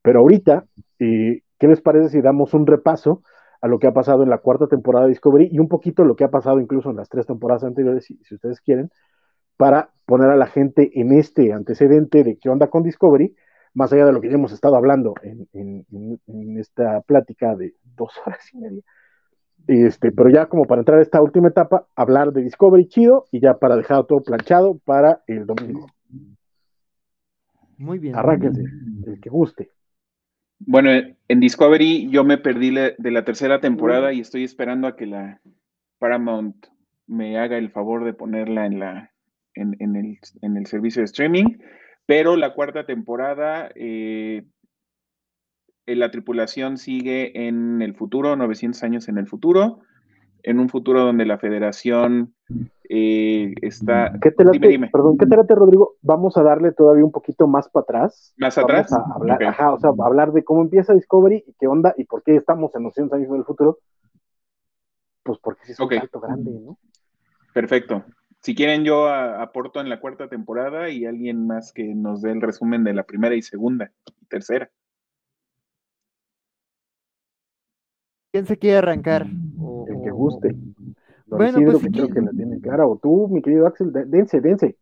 [0.01, 0.65] Pero ahorita,
[0.97, 3.21] eh, ¿Qué les parece si damos un repaso
[3.61, 6.15] a lo que ha pasado en la cuarta temporada de Discovery y un poquito lo
[6.15, 8.89] que ha pasado incluso en las tres temporadas anteriores, si, ustedes quieren,
[9.57, 13.35] para poner a la gente en este antecedente de qué onda con Discovery,
[13.73, 18.13] más allá de lo que ya hemos estado hablando en, en esta plática de dos
[18.25, 18.83] horas y media.
[19.67, 23.41] Este, pero ya como para entrar a esta última etapa, hablar de Discovery chido y
[23.41, 25.87] ya para dejar todo planchado para el domingo.
[27.77, 28.15] Muy bien.
[28.15, 28.63] Arránquense,
[29.05, 29.69] el que guste.
[30.59, 30.91] Bueno,
[31.27, 35.41] en Discovery yo me perdí de la tercera temporada y estoy esperando a que la
[35.99, 36.67] Paramount
[37.07, 39.11] me haga el favor de ponerla en, la,
[39.55, 41.57] en, el, servicio de streaming.
[42.05, 44.43] Pero la cuarta temporada, eh,
[45.85, 49.81] eh, la tripulación sigue en el futuro, 900 años en el futuro,
[50.43, 52.35] en un futuro donde la federación
[52.91, 54.13] eh, está...
[54.19, 55.95] ¿Qué te late, Perdón, ¿qué te late, Rodrigo?
[56.01, 58.33] Vamos a darle todavía un poquito más para atrás.
[58.37, 58.91] ¿Más atrás?
[58.91, 62.23] A hablar, ajá, o sea, hablar de cómo empieza Discovery y qué onda y por
[62.23, 63.77] qué estamos en 900 años en el futuro.
[65.21, 66.79] Pues porque sí es un salto grande, ¿no?
[67.53, 68.03] Perfecto.
[68.41, 72.41] Si quieren, yo aporto en la cuarta temporada y alguien más que nos dé el
[72.41, 74.71] resumen de la primera y segunda y tercera.
[78.31, 79.27] ¿Quién se quiere arrancar?
[79.27, 80.55] el que guste.
[81.29, 82.87] Bueno, pues que creo que la tiene clara.
[82.87, 84.77] O tú, mi querido Axel, dense, dense.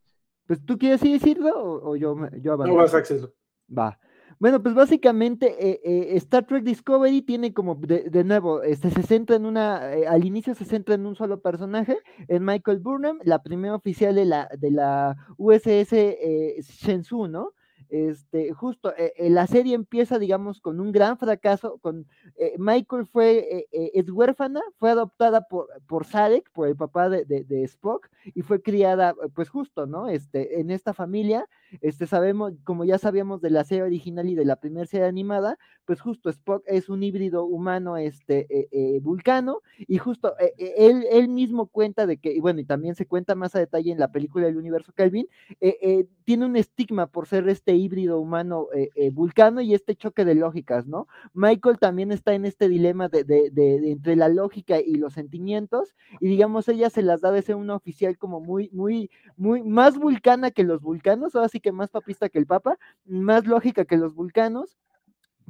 [0.46, 2.74] Pues tú quieres decirlo o, yo, yo avanzo.
[2.74, 3.30] No vas, Axel.
[3.76, 4.00] Va.
[4.40, 9.36] Bueno, pues básicamente eh, eh, Star Trek Discovery tiene como, de, nuevo, este, se centra
[9.36, 13.42] en una, eh, al inicio se centra en un solo personaje, en Michael Burnham, la
[13.42, 15.92] primera oficial de la, de la USS
[16.62, 17.54] Shenzhou, ¿no?
[17.90, 23.06] Este, justo, eh, eh, la serie empieza, digamos, con un gran fracaso, con eh, Michael
[23.06, 28.42] fue, es huérfana, fue adoptada por, por Sadek, por el papá de, de, Spock, y
[28.42, 30.10] fue criada, pues justo, ¿no?
[30.10, 31.48] Este, en esta familia,
[31.82, 35.58] este, sabemos, como ya sabíamos de la serie original y de la primera serie animada,
[35.86, 38.48] pues justo Spock es un híbrido humano, este,
[39.02, 43.36] vulcano, y justo él, él mismo cuenta de que, y bueno, y también se cuenta
[43.36, 45.28] más a detalle en la película del universo Calvin,
[46.26, 50.36] tiene un estigma por ser este híbrido humano eh, eh, vulcano y este choque de
[50.36, 51.08] lógicas, ¿no?
[51.34, 56.28] Michael también está en este dilema de, de, entre la lógica y los sentimientos, y
[56.28, 60.52] digamos, ella se las da de ser una oficial como muy, muy, muy, más vulcana
[60.52, 64.78] que los vulcanos, o que más papista que el papa, más lógica que los vulcanos,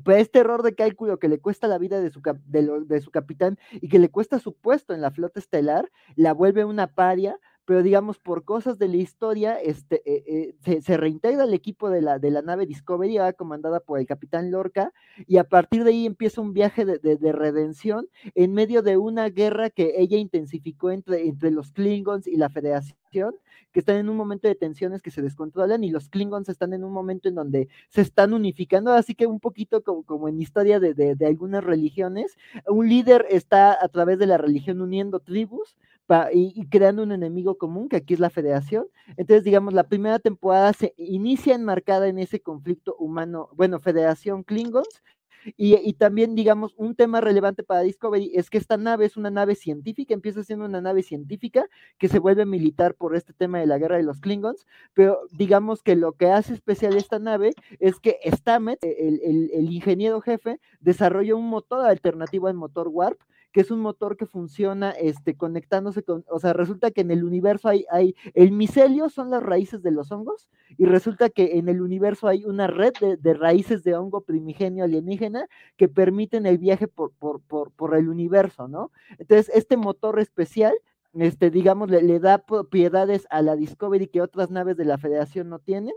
[0.04, 3.58] pues este error de cálculo que le cuesta la vida de su, de su capitán
[3.72, 7.84] y que le cuesta su puesto en la flota estelar, la vuelve una paria, pero
[7.84, 12.18] digamos, por cosas de la historia, este, eh, eh, se, reintegra el equipo de la,
[12.18, 14.94] de la nave Discovery, comandada por el capitán Lorca,
[15.28, 19.70] y a partir de ahí empieza un viaje de, redención en medio de una guerra
[19.70, 23.36] que ella intensificó entre, entre los Klingons y la Federación,
[23.74, 26.86] que están en un momento de tensiones que se descontrolan y los Klingons están en
[26.86, 30.80] un momento en donde se están unificando, así que un poquito como, como en historia
[30.80, 35.76] de, de, algunas religiones, un líder está a través de la religión uniendo tribus,
[36.34, 38.88] y, creando un enemigo común, que aquí es la federación.
[39.18, 45.02] Entonces, digamos, la primera temporada se inicia enmarcada en ese conflicto humano, bueno, federación Klingons,
[45.56, 49.56] y, también, digamos, un tema relevante para Discovery es que esta nave es una nave
[49.56, 51.66] científica, empieza siendo una nave científica
[51.98, 55.84] que se vuelve militar por este tema de la guerra de los Klingons, pero digamos
[55.84, 59.22] que lo que hace especial esta nave es que Stamets, el,
[59.54, 63.20] el ingeniero jefe, desarrolla un motor alternativo al motor Warp,
[63.52, 67.24] que es un motor que funciona este, conectándose con, o sea, resulta que en el
[67.24, 71.70] universo hay, hay, el micelio son las raíces de los hongos, y resulta que en
[71.70, 76.88] el universo hay una red de, raíces de hongo primigenio alienígena que permiten el viaje
[76.88, 78.92] por, por, por, por el universo, ¿no?
[79.18, 80.74] Entonces, este motor especial
[81.14, 85.50] este, digamos, le, le, da propiedades a la Discovery que otras naves de la Federación
[85.50, 85.96] no tienen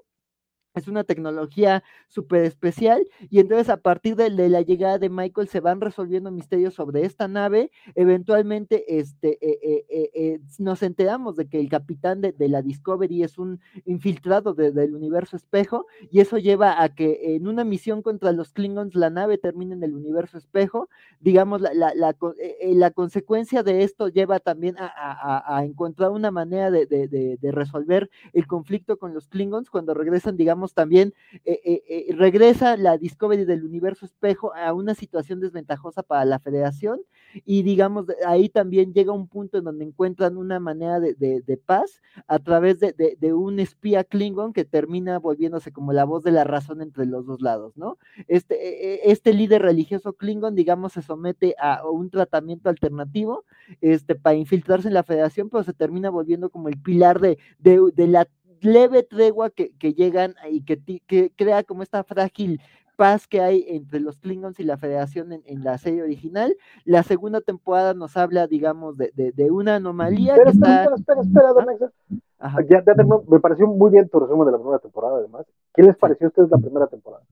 [0.75, 5.61] es una tecnología súper especial y entonces a partir de, la llegada de Michael se
[5.61, 7.71] van resolviendo misterios sobre esta nave.
[7.95, 13.39] Eventualmente este, eh, eh, eh, nos enteramos de que el capitán de, la Discovery es
[13.39, 18.53] un infiltrado del universo espejo y eso lleva a que en una misión contra los
[18.53, 20.89] Klingons la nave termine en el universo espejo.
[21.21, 28.11] Digamos, la, la, consecuencia de esto lleva también a, encontrar una manera de, de resolver
[28.33, 31.15] el conflicto con los Klingons cuando regresan, digamos, también,
[31.45, 36.39] eh, eh, eh, regresa la Discovery del universo espejo a una situación desventajosa para la
[36.39, 37.01] federación
[37.45, 42.39] y digamos, ahí también llega un punto en donde encuentran una manera de, paz a
[42.39, 47.07] través de, un espía Klingon que termina volviéndose como la voz de la razón entre
[47.07, 47.99] los dos lados, ¿no?
[48.27, 53.45] Este, este líder religioso Klingon, digamos, se somete a un tratamiento alternativo
[53.81, 58.07] este, para infiltrarse en la federación, pero se termina volviendo como el pilar de, de
[58.09, 58.27] la
[58.61, 62.61] leve tregua que, llegan y que, que, crea como esta frágil
[62.97, 66.55] paz que hay entre los Klingons y la Federación en, la serie original.
[66.85, 70.95] La segunda temporada nos habla, digamos, de, una anomalía que espera, está...
[70.95, 71.93] Espera, espera, espera, don
[72.41, 72.59] Ajá.
[72.69, 72.95] Ya, ya
[73.29, 75.47] me pareció muy bien tu resumen de la primera temporada, además.
[75.75, 77.23] ¿Qué les pareció a ustedes la primera temporada?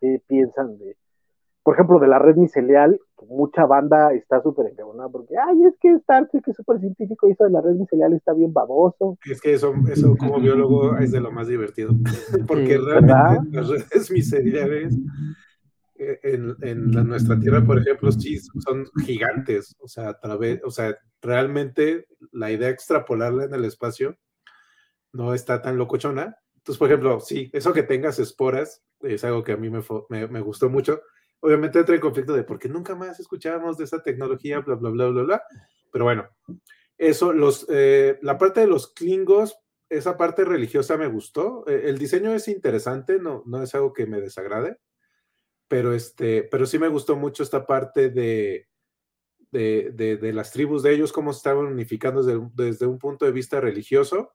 [0.00, 0.96] ¿Qué, piensan de,
[1.64, 3.00] por ejemplo, de la red micelial?
[3.28, 7.32] Mucha banda está súper encabonada porque, ay, es que Star Trek es súper científico y
[7.32, 9.18] eso de la red micelial está bien baboso.
[9.24, 11.92] Es que eso, eso como biólogo es de lo más divertido.
[12.46, 14.94] Porque realmente las redes miceliales
[15.96, 19.74] eh, en, en nuestra Tierra, por ejemplo, sí son gigantes.
[19.80, 24.18] O sea, a través, o sea, realmente la idea de extrapolarla en el espacio
[25.14, 26.36] no está tan locochona.
[26.56, 29.82] Entonces, por ejemplo, sí, eso que tengas esporas es algo que a mí me,
[30.28, 31.00] me, gustó mucho.
[31.44, 35.08] Obviamente entra en conflicto de porque nunca más escuchábamos de esa tecnología, bla, bla, bla,
[35.08, 35.42] bla, bla.
[35.92, 36.26] Pero bueno,
[36.96, 39.58] eso, los, eh, la parte de los klingos,
[39.90, 41.62] esa parte religiosa me gustó.
[41.68, 44.78] Eh, el diseño es interesante, no, no es algo que me desagrade,
[45.68, 48.66] pero, este, pero sí me gustó mucho esta parte de,
[49.50, 53.32] de, de, las tribus de ellos, cómo se estaban unificando desde, desde un punto de
[53.32, 54.32] vista religioso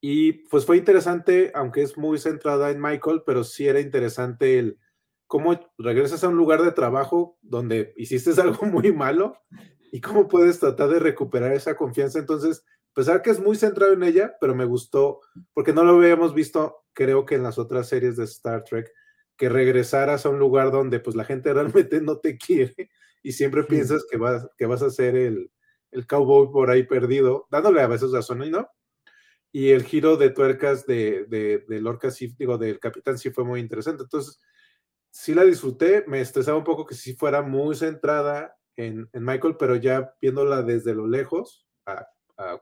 [0.00, 4.78] y pues fue interesante, aunque es muy centrada en Michael, pero sí era interesante el
[5.28, 9.38] cómo regresas a un lugar de trabajo donde hiciste algo muy malo
[9.92, 12.18] y cómo puedes tratar de recuperar esa confianza.
[12.18, 15.20] Entonces, pesar que es muy centrado en ella, pero me gustó,
[15.54, 18.90] porque no lo habíamos visto, creo que en las otras series de Star Trek,
[19.36, 22.90] que regresaras a un lugar donde pues la gente realmente no te quiere
[23.22, 25.52] y siempre piensas que vas, que vas a ser el,
[25.92, 28.68] el cowboy por ahí perdido, dándole a veces razón y no
[29.52, 33.60] y el giro de tuercas de, de, Lorca, sí, digo, del capitán sí fue muy
[33.60, 34.02] interesante.
[34.02, 34.40] Entonces,
[35.18, 39.74] sí la disfruté, me estresaba un poco que sí fuera muy centrada en, Michael, pero
[39.74, 42.06] ya viéndola desde lo lejos, a,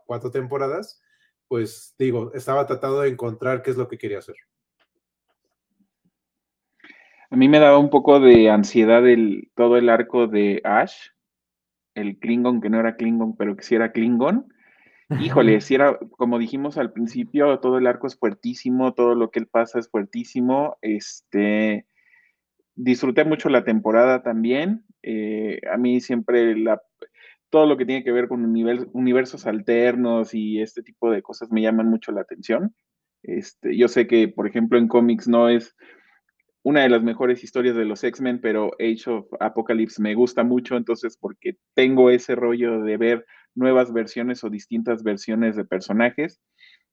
[0.06, 1.02] cuatro temporadas,
[1.48, 4.36] pues digo, estaba tratando de encontrar qué es lo que quería hacer.
[7.28, 11.10] A mí me daba un poco de ansiedad el, todo el arco de Ash,
[11.94, 14.50] el Klingon que no era Klingon, pero que sí era Klingon
[15.20, 19.40] Híjole, si era, como dijimos al principio, todo el arco es fuertísimo, todo lo que
[19.40, 20.78] él pasa es fuertísimo.
[20.80, 21.86] Este,
[22.76, 24.84] disfruté mucho la temporada también.
[25.02, 26.80] Eh, a mí siempre la,
[27.50, 31.62] todo lo que tiene que ver con universos alternos y este tipo de cosas me
[31.62, 32.74] llaman mucho la atención.
[33.22, 35.74] Este, yo sé que, por ejemplo, en cómics no es
[36.62, 40.76] una de las mejores historias de los X-Men, pero Age of Apocalypse me gusta mucho,
[40.76, 46.40] entonces porque tengo ese rollo de ver nuevas versiones o distintas versiones de personajes.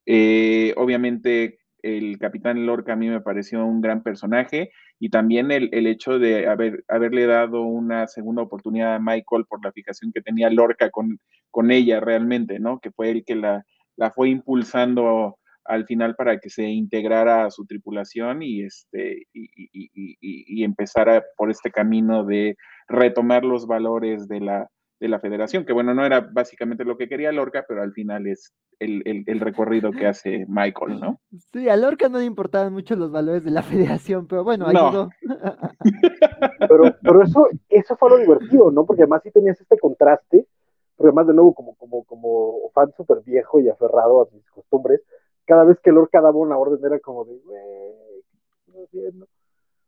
[0.06, 5.70] Eh, obviamente el Capitán Lorca a mí me pareció un gran personaje y también el,
[5.86, 10.50] hecho de haber, haberle dado una segunda oportunidad a Michael por la fijación que tenía
[10.50, 11.20] Lorca con,
[11.52, 12.80] con ella realmente, ¿no?
[12.80, 13.66] Que fue el que la,
[13.98, 20.64] la fue impulsando al final para que se integrara a su tripulación y, este, y,
[20.64, 22.56] empezara por este camino de
[22.88, 27.08] retomar los valores de la, de la federación, que bueno, no era básicamente lo que
[27.08, 28.53] quería Lorca, pero al final es
[28.84, 31.20] el, recorrido que hace Michael, ¿no?
[31.52, 33.62] Sí, a Lorca no le importaban mucho los valores de la
[34.02, 35.10] federación, pero bueno, ayudó.
[36.60, 38.86] pero, pero eso, eso fue lo divertido, ¿no?
[38.86, 40.48] Porque además sí tenías este contraste,
[40.95, 45.02] porque además de nuevo como, como, como fan súper viejo y aferrado a mis costumbres,
[45.45, 49.26] cada vez que Lorca daba una orden era como de, güey, no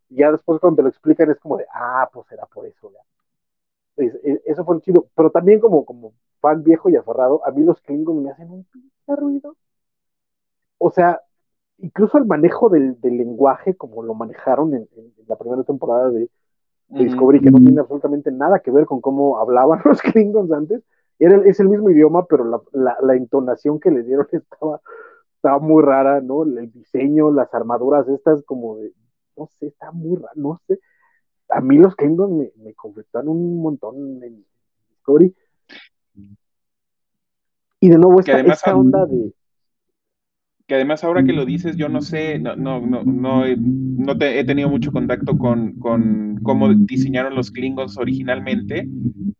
[0.09, 2.91] Y ya después cuando te lo explican es como de, ah, pues era por eso,
[3.97, 5.07] eso fue chido.
[5.15, 8.63] Pero también como, como fan viejo y aferrado, a mí los Klingons me hacen un
[8.65, 9.55] pinche ruido.
[10.77, 11.21] O sea,
[11.77, 14.87] incluso el manejo del, lenguaje, como lo manejaron en,
[15.27, 16.29] la primera temporada de,
[16.87, 20.83] Discovery, que no tiene absolutamente nada que ver con cómo hablaban los Klingons antes,
[21.17, 24.81] era, es el mismo idioma, pero la, la, la entonación que le dieron estaba
[25.45, 26.41] estaba muy rara, ¿no?
[26.41, 28.91] El diseño, las armaduras estas como de,
[29.37, 30.79] no sé, está muy raro, no sé.
[31.49, 32.73] A mí los Kingdom me, me
[33.25, 34.45] un montón en
[34.89, 35.33] Discovery.
[37.79, 39.31] Y de nuevo esta, esta onda de,
[40.67, 44.17] que además ahora que lo dices, yo no sé, no, no, no, no, he, no
[44.17, 48.87] te, he tenido mucho contacto con, con, cómo diseñaron los Klingons originalmente,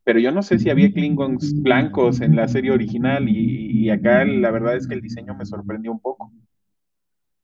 [0.04, 4.50] pero yo no sé si había Klingons blancos en la serie original y, acá la
[4.50, 6.32] verdad es que el diseño me sorprendió un poco.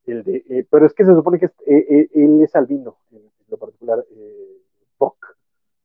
[0.06, 2.98] El de, eh, pero es que se supone que es, eh, eh, él es albino,
[3.12, 4.51] en lo particular, Buck.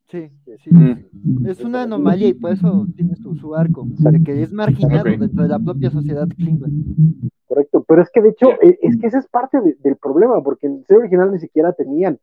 [0.08, 0.30] Sí,
[0.62, 0.70] sí.
[0.70, 1.46] Mm.
[1.46, 5.42] Es una anomalía y por eso tiene su, su arco, de que es marginado dentro
[5.42, 7.30] de la propia sociedad Klingon.
[7.46, 10.68] Correcto, pero es que de hecho, eh, es que ese es parte del problema, porque
[10.68, 12.20] en el serie original ni siquiera tenían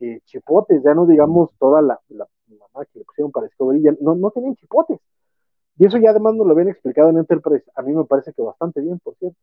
[0.00, 3.92] eh, chipotes, ya no digamos toda la, la, mamá que le pusieron para Discovery, ya
[4.00, 5.00] no, no tenían chipotes.
[5.78, 8.42] Y eso ya además nos lo habían explicado en Enterprise, a mí me parece que
[8.42, 9.38] bastante bien, por cierto.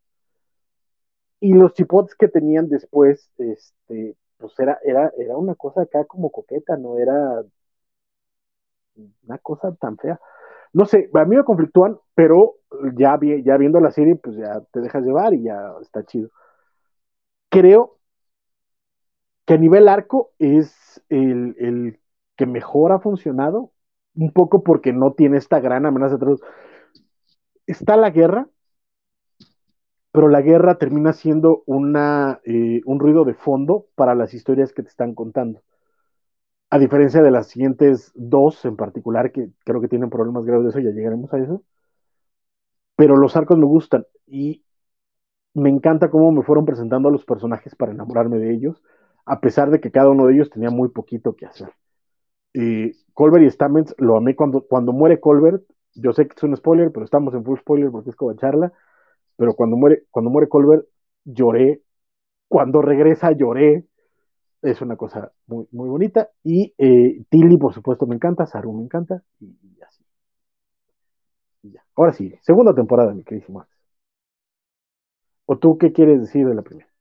[1.41, 6.29] Y los chipotes que tenían después, este, pues era, era, era una cosa acá como
[6.31, 7.43] coqueta, no era
[8.95, 10.19] una cosa tan fea.
[10.73, 12.55] no sé, a mí me conflictúan, pero
[12.97, 16.29] ya, ya viendo la serie, pues ya te dejas llevar y ya está chido.
[17.49, 17.99] Creo
[19.45, 21.99] que a nivel arco es el, el
[22.37, 23.71] que mejor ha funcionado,
[24.15, 26.37] un poco porque no tiene esta gran amenaza de
[27.65, 28.47] Está la guerra,
[30.11, 34.83] pero la guerra termina siendo una, eh, un ruido de fondo para las historias que
[34.83, 35.61] te están contando.
[36.75, 40.69] A diferencia de las siguientes dos en particular, que creo que tienen problemas graves de
[40.71, 41.63] eso, ya llegaremos a eso.
[42.95, 44.63] Pero los arcos me gustan y
[45.53, 48.81] me encanta cómo me fueron presentando a los personajes para enamorarme de ellos,
[49.25, 51.69] a pesar de que cada uno de ellos tenía muy poquito que hacer.
[52.53, 55.63] Y Colbert y Stamens lo amé cuando, cuando muere Colbert.
[55.95, 58.73] Yo sé que es un spoiler, pero estamos en full spoiler porque es como charla.
[59.37, 60.87] Pero cuando muere, cuando muere Colbert,
[61.25, 61.83] lloré.
[62.49, 63.85] Cuando regresa, lloré.
[64.63, 66.29] Es una cosa muy, muy bonita.
[66.43, 68.45] Y eh, Tilly, por supuesto, me encanta.
[68.47, 69.21] Saru me encanta.
[69.39, 70.03] Y, así.
[71.63, 71.83] ya.
[71.95, 73.65] Ahora sí, segunda temporada, mi queridísimo.
[75.45, 76.92] ¿O tú qué quieres decir de la primera?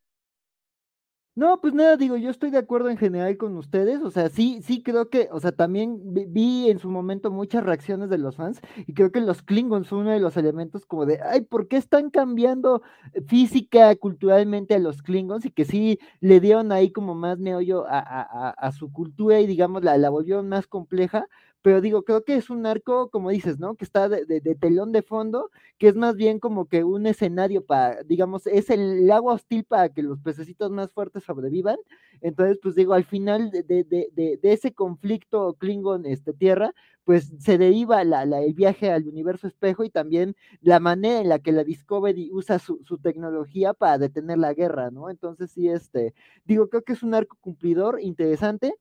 [1.34, 4.60] No, pues nada, digo, yo estoy de acuerdo en general con ustedes, o sea, sí,
[4.62, 5.98] sí creo que, o sea, también
[6.30, 10.00] vi, en su momento muchas reacciones de los fans y creo que los Klingons son
[10.00, 12.82] uno de los elementos como de, ay, ¿por qué están cambiando
[13.26, 15.46] física, culturalmente a los Klingons?
[15.46, 19.46] Y que sí le dieron ahí como más meollo a, a, a su cultura y
[19.46, 21.26] digamos la, la volvieron más compleja,
[21.62, 23.76] pero digo, creo que es un arco, como dices, ¿no?
[23.76, 24.24] Que está de,
[24.60, 29.10] telón de fondo, que es más bien como que un escenario para, digamos, es el
[29.10, 31.76] agua hostil para que los pececitos más fuertes sobrevivan.
[32.20, 36.34] Entonces, pues digo, al final de, ese conflicto Klingon, este,
[37.05, 41.39] pues se deriva la, el viaje al universo espejo y también la manera en la
[41.39, 45.10] que la Discovery usa su, su tecnología para detener la guerra, ¿no?
[45.10, 48.74] Entonces, sí, este, digo, creo que es un arco cumplidor, interesante.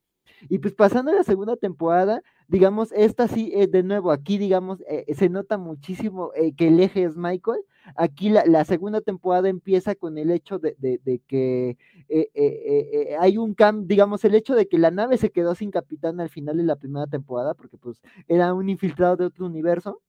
[0.49, 4.83] Y pues pasando a la segunda temporada, digamos, esta sí, es de nuevo, aquí, digamos,
[4.87, 7.61] eh, se nota muchísimo eh, que el eje es Michael.
[7.95, 10.75] Aquí la, segunda temporada empieza con el hecho de,
[11.27, 11.77] que
[12.09, 16.19] eh, hay un cambio, digamos, el hecho de que la nave se quedó sin capitán
[16.19, 20.01] al final de la primera temporada, porque pues era un infiltrado de otro universo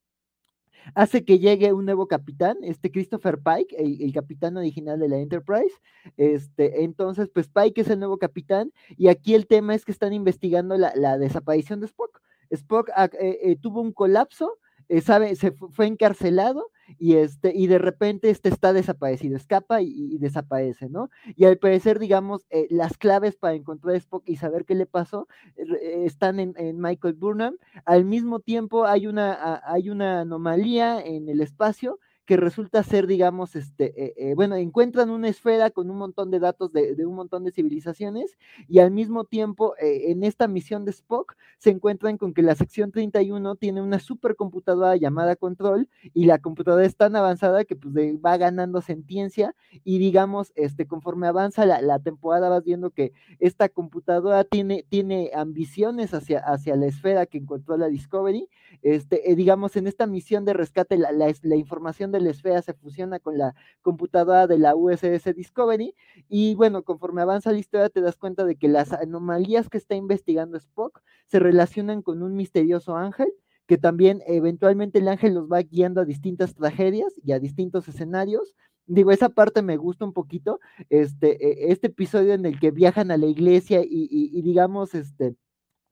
[0.94, 5.74] hace que llegue un nuevo capitán, este Christopher Pike, el, capitán original de la Enterprise.
[6.16, 10.12] Este, entonces, pues Pike es el nuevo capitán y aquí el tema es que están
[10.12, 12.20] investigando la, desaparición de Spock.
[12.50, 17.66] Spock ah, eh, eh, tuvo un colapso, eh, sabe, se fue encarcelado y, este, y
[17.66, 21.10] de repente este está desaparecido, escapa y, desaparece, ¿no?
[21.36, 24.86] Y al parecer, digamos, eh, las claves para encontrar a Spock y saber qué le
[24.86, 27.56] pasó eh, están en, Michael Burnham.
[27.84, 33.56] Al mismo tiempo hay una, hay una anomalía en el espacio que resulta ser, digamos,
[33.56, 37.42] este, eh, eh, bueno, encuentran una esfera con un montón de datos de, un montón
[37.44, 42.32] de civilizaciones y al mismo tiempo eh, en esta misión de Spock se encuentran con
[42.32, 47.64] que la sección 31 tiene una supercomputadora llamada Control y la computadora es tan avanzada
[47.64, 53.12] que pues va ganando sentiencia y digamos, este, conforme avanza la, temporada vas viendo que
[53.38, 58.48] esta computadora tiene, tiene ambiciones hacia, hacia la esfera que encontró la Discovery,
[58.82, 63.18] este, digamos, en esta misión de rescate la, la información de la esfera se fusiona
[63.18, 65.94] con la computadora de la USS Discovery
[66.28, 69.94] y bueno, conforme avanza la historia te das cuenta de que las anomalías que está
[69.94, 73.32] investigando Spock se relacionan con un misterioso ángel
[73.66, 78.54] que también eventualmente el ángel los va guiando a distintas tragedias y a distintos escenarios.
[78.86, 80.60] Digo, esa parte me gusta un poquito,
[80.90, 85.36] este, e, este episodio en el que viajan a la iglesia y, y digamos, este,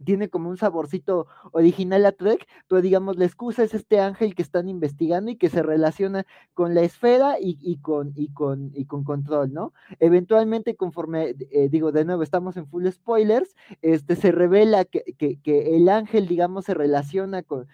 [0.05, 4.43] tiene como un saborcito original a Trek, pero digamos, la excusa es este ángel que
[4.43, 9.05] están investigando y que se relaciona con la esfera y, con, y, con, y con
[9.05, 9.73] control, ¿no?
[9.99, 15.77] Eventualmente, conforme, eh, digo, de nuevo, estamos en full spoilers, este, se revela que, que
[15.77, 17.67] el ángel, digamos, se relaciona con,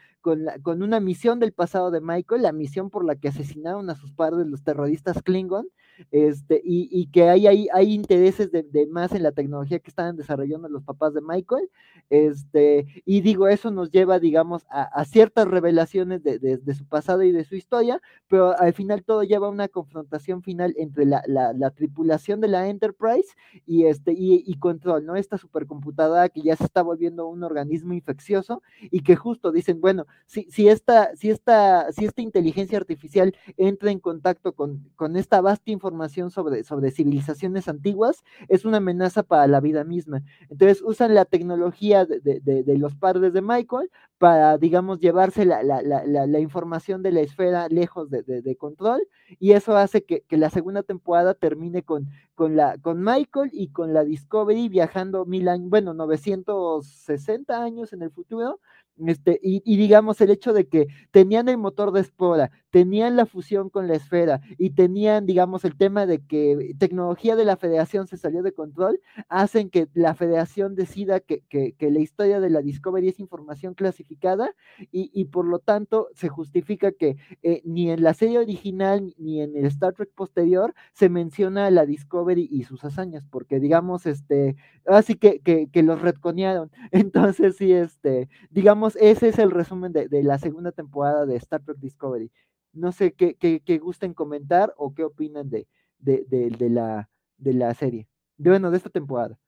[0.63, 4.13] con, una misión del pasado de Michael, la misión por la que asesinaron a sus
[4.13, 5.69] padres los terroristas Klingon,
[6.11, 10.69] este, y, que hay, hay, hay intereses de, más en la tecnología que estaban desarrollando
[10.69, 11.71] los papás de Michael,
[12.11, 17.45] este, y digo, eso nos lleva, digamos, a, ciertas revelaciones de, su pasado y de
[17.45, 22.49] su historia, pero al final todo lleva a una confrontación final entre la, tripulación de
[22.49, 23.29] la Enterprise
[23.65, 25.15] y, este, y, y Control, ¿no?
[25.15, 30.07] Esta supercomputadora que ya se está volviendo un organismo infeccioso y que justo dicen, bueno,
[30.27, 35.71] si, esta, si, esta, si esta inteligencia artificial entra en contacto con, con esta vasta
[35.71, 40.23] información sobre, sobre civilizaciones antiguas, es una amenaza para la vida misma.
[40.51, 45.63] Entonces usan la tecnología de, de, de, los padres de Michael para, digamos, llevarse la,
[45.63, 49.07] la, la, la información de la esfera lejos de, de, control,
[49.39, 53.69] y eso hace que, que, la segunda temporada termine con, con, la, con Michael y
[53.69, 58.61] con la Discovery viajando mil años, bueno, 960 años en el futuro,
[59.07, 63.25] este, y, y, digamos el hecho de que tenían el motor de espora, tenían la
[63.25, 68.07] fusión con la esfera y tenían, digamos, el tema de que tecnología de la federación
[68.07, 72.61] se salió de control, hacen que la federación decida que, que, la historia de la
[72.61, 74.51] Discovery es información clasificada
[74.93, 79.41] y, y por lo tanto se justifica que eh, ni en la serie original ni
[79.41, 84.55] en el Star Trek posterior se menciona la Discovery y sus hazañas, porque digamos, este,
[84.85, 86.71] así que, que, los retconearon.
[86.91, 91.79] Entonces, sí, este, digamos, ese es el resumen de, la segunda temporada de Star Trek
[91.79, 92.31] Discovery.
[92.77, 95.67] No sé qué, qué, gusten comentar o qué opinan de,
[95.99, 98.07] de, la, de la serie.
[98.37, 99.39] De, bueno, de esta temporada.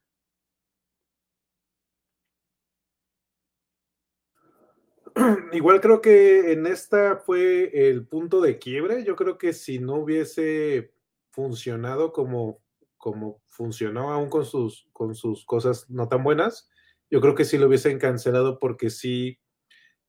[5.52, 9.04] Igual creo que en esta fue el punto de quiebre.
[9.04, 10.92] Yo creo que si no hubiese
[11.30, 12.60] funcionado como,
[12.96, 16.68] como funcionó aún con sus, con sus cosas no tan buenas,
[17.10, 19.38] yo creo que sí lo hubiesen cancelado porque sí,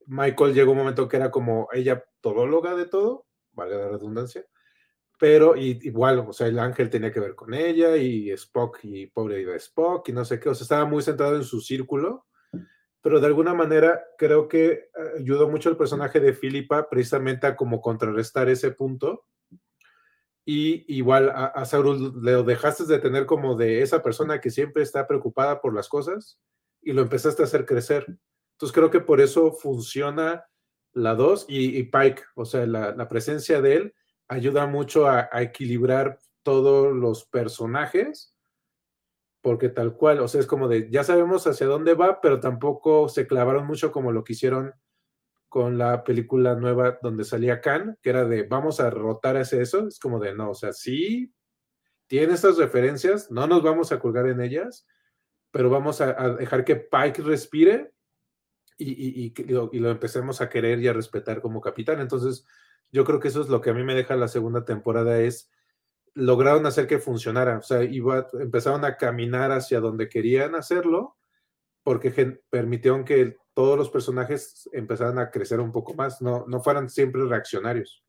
[0.09, 4.43] Michael llegó un momento que era como ella todóloga de todo, valga la redundancia,
[5.19, 9.45] pero igual, o sea, el ángel tenía que ver con ella y Spock y pobre
[9.45, 12.25] de Spock y no sé qué, o sea, estaba muy centrado en su círculo,
[13.01, 14.89] pero de alguna manera creo que eh,
[15.19, 19.25] ayudó mucho el personaje de Philippa precisamente a como contrarrestar ese punto.
[20.43, 24.81] Y igual a, a Saurus le dejaste de tener como de esa persona que siempre
[24.81, 26.39] está preocupada por las cosas
[26.81, 28.17] y lo empezaste a hacer crecer.
[28.59, 30.45] Entonces creo que por eso funciona
[30.91, 33.95] la 2 y, Pike, o sea, la, presencia de él
[34.27, 38.35] ayuda mucho a, equilibrar todos los personajes,
[39.41, 43.07] porque tal cual, o sea, es como de, ya sabemos hacia dónde va, pero tampoco
[43.07, 44.73] se clavaron mucho como lo que hicieron
[45.47, 49.87] con la película nueva donde salía Khan, que era de, vamos a rotar hacia eso,
[49.87, 51.33] es como de, no, o sea, sí,
[52.07, 54.85] tiene estas referencias, no nos vamos a colgar en ellas,
[55.49, 57.93] pero vamos a, dejar que Pike respire
[58.79, 61.99] y, y, lo, empecemos a querer y a respetar como capitán.
[61.99, 62.45] Entonces,
[62.91, 65.51] yo creo que eso es lo que a mí me deja la segunda temporada, es
[66.15, 71.15] lograron hacer que funcionara, o sea, iba, empezaron a caminar hacia donde querían hacerlo,
[71.83, 76.89] porque permitieron que todos los personajes empezaran a crecer un poco más, no, no fueran
[76.89, 78.03] siempre reaccionarios.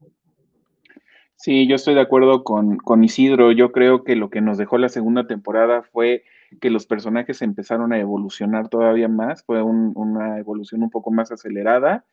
[1.37, 3.51] Sí, yo estoy de acuerdo con, con Isidro.
[3.51, 6.25] Yo creo que lo que nos dejó la segunda temporada fue
[6.61, 12.05] que los personajes empezaron a evolucionar todavía más, fue una evolución un poco más acelerada.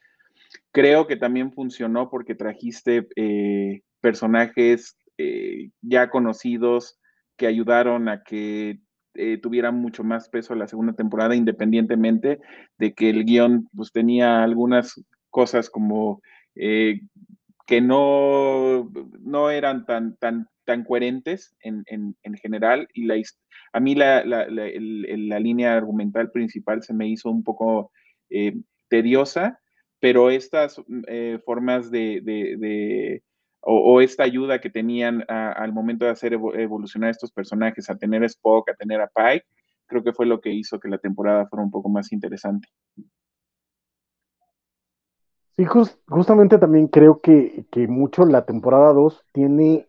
[0.71, 6.99] Creo que también funcionó porque trajiste eh, personajes eh, ya conocidos
[7.35, 8.79] que ayudaron a que
[9.15, 12.39] eh, tuviera mucho más peso la segunda temporada, independientemente
[12.77, 16.21] de que el guion pues, tenía algunas cosas como
[17.67, 21.83] que no, no eran tan, tan, tan coherentes en,
[22.41, 23.15] general y la,
[23.73, 24.23] a mí la,
[25.39, 27.91] línea argumental principal se me hizo un poco
[28.29, 28.55] eh,
[28.89, 29.59] tediosa,
[29.99, 33.21] pero estas eh, formas de,
[33.61, 38.27] o, esta ayuda que tenían al momento de hacer evolucionar estos personajes, a tener a
[38.27, 39.45] Spock, a tener a Pike,
[39.87, 42.67] creo que fue lo que hizo que la temporada fuera un poco más interesante.
[45.57, 45.65] Sí,
[46.07, 49.87] justamente también creo que, que mucho la temporada 2 tiene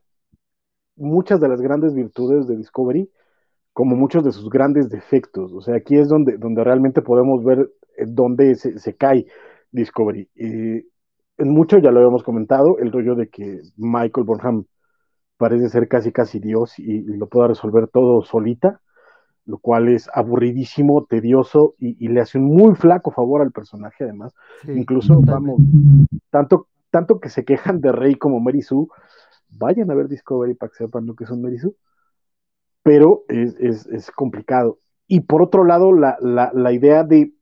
[0.96, 3.10] muchas de las grandes virtudes de Discovery,
[3.78, 5.52] como muchos de sus grandes defectos.
[5.52, 9.26] O sea, aquí es donde, donde realmente podemos ver eh, dónde se, cae
[9.70, 10.28] Discovery.
[10.34, 10.84] en
[11.38, 14.64] mucho ya lo habíamos comentado, el rollo de que Michael Bonham
[15.36, 18.80] parece ser casi casi Dios y, lo pueda resolver todo solita,
[19.46, 24.34] lo cual es aburridísimo, tedioso y, le hace un muy flaco favor al personaje además.
[24.66, 25.60] Incluso, vamos,
[26.30, 28.88] tanto, tanto que se quejan de Rey como Mary Sue,
[29.50, 31.76] vayan a ver Discovery para que sepan lo que son Mary Sue
[32.88, 34.78] pero es, complicado.
[35.06, 37.34] Y por otro lado, la, idea de,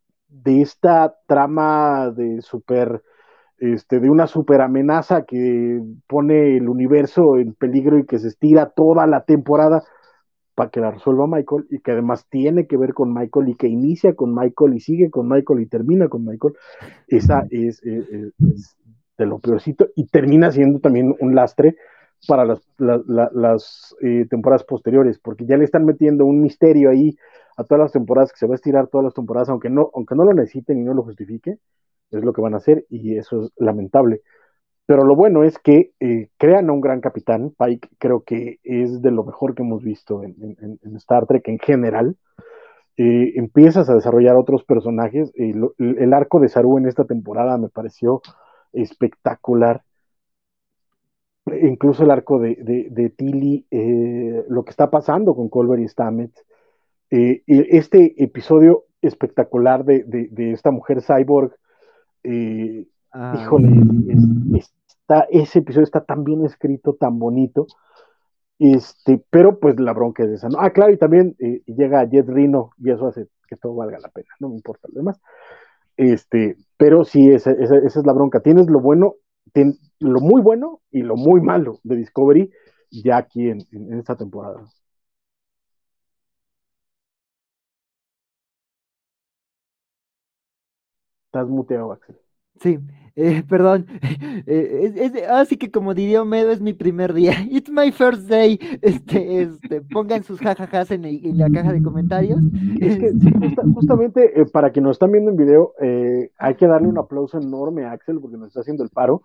[0.44, 3.05] esta trama de super,
[3.58, 8.70] este, de una super amenaza que pone el universo en peligro y que se estira
[8.70, 9.84] toda la temporada
[10.57, 13.68] para que la resuelva Michael y que además tiene que ver con Michael y que
[13.68, 16.55] inicia con Michael y sigue con Michael y termina con Michael,
[17.07, 21.76] esa es, de lo peorcito y termina siendo también un lastre
[22.26, 27.16] para las, eh, temporadas posteriores, porque ya le están metiendo un misterio ahí
[27.56, 30.14] a todas las temporadas que se va a estirar todas las temporadas, aunque no, aunque
[30.14, 31.58] no lo necesiten y no lo justifique,
[32.10, 34.22] es lo que van a hacer y eso es lamentable.
[34.86, 39.02] Pero lo bueno es que eh, crean a un gran capitán, Pike creo que es
[39.02, 40.36] de lo mejor que hemos visto en,
[40.96, 42.16] Star Trek en general.
[42.96, 45.32] eh, empiezas a desarrollar otros personajes.
[45.36, 48.22] el arco de Saru en esta temporada me pareció
[48.72, 49.82] espectacular.
[51.62, 56.44] Incluso el arco de, de, Tilly, eh, lo que está pasando con Colbert y Stamets.
[57.10, 61.52] Eh, este episodio espectacular de, de esta mujer cyborg,
[63.12, 63.68] ah, híjole,
[65.08, 67.66] está, ese episodio está tan bien escrito, tan bonito.
[68.58, 70.58] Este, pero pues la bronca es esa, ¿no?
[70.58, 74.08] Ah, claro, y también eh, llega Jet Rino y eso hace que todo valga la
[74.08, 75.20] pena, no me importa lo demás.
[75.97, 78.41] Este, pero sí, esa, es la bronca.
[78.41, 79.15] Tienes lo bueno,
[79.99, 82.50] lo muy bueno y lo muy malo de Discovery
[82.91, 84.66] ya aquí en, en esta temporada.
[91.28, 92.16] Estás muteado, Axel.
[92.60, 92.78] Sí,
[93.17, 93.86] eh, perdón.
[94.49, 97.33] Eh, así que como diría Homero, es mi primer día.
[97.51, 98.60] It's my first day.
[98.83, 102.39] Este, este, pongan sus jajajas en, en la caja de comentarios.
[102.81, 103.12] Es que
[103.75, 105.73] justamente eh, para que nos están viendo en video,
[106.39, 109.23] hay que darle un aplauso enorme a Axel porque nos está haciendo el paro.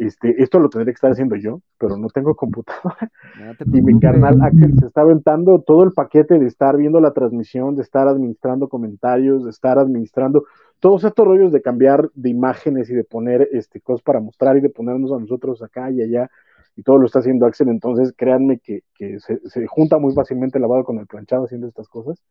[0.00, 3.10] Este, esto lo tendría que estar haciendo yo, pero no tengo computadora.
[3.70, 7.76] y mi carnal Axel se está aventando todo el paquete de estar viendo la transmisión,
[7.76, 10.44] de estar administrando comentarios, de estar administrando
[10.78, 14.62] todos estos rollos de cambiar de imágenes y de poner este, cosas para mostrar y
[14.62, 16.30] de ponernos a nosotros acá y allá,
[16.76, 18.82] y todo lo está haciendo Axel, entonces créanme que,
[19.18, 22.22] se, junta muy fácilmente el lavado con el planchado haciendo estas cosas.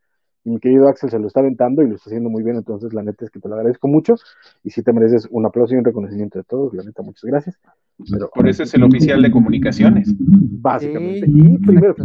[0.43, 2.93] Y mi querido Axel se lo está aventando y lo está haciendo muy bien, entonces
[2.93, 4.15] la neta es que te lo agradezco mucho
[4.63, 7.59] y si te mereces un aplauso y un reconocimiento de todos, la neta, muchas gracias.
[8.09, 10.13] Pero, Por eso es el oficial de comunicaciones.
[10.17, 11.25] Básicamente.
[11.27, 11.95] y primero.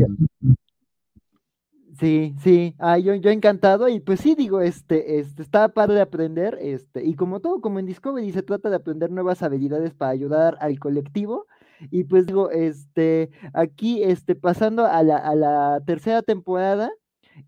[1.99, 6.01] Sí, sí, ah, yo, yo encantado y pues sí, digo, este, este, está padre de
[6.01, 10.11] aprender, este, y como todo, como en Discovery, se trata de aprender nuevas habilidades para
[10.11, 11.47] ayudar al colectivo,
[11.93, 16.91] y pues digo, este, aquí, este, pasando a la, a la tercera temporada,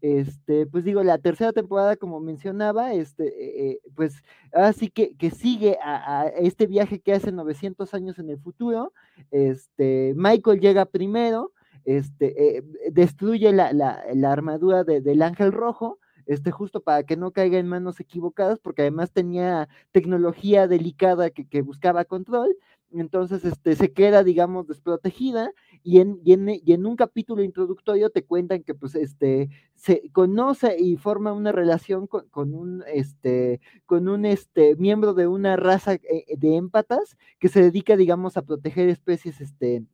[0.00, 5.30] este, pues digo, la tercera temporada, como mencionaba, este, eh, eh, pues así que, que
[5.30, 8.92] sigue a, este viaje que hace 900 años en el futuro,
[9.30, 11.52] este, Michael llega primero,
[11.84, 17.68] este, eh, destruye la, armadura del ángel rojo, este, justo para que no caiga en
[17.68, 22.56] manos equivocadas, porque además tenía tecnología delicada que, buscaba control,
[22.92, 26.32] entonces este, se queda, digamos, desprotegida, y en, y
[26.72, 32.08] en, un capítulo introductorio te cuentan que pues este, se conoce y forma una relación
[32.08, 37.62] con, un, este, con un este, miembro de una raza eh, de émpatas que se
[37.62, 39.84] dedica, digamos, a proteger especies este,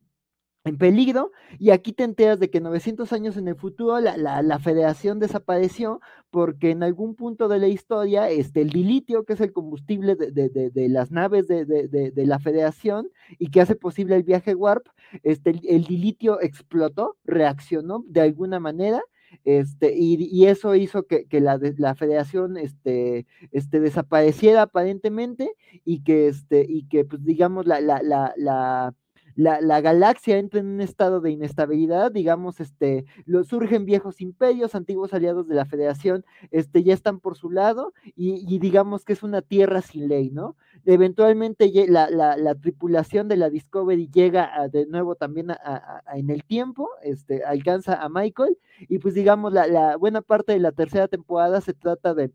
[0.65, 4.59] en peligro, y aquí te enteras de que 900 años en el futuro la, la,
[4.61, 6.01] federación desapareció
[6.31, 10.31] porque en algún punto de la historia este, el dilitio, que es el combustible de,
[10.31, 14.87] de, de, las naves de, la federación y que hace posible el viaje warp,
[15.25, 19.03] este, el, dilitio explotó, reaccionó de alguna manera
[19.45, 25.53] este, y, y, eso hizo que, que la, la, federación este, este, desapareciera aparentemente
[25.85, 28.01] y que, este, y que pues, digamos, la, la,
[28.37, 28.95] la,
[29.35, 35.15] la, galaxia entra en un estado de inestabilidad, digamos, este, lo, surgen viejos imperios, antiguos
[35.15, 39.43] aliados de la Federación, este, ya están por su lado, y, digamos que es una
[39.43, 40.57] tierra sin ley, ¿no?
[40.85, 45.49] Eventualmente la, la, tripulación de la Discovery llega de nuevo también
[46.15, 50.73] en el tiempo, este, alcanza a Michael, y pues digamos, la buena parte de la
[50.73, 52.31] tercera temporada se trata de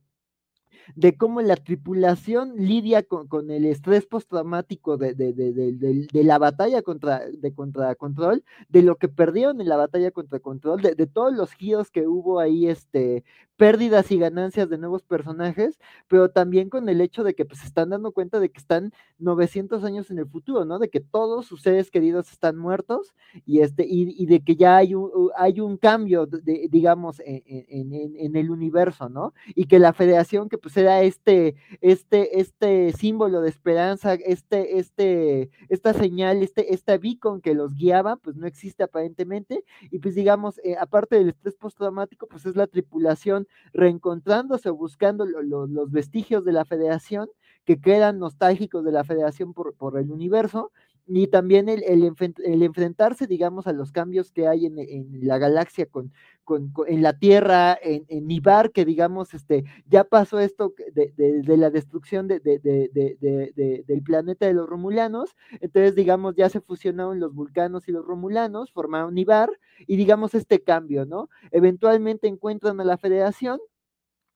[0.95, 7.22] de cómo la tripulación lidia con, el estrés postraumático de, de, de, la batalla contra,
[7.30, 11.51] de contra Control, de lo que perdieron en la batalla contra Control, de, todos los
[11.53, 13.24] giros que hubo ahí, este,
[13.58, 17.68] pérdidas y ganancias de nuevos personajes, pero también con el hecho de que pues, se
[17.68, 20.80] están dando cuenta de que están 900 años en el futuro, ¿no?
[20.80, 24.94] De que todos sus seres queridos están muertos y, este, y, de que ya hay
[24.94, 29.34] un, hay un cambio, digamos, en, en, en, el universo, ¿no?
[29.56, 35.50] Y que la federación que pues era este, este, este símbolo de esperanza, este, este,
[35.69, 40.60] esta señal, este, esta beacon que los guiaba, pues no existe aparentemente, y pues digamos,
[40.64, 46.66] eh, aparte del estrés postraumático, pues es la tripulación reencontrándose buscando los vestigios de la
[46.66, 47.30] federación
[47.66, 50.72] que quedan nostálgicos de la federación por, por el universo,
[51.08, 55.86] y también el, el, enfrentarse, digamos, a los cambios que hay en, en la galaxia
[55.86, 56.11] con,
[56.44, 61.58] con, en la Tierra, en, en, Ibar, que digamos, este, ya pasó esto de, de,
[61.58, 67.88] la destrucción de, del planeta de los Romulanos, entonces, digamos, ya se fusionaron los vulcanos
[67.88, 69.50] y los Romulanos, formaron Ibar,
[69.88, 71.30] y digamos este cambio, ¿no?
[71.52, 73.60] Eventualmente encuentran a la Federación,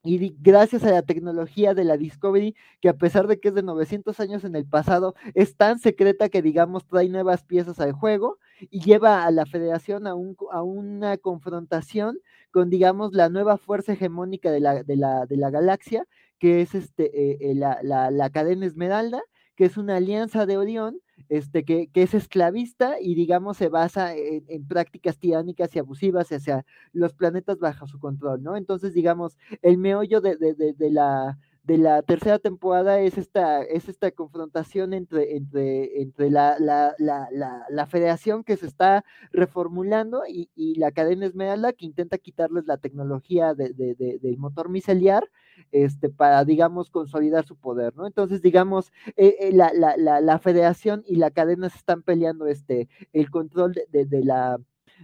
[0.03, 3.63] y gracias a la tecnología de la Discovery, que a pesar de que es de
[3.63, 8.38] 900 años en el pasado, es tan secreta que, digamos, trae nuevas piezas al juego.
[8.69, 12.19] y lleva a la federación a, un, a una confrontación
[12.51, 16.05] con, digamos, la nueva fuerza hegemónica de la, de la, de la galaxia,
[16.39, 19.21] que es este, eh, la, la, la cadena Esmeralda,
[19.55, 20.99] que es una alianza de Orión
[21.30, 26.66] este, que, que, es esclavista y, digamos, se basa en, prácticas tiránicas y abusivas hacia
[26.93, 28.56] los planetas bajo su control, ¿no?
[28.58, 33.88] Entonces, digamos, el meollo de, de, de, la de la tercera temporada es esta, es
[33.88, 37.27] esta confrontación entre, entre, entre la, la, la,
[37.69, 42.77] la, federación que se está reformulando y, y, la cadena Esmeralda que intenta quitarles la
[42.77, 45.30] tecnología de, del motor miceliar
[45.71, 48.07] este, para, digamos, consolidar su poder, ¿no?
[48.07, 52.47] Entonces, digamos, eh, eh, la, la, la, la, federación y la cadena se están peleando
[52.47, 54.59] este, el control de, de la...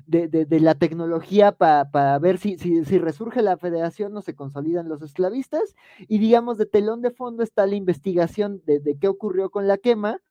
[0.05, 4.35] De, de, de, la tecnología para, para ver si, si, resurge la federación o se
[4.35, 5.75] consolidan los esclavistas.
[6.07, 9.79] Y digamos, de telón de fondo está la investigación de, de qué ocurrió con la
[9.79, 10.21] quema,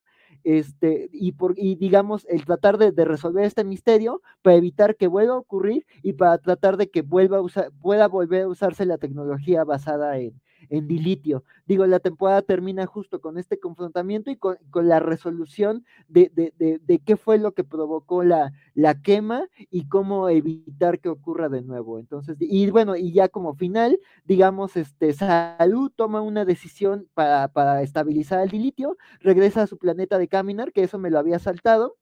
[0.46, 5.34] este, y, por, y digamos, el tratar de, resolver este misterio para evitar que vuelva
[5.34, 8.96] a ocurrir y para tratar de que vuelva a usar, pueda volver a usarse la
[8.96, 11.44] tecnología basada en, en dilitio.
[11.66, 16.52] Digo, la temporada termina justo con este confrontamiento y con, con la resolución de, de,
[16.82, 21.62] de, qué fue lo que provocó la, la, quema y cómo evitar que ocurra de
[21.62, 21.98] nuevo.
[21.98, 27.82] Entonces, y bueno, y ya como final, digamos, este, Salud toma una decisión para, para
[27.82, 31.96] estabilizar el dilitio, regresa a su planeta de Caminar, que eso me lo había saltado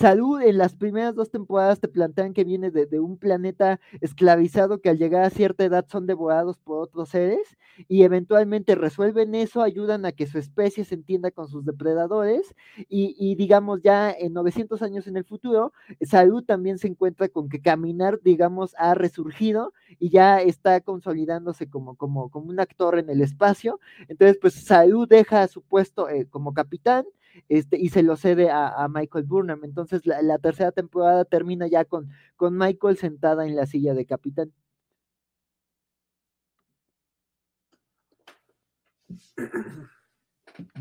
[0.00, 4.88] Salud en las primeras dos temporadas te plantean que viene de, un planeta esclavizado que
[4.88, 10.06] al llegar a cierta edad son devorados por otros seres y eventualmente resuelven eso, ayudan
[10.06, 12.54] a que su especie se entienda con sus depredadores
[12.88, 17.50] y, y digamos ya en 900 años en el futuro, Salud también se encuentra con
[17.50, 23.10] que caminar, digamos, ha resurgido y ya está consolidándose como, como, como un actor en
[23.10, 23.80] el espacio.
[24.08, 27.04] Entonces, pues Salud deja su puesto eh, como capitán
[27.48, 29.64] este, y se lo cede a, a Michael Burnham.
[29.64, 34.06] Entonces la, la, tercera temporada termina ya con, con Michael sentada en la silla de
[34.06, 34.52] capitán.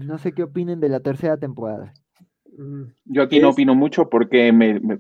[0.06, 1.94] No sé qué opinen de la tercera temporada.
[2.58, 5.00] Mm, yo aquí no opino mucho porque me, me,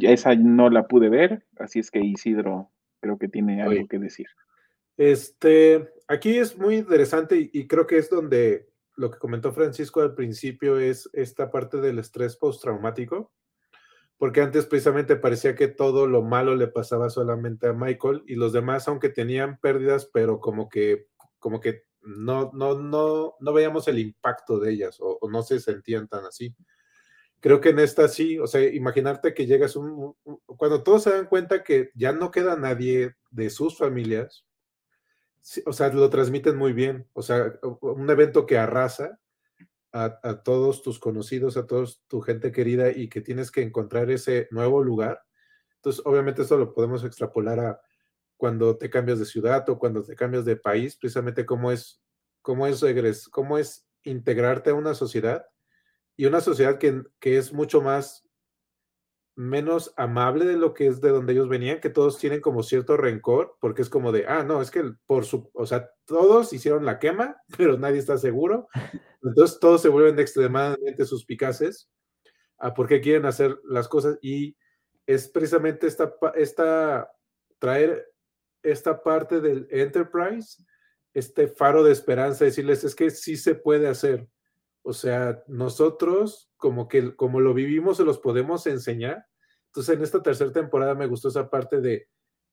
[0.00, 3.98] esa no la pude ver, así es que Isidro creo que tiene algo Oye, que
[3.98, 4.26] decir.
[4.96, 10.00] Este, aquí es muy interesante y, y creo que es donde lo que comentó Francisco
[10.00, 13.32] al principio es esta parte del estrés postraumático,
[14.18, 18.52] porque antes precisamente parecía que todo lo malo le pasaba solamente a Michael y los
[18.52, 21.08] demás, aunque tenían pérdidas, pero como que,
[21.38, 26.08] como que no, no, no, no veíamos el impacto de ellas o, no se sentían
[26.08, 26.54] tan así.
[27.40, 30.14] Creo que en esta sí, o sea, imaginarte que llegas un,
[30.46, 34.45] cuando todos se dan cuenta que ya no queda nadie de sus familias,
[35.64, 37.08] o sea, lo transmiten muy bien.
[37.12, 39.18] O sea, un evento que arrasa
[39.92, 44.46] a, todos tus conocidos, a toda tu gente querida y que tienes que encontrar ese
[44.50, 45.22] nuevo lugar.
[45.76, 47.80] Entonces, obviamente eso lo podemos extrapolar a
[48.36, 52.02] cuando te cambias de ciudad o cuando te cambias de país, precisamente cómo es,
[52.42, 55.46] cómo es, regres, cómo es integrarte a una sociedad
[56.14, 58.25] y una sociedad que, que es mucho más
[59.36, 62.96] menos amable de lo que es de donde ellos venían, que todos tienen como cierto
[62.96, 66.86] rencor, porque es como de, ah, no, es que por su, o sea, todos hicieron
[66.86, 68.68] la quema, pero nadie está seguro.
[69.22, 71.90] Entonces todos se vuelven extremadamente suspicaces
[72.58, 74.56] a por qué quieren hacer las cosas y
[75.06, 77.10] es precisamente esta, esta,
[77.58, 78.06] traer
[78.62, 80.64] esta parte del enterprise,
[81.12, 84.26] este faro de esperanza, decirles, es que sí se puede hacer.
[84.82, 89.26] O sea, nosotros como que como lo vivimos se los podemos enseñar.
[89.66, 92.08] Entonces en esta tercera temporada me gustó esa parte de,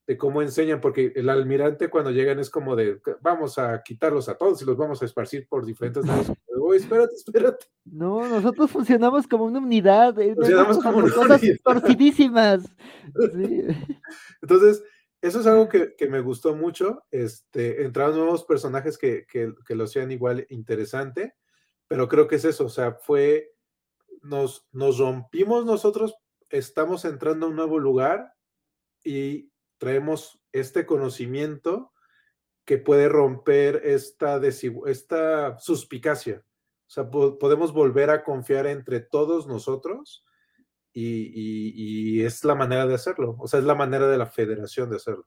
[0.06, 4.36] de cómo enseñan, porque el almirante cuando llegan es como de, vamos a quitarlos a
[4.36, 6.32] todos y los vamos a esparcir por diferentes lados.
[6.60, 7.66] Oh, espérate, espérate.
[7.84, 10.18] No, nosotros funcionamos como una unidad.
[10.20, 10.34] ¿eh?
[10.34, 11.56] Funcionamos como una cosas unidad.
[11.62, 12.64] torcidísimas.
[12.64, 13.62] Sí.
[14.42, 14.82] Entonces,
[15.20, 17.02] eso es algo que, que, me gustó mucho.
[17.10, 21.34] Este, entraron nuevos personajes que, que, que lo hacían igual interesante
[21.88, 23.52] pero creo que es eso, o sea, fue,
[24.24, 26.16] nos, rompimos nosotros,
[26.50, 28.34] estamos entrando a un nuevo lugar
[29.04, 31.92] y traemos este conocimiento
[32.64, 34.40] que puede romper esta,
[34.86, 36.44] esta suspicacia.
[36.86, 40.24] O sea, po podemos volver a confiar entre todos nosotros
[40.92, 43.36] y, y, es la manera de hacerlo.
[43.38, 45.26] O sea, es la manera de la federación de hacerlo.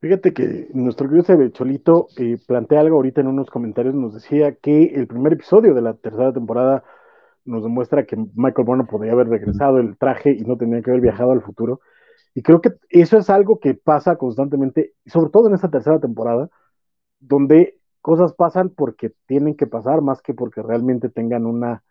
[0.00, 4.94] Fíjate que nuestro querido Cholito eh, plantea algo ahorita en unos comentarios, nos decía que
[4.94, 6.84] el primer episodio de la tercera temporada
[7.44, 11.02] nos demuestra que Michael Bono podría haber regresado el traje y no tenía que haber
[11.02, 11.80] viajado al futuro.
[12.34, 16.50] Y creo que eso es algo que pasa constantemente, sobre todo en esta tercera temporada,
[17.20, 21.82] donde cosas pasan porque tienen que pasar más que porque realmente tengan una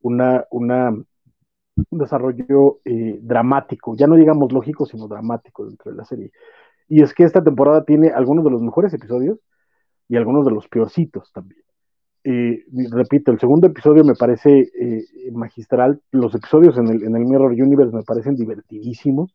[0.00, 6.04] una, una, un desarrollo eh, dramático, ya no digamos lógico, sino dramático dentro de la
[6.04, 6.32] serie.
[6.88, 9.38] Y es que esta temporada tiene algunos de los mejores episodios
[10.08, 11.62] y algunos de los peorcitos también.
[12.90, 16.02] Repito, el segundo episodio me parece eh, magistral.
[16.10, 19.34] Los episodios en el, en el, Mirror Universe me parecen divertidísimos.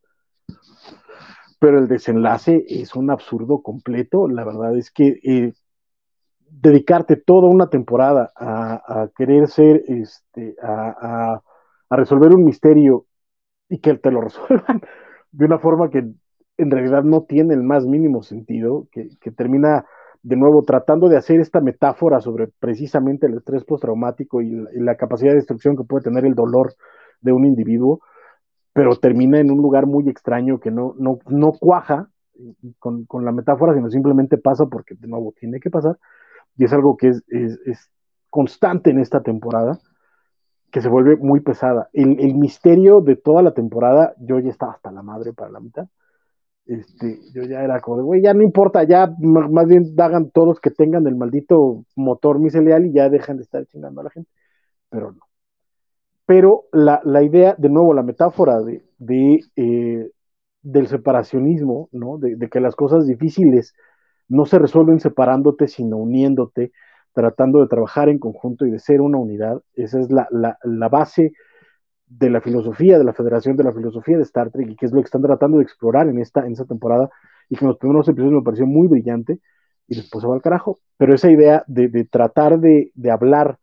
[1.60, 4.28] Pero el desenlace es un absurdo completo.
[4.28, 5.54] La verdad es que eh,
[6.50, 11.42] dedicarte toda una temporada a, a querer ser, este, a, a,
[11.90, 13.06] a, resolver un misterio
[13.70, 14.82] y que te lo resuelvan
[15.32, 16.14] de una forma que
[16.58, 19.86] en realidad no tiene el más mínimo sentido, que, que termina
[20.22, 24.96] de nuevo tratando de hacer esta metáfora sobre precisamente el estrés postraumático y, y la
[24.96, 26.74] capacidad de destrucción que puede tener el dolor
[27.22, 28.02] de un individuo,
[28.74, 32.10] pero termina en un lugar muy extraño que no, no, no cuaja
[32.80, 35.98] con, con, la metáfora, sino simplemente pasa porque de nuevo tiene que pasar,
[36.58, 37.92] y es algo que es, es, es
[38.30, 39.80] constante en esta temporada,
[40.72, 41.90] que se vuelve muy pesada.
[41.94, 45.60] El, el, misterio de toda la temporada, yo ya estaba hasta la madre para la
[45.60, 45.88] mitad,
[46.66, 50.72] este, yo ya era como güey, ya no importa, ya más bien hagan todos que
[50.72, 54.30] tengan el maldito motor micelial y ya dejan de estar chingando a la gente,
[54.90, 55.22] pero no.
[56.26, 60.10] Pero la, la idea, de nuevo, la metáfora de, de eh,
[60.62, 62.18] del separacionismo, ¿no?
[62.18, 63.74] De, de, que las cosas difíciles
[64.30, 66.72] no se resuelven separándote, sino uniéndote,
[67.14, 70.90] tratando de trabajar en conjunto y de ser una unidad, esa es la, la, la
[70.90, 71.34] base
[72.18, 74.92] de la filosofía, de la Federación de la Filosofía de Star Trek, y que es
[74.92, 77.10] lo que están tratando de explorar en esta, en esta temporada,
[77.50, 79.40] y que en los primeros episodios me pareció muy brillante,
[79.88, 80.80] y después se va al carajo.
[80.98, 83.60] Pero esa idea de, tratar de, de, hablar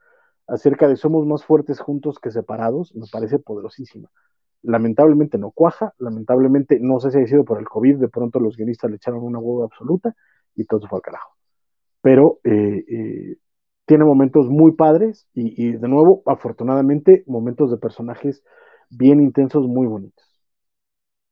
[0.47, 4.11] acerca de somos más fuertes juntos que separados, me parece poderosísima.
[4.63, 8.57] Lamentablemente no cuaja, lamentablemente no sé si ha sido por el COVID, de pronto los
[8.57, 10.15] guionistas le echaron una hueva absoluta
[10.55, 11.35] y todo se fue al carajo.
[12.03, 13.37] Pero eh, eh,
[13.91, 18.45] tiene momentos muy padres y, de nuevo, afortunadamente, momentos de personajes
[18.89, 20.25] bien intensos, muy bonitos.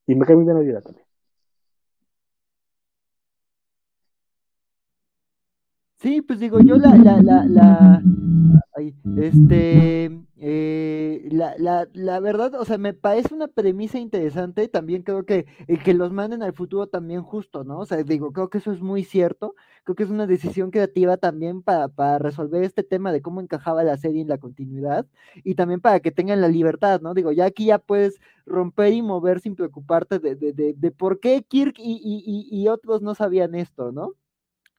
[0.09, 1.08] Y me cae bien la también.
[6.01, 8.03] Sí, pues digo, yo la, la, la, la
[9.17, 15.25] este, eh, la, la, la verdad, o sea, me parece una premisa interesante, también creo
[15.27, 17.81] que el que los manden al futuro también justo, ¿no?
[17.81, 21.17] O sea, digo, creo que eso es muy cierto, creo que es una decisión creativa
[21.17, 25.07] también para, para resolver este tema de cómo encajaba la serie en la continuidad
[25.43, 27.15] y también para que tengan la libertad, ¿no?
[27.15, 31.19] Digo, ya aquí ya puedes romper y mover sin preocuparte de, de, de, de por
[31.21, 34.13] qué Kirk y, y, y, y otros no sabían esto, ¿no?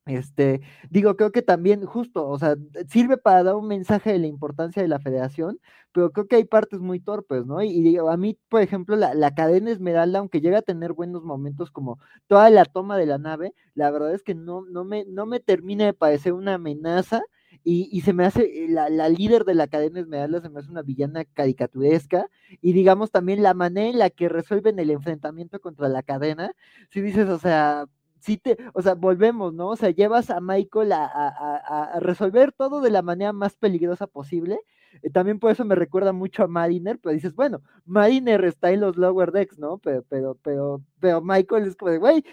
[0.09, 2.55] Este, digo, creo que también, justo, o sea,
[2.88, 5.59] sirve para dar un mensaje de la importancia de la federación,
[5.91, 7.61] pero creo que hay partes muy torpes, ¿no?
[7.61, 11.23] Y, digo, a mí, por ejemplo, la, la, cadena Esmeralda, aunque llega a tener buenos
[11.23, 15.05] momentos como toda la toma de la nave, la verdad es que no, no, me,
[15.05, 17.21] no me termina de parecer una amenaza.
[17.63, 20.71] Y, y se me hace, la, la, líder de la cadena Esmeralda se me hace
[20.71, 22.27] una villana caricaturesca,
[22.61, 26.53] y digamos también la manera en la que resuelven el enfrentamiento contra la cadena,
[26.89, 27.85] si dices, o sea,
[28.19, 29.69] sí te, o sea, volvemos, ¿no?
[29.69, 34.07] O sea, llevas a Michael a, a, a resolver todo de la manera más peligrosa
[34.07, 34.59] posible.
[35.03, 38.81] Eh, también por eso me recuerda mucho a Mariner, pero dices, bueno, Mariner está en
[38.81, 39.77] los lower decks, ¿no?
[39.77, 42.23] Pero, pero, pero, pero Michael es como de, güey,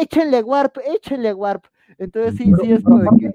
[0.00, 1.64] échenle warp, échenle warp.
[1.98, 3.32] Entonces sí, pero, sí es como de que.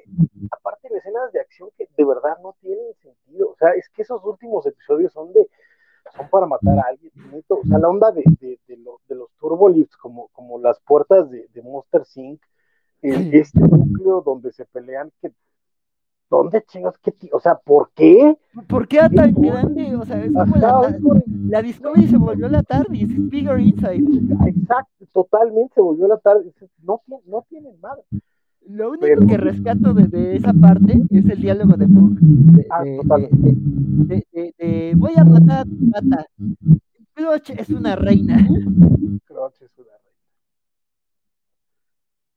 [0.52, 3.50] Aparte de escenas de acción que de verdad no tienen sentido.
[3.50, 5.48] O sea, es que esos últimos episodios son de
[6.30, 7.12] para matar a alguien.
[7.48, 11.30] O sea, la onda de, de, de, lo, de los turbolifts, como, como las puertas
[11.30, 12.42] de, Monster Sync,
[13.02, 15.32] en este núcleo donde se pelean, que
[16.30, 16.98] ¿dónde chingas?
[16.98, 18.38] ¿Qué o sea, ¿por qué?
[18.68, 19.96] ¿Por qué era tan grande?
[19.96, 20.56] O sea, es como
[21.50, 24.04] la, Discovery se volvió la tarde, es bigger inside.
[24.48, 26.52] Exacto, totalmente se volvió la tarde.
[26.84, 28.04] No, no tienen madre.
[28.68, 29.28] Lo único Pero...
[29.28, 32.18] que rescato de, de, esa parte es el diálogo de Book.
[32.20, 33.00] De, ah, de,
[34.98, 36.26] voy a matar a tu mata.
[37.14, 38.46] Crotch es una reina.
[39.26, 40.20] Crotch es una reina.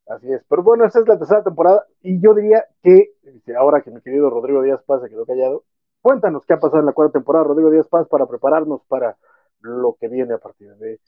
[0.07, 0.41] Así es.
[0.47, 1.85] Pero bueno, esta es la tercera temporada.
[2.01, 3.13] Y yo diría que,
[3.57, 5.65] ahora que mi querido Rodrigo Díaz Paz se quedó callado,
[6.01, 9.17] cuéntanos qué ha pasado en la cuarta temporada, Rodrigo Díaz Paz, para prepararnos para
[9.59, 11.01] lo que viene a partir de.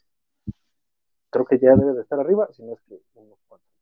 [1.30, 3.73] Creo que ya debe de estar arriba, si no es que unos cuantos.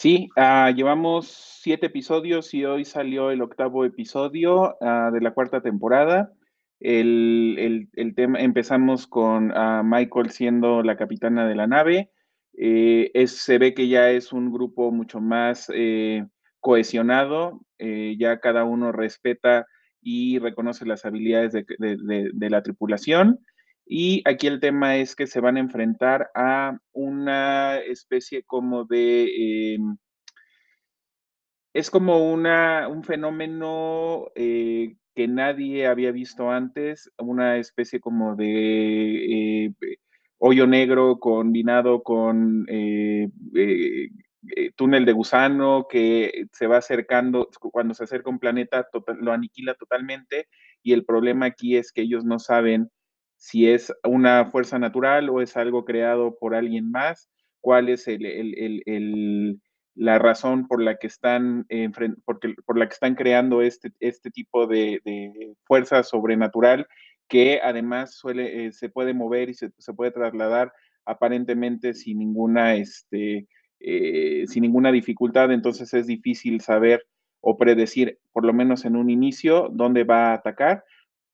[0.00, 1.26] Sí, uh, llevamos
[1.60, 6.32] siete episodios y hoy salió el octavo episodio uh, de la cuarta temporada.
[6.78, 12.12] El, el, el tema, empezamos con uh, Michael siendo la capitana de la nave.
[12.56, 16.24] Eh, se ve que ya es un grupo mucho más eh,
[16.60, 19.66] cohesionado, eh, ya cada uno respeta
[20.00, 23.40] y reconoce las habilidades de, de, de, de la tripulación.
[23.90, 29.24] Y aquí el tema es que se van a enfrentar a una especie como de...
[29.24, 29.78] Eh,
[31.72, 39.66] es como una, un fenómeno eh, que nadie había visto antes, una especie como de
[39.66, 39.74] eh,
[40.38, 43.28] hoyo negro combinado con eh,
[44.76, 48.88] túnel de gusano que se va acercando, cuando se acerca un planeta
[49.20, 50.48] lo aniquila totalmente
[50.82, 52.90] y el problema aquí es que ellos no saben
[53.38, 58.06] si es una fuerza natural o es algo creado por alguien más, cuál es
[59.94, 61.66] la razón por la que están,
[62.26, 65.00] por la que están creando este, este tipo de,
[65.64, 66.86] fuerza sobrenatural
[67.28, 70.72] que además suele, eh, se puede mover y se, puede trasladar
[71.04, 73.46] aparentemente sin ninguna, este,
[73.80, 77.06] eh, sin ninguna dificultad, entonces es difícil saber
[77.40, 80.84] o predecir, por lo menos en un inicio, dónde va a atacar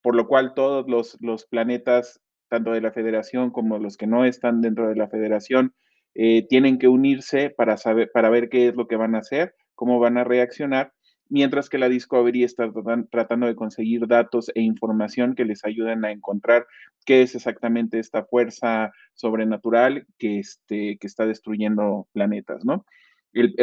[0.05, 0.85] por lo cual todos
[1.19, 5.75] los, planetas, tanto de la federación como los que no están dentro de la federación,
[6.15, 9.55] eh, tienen que unirse para, saber, para ver qué es lo que van a hacer,
[9.75, 10.93] cómo van a reaccionar,
[11.31, 12.71] mientras que la Discovery está
[13.11, 16.67] tratando de conseguir datos e información que les ayuden a encontrar
[17.07, 22.85] qué es exactamente esta fuerza sobrenatural que, este, que está destruyendo planetas, ¿no?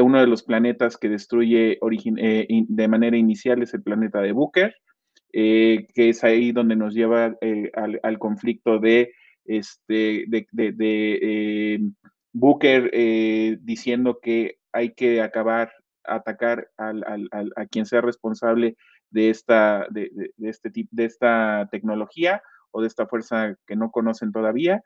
[0.02, 4.76] uno de los planetas que destruye eh, de manera inicial es el planeta de Booker,
[5.34, 9.14] eh, que es ahí donde nos lleva eh, al, conflicto de,
[9.46, 10.48] este, de,
[11.22, 11.80] eh,
[12.34, 12.92] Booker
[13.62, 15.72] diciendo que hay que acabar,
[16.04, 18.76] atacar a quien sea responsable
[19.10, 20.12] de esta, de,
[20.42, 24.82] este tipo, de esta tecnología o de esta fuerza que no conocen todavía.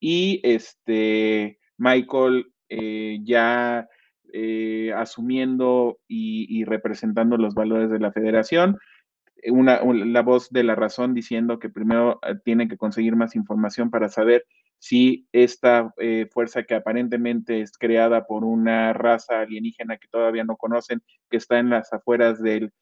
[0.00, 2.52] Y este, Michael
[3.24, 3.88] ya
[4.96, 8.78] asumiendo y, representando los valores de la federación,
[9.46, 13.90] una, la voz de la razón diciendo que primero eh, tienen que conseguir más información
[13.90, 14.44] para saber
[14.78, 20.56] si esta eh, fuerza que aparentemente es creada por una raza alienígena que todavía no
[20.56, 22.72] conocen, que está en las afueras del,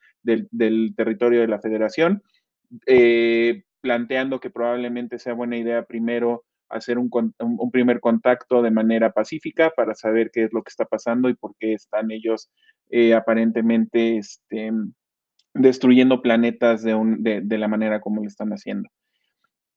[0.97, 2.23] territorio de la federación,
[2.87, 9.13] eh, planteando que probablemente sea buena idea primero hacer un, un, primer contacto de manera
[9.13, 12.51] pacífica para saber qué es lo que está pasando y por qué están ellos
[13.15, 14.73] aparentemente este,
[15.59, 18.89] destruyendo planetas de, un, de, de, la manera como lo están haciendo.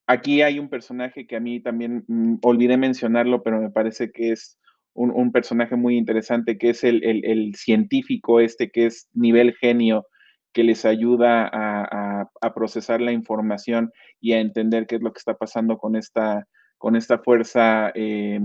[0.08, 4.32] Aquí hay un personaje que a mí también mm, olvidé mencionarlo, pero me parece que
[4.32, 4.60] es
[4.94, 10.06] un, un personaje muy interesante, que es el, el, científico este, que es nivel genio,
[10.52, 11.84] que les ayuda a,
[12.22, 15.96] a, a, procesar la información y a entender qué es lo que está pasando con
[15.96, 18.40] esta, con esta fuerza eh,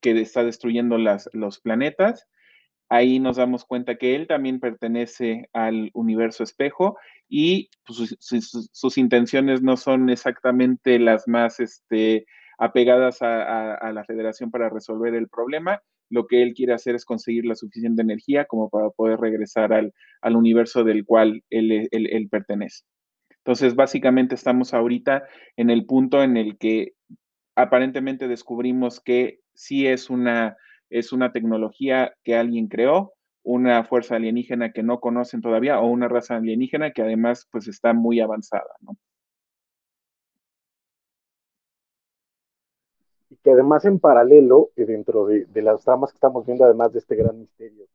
[0.00, 2.26] que está destruyendo las, los planetas
[2.92, 9.62] ahí nos damos cuenta que él también pertenece al universo espejo y pues, sus, intenciones
[9.62, 12.26] no son exactamente las más este,
[12.58, 15.80] apegadas a, la federación para resolver el problema.
[16.10, 19.94] Lo que él quiere hacer es conseguir la suficiente energía como para poder regresar al,
[20.36, 22.84] universo del cual él, él pertenece.
[23.38, 25.24] Entonces, básicamente estamos ahorita
[25.56, 26.92] en el punto en el que
[27.56, 30.58] aparentemente descubrimos que sí es una
[30.92, 36.06] es una tecnología que alguien creó, una fuerza alienígena que no conocen todavía o una
[36.06, 38.96] raza alienígena que además pues está muy avanzada, ¿no?
[43.30, 46.98] Y que además en paralelo, eh, dentro de, las tramas que estamos viendo, además de
[46.98, 47.86] este gran misterio,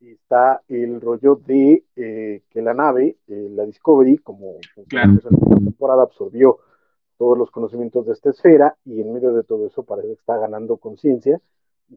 [0.00, 6.02] está el rollo de eh, que la nave, eh, la Discovery, como en la temporada
[6.02, 6.58] absorbió
[7.18, 10.36] todos los conocimientos de esta esfera y en medio de todo eso parece que está
[10.38, 11.40] ganando conciencia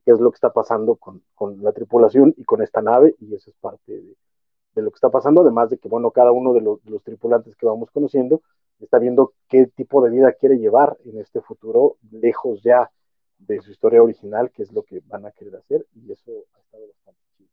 [0.05, 3.33] qué es lo que está pasando con, con, la tripulación y con esta nave y
[3.33, 6.61] eso es parte de, lo que está pasando, además de que, bueno, cada uno de
[6.61, 8.41] los, tripulantes que vamos conociendo
[8.79, 12.91] está viendo qué tipo de vida quiere llevar en este futuro, lejos ya
[13.39, 16.59] de su historia original, qué es lo que van a querer hacer y eso ha
[16.59, 17.49] estado bastante chido.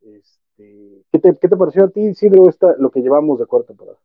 [0.00, 3.68] Este, ¿qué, te, ¿Qué te pareció a ti, Sidro, esta, lo que llevamos de cuarta
[3.68, 3.98] temporada?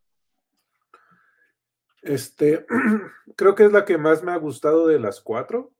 [2.02, 2.66] Este,
[3.36, 5.72] creo que es la que más me ha gustado de las cuatro.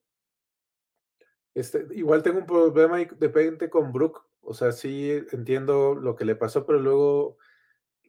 [1.54, 4.22] Este, igual tengo un problema de repente con Brooke.
[4.42, 7.38] O sea, sí entiendo lo que le pasó, pero luego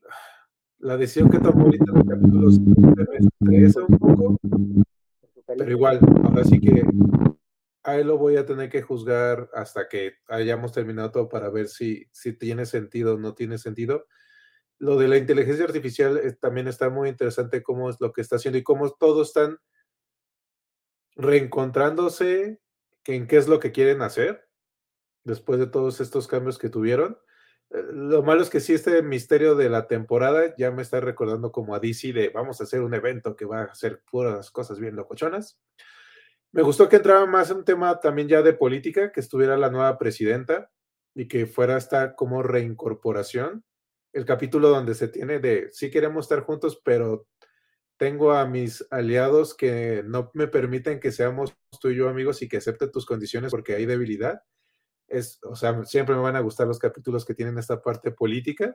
[0.79, 4.39] la decisión que tomó ahorita en los capítulos me estresa un poco.
[5.47, 6.83] Pero igual, ahora sí que
[7.83, 12.07] ahí lo voy a tener que juzgar hasta que hayamos terminado todo para ver si,
[12.13, 14.07] si tiene sentido o no tiene sentido
[14.83, 18.35] lo de la inteligencia artificial eh, también está muy interesante cómo es lo que está
[18.35, 19.59] haciendo y cómo todos están
[21.15, 22.59] reencontrándose
[23.05, 24.45] en qué es lo que quieren hacer
[25.23, 27.17] después de todos estos cambios que tuvieron.
[27.71, 31.53] Eh, lo malo es que sí, este misterio de la temporada ya me está recordando
[31.53, 34.81] como a DC de vamos a hacer un evento que va a hacer puras cosas
[34.81, 35.61] bien locochonas.
[36.51, 39.71] Me gustó que entraba más en un tema también ya de política, que estuviera la
[39.71, 40.73] nueva presidenta
[41.15, 43.65] y que fuera esta como reincorporación
[44.13, 47.27] el capítulo donde se tiene de, sí queremos estar juntos, pero
[47.97, 52.49] tengo a mis aliados que no me permiten que seamos tú y yo amigos y
[52.49, 54.43] que acepten tus condiciones porque hay debilidad.
[55.07, 58.75] Es, o sea, siempre me van a gustar los capítulos que tienen esta parte política.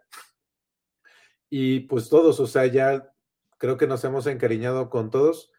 [1.49, 3.11] Y pues todos, o sea, ya
[3.57, 5.51] creo que nos hemos encariñado con todos.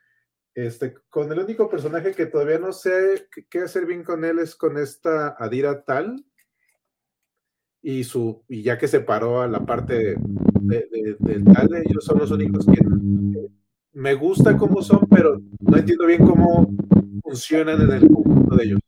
[0.55, 4.57] Este, con el único personaje que todavía no sé qué hacer bien con él es
[4.57, 6.25] con esta Adira Tal.
[7.81, 10.17] Y, su, y ya que se paró a la parte
[10.61, 12.81] de, del Tal, ellos son los únicos que
[13.93, 16.69] me gusta cómo son, pero no entiendo bien cómo
[17.23, 18.81] funcionan en el conjunto de ellos.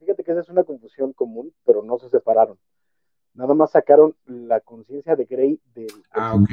[0.00, 2.56] Fíjate que esa es una confusión común, pero no se separaron.
[3.34, 6.50] Nada más sacaron la conciencia de Grey del, Ah, ok.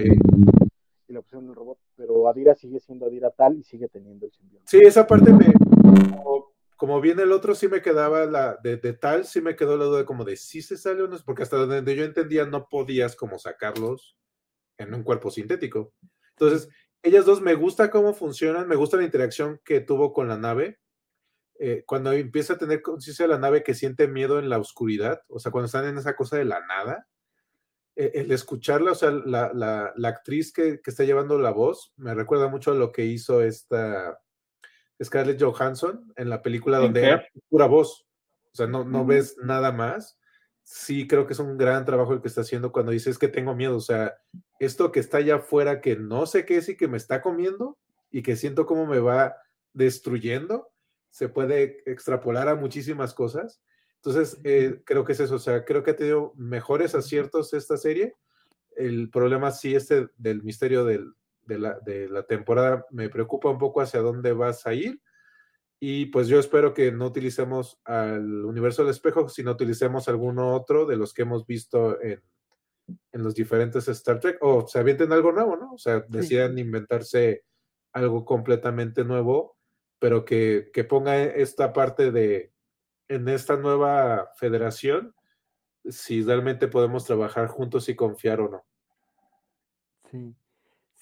[1.08, 4.25] y la pusieron en el robot, pero Adira sigue siendo Adira tal y sigue teniendo
[4.27, 4.67] el simbionte.
[4.69, 5.45] Sí, esa parte me.
[5.82, 9.83] Como, como viene el otro, sí me quedaba la de, tal, sí me quedó la
[9.83, 13.17] duda como de si se sale o no, porque hasta donde yo entendía no podías
[13.17, 14.17] como sacarlos
[14.77, 15.93] en un cuerpo sintético.
[16.38, 16.69] Entonces,
[17.03, 20.80] ellas dos me gusta cómo funcionan, me gusta la interacción que tuvo con la nave.
[21.59, 25.38] Eh, cuando empieza a tener conciencia la nave que siente miedo en la oscuridad, o
[25.38, 27.09] sea, cuando están en esa cosa de la nada,
[27.98, 31.91] eh, el escucharla, o sea, la, la, la actriz que, que, está llevando la voz,
[31.98, 34.17] me recuerda mucho a lo que hizo esta
[35.03, 38.06] Scarlett Johansson en la película donde era pura voz,
[38.52, 39.08] o sea, no, no mm.
[39.08, 40.18] ves nada más.
[40.64, 43.56] Sí, creo que es un gran trabajo el que está haciendo cuando dices que tengo
[43.56, 44.19] miedo, o sea,
[44.60, 47.80] esto que está allá afuera que no sé qué es y que me está comiendo
[48.11, 49.36] y que siento cómo me va
[49.74, 50.72] destruyendo,
[51.10, 53.61] se puede extrapolar a muchísimas cosas.
[53.95, 57.78] Entonces, eh, creo que es eso, o sea, creo que ha tenido mejores aciertos esta
[57.78, 58.16] serie.
[58.76, 61.14] El problema sí este del misterio del,
[61.50, 65.02] de, la, de la temporada me preocupa un poco hacia dónde vas a ir.
[65.82, 70.86] Y pues yo espero que no utilicemos al universo del espejo, sino utilicemos alguno otro
[70.86, 72.22] de los que hemos visto en,
[73.11, 75.74] en los diferentes Star Trek, o se avienten algo nuevo, ¿no?
[75.74, 76.61] O sea, decidan sí.
[76.61, 77.44] inventarse
[77.94, 79.58] algo completamente nuevo,
[80.00, 82.53] pero que, que, ponga esta parte de,
[83.08, 85.16] en esta nueva federación,
[85.86, 88.66] si realmente podemos trabajar juntos y confiar o no.
[90.11, 90.36] Sí.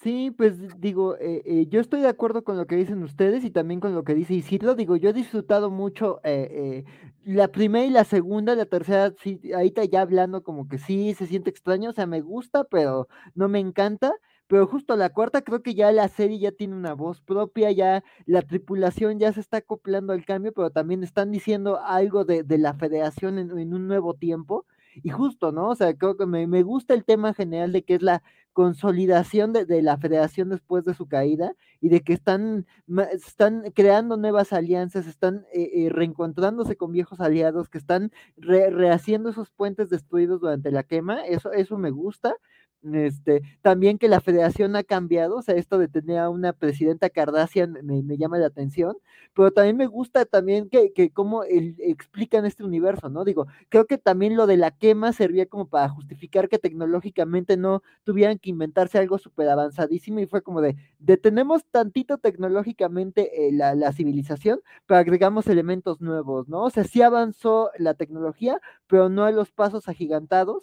[0.00, 3.50] Sí, pues digo, eh, eh, yo estoy de acuerdo con lo que dicen ustedes y
[3.50, 4.76] también con lo que dice Isidro.
[4.76, 6.84] Digo, yo he disfrutado mucho eh,
[7.24, 11.26] la primera y la segunda, la tercera, sí, ahorita ya hablando como que sí, se
[11.26, 14.12] siente extraño, o sea, me gusta, pero no me encanta.
[14.46, 18.02] Pero justo la cuarta creo que ya la serie ya tiene una voz propia, ya
[18.24, 22.56] la tripulación ya se está acoplando al cambio, pero también están diciendo algo de, de
[22.56, 24.64] la federación en un nuevo tiempo.
[25.02, 25.68] Y justo, ¿no?
[25.70, 29.52] O sea, creo que me, me, gusta el tema general de que es la consolidación
[29.52, 32.66] de, la federación después de su caída y de que están,
[33.12, 39.30] están creando nuevas alianzas, están eh, eh, reencontrándose con viejos aliados, que están re, rehaciendo
[39.30, 41.24] esos puentes destruidos durante la quema.
[41.24, 42.34] Eso, eso me gusta.
[42.82, 47.10] Este, también que la federación ha cambiado, o sea, esto de tener a una presidenta
[47.10, 48.96] Cardassian me, me llama la atención,
[49.34, 53.24] pero también me gusta también que, que cómo explican este universo, ¿no?
[53.24, 57.82] Digo, creo que también lo de la quema servía como para justificar que tecnológicamente no
[58.04, 63.74] tuvieran que inventarse algo súper avanzadísimo y fue como de, detenemos tantito tecnológicamente eh, la,
[63.74, 66.62] la, civilización, pero agregamos elementos nuevos, ¿no?
[66.62, 70.62] O sea, sí avanzó la tecnología, pero no a los pasos agigantados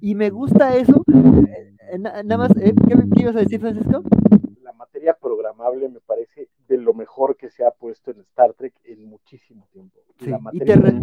[0.00, 1.04] y me gusta eso.
[1.08, 2.74] Eh, nada más, ¿eh?
[2.88, 4.02] ¿qué ibas a decir, Francisco?
[4.62, 8.74] La materia programable me parece de lo mejor que se ha puesto en Star Trek
[8.84, 10.00] en muchísimo tiempo.
[10.18, 10.98] Sí, la materia y te re...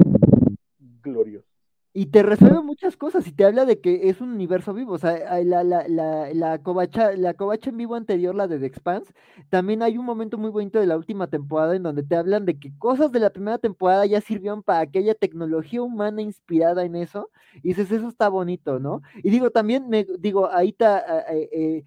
[2.02, 4.94] Y te resuelve muchas cosas y te habla de que es un universo vivo.
[4.94, 8.66] O sea, la, la, la, la, covacha, la covacha en vivo anterior, la de The
[8.66, 9.14] Expanse,
[9.52, 12.58] también hay un momento muy bonito de la última temporada en donde te hablan de
[12.58, 16.96] que cosas de la primera temporada ya sirvieron para que haya tecnología humana inspirada en
[16.96, 17.30] eso.
[17.62, 19.04] Y dices, eso está bonito, ¿no?
[19.22, 21.84] Y digo, también me digo, está, eh, eh,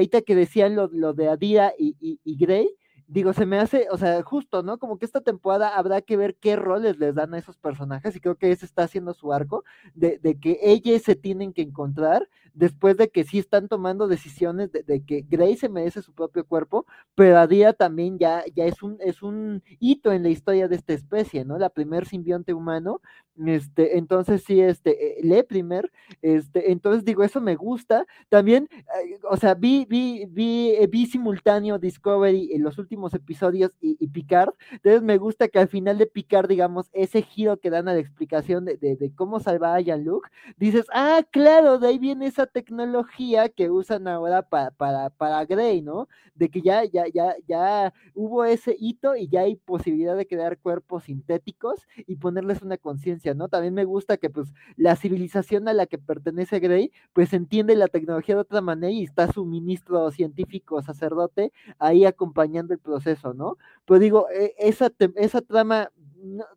[0.00, 2.74] eh, que decían lo, lo de Adira y, y, y Grey
[3.06, 4.78] digo, se me hace, o sea, justo, ¿no?
[4.78, 8.20] Como que esta temporada habrá que ver qué roles les dan a esos personajes y
[8.20, 12.28] creo que ese está haciendo su arco, de, de que ellos se tienen que encontrar
[12.54, 16.46] después de que sí están tomando decisiones de, de que Grace se merece su propio
[16.46, 20.68] cuerpo, pero a día también ya, ya es, un, es un hito en la historia
[20.68, 21.58] de esta especie, ¿no?
[21.58, 23.00] La primer simbionte humano,
[23.46, 25.90] este, entonces sí, este, eh, Le primer,
[26.22, 28.06] este, entonces digo, eso me gusta.
[28.28, 33.72] También, eh, o sea, vi, vi, vi, eh, vi simultáneo Discovery en los últimos episodios
[33.80, 37.70] y, y, Picard, entonces me gusta que al final de Picard, digamos, ese giro que
[37.70, 41.88] dan a la explicación de, de, de cómo salvar a Jean-Luc, dices, ah, claro, de
[41.88, 46.08] ahí viene esa tecnología que usan ahora para, para, para Grey, ¿no?
[46.34, 50.58] De que ya, ya, ya, ya hubo ese hito y ya hay posibilidad de crear
[50.58, 53.48] cuerpos sintéticos y ponerles una conciencia, ¿no?
[53.48, 57.88] También me gusta que pues la civilización a la que pertenece Grey, pues entiende la
[57.88, 63.56] tecnología de otra manera y está su ministro científico sacerdote ahí acompañando el proceso, ¿no?
[63.86, 65.90] Pero digo, e, esa, esa trama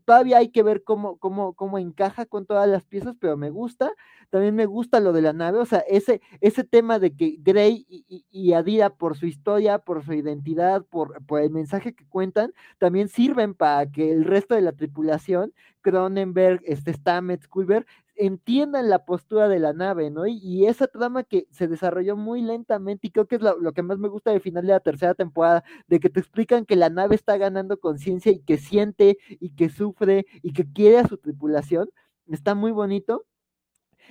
[0.05, 3.91] todavía hay que ver cómo, cómo, cómo encaja con todas las piezas, pero me gusta.
[4.29, 7.85] También me gusta lo de la nave, o sea, ese, ese tema de que Grey
[7.89, 12.53] y, y, Adira, por su historia, por su identidad, por, por, el mensaje que cuentan,
[12.77, 17.85] también sirven para que el resto de la tripulación, Cronenberg, este Stamets, Culver,
[18.17, 20.27] entiendan la postura de la nave, ¿no?
[20.27, 23.83] Y, y, esa trama que se desarrolló muy lentamente, y creo que es lo, que
[23.83, 26.89] más me gusta del final de la tercera temporada, de que te explican que la
[26.89, 31.17] nave está ganando conciencia y que siente y que sufre y que quiere a su
[31.17, 31.89] tripulación,
[32.27, 33.25] está muy bonito.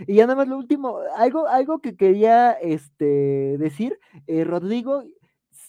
[0.07, 5.05] Y ya nada más lo último, algo, algo que quería este, decir, eh, Rodrigo,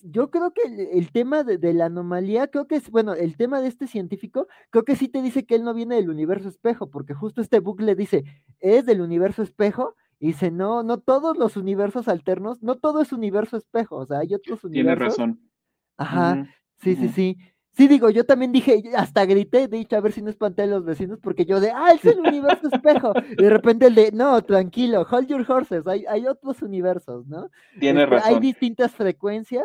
[0.03, 3.38] yo creo que el, el tema de, de, la anomalía, creo que es, bueno, el
[3.38, 6.50] tema de este científico, creo que sí te dice que él no viene del universo
[6.50, 8.24] espejo, porque justo este book le dice,
[8.59, 13.11] es del universo espejo, y dice, no, no todos los universos alternos, no todo es
[13.11, 14.74] universo espejo, o sea, hay otros universos.
[14.74, 15.51] Tiene razón.
[15.98, 16.53] Ajá, uh -huh.
[16.77, 17.00] sí, uh -huh.
[17.00, 17.38] sí, sí.
[17.78, 20.66] Sí, digo, yo también dije, hasta grité, de hecho, a ver si no espanté a
[20.66, 23.14] los vecinos, porque yo de, ah, es el universo espejo.
[23.38, 27.52] Y de repente el de, no, tranquilo, hold your horses, hay, hay otros universos, ¿no?
[27.80, 28.34] Tiene este, razón.
[28.34, 29.64] Hay distintas frecuencias,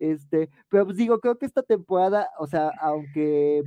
[0.00, 3.62] este, pero pues digo, creo que esta temporada, o sea, aunque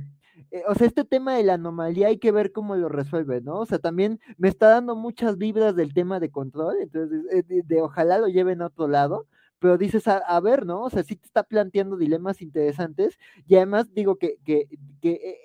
[0.50, 3.60] eh, o sea, este tema de la anomalía hay que ver cómo lo resuelve, ¿no?
[3.60, 7.62] O sea, también me está dando muchas vibras del tema de control, entonces, de, de,
[7.62, 9.26] de ojalá lo lleven a otro lado,
[9.58, 10.82] pero dices, a, a, ver, ¿no?
[10.82, 14.68] O sea, sí te está planteando dilemas interesantes y además digo que, que,
[15.00, 15.38] que eh,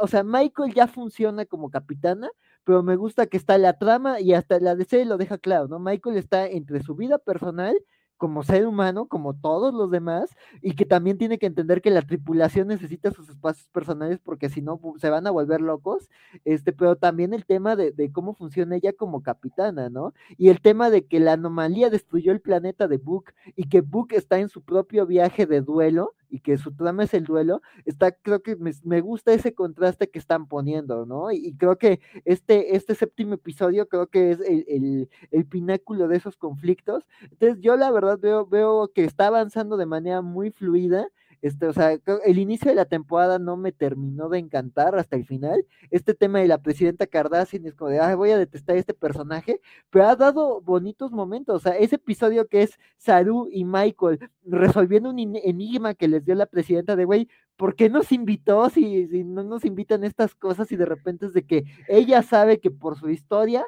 [0.00, 2.30] o sea, Michael ya funciona como capitana,
[2.64, 5.78] pero me gusta que está la trama y hasta la DC lo deja claro, ¿no?
[5.78, 7.76] Michael está entre su vida personal
[8.18, 12.02] como ser humano, como todos los demás, y que también tiene que entender que la
[12.02, 16.10] tripulación necesita sus espacios personales porque si no se van a volver locos,
[16.44, 20.12] este, pero también el tema de, de, cómo funciona ella como capitana, ¿no?
[20.36, 24.08] Y el tema de que la anomalía destruyó el planeta de Book y que Book
[24.10, 28.12] está en su propio viaje de duelo y que su trama es el duelo, está,
[28.12, 31.30] creo que me, me gusta ese contraste que están poniendo, ¿no?
[31.32, 36.08] Y, y, creo que este, este séptimo episodio creo que es el, el, el pináculo
[36.08, 37.04] de esos conflictos.
[37.22, 41.08] Entonces yo la verdad veo, veo que está avanzando de manera muy fluida.
[41.42, 45.24] Este, o sea, el inicio de la temporada no me terminó de encantar hasta el
[45.24, 45.64] final.
[45.90, 49.60] Este tema de la presidenta Kardashian es como de, ah, voy a detestar este personaje,
[49.90, 51.56] pero ha dado bonitos momentos.
[51.56, 56.34] O sea, ese episodio que es Saru y Michael resolviendo un enigma que les dio
[56.34, 60.70] la presidenta de, güey, ¿por qué nos invitó si, si no nos invitan estas cosas
[60.72, 63.64] y de repente es de que ella sabe que por su historia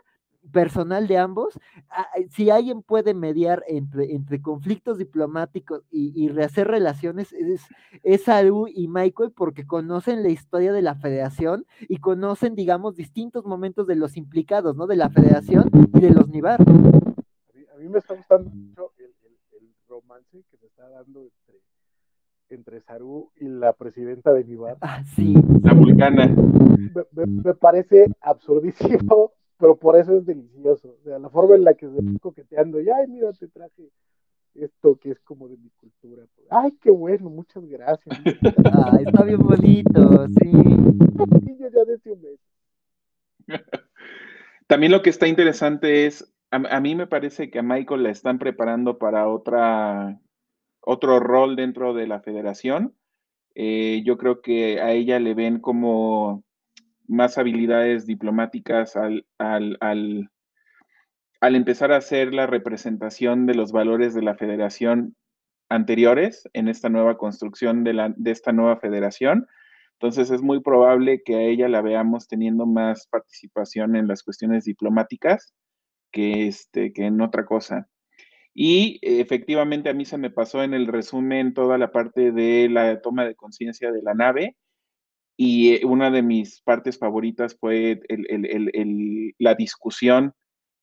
[0.53, 1.59] personal de ambos,
[2.31, 7.63] si alguien puede mediar entre, entre conflictos diplomáticos y, y rehacer relaciones, es,
[8.03, 13.45] es Aru y Michael porque conocen la historia de la federación y conocen, digamos, distintos
[13.45, 14.87] momentos de los implicados, ¿no?
[14.87, 16.61] De la federación y de los Nivar.
[16.61, 20.89] A mí, a mí me está gustando mucho el, el, el, romance que se está
[20.89, 21.61] dando entre,
[22.49, 24.79] entre Saru y la presidenta de Nivar.
[24.81, 25.35] Ah, sí.
[25.63, 26.27] La vulcana.
[26.27, 30.97] Me, me, me parece absurdísimo pero por eso es delicioso.
[31.01, 33.91] O sea, la forma en la que se va coqueteando, y ay, mira, te traje
[34.55, 36.25] esto que es como de mi cultura.
[36.49, 38.19] Ay, qué bueno, muchas gracias.
[38.73, 40.51] Ah, está bien bonito, sí.
[40.51, 42.39] Y yo ya desde un mes.
[44.67, 48.11] También lo que está interesante es, a, a, mí me parece que a Michael la
[48.11, 50.21] están preparando para otra,
[50.81, 52.95] otro rol dentro de la federación.
[53.55, 56.45] Eh, yo creo que a ella le ven como
[57.11, 60.31] más habilidades diplomáticas al, al, al,
[61.41, 65.17] al, empezar a hacer la representación de los valores de la federación
[65.69, 69.47] anteriores en esta nueva construcción de, la, de esta nueva federación.
[69.95, 74.65] Entonces es muy probable que a ella la veamos teniendo más participación en las cuestiones
[74.65, 75.53] diplomáticas
[76.13, 77.89] que, este, que en otra cosa.
[78.55, 83.01] Y efectivamente a mí se me pasó en el resumen toda la parte de la
[83.01, 84.57] toma de conciencia de la nave,
[85.43, 87.99] y eh, una de mis partes favoritas fue
[89.39, 90.35] la discusión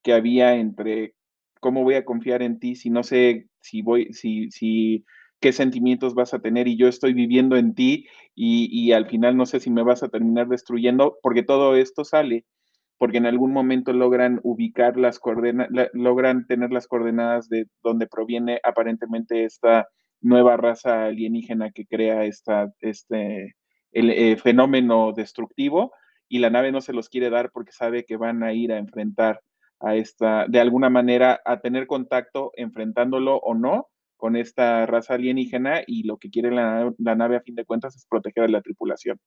[0.02, 1.14] que había entre
[1.60, 5.06] cómo voy a confiar en ti si no sé si voy, si, si
[5.40, 9.38] qué sentimientos vas a tener y yo estoy viviendo en ti y, y, al final
[9.38, 12.44] no sé si me vas a terminar destruyendo, porque todo esto sale
[12.98, 18.60] porque en algún momento logran ubicar las coordenadas, logran tener las coordenadas de donde proviene
[18.64, 19.88] aparentemente esta
[20.20, 23.54] nueva raza alienígena que crea esta, este,
[23.92, 25.94] el, eh, fenómeno destructivo
[26.28, 28.78] y la nave no se los quiere dar porque sabe que van a ir a
[28.78, 29.42] enfrentar
[29.80, 35.82] a esta, de alguna manera, a tener contacto, enfrentándolo o no, con esta raza alienígena
[35.86, 38.62] y lo que quiere la, la nave a fin de cuentas es proteger a la
[38.62, 39.20] tripulación.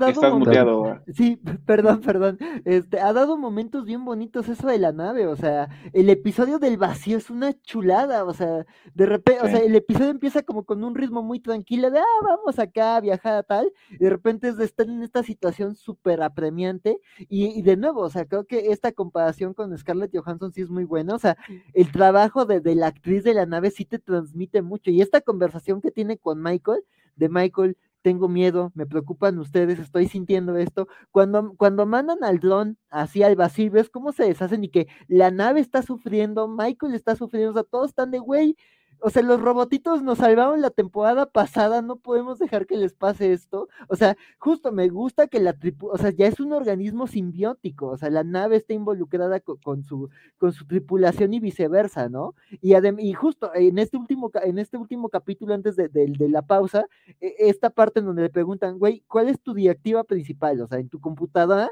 [0.00, 1.00] Estás muteado.
[1.12, 2.38] Sí, perdón, perdón.
[2.64, 6.76] Este, ha dado momentos bien bonitos eso de la nave, o sea, el episodio del
[6.76, 10.84] vacío es una chulada, o sea, de repente, o sea, el episodio empieza como con
[10.84, 14.48] un ritmo muy tranquilo de, ah, vamos acá a viajar a tal, y de repente
[14.48, 18.70] es de estar en esta situación súper apremiante, y, de nuevo, o sea, creo que
[18.72, 21.36] esta comparación con Scarlett Johansson sí es muy buena, o sea,
[21.72, 25.20] el trabajo de, de la actriz de la nave sí te transmite mucho, y esta
[25.20, 26.82] conversación que tiene con Michael,
[27.16, 27.76] de Michael,
[28.06, 30.86] tengo miedo, me preocupan ustedes, estoy sintiendo esto.
[31.10, 35.32] Cuando, cuando mandan al dron así al vacío, ves cómo se deshacen y que la
[35.32, 38.56] nave está sufriendo, Michael está sufriendo, o sea, todos están de güey,
[39.00, 43.32] o sea, los robotitos nos salvaron la temporada pasada, no podemos dejar que les pase
[43.32, 43.68] esto.
[43.88, 47.88] O sea, justo me gusta que la tripu, o sea, ya es un organismo simbiótico,
[47.88, 52.34] o sea, la nave está involucrada con, su, con su tripulación y viceversa, ¿no?
[52.60, 56.86] Y, y justo en este último, en este último capítulo, antes de, de la pausa,
[57.20, 60.60] e, esta parte en donde le preguntan, güey, ¿cuál es tu directiva principal?
[60.60, 61.70] O sea, en tu computadora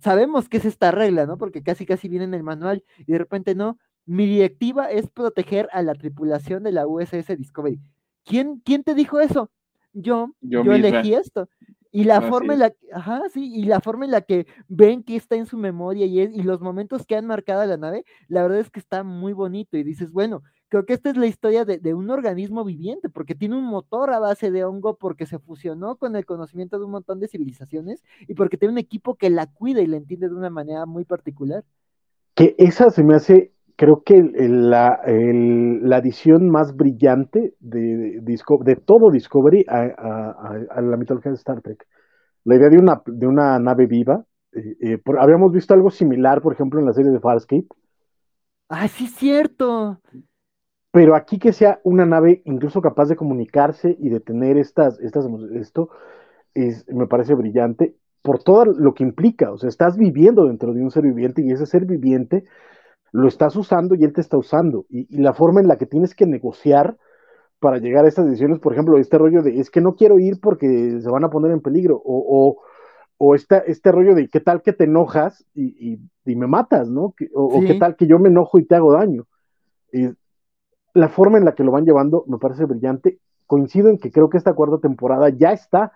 [0.00, 1.38] sabemos que es esta regla, ¿no?
[1.38, 3.78] Porque casi casi viene en el manual y de repente no,
[4.08, 7.78] mi directiva es proteger a la tripulación de la USS Discovery.
[8.24, 9.50] ¿Quién, quién te dijo eso?
[9.92, 11.48] Yo, yo, elegí esto.
[11.92, 15.16] Y la forma en la ajá, sí, y la forma en la que ven que
[15.16, 18.42] está en su memoria y, y los momentos que han marcado a la nave, la
[18.42, 19.76] verdad es que está muy bonito.
[19.76, 23.34] Y dices, bueno, creo que esta es la historia de, de, un organismo viviente, porque
[23.34, 26.92] tiene un motor a base de hongo, porque se fusionó con el conocimiento de un
[26.92, 30.34] montón de civilizaciones y porque tiene un equipo que la cuida y la entiende de
[30.34, 31.64] una manera muy particular.
[32.34, 39.12] Que esa se me hace creo que la, la, adición más brillante de, de, todo
[39.12, 41.86] Discovery a, la mitología de Star Trek.
[42.42, 44.24] La idea de una, de una nave viva.
[44.52, 47.68] Eh, eh, habíamos visto algo similar, por ejemplo, en la serie de Farscape.
[48.68, 50.00] Ah, sí, cierto.
[50.90, 55.24] Pero aquí que sea una nave incluso capaz de comunicarse y de tener estas, estas
[55.54, 55.90] esto,
[56.52, 59.52] es, me parece brillante por todo lo que implica.
[59.52, 62.44] O sea, estás viviendo dentro de un ser viviente y ese ser viviente
[63.12, 64.86] lo estás usando y él te está usando.
[64.88, 66.96] Y, la forma en la que tienes que negociar
[67.58, 70.40] para llegar a estas decisiones, por ejemplo, este rollo de es que no quiero ir
[70.40, 72.56] porque se van a poner en peligro, o,
[73.18, 77.14] o, este rollo de qué tal que te enojas y, me matas, ¿no?
[77.34, 79.26] O, qué tal que yo me enojo y te hago daño.
[79.92, 80.10] Y
[80.94, 83.18] la forma en la que lo van llevando me parece brillante.
[83.46, 85.92] Coincido en que creo que esta cuarta temporada ya está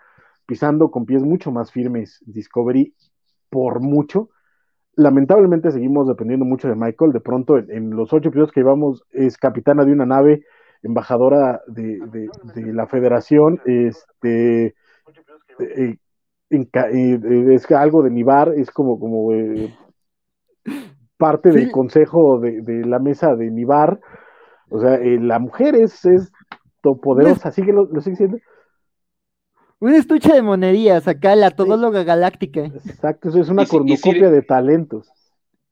[0.46, 2.94] pisando con pies mucho más firmes Discovery
[3.50, 4.30] por mucho
[4.94, 7.12] lamentablemente seguimos dependiendo mucho de Michael.
[7.12, 10.44] De pronto, en, los ocho episodios que llevamos, es capitana de una nave,
[10.82, 14.74] embajadora de, la federación, este,
[15.58, 15.96] eh,
[16.50, 19.72] eh, es algo de Nibar, es como, como eh,
[21.16, 24.00] parte del consejo de, la mesa de Nibar.
[24.70, 26.32] O sea, la mujer es, es
[26.80, 28.38] poderosa, así que lo, lo sigue siendo.
[29.82, 32.60] Un estuche de monerías, acá la todóloga galáctica.
[32.60, 35.10] Exacto, eso es una cornucopia de talentos.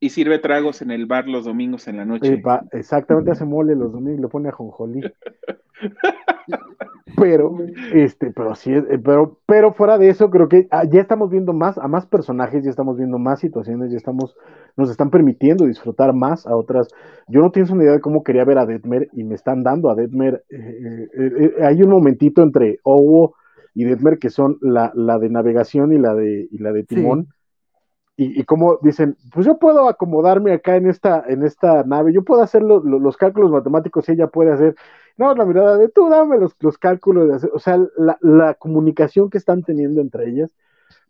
[0.01, 2.43] Y sirve tragos en el bar los domingos en la noche.
[2.73, 4.99] exactamente, hace mole los domingos, lo pone a jonjolí.
[7.17, 7.57] pero,
[7.93, 11.53] este, pero sí, eh, pero, pero fuera de eso, creo que ah, ya estamos viendo
[11.53, 14.35] más, a más personajes, ya estamos viendo más situaciones, ya estamos,
[14.75, 16.89] nos están permitiendo disfrutar más a otras.
[17.29, 19.89] Yo no tienes una idea de cómo quería ver a Detmer y me están dando
[19.89, 20.43] a Detmer.
[20.49, 23.35] Eh, eh, hay un momentito entre Owo
[23.73, 27.29] y Detmer, que son la, de navegación y la de, la de timón.
[28.17, 32.43] Y, como dicen, pues yo puedo acomodarme acá en esta, en esta nave, yo puedo
[32.43, 34.75] hacer los cálculos matemáticos y ella puede hacer,
[35.17, 39.31] no, la mirada de tú dame los, los cálculos, de hacer, o sea, la, comunicación
[39.31, 40.53] que están teniendo entre ellas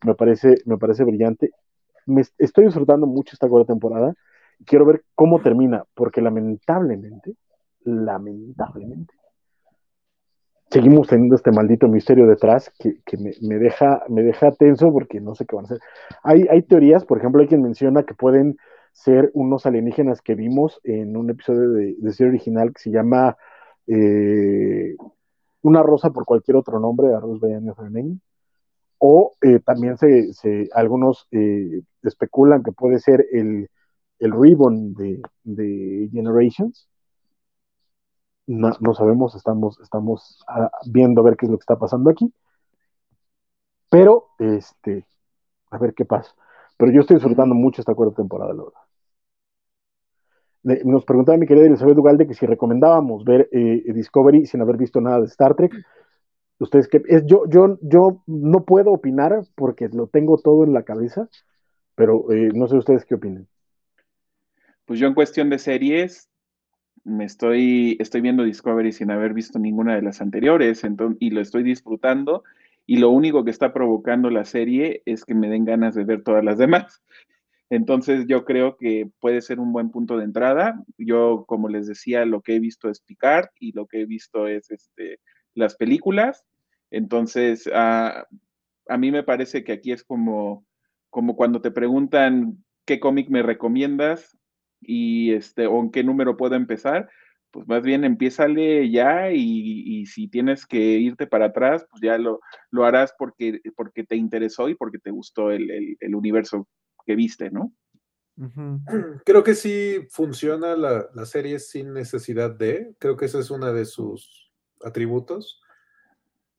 [0.06, 1.52] me parece, me parece brillante.
[2.06, 4.14] Me, estoy disfrutando mucho esta cuarta temporada.
[4.66, 7.36] Quiero ver cómo termina, porque lamentablemente,
[7.84, 9.14] lamentablemente,
[10.72, 15.66] seguimos teniendo este maldito misterio detrás que, me, deja, tenso porque no sé qué van
[15.66, 15.80] a hacer.
[16.24, 18.58] Hay, teorías, por ejemplo, hay quien menciona que pueden
[18.94, 23.38] ser unos alienígenas que vimos en un episodio de, de serie original que se llama
[23.88, 24.96] eh,
[25.62, 27.10] Una rosa por cualquier otro nombre,
[28.98, 33.68] O eh, también se, se algunos eh, especulan que puede ser el,
[34.20, 36.91] el ribbon de Generations,
[38.48, 42.34] no, sabemos, estamos, estamos ah, viendo a ver qué es lo que está pasando aquí.
[43.90, 45.06] Pero, este,
[45.70, 46.34] a ver qué pasa.
[46.78, 48.82] Pero yo estoy disfrutando mucho esta cuarta temporada, la verdad.
[50.86, 55.02] Nos preguntaba mi querida Elizabeth Ugalde que si recomendábamos ver eh, Discovery sin haber visto
[55.02, 55.74] nada de Star Trek.
[56.60, 60.84] Ustedes que es, yo, yo, yo no puedo opinar porque lo tengo todo en la
[60.84, 61.28] cabeza,
[61.96, 63.48] pero eh, no sé ustedes qué opinan.
[64.86, 66.31] Pues yo en cuestión de series,
[67.04, 71.42] me estoy, estoy viendo Discovery sin haber visto ninguna de las anteriores entonces, y lo
[71.42, 72.44] estoy disfrutando
[72.86, 76.24] y lo único que está provocando la serie es que me den ganas de ver
[76.24, 77.02] todas las demás.
[77.70, 80.84] Entonces yo creo que puede ser un buen punto de entrada.
[80.98, 84.48] Yo, como les decía, lo que he visto es Picard y lo que he visto
[84.48, 85.20] es este,
[85.54, 86.44] las películas.
[86.90, 88.28] Entonces, a,
[88.90, 90.66] a mí me parece que aquí es como,
[91.10, 94.38] como cuando te preguntan qué cómic me recomiendas
[94.82, 97.10] y este, o en qué número puedo empezar,
[97.52, 102.40] pues más bien empiézale ya y, si tienes que irte para atrás, pues ya lo,
[102.72, 106.68] lo harás porque, porque te interesó y porque te gustó el, universo
[107.06, 107.74] que viste, ¿no?
[109.26, 113.72] Creo que sí funciona la, la, serie sin necesidad de, creo que ese es uno
[113.72, 114.52] de sus
[114.84, 115.62] atributos.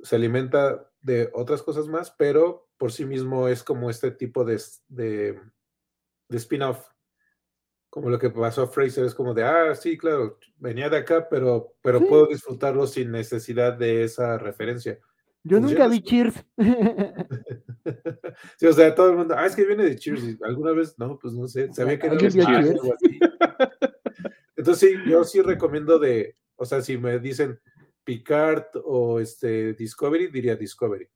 [0.01, 4.61] Se alimenta de otras cosas más, pero por sí mismo es como este tipo de,
[4.89, 5.41] de,
[6.29, 6.92] de spin-off
[7.93, 11.29] como lo que pasó a Fraser, es como de, ah, sí, claro, venía de acá,
[11.29, 14.99] pero, pero puedo disfrutarlo sin necesidad de esa referencia.
[15.45, 16.43] Yo nunca vi Cheers.
[18.57, 20.39] sí, o sea, todo el mundo, ah, es que viene de Cheers.
[20.43, 20.99] ¿Alguna vez?
[20.99, 22.81] No, pues no sé, sabía que era de Cheers.
[24.57, 27.61] Entonces sí, yo sí recomiendo de, o sea, si me dicen
[28.05, 31.11] Picard o este Discovery, diría Discovery.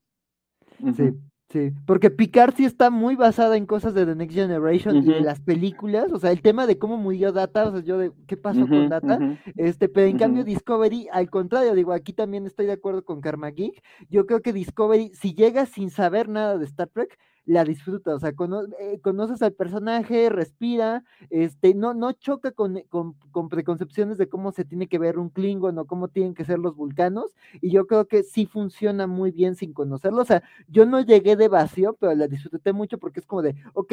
[0.95, 1.15] Sí.
[1.49, 5.21] Sí, porque Picard sí está muy basada en cosas de The Next Generation y de
[5.21, 8.37] las películas, o sea, el tema de cómo murió Data, o sea, yo de qué
[8.37, 9.21] pasó con Data,
[9.55, 13.51] este, pero en cambio Discovery, al contrario, digo, aquí también estoy de acuerdo con Karma
[13.51, 17.17] Geek, yo creo que Discovery, si llega sin saber nada de Star Trek,
[17.47, 23.15] la disfruta, o sea, eh, conoces al personaje, respira, este, no, no choca con, con,
[23.31, 26.59] con, preconcepciones de cómo se tiene que ver un Klingon o cómo tienen que ser
[26.59, 30.87] los vulcanos, y yo creo que sí funciona muy bien sin conocerlo, o sea, yo
[30.87, 33.93] no llegué de vacío, pero la disfruté mucho porque es como de, ok,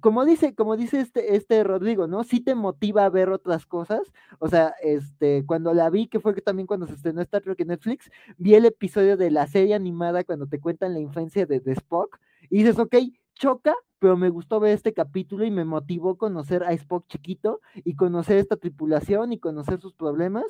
[0.00, 2.22] como dice, como dice este, este Rodrigo, ¿no?
[2.22, 4.02] Sí te motiva a ver otras cosas,
[4.38, 7.60] o sea, este, cuando la vi, que fue que también cuando se estrenó Star Trek
[7.60, 11.60] en Netflix, vi el episodio de la serie animada cuando te cuentan la infancia de,
[11.60, 12.20] de Spock,
[12.50, 12.96] y dices, ok,
[13.34, 17.94] choca, pero me gustó ver este capítulo y me motivó conocer a Spock chiquito y
[17.96, 20.44] conocer esta tripulación y conocer sus problemas.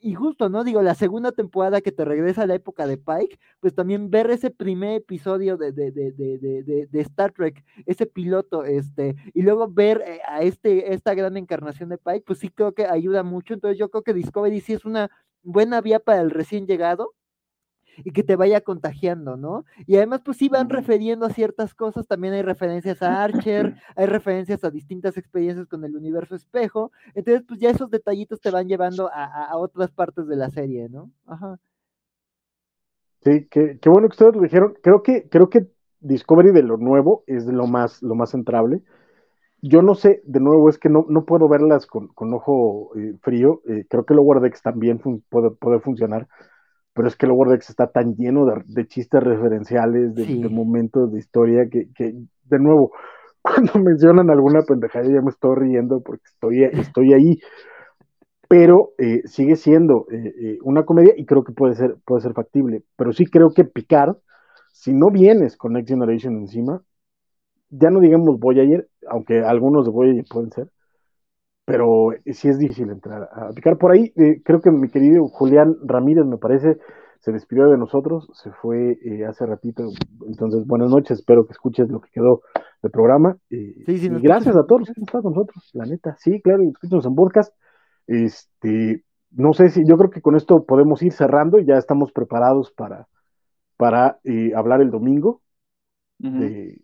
[0.00, 0.64] Y justo, ¿no?
[0.64, 4.30] Digo, la segunda temporada que te regresa a la época de Pike, pues también ver
[4.30, 6.12] ese primer episodio de, de, de,
[6.90, 11.90] de Star Trek, ese piloto, este, y luego ver eh, a este, esta gran encarnación
[11.90, 13.54] de Pike, pues sí creo que ayuda mucho.
[13.54, 15.10] Entonces yo creo que Discovery sí es una
[15.42, 17.12] buena vía para el recién llegado
[17.98, 19.64] y que te vaya contagiando, ¿no?
[19.86, 24.06] Y además, pues sí van refiriendo a ciertas cosas, también hay referencias a Archer, hay
[24.06, 28.68] referencias a distintas experiencias con el universo espejo, entonces, pues ya esos detallitos te van
[28.68, 31.10] llevando a, otras partes de la serie, ¿no?
[31.26, 31.58] Ajá.
[33.22, 34.74] Sí, qué, bueno que ustedes lo dijeron.
[34.82, 35.68] Creo que, creo que
[36.00, 38.82] Discovery de lo nuevo es lo más, lo más centrable.
[39.62, 43.14] Yo no sé, de nuevo, es que no, no puedo verlas con, con ojo eh,
[43.22, 43.62] frío.
[43.66, 45.00] Eh, creo que Lower Decks también
[45.30, 46.28] puede, puede funcionar
[46.94, 51.68] pero es que el Wordex está tan lleno de, chistes referenciales, de, momentos de historia,
[51.68, 52.92] que, de nuevo,
[53.42, 57.40] cuando mencionan alguna pendejada ya me estoy riendo porque estoy, estoy ahí,
[58.48, 62.32] pero eh, sigue siendo eh, eh, una comedia y creo que puede ser, puede ser
[62.32, 64.16] factible, pero sí creo que Picard,
[64.72, 66.82] si no vienes con Next Generation encima,
[67.70, 70.70] ya no digamos Voyager, aunque algunos de Voyager pueden ser,
[71.64, 74.12] pero sí es difícil entrar a picar por ahí.
[74.16, 76.78] Eh, creo que mi querido Julián Ramírez, me parece,
[77.20, 79.88] se despidió de nosotros, se fue eh, hace ratito.
[80.26, 82.42] Entonces, buenas noches, espero que escuches lo que quedó
[82.82, 83.38] del programa.
[83.50, 86.16] Eh, y gracias a todos los que han estado con nosotros, la neta.
[86.18, 87.54] Sí, claro, y escúchenos en podcast.
[88.06, 92.12] Este, no sé si, yo creo que con esto podemos ir cerrando y ya estamos
[92.12, 93.08] preparados para,
[93.78, 94.18] para
[94.54, 95.40] hablar el domingo
[96.18, 96.83] de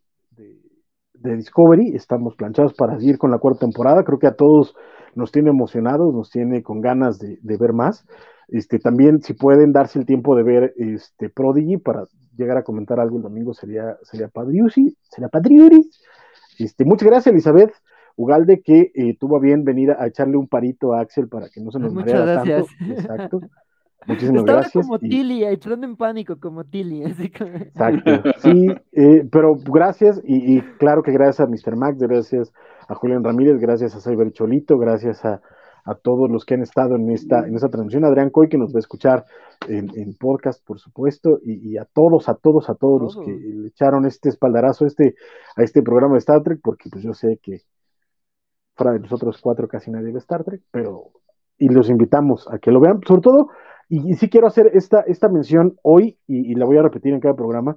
[1.20, 1.94] de Discovery.
[1.94, 4.05] Estamos planchados para seguir con la cuarta temporada.
[4.05, 4.74] Creo que a todos
[5.15, 8.07] nos tiene emocionados, nos tiene con ganas de, ver más.
[8.49, 12.05] Este, también, si pueden darse el tiempo de ver este Prodigy para
[12.36, 15.89] llegar a comentar algo el domingo, sería, sería Padriusi, sería Padriuri.
[16.58, 17.73] Este, muchas gracias, Elizabeth
[18.16, 21.70] Ugalde, que eh, tuvo bien venir a echarle un parito a Axel para que no
[21.70, 22.66] se nos Muchas gracias.
[22.78, 22.92] tanto.
[22.92, 23.40] Exacto.
[24.06, 24.86] Muchísimas Estaba gracias.
[24.86, 27.02] como Tilly, entrando en pánico como Tilly.
[27.18, 31.76] Exacto, sí, eh, pero gracias y, y, claro que gracias a Mr.
[31.76, 32.52] Max, gracias
[32.88, 35.40] a Julián Ramírez, gracias a Cyber Cholito, gracias a,
[35.84, 38.72] a todos los que han estado en esta, en esta transmisión, Adrián Coy, que nos
[38.72, 39.24] va a escuchar
[39.68, 44.06] en, podcast, por supuesto, y, a todos, a todos, a todos, los que le echaron
[44.06, 45.14] este espaldarazo a este,
[45.56, 47.62] a este programa de Star Trek, porque pues yo sé que
[48.74, 51.10] fuera de nosotros cuatro casi nadie ve Star Trek, pero
[51.58, 53.48] y los invitamos a que lo vean, sobre todo,
[53.91, 57.35] y, sí quiero hacer esta, esta mención hoy, y, la voy a repetir en cada
[57.35, 57.77] programa,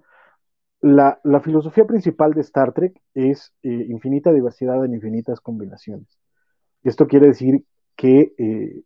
[0.80, 6.08] la, filosofía principal de Star Trek es eh, infinita diversidad en infinitas combinaciones.
[6.84, 7.64] Esto quiere decir
[7.96, 8.84] que eh,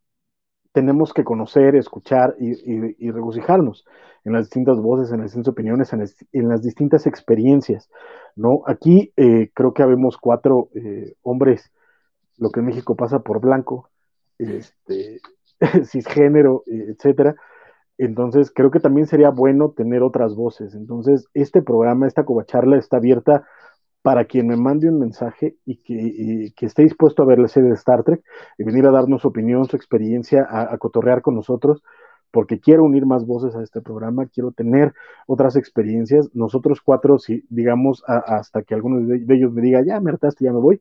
[0.72, 3.84] tenemos que conocer, escuchar y, regocijarnos
[4.24, 7.90] en las distintas voces, en las distintas opiniones, en, las distintas experiencias.
[8.38, 8.62] ¿no?
[8.68, 10.70] Aquí eh, creo que habemos cuatro
[11.24, 11.74] hombres,
[12.38, 13.90] lo que en México pasa por blanco,
[14.38, 15.20] este,
[15.86, 17.36] cisgénero, etcétera.
[17.98, 20.76] Entonces, creo que también sería bueno tener otras voces.
[20.76, 23.46] Entonces, este programa, esta covacharla está abierta
[24.08, 27.76] para quien me mande un mensaje y que, esté dispuesto a ver la serie de
[27.76, 28.24] Star Trek
[28.58, 31.84] y venir a darnos su opinión, su experiencia, a, cotorrear con nosotros,
[32.32, 34.94] porque quiero unir más voces a este programa, quiero tener
[35.26, 36.30] otras experiencias.
[36.34, 40.54] Nosotros cuatro, si digamos, hasta que alguno de, ellos me diga, ya me hartaste, ya
[40.54, 40.80] me voy,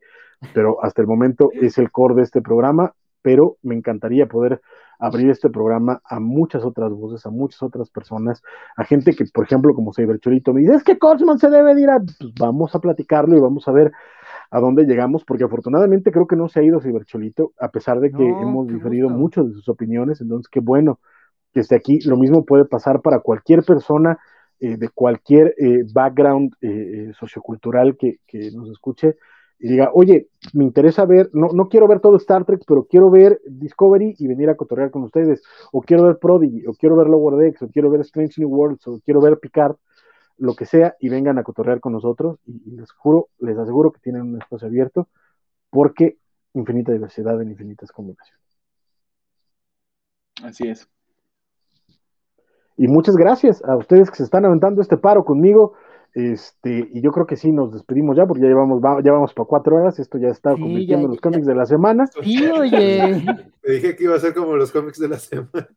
[0.55, 2.95] pero hasta el momento es el core de este programa,
[3.27, 4.61] pero me encantaría poder
[5.01, 8.41] abrir este programa a muchas otras voces, a muchas otras personas,
[8.77, 11.91] a gente que, por ejemplo, como Cyberchorito, me dice, es que Cosman se debe ir
[11.91, 13.91] a, pues vamos a platicarlo y vamos a ver
[14.53, 18.13] a dónde llegamos, porque afortunadamente creo que no se ha ido Cybercholito, a pesar de
[18.13, 21.01] que hemos diferido mucho de sus opiniones, entonces qué bueno
[21.53, 21.99] que esté aquí.
[22.07, 24.21] Lo mismo puede pasar para cualquier persona
[24.61, 29.17] eh, de cualquier eh, background eh, sociocultural que, que nos escuche
[29.59, 33.11] y diga, oye, me interesa ver, no, no quiero ver todo Star Trek, pero quiero
[33.11, 37.07] ver Discovery y venir a cotorrear con ustedes, o quiero ver Prodigy, o quiero ver
[37.07, 39.77] Lower Decks, o quiero ver Strange New Worlds, o quiero ver Picard,
[40.39, 44.01] lo que sea, y vengan a cotorrear con nosotros, y, les juro, les aseguro que
[44.01, 45.09] tienen un espacio abierto,
[45.71, 46.19] porque
[46.53, 48.45] infinita diversidad en infinitas combinaciones.
[50.43, 50.89] Así es.
[52.77, 55.73] Y muchas gracias a ustedes que se están aventando este paro conmigo.
[56.17, 59.47] Este, y yo creo que sí, nos despedimos ya, porque ya llevamos, ya vamos para
[59.47, 62.07] cuatro horas, esto ya está convirtiendo en los cómics de la semana.
[62.07, 63.23] Sí, oye.
[63.61, 65.69] Te dije que iba a ser como los cómics de la semana.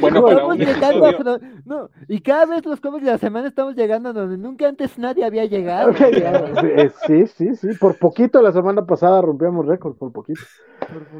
[0.00, 4.12] Bueno, estamos llegando no, y cada vez los cómics de la semana estamos llegando a
[4.12, 5.92] donde nunca antes nadie había llegado.
[5.92, 10.40] Eh, sí, sí, sí, por poquito la semana pasada rompíamos récord, por poquito.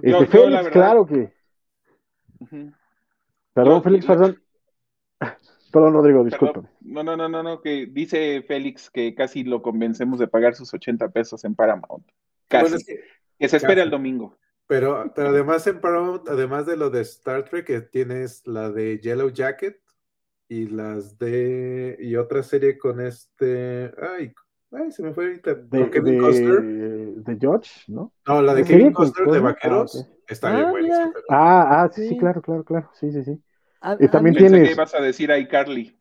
[0.02, 1.32] Este, Félix, claro que.
[3.54, 4.42] Perdón, Félix, perdón.
[5.70, 6.62] Perdón, Rodrigo, disculpa.
[6.80, 10.72] No, no, no, no, no, que dice Félix que casi lo convencemos de pagar sus
[10.74, 12.06] 80 pesos en Paramount.
[12.48, 12.84] Casi.
[13.38, 14.36] que, se espere el domingo.
[14.66, 18.98] Pero, pero además en Paramount, además de lo de Star Trek, que tienes la de
[18.98, 19.80] Yellow Jacket
[20.48, 21.96] y las de.
[22.00, 23.92] y otra serie con este.
[24.16, 24.32] Ay,
[24.72, 25.54] ay se me fue ahorita.
[25.54, 26.62] De, Kevin Costner.
[26.62, 28.12] De George, ¿no?
[28.26, 30.04] No, la de Kevin Costner de Vaqueros.
[30.08, 31.12] Ah, está bien ah, buenísima.
[31.28, 32.90] Ah, ah, sí, sí, claro, claro, claro.
[32.94, 33.40] Sí, sí, sí
[33.98, 34.68] y también tienes.
[34.68, 35.96] que ibas a decir a iCarly.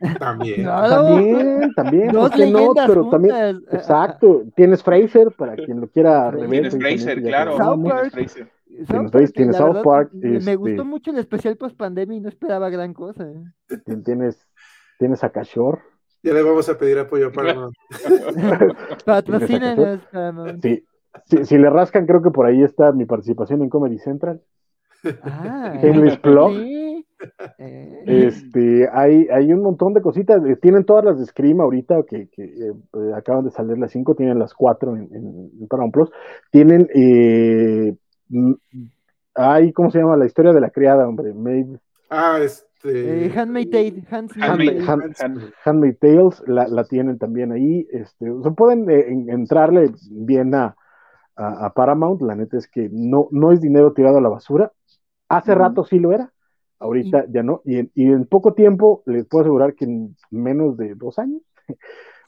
[0.18, 0.64] También.
[0.64, 2.10] También, también.
[2.10, 2.74] ¿por qué no?
[2.74, 4.42] Pero también, exacto.
[4.54, 6.50] Tienes Fraser para quien lo quiera rever.
[6.50, 7.56] Tienes Fraser, claro.
[7.56, 8.12] South Park.
[8.12, 10.10] Tienes, tienes South Park.
[10.12, 10.56] Me este...
[10.56, 13.26] gustó mucho el especial post pandemia y no esperaba gran cosa.
[14.04, 14.46] Tienes,
[14.98, 15.80] tienes a Cashore.
[16.22, 17.74] Ya le vamos a pedir apoyo a Paramount.
[19.04, 20.00] Patrocínenos,
[20.62, 20.84] Sí.
[21.26, 24.42] Si, si, le rascan, creo que por ahí está mi participación en Comedy Central.
[25.22, 26.52] Ah, English Blog.
[26.56, 26.93] Eh.
[27.58, 30.44] Este, hay, hay un montón de cositas.
[30.44, 32.72] Eh, tienen todas las de Scream ahorita, que, que eh,
[33.14, 36.10] acaban de salir las 5, tienen las 4 en, en, Paramount Plus.
[36.50, 37.94] Tienen, eh,
[39.34, 40.16] hay, ¿cómo se llama?
[40.16, 41.32] La historia de la criada, hombre.
[41.32, 41.78] Made,
[42.10, 43.32] ah, este.
[43.34, 44.04] Handmaid Tales.
[45.64, 47.86] Handmaid, Tales, la, la, tienen también ahí.
[47.90, 48.90] Este, o sea, pueden
[49.30, 50.76] entrarle bien a,
[51.36, 52.20] a, Paramount.
[52.20, 54.70] La neta es que no, no es dinero tirado a la basura.
[55.30, 56.33] Hace rato sí lo era
[56.78, 57.62] Ahorita ya no.
[57.64, 61.42] Y en, poco tiempo, les puedo asegurar que en menos de dos años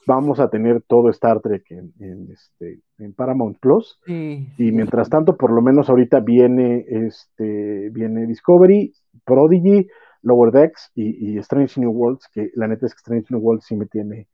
[0.07, 3.99] vamos a tener todo Star Trek en, este, en Paramount Plus.
[4.07, 8.93] y mientras tanto, por lo menos ahorita viene, este, viene Discovery,
[9.25, 9.87] Prodigy,
[10.23, 13.75] Lower Decks y, Strange New Worlds, que la neta es que Strange New Worlds sí
[13.75, 14.27] me tiene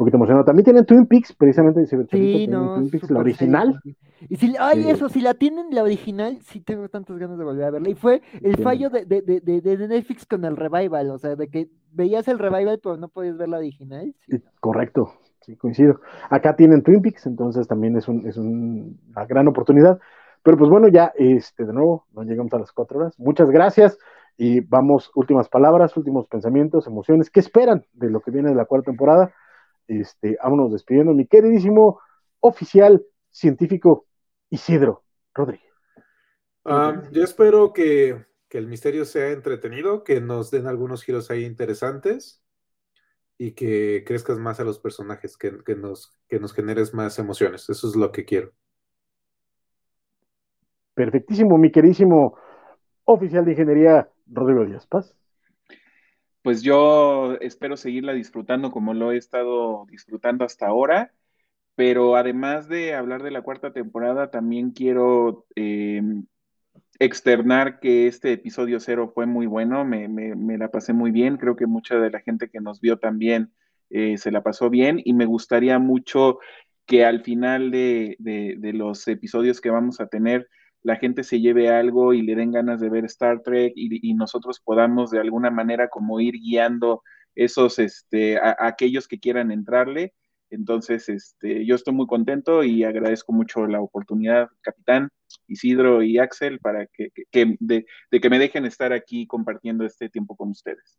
[0.00, 0.44] poquito emocionado.
[0.44, 3.80] También tienen Twin Peaks, precisamente dice sí, no, Twin Peaks, la original.
[4.28, 7.64] Y si, ay, eso, si la tienen la original, sí tengo tantas ganas de volver
[7.64, 7.90] a verla.
[7.90, 11.48] Y fue el fallo de, de, de, de, Netflix con el revival, o sea, de
[11.48, 14.14] que veías el revival, pero no podías ver la original.
[14.60, 15.12] Correcto,
[15.42, 16.00] sí, coincido.
[16.30, 19.98] Acá tienen Twin Peaks, entonces también es, un, es una gran oportunidad.
[20.42, 23.18] Pero pues bueno, ya este, de nuevo, nos llegamos a las cuatro horas.
[23.18, 23.98] Muchas gracias
[24.38, 27.28] y vamos, últimas palabras, últimos pensamientos, emociones.
[27.28, 29.34] ¿Qué esperan de lo que viene de la cuarta temporada?
[29.90, 32.00] Este, vámonos despidiendo, mi queridísimo
[32.40, 34.06] oficial científico
[34.48, 35.04] Isidro
[35.34, 35.72] Rodríguez.
[36.64, 42.42] Ah, yo espero que, el misterio sea entretenido, que nos den algunos giros ahí interesantes
[43.38, 47.68] y que crezcas más a los personajes, que, nos, que nos generes más emociones.
[47.70, 48.52] Eso es lo que quiero.
[50.94, 52.36] Perfectísimo, mi queridísimo
[53.04, 55.16] oficial de ingeniería, Rodrigo Díaz Paz.
[56.42, 61.12] Pues yo espero seguirla disfrutando como lo he estado disfrutando hasta ahora,
[61.74, 66.02] pero además de hablar de la cuarta temporada, también quiero eh,
[66.98, 71.66] externar que este episodio cero fue muy bueno, me, la pasé muy bien, creo que
[71.66, 73.52] mucha de la gente que nos vio también
[73.88, 76.38] eh, se la pasó bien y me gustaría mucho
[76.86, 78.16] que al final de,
[78.74, 80.48] los episodios que vamos a tener,
[80.82, 84.60] la gente se lleve algo y le den ganas de ver Star Trek y, nosotros
[84.60, 87.02] podamos de alguna manera como ir guiando
[87.34, 90.14] esos, este, a aquellos que quieran entrarle
[90.50, 95.08] entonces, este, yo estoy muy contento y agradezco mucho la oportunidad, capitán
[95.46, 97.10] Isidro y Axel, para que,
[97.60, 100.98] de, que me dejen estar aquí compartiendo este tiempo con ustedes.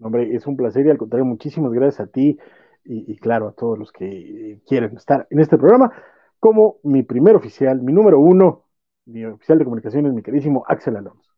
[0.00, 2.36] Hombre, es un placer y al contrario, muchísimas gracias a ti
[2.84, 5.92] y, claro, a todos los que quieren estar en este programa,
[6.40, 8.64] como mi primer oficial, mi número uno,
[9.10, 11.29] mi oficial de comunicaciones, mi queridísimo Axel Alonso.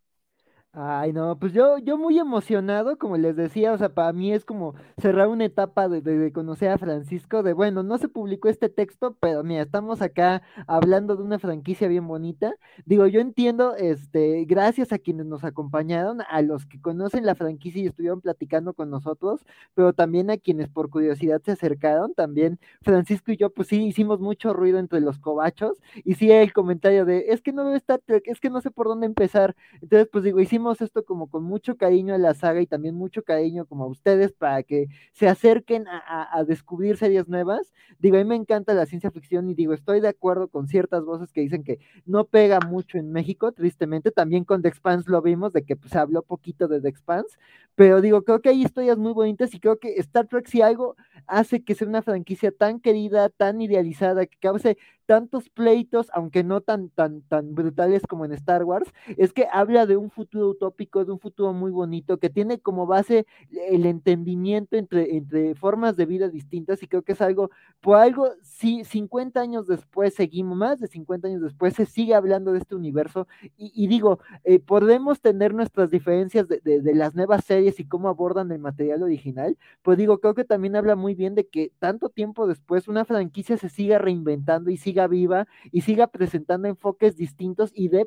[0.74, 4.46] Ay, no, pues yo, yo muy emocionado, como les decía, o sea, para mí es
[4.46, 8.70] como cerrar una etapa de, de, conocer a Francisco, de bueno, no se publicó este
[8.70, 12.54] texto, pero mira, estamos acá hablando de una franquicia bien bonita.
[12.86, 17.82] Digo, yo entiendo, este, gracias a quienes nos acompañaron, a los que conocen la franquicia
[17.82, 19.44] y estuvieron platicando con nosotros,
[19.74, 24.20] pero también a quienes por curiosidad se acercaron, también Francisco y yo, pues sí, hicimos
[24.20, 28.22] mucho ruido entre los cobachos, y sí el comentario de, es que no veo Trek,
[28.26, 29.54] es que no sé por dónde empezar.
[29.82, 33.24] Entonces, pues digo, hicimos esto como con mucho cariño a la saga y también mucho
[33.24, 37.72] cariño como a ustedes para que se acerquen a, descubrir series nuevas.
[37.98, 41.04] Digo, a mí me encanta la ciencia ficción y digo, estoy de acuerdo con ciertas
[41.04, 44.10] voces que dicen que no pega mucho en México, tristemente.
[44.10, 47.36] También con The Expanse lo vimos, de que pues, se habló poquito de The Expanse,
[47.74, 50.96] pero digo, creo que hay historias muy bonitas y creo que Star Trek si algo
[51.26, 56.60] hace que sea una franquicia tan querida, tan idealizada, que cause tantos pleitos, aunque no
[56.60, 61.04] tan, tan, tan brutales como en Star Wars, es que habla de un futuro utópico,
[61.04, 63.26] de un futuro muy bonito, que tiene como base
[63.70, 67.50] el entendimiento entre, entre formas de vida distintas y creo que es algo,
[67.80, 72.52] por algo, si 50 años después seguimos, más de 50 años después se sigue hablando
[72.52, 77.80] de este universo y, digo, eh, podemos tener nuestras diferencias de, de, las nuevas series
[77.80, 81.46] y cómo abordan el material original, pues digo, creo que también habla muy bien de
[81.46, 86.68] que tanto tiempo después una franquicia se siga reinventando y siga viva y siga presentando
[86.68, 88.06] enfoques distintos y de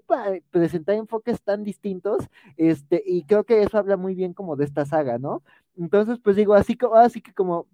[0.52, 4.86] presentar enfoques tan distintos, este, y creo que eso habla muy bien como de esta
[4.86, 5.42] saga, ¿no?
[5.78, 7.68] Entonces, pues digo, así, así que como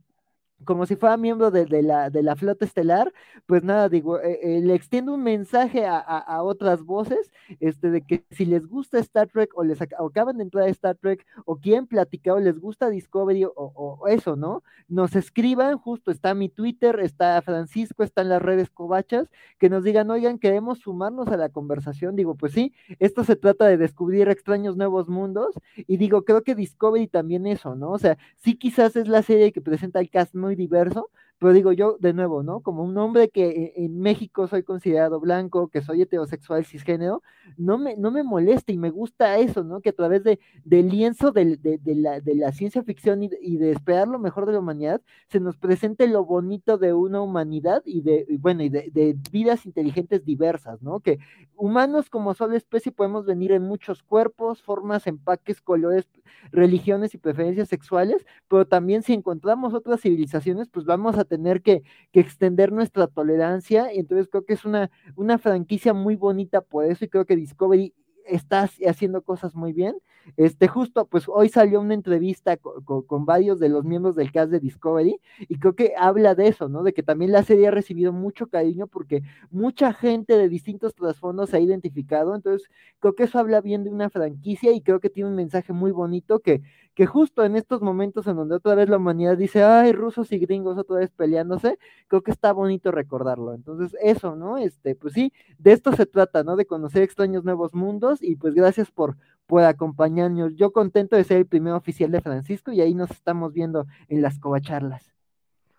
[0.66, 3.12] como si fuera miembro de, la, de la flota estelar,
[3.46, 8.24] pues nada, digo, eh, eh, le extiendo un mensaje a, otras voces, este, de que
[8.32, 11.88] si les gusta Star Trek o les acaban de entrar a Star Trek o quieren
[11.88, 14.64] platicar o les gusta Discovery o, eso, ¿no?
[14.88, 20.10] Nos escriban, justo está mi Twitter, está Francisco, están las redes covachas, que nos digan,
[20.10, 24.76] oigan, queremos sumarnos a la conversación, digo, pues sí, esto se trata de descubrir extraños
[24.78, 27.92] nuevos mundos y digo, creo que Discovery también eso, ¿no?
[27.92, 31.10] O sea, sí quizás es la serie que presenta el cast muy diverso,
[31.42, 32.60] pero digo yo de nuevo, ¿no?
[32.60, 37.24] Como un hombre que e, en México soy considerado blanco, que soy heterosexual cisgénero,
[37.58, 39.82] no me, no me molesta y me gusta eso, ¿no?
[39.82, 41.58] Que a través de, del lienzo de,
[41.96, 45.58] la, de la ciencia ficción y, de esperar lo mejor de la humanidad, se nos
[45.58, 51.00] presente lo bonito de una humanidad y de, bueno, y de, vidas inteligentes diversas, ¿no?
[51.00, 51.18] Que
[51.56, 56.08] humanos como sola especie podemos venir en muchos cuerpos, formas, empaques, colores,
[56.52, 61.84] religiones y preferencias sexuales, pero también si encontramos otras civilizaciones, pues vamos a tener que,
[62.14, 63.94] extender nuestra tolerancia.
[63.94, 67.38] Y entonces creo que es una, una franquicia muy bonita por eso y creo que
[67.38, 67.94] Discovery
[68.26, 69.96] está haciendo cosas muy bien.
[70.38, 74.60] Este, justo, pues hoy salió una entrevista con, varios de los miembros del cast de
[74.60, 76.84] Discovery y creo que habla de eso, ¿no?
[76.84, 81.50] De que también la serie ha recibido mucho cariño porque mucha gente de distintos trasfondos
[81.50, 82.70] se ha identificado, entonces
[83.00, 85.92] creo que eso habla bien de una franquicia y creo que tiene un mensaje muy
[85.92, 86.62] bonito que,
[86.94, 90.40] que justo en estos momentos en donde otra vez la humanidad dice, ay, rusos y
[90.40, 91.78] gringos otra vez peleándose,
[92.08, 93.54] creo que está bonito recordarlo.
[93.54, 94.58] Entonces, eso, ¿no?
[94.58, 96.56] Este, pues sí, de esto se trata, ¿no?
[96.56, 99.18] De conocer extraños nuevos mundos y pues gracias por,
[99.52, 100.56] por acompañarnos.
[100.56, 104.22] Yo contento de ser el primer oficial de Francisco y ahí nos estamos viendo en
[104.22, 105.12] las covacharlas.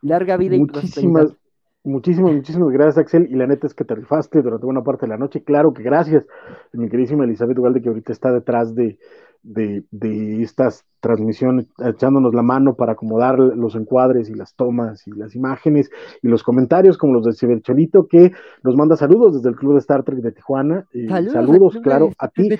[0.02, 1.38] Larga vida y prosperidad.
[1.82, 3.28] Muchísimas, muchísimas gracias, Axel.
[3.30, 5.42] Y la neta es que te rifaste durante buena parte de la noche.
[5.42, 6.26] Claro que gracias,
[6.74, 8.98] mi queridísima Elizabeth Ugalde, que ahorita está detrás de,
[9.42, 15.34] de, estas transmisiones, echándonos la mano para acomodar los encuadres y las tomas y las
[15.34, 19.72] imágenes y los comentarios, como los de Cibercholito, que nos manda saludos desde el Club
[19.72, 20.86] de Star Trek de Tijuana.
[20.92, 22.50] Eh, saludos, claro, a ti.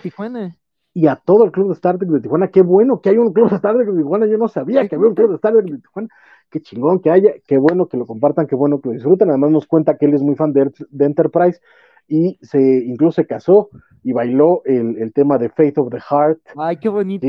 [0.95, 2.49] Y a todo el Club de Star Trek de Tijuana.
[2.49, 4.27] Qué bueno que hay un Club de Star Trek de Tijuana.
[4.27, 6.09] Yo no sabía que había un Club de Star Trek de Tijuana.
[6.51, 7.33] Qué chingón que haya.
[7.47, 8.47] Qué bueno que lo compartan.
[8.47, 9.31] Qué bueno que lo disfruten.
[9.31, 11.61] Además, nos cuenta que él es muy fan de, de Enterprise
[12.09, 13.71] y se incluso se casó
[14.03, 16.41] y bailó el, tema de Faith of the Heart.
[16.57, 17.27] Ay, qué bonito.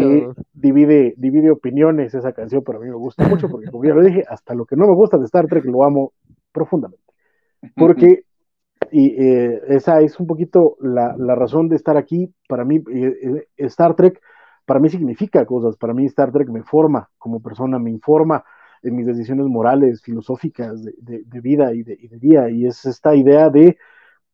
[0.54, 4.02] divide, divide opiniones esa canción, pero a mí me gusta mucho porque, como ya lo
[4.02, 6.14] dije, hasta lo que no me gusta de Star Trek lo amo
[6.52, 7.04] profundamente.
[7.78, 8.24] Porque,
[8.94, 12.32] y eh, esa es un poquito la, razón de estar aquí.
[12.48, 14.22] Para mí, eh, eh, Star Trek,
[14.66, 15.78] para mí significa cosas.
[15.78, 18.44] Para mí, Star Trek me forma como persona, me informa
[18.84, 22.50] en mis decisiones morales, filosóficas, de, vida y de, y de día.
[22.52, 23.78] Y es esta idea de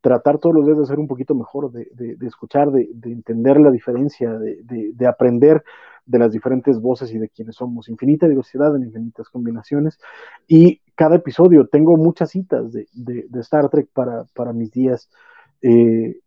[0.02, 3.70] tratar todos los días de ser un poquito mejor, de, de, escuchar, de, entender la
[3.70, 5.64] diferencia, de, aprender
[6.04, 7.88] de las diferentes voces y de quienes somos.
[7.88, 9.98] Infinita diversidad en infinitas combinaciones.
[10.46, 15.08] Y cada episodio tengo muchas citas de, Star Trek para, mis días
[15.62, 16.18] eh,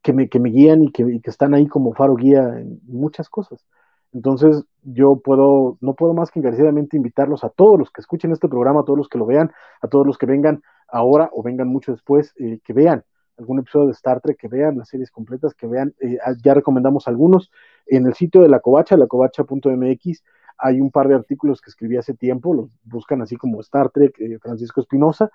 [0.00, 3.28] que, me, que me guían y que, que están ahí como faro guía en muchas
[3.28, 3.66] cosas.
[4.14, 8.48] Entonces, yo puedo, no puedo más que encarecidamente invitarlos a todos los que escuchen este
[8.48, 11.68] programa, a todos los que lo vean, a todos los que vengan ahora o vengan
[11.68, 13.04] mucho después, eh, que vean
[13.36, 16.54] algún episodio de Star Trek, que vean las series completas, que vean, eh, ah, ya
[16.54, 17.50] recomendamos algunos.
[17.84, 20.22] En el sitio de la Covacha, lacovacha.mx,
[20.58, 24.18] hay un par de artículos que escribí hace tiempo, los buscan así como Star Trek,
[24.20, 25.30] eh, Francisco Espinosa,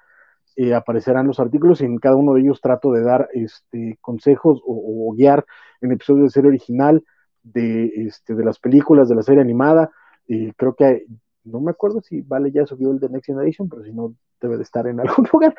[0.76, 5.12] aparecerán los artículos y en cada uno de ellos trato de dar este, consejos o,
[5.18, 5.46] guiar
[5.82, 7.04] en episodios de serie original,
[7.42, 9.90] de, este, de las películas, de la serie animada.
[10.28, 11.06] creo que
[11.44, 14.58] no me acuerdo si Vale ya subió el de Next Generation, pero si no, debe
[14.58, 15.56] de estar en algún lugar.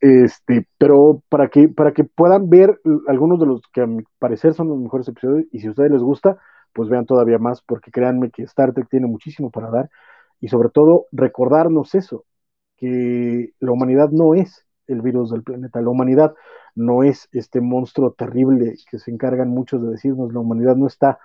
[0.00, 4.54] Este, pero para que, para que puedan ver algunos de los que a mi parecer
[4.54, 6.38] son los mejores episodios, y si a ustedes les gusta,
[6.72, 9.90] pues vean todavía más, porque créanme que Star Trek tiene muchísimo para dar,
[10.40, 12.24] y sobre todo recordarnos eso,
[12.76, 16.34] que la humanidad no es el virus del planeta, la humanidad
[16.74, 21.18] no es este monstruo terrible que se encargan muchos de decirnos, la humanidad no está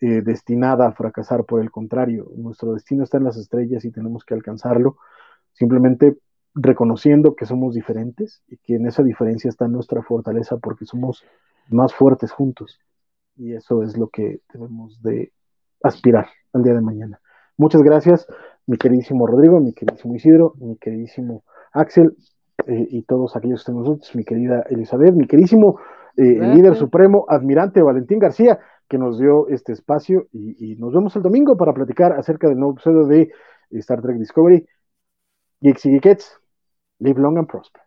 [0.00, 4.24] eh, destinada a fracasar, por el contrario, nuestro destino está en las estrellas y tenemos
[4.24, 4.96] que alcanzarlo,
[5.52, 6.18] simplemente
[6.54, 11.24] reconociendo que somos diferentes y que en esa diferencia está nuestra fortaleza porque somos
[11.68, 12.80] más fuertes juntos.
[13.36, 15.32] Y eso es lo que debemos de
[15.82, 17.20] aspirar al día de mañana.
[17.56, 18.26] Muchas gracias,
[18.66, 22.16] mi queridísimo Rodrigo, mi queridísimo Isidro, mi queridísimo Axel
[22.66, 25.78] eh, y todos aquellos de nosotros, mi querida Elizabeth, mi queridísimo
[26.16, 31.22] eh, líder supremo, admirante Valentín García, que nos dio este espacio y, nos vemos el
[31.22, 33.30] domingo para platicar acerca del nuevo episodio de
[33.70, 34.66] Star Trek Discovery.
[35.60, 36.38] Geeks y Geekettes,
[36.98, 37.83] live long and prosper.